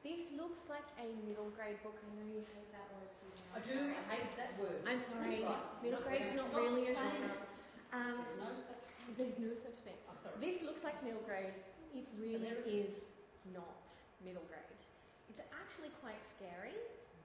This 0.00 0.24
looks 0.34 0.64
like 0.66 0.88
a 0.98 1.06
middle 1.28 1.52
grade 1.54 1.78
book. 1.84 1.94
I 2.00 2.08
know 2.16 2.26
you 2.26 2.42
hate 2.56 2.72
that 2.72 2.88
word. 2.96 3.12
I 3.52 3.60
do. 3.60 3.76
I 4.08 4.16
hate 4.16 4.34
that 4.40 4.56
word. 4.56 4.80
I'm 4.88 4.98
sorry. 4.98 5.44
Right. 5.44 5.60
Middle 5.84 6.00
No, 6.00 6.08
grade's 6.08 6.34
it's 6.34 6.50
not 6.50 6.56
really 6.56 6.88
a 6.88 6.94
genre. 6.96 7.36
Um, 7.92 8.16
There's 8.16 8.34
no 8.40 8.50
such 8.56 8.82
there's 9.18 9.36
no 9.36 9.52
such 9.52 9.78
thing. 9.84 9.98
Oh, 10.08 10.16
sorry. 10.16 10.38
This 10.40 10.62
looks 10.64 10.82
like 10.82 10.96
middle 11.04 11.20
grade. 11.28 11.52
It 11.92 12.08
really 12.16 12.56
is 12.72 12.96
not 13.52 13.92
middle 14.24 14.46
grade. 14.48 14.80
It's 15.28 15.42
actually 15.52 15.92
quite 16.00 16.18
scary, 16.32 16.72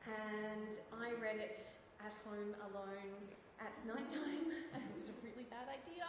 and 0.04 0.68
I 0.92 1.16
read 1.22 1.40
it 1.40 1.56
at 2.04 2.12
home 2.28 2.52
alone 2.68 3.16
at 3.60 3.74
nighttime. 3.86 4.54
it 4.78 4.94
was 4.96 5.10
a 5.10 5.18
really 5.26 5.46
bad 5.50 5.68
idea. 5.70 6.06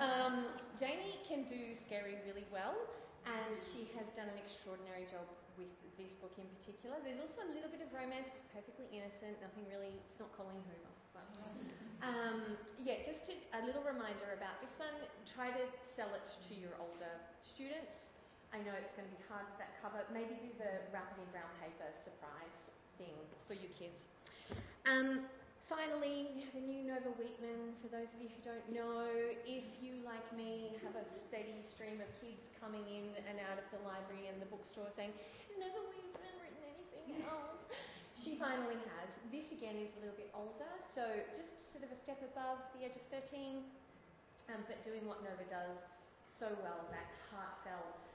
Um, 0.00 0.48
Janie 0.76 1.20
can 1.24 1.44
do 1.48 1.72
scary 1.74 2.20
really 2.28 2.46
well, 2.52 2.76
and 3.24 3.56
she 3.56 3.88
has 3.96 4.10
done 4.12 4.28
an 4.28 4.38
extraordinary 4.40 5.08
job 5.08 5.24
with 5.56 5.70
this 5.96 6.18
book 6.18 6.34
in 6.36 6.48
particular. 6.58 6.98
There's 7.00 7.22
also 7.22 7.46
a 7.46 7.52
little 7.54 7.70
bit 7.70 7.80
of 7.80 7.88
romance. 7.94 8.26
It's 8.34 8.44
perfectly 8.50 8.90
innocent. 8.90 9.38
Nothing 9.38 9.64
really. 9.70 9.94
It's 10.10 10.18
not 10.18 10.34
Colleen 10.34 10.60
Hoover. 10.66 10.94
Um, 12.04 12.58
yeah, 12.76 13.00
just 13.00 13.32
a 13.32 13.60
little 13.64 13.80
reminder 13.80 14.36
about 14.36 14.60
this 14.60 14.76
one. 14.76 14.92
Try 15.24 15.48
to 15.56 15.64
sell 15.80 16.12
it 16.12 16.28
to 16.50 16.52
your 16.52 16.76
older 16.76 17.16
students. 17.40 18.12
I 18.52 18.60
know 18.60 18.76
it's 18.76 18.92
going 18.92 19.08
to 19.08 19.14
be 19.16 19.24
hard 19.24 19.48
with 19.48 19.56
that 19.56 19.72
cover. 19.80 20.04
Maybe 20.12 20.36
do 20.36 20.52
the 20.60 20.84
wrap 20.92 21.16
it 21.16 21.18
in 21.18 21.26
brown 21.32 21.48
paper 21.64 21.88
surprise 21.96 22.76
thing 23.00 23.16
for 23.48 23.56
your 23.56 23.72
kids. 23.72 24.12
Um, 24.84 25.24
finally, 25.68 26.28
we 26.36 26.44
have 26.44 26.56
a 26.56 26.64
new 26.64 26.84
Nova 26.84 27.12
Weetman. 27.16 27.72
For 27.80 27.88
those 27.88 28.12
of 28.12 28.18
you 28.20 28.28
who 28.28 28.40
don't 28.44 28.68
know, 28.68 29.08
if 29.48 29.64
you, 29.80 29.96
like 30.04 30.24
me, 30.36 30.76
have 30.84 30.92
a 30.96 31.06
steady 31.08 31.64
stream 31.64 32.00
of 32.04 32.10
kids 32.20 32.52
coming 32.60 32.84
in 32.84 33.16
and 33.24 33.40
out 33.48 33.56
of 33.56 33.66
the 33.72 33.80
library 33.84 34.28
and 34.28 34.36
the 34.40 34.48
bookstore 34.52 34.88
saying, 34.92 35.12
Has 35.48 35.56
Nova 35.56 35.80
Weetman 35.88 36.34
written 36.40 36.60
anything 36.68 37.24
else? 37.24 37.64
She 38.14 38.36
finally 38.36 38.78
has. 39.00 39.16
This 39.32 39.48
again 39.52 39.80
is 39.80 39.92
a 39.96 40.04
little 40.04 40.16
bit 40.16 40.30
older, 40.36 40.70
so 40.80 41.02
just 41.32 41.72
sort 41.72 41.84
of 41.84 41.90
a 41.92 41.98
step 41.98 42.20
above 42.22 42.60
the 42.76 42.86
age 42.86 42.96
of 42.96 43.04
13, 43.10 43.64
um, 44.52 44.60
but 44.68 44.78
doing 44.84 45.04
what 45.08 45.24
Nova 45.24 45.44
does 45.48 45.80
so 46.28 46.48
well 46.62 46.84
that 46.92 47.08
heartfelt, 47.32 48.06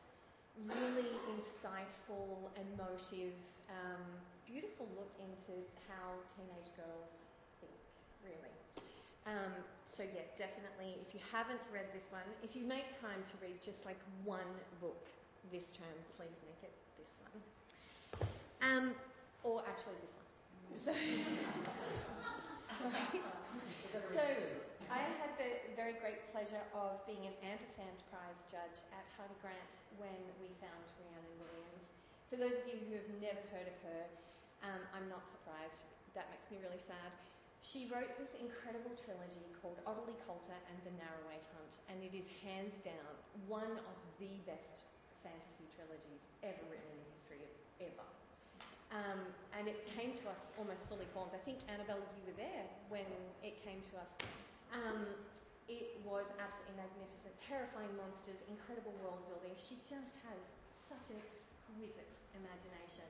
really 0.65 1.13
insightful, 1.35 2.51
emotive, 2.57 3.35
um, 3.69 4.01
beautiful 4.47 4.89
look 4.97 5.13
into 5.21 5.61
how 5.87 6.15
teenage 6.35 6.73
girls 6.73 7.28
really. 8.23 8.53
Um, 9.27 9.53
so, 9.85 10.03
yeah, 10.03 10.25
definitely, 10.37 10.95
if 11.03 11.13
you 11.13 11.19
haven't 11.31 11.59
read 11.73 11.91
this 11.93 12.11
one, 12.11 12.25
if 12.41 12.55
you 12.55 12.63
make 12.63 12.87
time 13.01 13.19
to 13.19 13.35
read 13.43 13.61
just 13.61 13.85
like 13.85 13.99
one 14.23 14.47
book 14.79 15.07
this 15.51 15.71
term, 15.71 15.97
please 16.15 16.39
make 16.47 16.63
it 16.63 16.73
this 16.97 17.11
one. 17.19 17.37
Um, 18.63 18.85
or 19.43 19.63
actually 19.67 19.99
this 20.03 20.15
one. 20.15 20.27
So. 20.75 20.93
So, 24.13 24.21
I 24.89 25.01
had 25.19 25.33
the 25.35 25.59
very 25.75 25.97
great 25.99 26.23
pleasure 26.31 26.61
of 26.71 27.03
being 27.03 27.25
an 27.27 27.35
Ampersand 27.43 27.99
Prize 28.07 28.41
judge 28.47 28.85
at 28.95 29.05
Hardie 29.17 29.35
Grant 29.43 29.73
when 29.99 30.17
we 30.39 30.49
found 30.57 30.85
Rhiannon 30.97 31.35
Williams. 31.41 31.89
For 32.29 32.37
those 32.37 32.57
of 32.61 32.65
you 32.69 32.79
who 32.87 32.95
have 32.97 33.11
never 33.19 33.43
heard 33.51 33.67
of 33.67 33.77
her, 33.85 34.01
um, 34.63 34.81
I'm 34.95 35.09
not 35.09 35.25
surprised. 35.27 35.83
That 36.15 36.29
makes 36.33 36.47
me 36.49 36.61
really 36.63 36.79
sad. 36.79 37.13
She 37.59 37.91
wrote 37.91 38.15
this 38.15 38.31
incredible 38.39 38.95
trilogy 38.95 39.43
called 39.59 39.77
Ottilie 39.83 40.17
Colter 40.23 40.55
and 40.71 40.77
The 40.87 40.95
Narroway 40.95 41.43
Hunt, 41.51 41.73
and 41.91 41.99
it 41.99 42.15
is 42.15 42.23
hands 42.39 42.79
down 42.79 43.13
one 43.51 43.77
of 43.83 43.97
the 44.17 44.39
best 44.47 44.87
fantasy 45.21 45.67
trilogies 45.75 46.23
ever 46.39 46.63
written 46.71 46.87
in 46.87 46.97
the 47.03 47.09
history 47.11 47.43
of 47.43 47.51
ever. 47.83 48.07
Um, 48.95 49.21
and 49.53 49.67
it 49.67 49.85
came 49.91 50.15
to 50.17 50.25
us 50.31 50.55
almost 50.57 50.87
fully 50.89 51.05
formed. 51.13 51.35
I 51.35 51.41
think, 51.43 51.61
Annabel, 51.69 51.99
you 52.17 52.23
were 52.25 52.37
there 52.39 52.65
when 52.87 53.05
it 53.43 53.59
came 53.61 53.83
to 53.91 53.93
us. 54.01 54.11
Um, 54.73 55.05
it 55.69 56.01
was 56.01 56.25
absolutely 56.41 56.79
magnificent. 56.79 57.35
Terrifying 57.37 57.93
monsters, 57.99 58.39
incredible 58.49 58.95
world 59.03 59.21
building. 59.29 59.53
She 59.59 59.77
just 59.85 60.17
has 60.25 60.41
such 60.89 61.13
an 61.13 61.21
exquisite 61.21 62.17
imagination. 62.33 63.05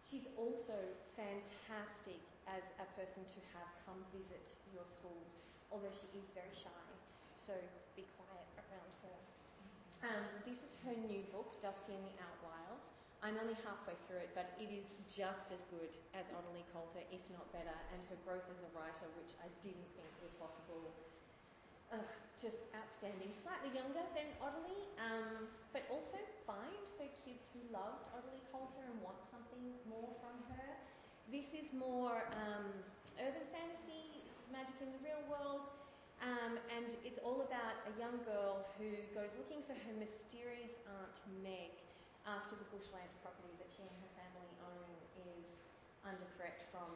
She's 0.00 0.24
also 0.40 0.78
fantastic 1.12 2.22
as 2.56 2.64
a 2.80 2.86
person 2.96 3.24
to 3.28 3.40
have 3.56 3.68
come 3.84 4.00
visit 4.12 4.48
your 4.72 4.84
schools, 4.84 5.36
although 5.68 5.92
she 5.92 6.08
is 6.16 6.28
very 6.32 6.52
shy. 6.52 6.88
So 7.36 7.54
be 7.96 8.04
quiet 8.16 8.48
around 8.56 8.92
her. 9.04 9.18
Um, 10.04 10.24
this 10.46 10.62
is 10.62 10.72
her 10.86 10.94
new 10.94 11.26
book, 11.34 11.58
Dusty 11.60 11.96
and 11.96 12.06
the 12.06 12.16
Outwilds. 12.22 12.98
I'm 13.18 13.34
only 13.42 13.58
halfway 13.66 13.98
through 14.06 14.22
it, 14.22 14.30
but 14.30 14.54
it 14.62 14.70
is 14.70 14.94
just 15.10 15.50
as 15.50 15.66
good 15.74 15.90
as 16.14 16.30
Ottilie 16.30 16.62
Colter, 16.70 17.02
if 17.10 17.22
not 17.34 17.50
better, 17.50 17.74
and 17.90 17.98
her 18.06 18.18
growth 18.22 18.46
as 18.46 18.62
a 18.62 18.70
writer, 18.70 19.10
which 19.18 19.34
I 19.42 19.50
didn't 19.58 19.90
think 19.98 20.12
was 20.22 20.30
possible. 20.38 20.94
Uh, 21.90 21.98
just 22.38 22.70
outstanding. 22.78 23.34
Slightly 23.42 23.74
younger 23.74 24.06
than 24.14 24.30
Ottilie, 24.38 24.86
um, 25.02 25.50
but 25.74 25.82
also 25.90 26.22
fine 26.46 26.78
for 26.94 27.10
kids 27.26 27.50
who 27.50 27.58
loved 27.74 28.06
Ottilie 28.14 28.44
Colter 28.54 28.86
and 28.86 29.02
want 29.02 29.18
something 29.34 29.66
more 29.90 30.14
from 30.22 30.38
her. 30.54 30.87
This 31.28 31.52
is 31.52 31.76
more 31.76 32.24
um, 32.32 32.64
urban 33.20 33.44
fantasy, 33.52 34.24
magic 34.48 34.80
in 34.80 34.88
the 34.96 35.02
real 35.04 35.20
world, 35.28 35.68
um, 36.24 36.56
and 36.72 36.88
it's 37.04 37.20
all 37.20 37.44
about 37.44 37.84
a 37.84 37.92
young 38.00 38.16
girl 38.24 38.64
who 38.80 38.88
goes 39.12 39.36
looking 39.36 39.60
for 39.68 39.76
her 39.76 39.92
mysterious 40.00 40.72
aunt 40.88 41.20
Meg 41.44 41.76
after 42.24 42.56
the 42.56 42.64
bushland 42.72 43.12
property 43.20 43.52
that 43.60 43.68
she 43.68 43.84
and 43.84 43.92
her 44.00 44.12
family 44.16 44.48
own 44.72 44.88
is 45.36 45.52
under 46.00 46.24
threat 46.40 46.64
from 46.72 46.88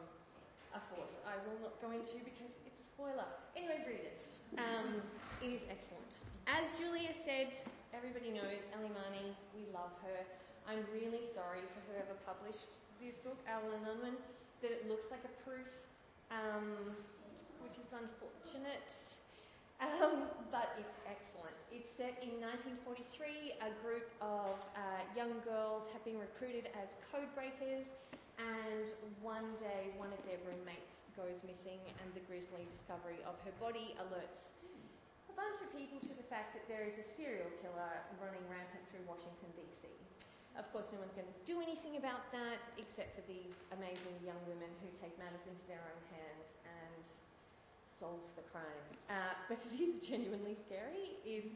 a 0.73 0.81
force 0.89 1.13
I 1.29 1.37
will 1.45 1.61
not 1.61 1.77
go 1.77 1.93
into 1.93 2.17
because 2.25 2.57
it's 2.65 2.81
a 2.81 2.87
spoiler. 2.89 3.29
Anyway, 3.53 3.85
read 3.85 4.01
it. 4.01 4.21
Um, 4.57 4.97
it 5.45 5.61
is 5.61 5.63
excellent. 5.69 6.25
As 6.49 6.73
Julia 6.73 7.13
said, 7.21 7.53
everybody 7.93 8.33
knows 8.33 8.65
Ellie 8.73 8.89
Marney, 8.97 9.37
we 9.53 9.69
love 9.69 9.93
her. 10.01 10.25
I'm 10.65 10.81
really 10.89 11.21
sorry 11.21 11.61
for 11.69 11.85
whoever 11.93 12.17
published 12.25 12.81
this 13.03 13.19
book, 13.19 13.35
Allen 13.51 13.83
Unwin, 13.83 14.15
that 14.63 14.71
it 14.71 14.87
looks 14.87 15.11
like 15.11 15.19
a 15.27 15.33
proof, 15.43 15.67
um, 16.31 16.95
which 17.59 17.75
is 17.75 17.91
unfortunate. 17.91 18.95
Um, 19.83 20.31
but 20.47 20.71
it's 20.79 20.95
excellent. 21.03 21.57
It's 21.67 21.91
set 21.99 22.15
in 22.23 22.39
1943. 22.39 23.59
A 23.59 23.75
group 23.83 24.07
of 24.23 24.55
uh, 24.79 25.03
young 25.11 25.35
girls 25.43 25.91
have 25.91 25.99
been 26.07 26.15
recruited 26.15 26.71
as 26.79 26.95
code 27.11 27.27
breakers, 27.35 27.91
and 28.39 28.87
one 29.19 29.51
day 29.59 29.91
one 29.99 30.15
of 30.15 30.21
their 30.23 30.39
roommates 30.47 31.03
goes 31.19 31.43
missing, 31.43 31.83
and 31.99 32.07
the 32.15 32.23
grisly 32.23 32.63
discovery 32.71 33.19
of 33.27 33.35
her 33.43 33.51
body 33.59 33.99
alerts 33.99 34.47
a 35.27 35.35
bunch 35.35 35.59
of 35.59 35.67
people 35.75 35.99
to 35.99 36.13
the 36.15 36.27
fact 36.31 36.55
that 36.55 36.63
there 36.71 36.87
is 36.87 36.95
a 37.01 37.05
serial 37.17 37.49
killer 37.59 38.05
running 38.21 38.45
rampant 38.47 38.85
through 38.93 39.03
Washington, 39.09 39.49
D.C. 39.57 39.89
Of 40.53 40.69
course, 40.69 40.85
no 40.93 41.01
one's 41.01 41.13
going 41.17 41.25
to 41.25 41.39
do 41.49 41.61
anything 41.65 41.97
about 41.97 42.29
that 42.29 42.61
except 42.77 43.17
for 43.17 43.25
these 43.25 43.57
amazing 43.73 44.13
young 44.21 44.37
women 44.45 44.69
who 44.85 44.89
take 45.01 45.17
matters 45.17 45.41
into 45.49 45.65
their 45.65 45.81
own 45.81 46.01
hands 46.13 46.49
and 46.61 47.03
solve 47.89 48.21
the 48.37 48.45
crime. 48.53 48.85
Uh, 49.09 49.33
but 49.49 49.57
it 49.73 49.81
is 49.81 49.97
genuinely 49.97 50.53
scary. 50.53 51.17
If 51.25 51.49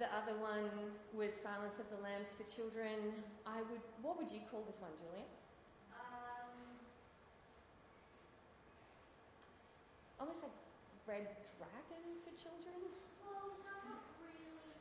the 0.00 0.08
other 0.08 0.32
one 0.40 0.72
was 1.12 1.36
Silence 1.36 1.76
of 1.76 1.84
the 1.92 2.00
Lambs 2.00 2.32
for 2.32 2.48
Children, 2.48 3.12
I 3.44 3.60
would. 3.68 3.84
What 4.00 4.16
would 4.16 4.32
you 4.32 4.40
call 4.48 4.64
this 4.64 4.80
one, 4.80 4.96
Julia? 4.96 5.28
Um, 5.92 6.56
Almost 10.16 10.40
like 10.40 10.56
Red 11.04 11.28
Dragon 11.60 12.04
for 12.24 12.32
children. 12.32 12.80
well, 13.20 13.60
no, 13.60 13.76
not 13.84 14.02
really. 14.24 14.72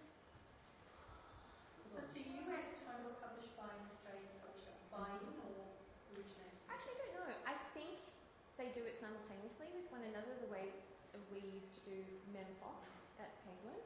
So 1.92 2.00
it's 2.00 2.16
a 2.16 2.24
US 2.48 2.68
title 2.88 3.14
published 3.20 3.54
by 3.60 3.68
an 3.70 3.84
Australian 3.92 4.34
publisher, 4.40 4.72
Binding 4.88 5.36
or 5.46 5.68
originated? 6.16 6.58
Actually, 6.72 6.96
I 6.96 7.10
don't 7.12 7.28
know. 7.28 7.38
I 7.44 7.56
think 7.76 8.02
they 8.56 8.72
do 8.72 8.88
it 8.88 8.96
simultaneously 8.98 9.68
with 9.76 9.86
one 9.92 10.06
another, 10.08 10.32
the 10.42 10.50
way 10.50 10.72
we 11.34 11.42
used 11.50 11.74
to 11.74 11.82
do 11.90 11.98
Mem 12.30 12.46
Fox 12.62 12.94
at 13.18 13.34
Penguin. 13.42 13.82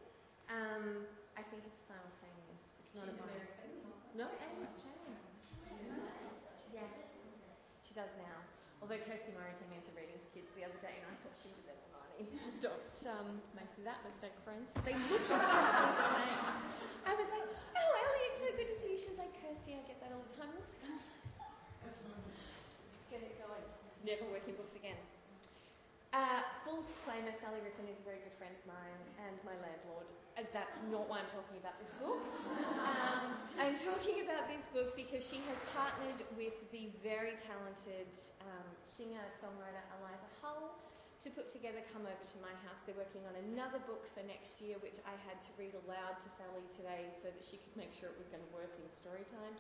Um, 0.51 1.07
I 1.39 1.43
think 1.47 1.63
it's 1.63 1.79
simultaneous. 1.87 2.63
It's 2.83 2.91
not 2.91 3.07
She's 3.07 3.15
a. 3.15 3.23
American. 3.23 3.71
No, 4.19 4.27
Alice 4.27 4.75
Chan. 4.75 4.95
Yeah, 6.75 6.83
she 7.87 7.93
does 7.95 8.11
now. 8.19 8.37
Although 8.83 8.99
Kirsty 9.01 9.31
Murray 9.33 9.55
came 9.63 9.73
into 9.73 9.89
readings 9.95 10.27
kids 10.35 10.51
the 10.53 10.67
other 10.67 10.77
day, 10.83 10.93
and 11.01 11.07
I 11.07 11.15
thought 11.23 11.33
she 11.39 11.49
was 11.55 11.65
Marney. 11.89 12.27
Don't 12.65 12.99
um, 13.09 13.39
make 13.55 13.71
that 13.87 14.03
mistake, 14.03 14.35
friends. 14.43 14.67
They 14.83 14.93
look 15.07 15.23
exactly 15.23 15.95
the 15.97 16.07
same. 16.11 16.41
I 17.07 17.13
was 17.15 17.29
like, 17.31 17.47
oh, 17.47 17.91
Ellie, 18.03 18.25
it's 18.27 18.39
so 18.43 18.49
good 18.59 18.69
to 18.69 18.75
see 18.77 18.91
you. 18.93 18.99
She 18.99 19.09
was 19.15 19.19
like, 19.23 19.33
Kirsty, 19.39 19.79
I 19.79 19.81
get 19.87 19.97
that 20.03 20.11
all 20.11 20.21
the 20.27 20.35
time. 20.35 20.51
I 20.51 20.59
was 20.91 21.07
like, 21.07 21.23
I'm 21.87 21.95
so 21.95 22.11
sorry. 22.11 22.35
Let's 22.83 22.99
get 23.07 23.21
it 23.23 23.33
going. 23.39 23.65
Never 24.03 24.27
working 24.29 24.59
books 24.59 24.75
again. 24.75 24.99
Uh, 26.18 26.41
full 26.65 26.81
disclaimer, 26.89 27.30
Sally 27.38 27.61
Rippin 27.61 27.85
is 27.94 28.02
a 28.02 28.06
very 28.10 28.18
good 28.26 28.34
friend 28.41 28.49
of 28.49 28.65
mine 28.65 29.02
and 29.22 29.38
my 29.45 29.53
landlord. 29.61 30.10
Uh, 30.34 30.49
that's 30.49 30.81
not 30.89 31.06
why 31.06 31.22
I'm 31.22 31.30
talking 31.30 31.61
about 31.61 31.77
this 31.77 31.94
book. 32.02 32.18
Um, 32.81 33.38
I'm 33.61 33.77
talking 33.77 34.26
about 34.26 34.49
this 34.49 34.65
book 34.73 34.98
because 34.98 35.22
she 35.22 35.38
has 35.45 35.60
partnered 35.77 36.26
with 36.34 36.57
the 36.73 36.89
very 37.06 37.38
talented 37.38 38.10
um, 38.41 38.65
singer-songwriter 38.81 39.77
Eliza 40.02 40.30
Hull 40.41 40.73
to 41.22 41.30
put 41.30 41.53
together 41.53 41.85
Come 41.94 42.10
Over 42.10 42.26
to 42.34 42.38
My 42.41 42.53
House. 42.65 42.81
They're 42.89 42.98
working 42.98 43.22
on 43.30 43.38
another 43.53 43.77
book 43.85 44.10
for 44.18 44.26
next 44.26 44.57
year, 44.57 44.81
which 44.81 44.98
I 45.06 45.14
had 45.30 45.38
to 45.45 45.53
read 45.53 45.77
aloud 45.85 46.18
to 46.18 46.30
Sally 46.34 46.65
today 46.73 47.14
so 47.14 47.30
that 47.30 47.45
she 47.45 47.61
could 47.61 47.77
make 47.77 47.94
sure 47.94 48.10
it 48.10 48.18
was 48.18 48.26
going 48.34 48.41
to 48.41 48.53
work 48.57 48.73
in 48.73 48.89
story 48.89 49.22
time. 49.30 49.53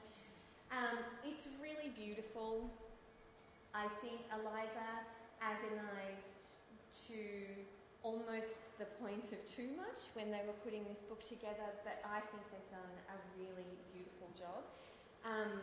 Um, 0.73 0.97
it's 1.21 1.45
really 1.61 1.93
beautiful. 1.93 2.65
I 3.77 3.85
think 4.01 4.25
Eliza 4.33 5.05
agonised 5.41 6.36
to 7.05 7.21
almost 8.01 8.77
the 8.81 8.87
point 9.03 9.25
of 9.35 9.39
too 9.43 9.69
much 9.75 10.09
when 10.15 10.31
they 10.31 10.41
were 10.47 10.57
putting 10.63 10.85
this 10.87 11.03
book 11.05 11.21
together, 11.25 11.67
but 11.83 11.99
I 12.07 12.23
think 12.31 12.41
they've 12.49 12.71
done 12.71 12.95
a 13.11 13.17
really 13.35 13.67
beautiful 13.91 14.29
job. 14.37 14.63
Um, 15.27 15.59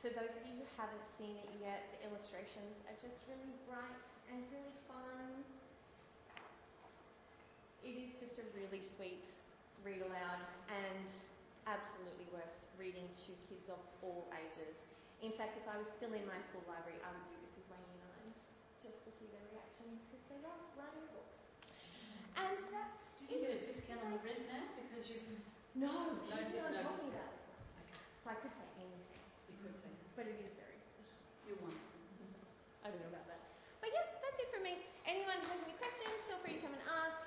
for 0.00 0.08
those 0.12 0.32
of 0.36 0.42
you 0.48 0.56
who 0.56 0.66
haven't 0.76 1.04
seen 1.16 1.36
it 1.36 1.50
yet, 1.60 1.84
the 1.96 2.08
illustrations 2.08 2.80
are 2.88 2.96
just 2.96 3.24
really 3.28 3.52
bright 3.68 4.06
and 4.32 4.40
really 4.52 4.76
fun. 4.88 5.44
It 7.84 7.96
is 8.00 8.16
just 8.16 8.40
a 8.40 8.46
really 8.56 8.80
sweet 8.80 9.28
read 9.84 10.00
aloud 10.00 10.40
and 10.72 11.08
absolutely 11.68 12.28
worth 12.32 12.56
reading 12.80 13.04
to 13.28 13.30
kids 13.48 13.68
of 13.68 13.80
all 14.00 14.28
ages. 14.32 14.80
In 15.20 15.32
fact, 15.36 15.60
if 15.60 15.68
I 15.68 15.76
was 15.76 15.88
still 15.92 16.12
in 16.16 16.24
my 16.24 16.40
school 16.48 16.64
library, 16.68 17.00
I 17.04 17.12
would 17.12 17.28
do 17.28 17.36
this 17.44 17.52
with 17.56 17.68
my 17.68 17.80
year 17.80 18.00
nines 18.00 18.40
just 18.80 19.04
to 19.04 19.12
see 19.84 20.00
because 20.08 20.24
they 20.32 20.40
love 20.40 20.60
running 20.80 21.04
books. 21.12 21.36
And 22.40 22.56
that's 22.72 22.96
Did 23.20 23.28
you 23.28 23.38
get 23.44 23.52
a 23.52 23.60
discount 23.68 24.00
on 24.08 24.16
the 24.16 24.20
rent 24.24 24.48
now 24.48 24.64
because 24.80 25.04
you? 25.12 25.20
No, 25.76 26.16
she's 26.24 26.56
not 26.56 26.72
no. 26.72 26.80
talking 26.86 27.10
about 27.12 27.28
this 27.36 27.44
one. 27.52 27.84
Okay, 27.84 28.00
So 28.22 28.26
I 28.32 28.36
could 28.40 28.54
say 28.56 28.66
anything, 28.80 29.20
you 29.50 29.56
could 29.60 29.76
say 29.76 29.90
but 30.16 30.24
it 30.30 30.38
is 30.40 30.54
very 30.56 30.78
good. 30.78 31.04
you 31.50 31.54
won. 31.60 31.74
I 32.86 32.88
don't 32.94 33.02
know 33.02 33.10
about 33.12 33.26
that. 33.28 33.42
But 33.82 33.90
yeah, 33.92 34.06
that's 34.22 34.38
it 34.38 34.48
from 34.54 34.62
me. 34.64 34.78
Anyone 35.04 35.36
who 35.42 35.50
has 35.52 35.60
any 35.66 35.74
questions, 35.76 36.14
feel 36.30 36.38
free 36.40 36.56
to 36.56 36.62
come 36.64 36.72
and 36.72 36.84
ask. 36.86 37.18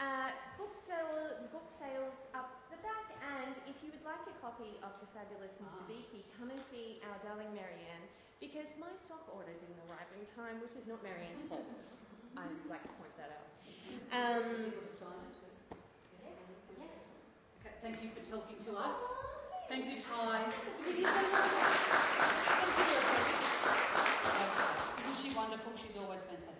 Uh, 0.00 0.32
book, 0.58 0.72
sale, 0.88 1.36
book 1.54 1.68
sales 1.78 2.16
up 2.34 2.48
the 2.72 2.80
back, 2.82 3.06
and 3.38 3.54
if 3.70 3.76
you 3.84 3.92
would 3.94 4.02
like 4.02 4.24
a 4.26 4.34
copy 4.42 4.74
of 4.82 4.90
The 4.98 5.06
Fabulous 5.14 5.52
Mr. 5.60 5.78
Ah. 5.78 5.86
Beaky, 5.86 6.24
come 6.34 6.48
and 6.50 6.58
see 6.74 6.98
our 7.06 7.14
darling 7.22 7.52
Marianne, 7.54 8.06
because 8.42 8.74
my 8.74 8.90
stock 8.98 9.22
order 9.30 9.54
didn't 9.54 9.78
arrive 9.86 10.10
in 10.18 10.26
time, 10.34 10.58
which 10.58 10.74
is 10.74 10.82
not 10.90 10.98
Marianne's 11.06 11.46
fault. 11.46 11.62
I'd 12.36 12.50
like 12.66 12.82
to 12.82 12.90
point 12.98 13.14
that 13.14 13.30
out. 13.38 13.46
Um, 14.10 14.66
you 14.66 14.74
able 14.74 14.82
to 14.82 14.90
sign 14.90 15.14
it 15.30 15.38
too? 15.38 15.46
Yeah. 16.18 16.34
Okay, 17.62 17.78
thank 17.78 18.02
you 18.02 18.10
for 18.10 18.18
talking 18.26 18.58
to 18.66 18.74
us. 18.74 18.98
Thank 19.70 19.86
you, 19.86 20.02
Tye. 20.02 20.50
Isn't 24.98 25.18
she 25.22 25.30
wonderful? 25.38 25.72
She's 25.78 25.96
always 25.96 26.26
fantastic. 26.26 26.51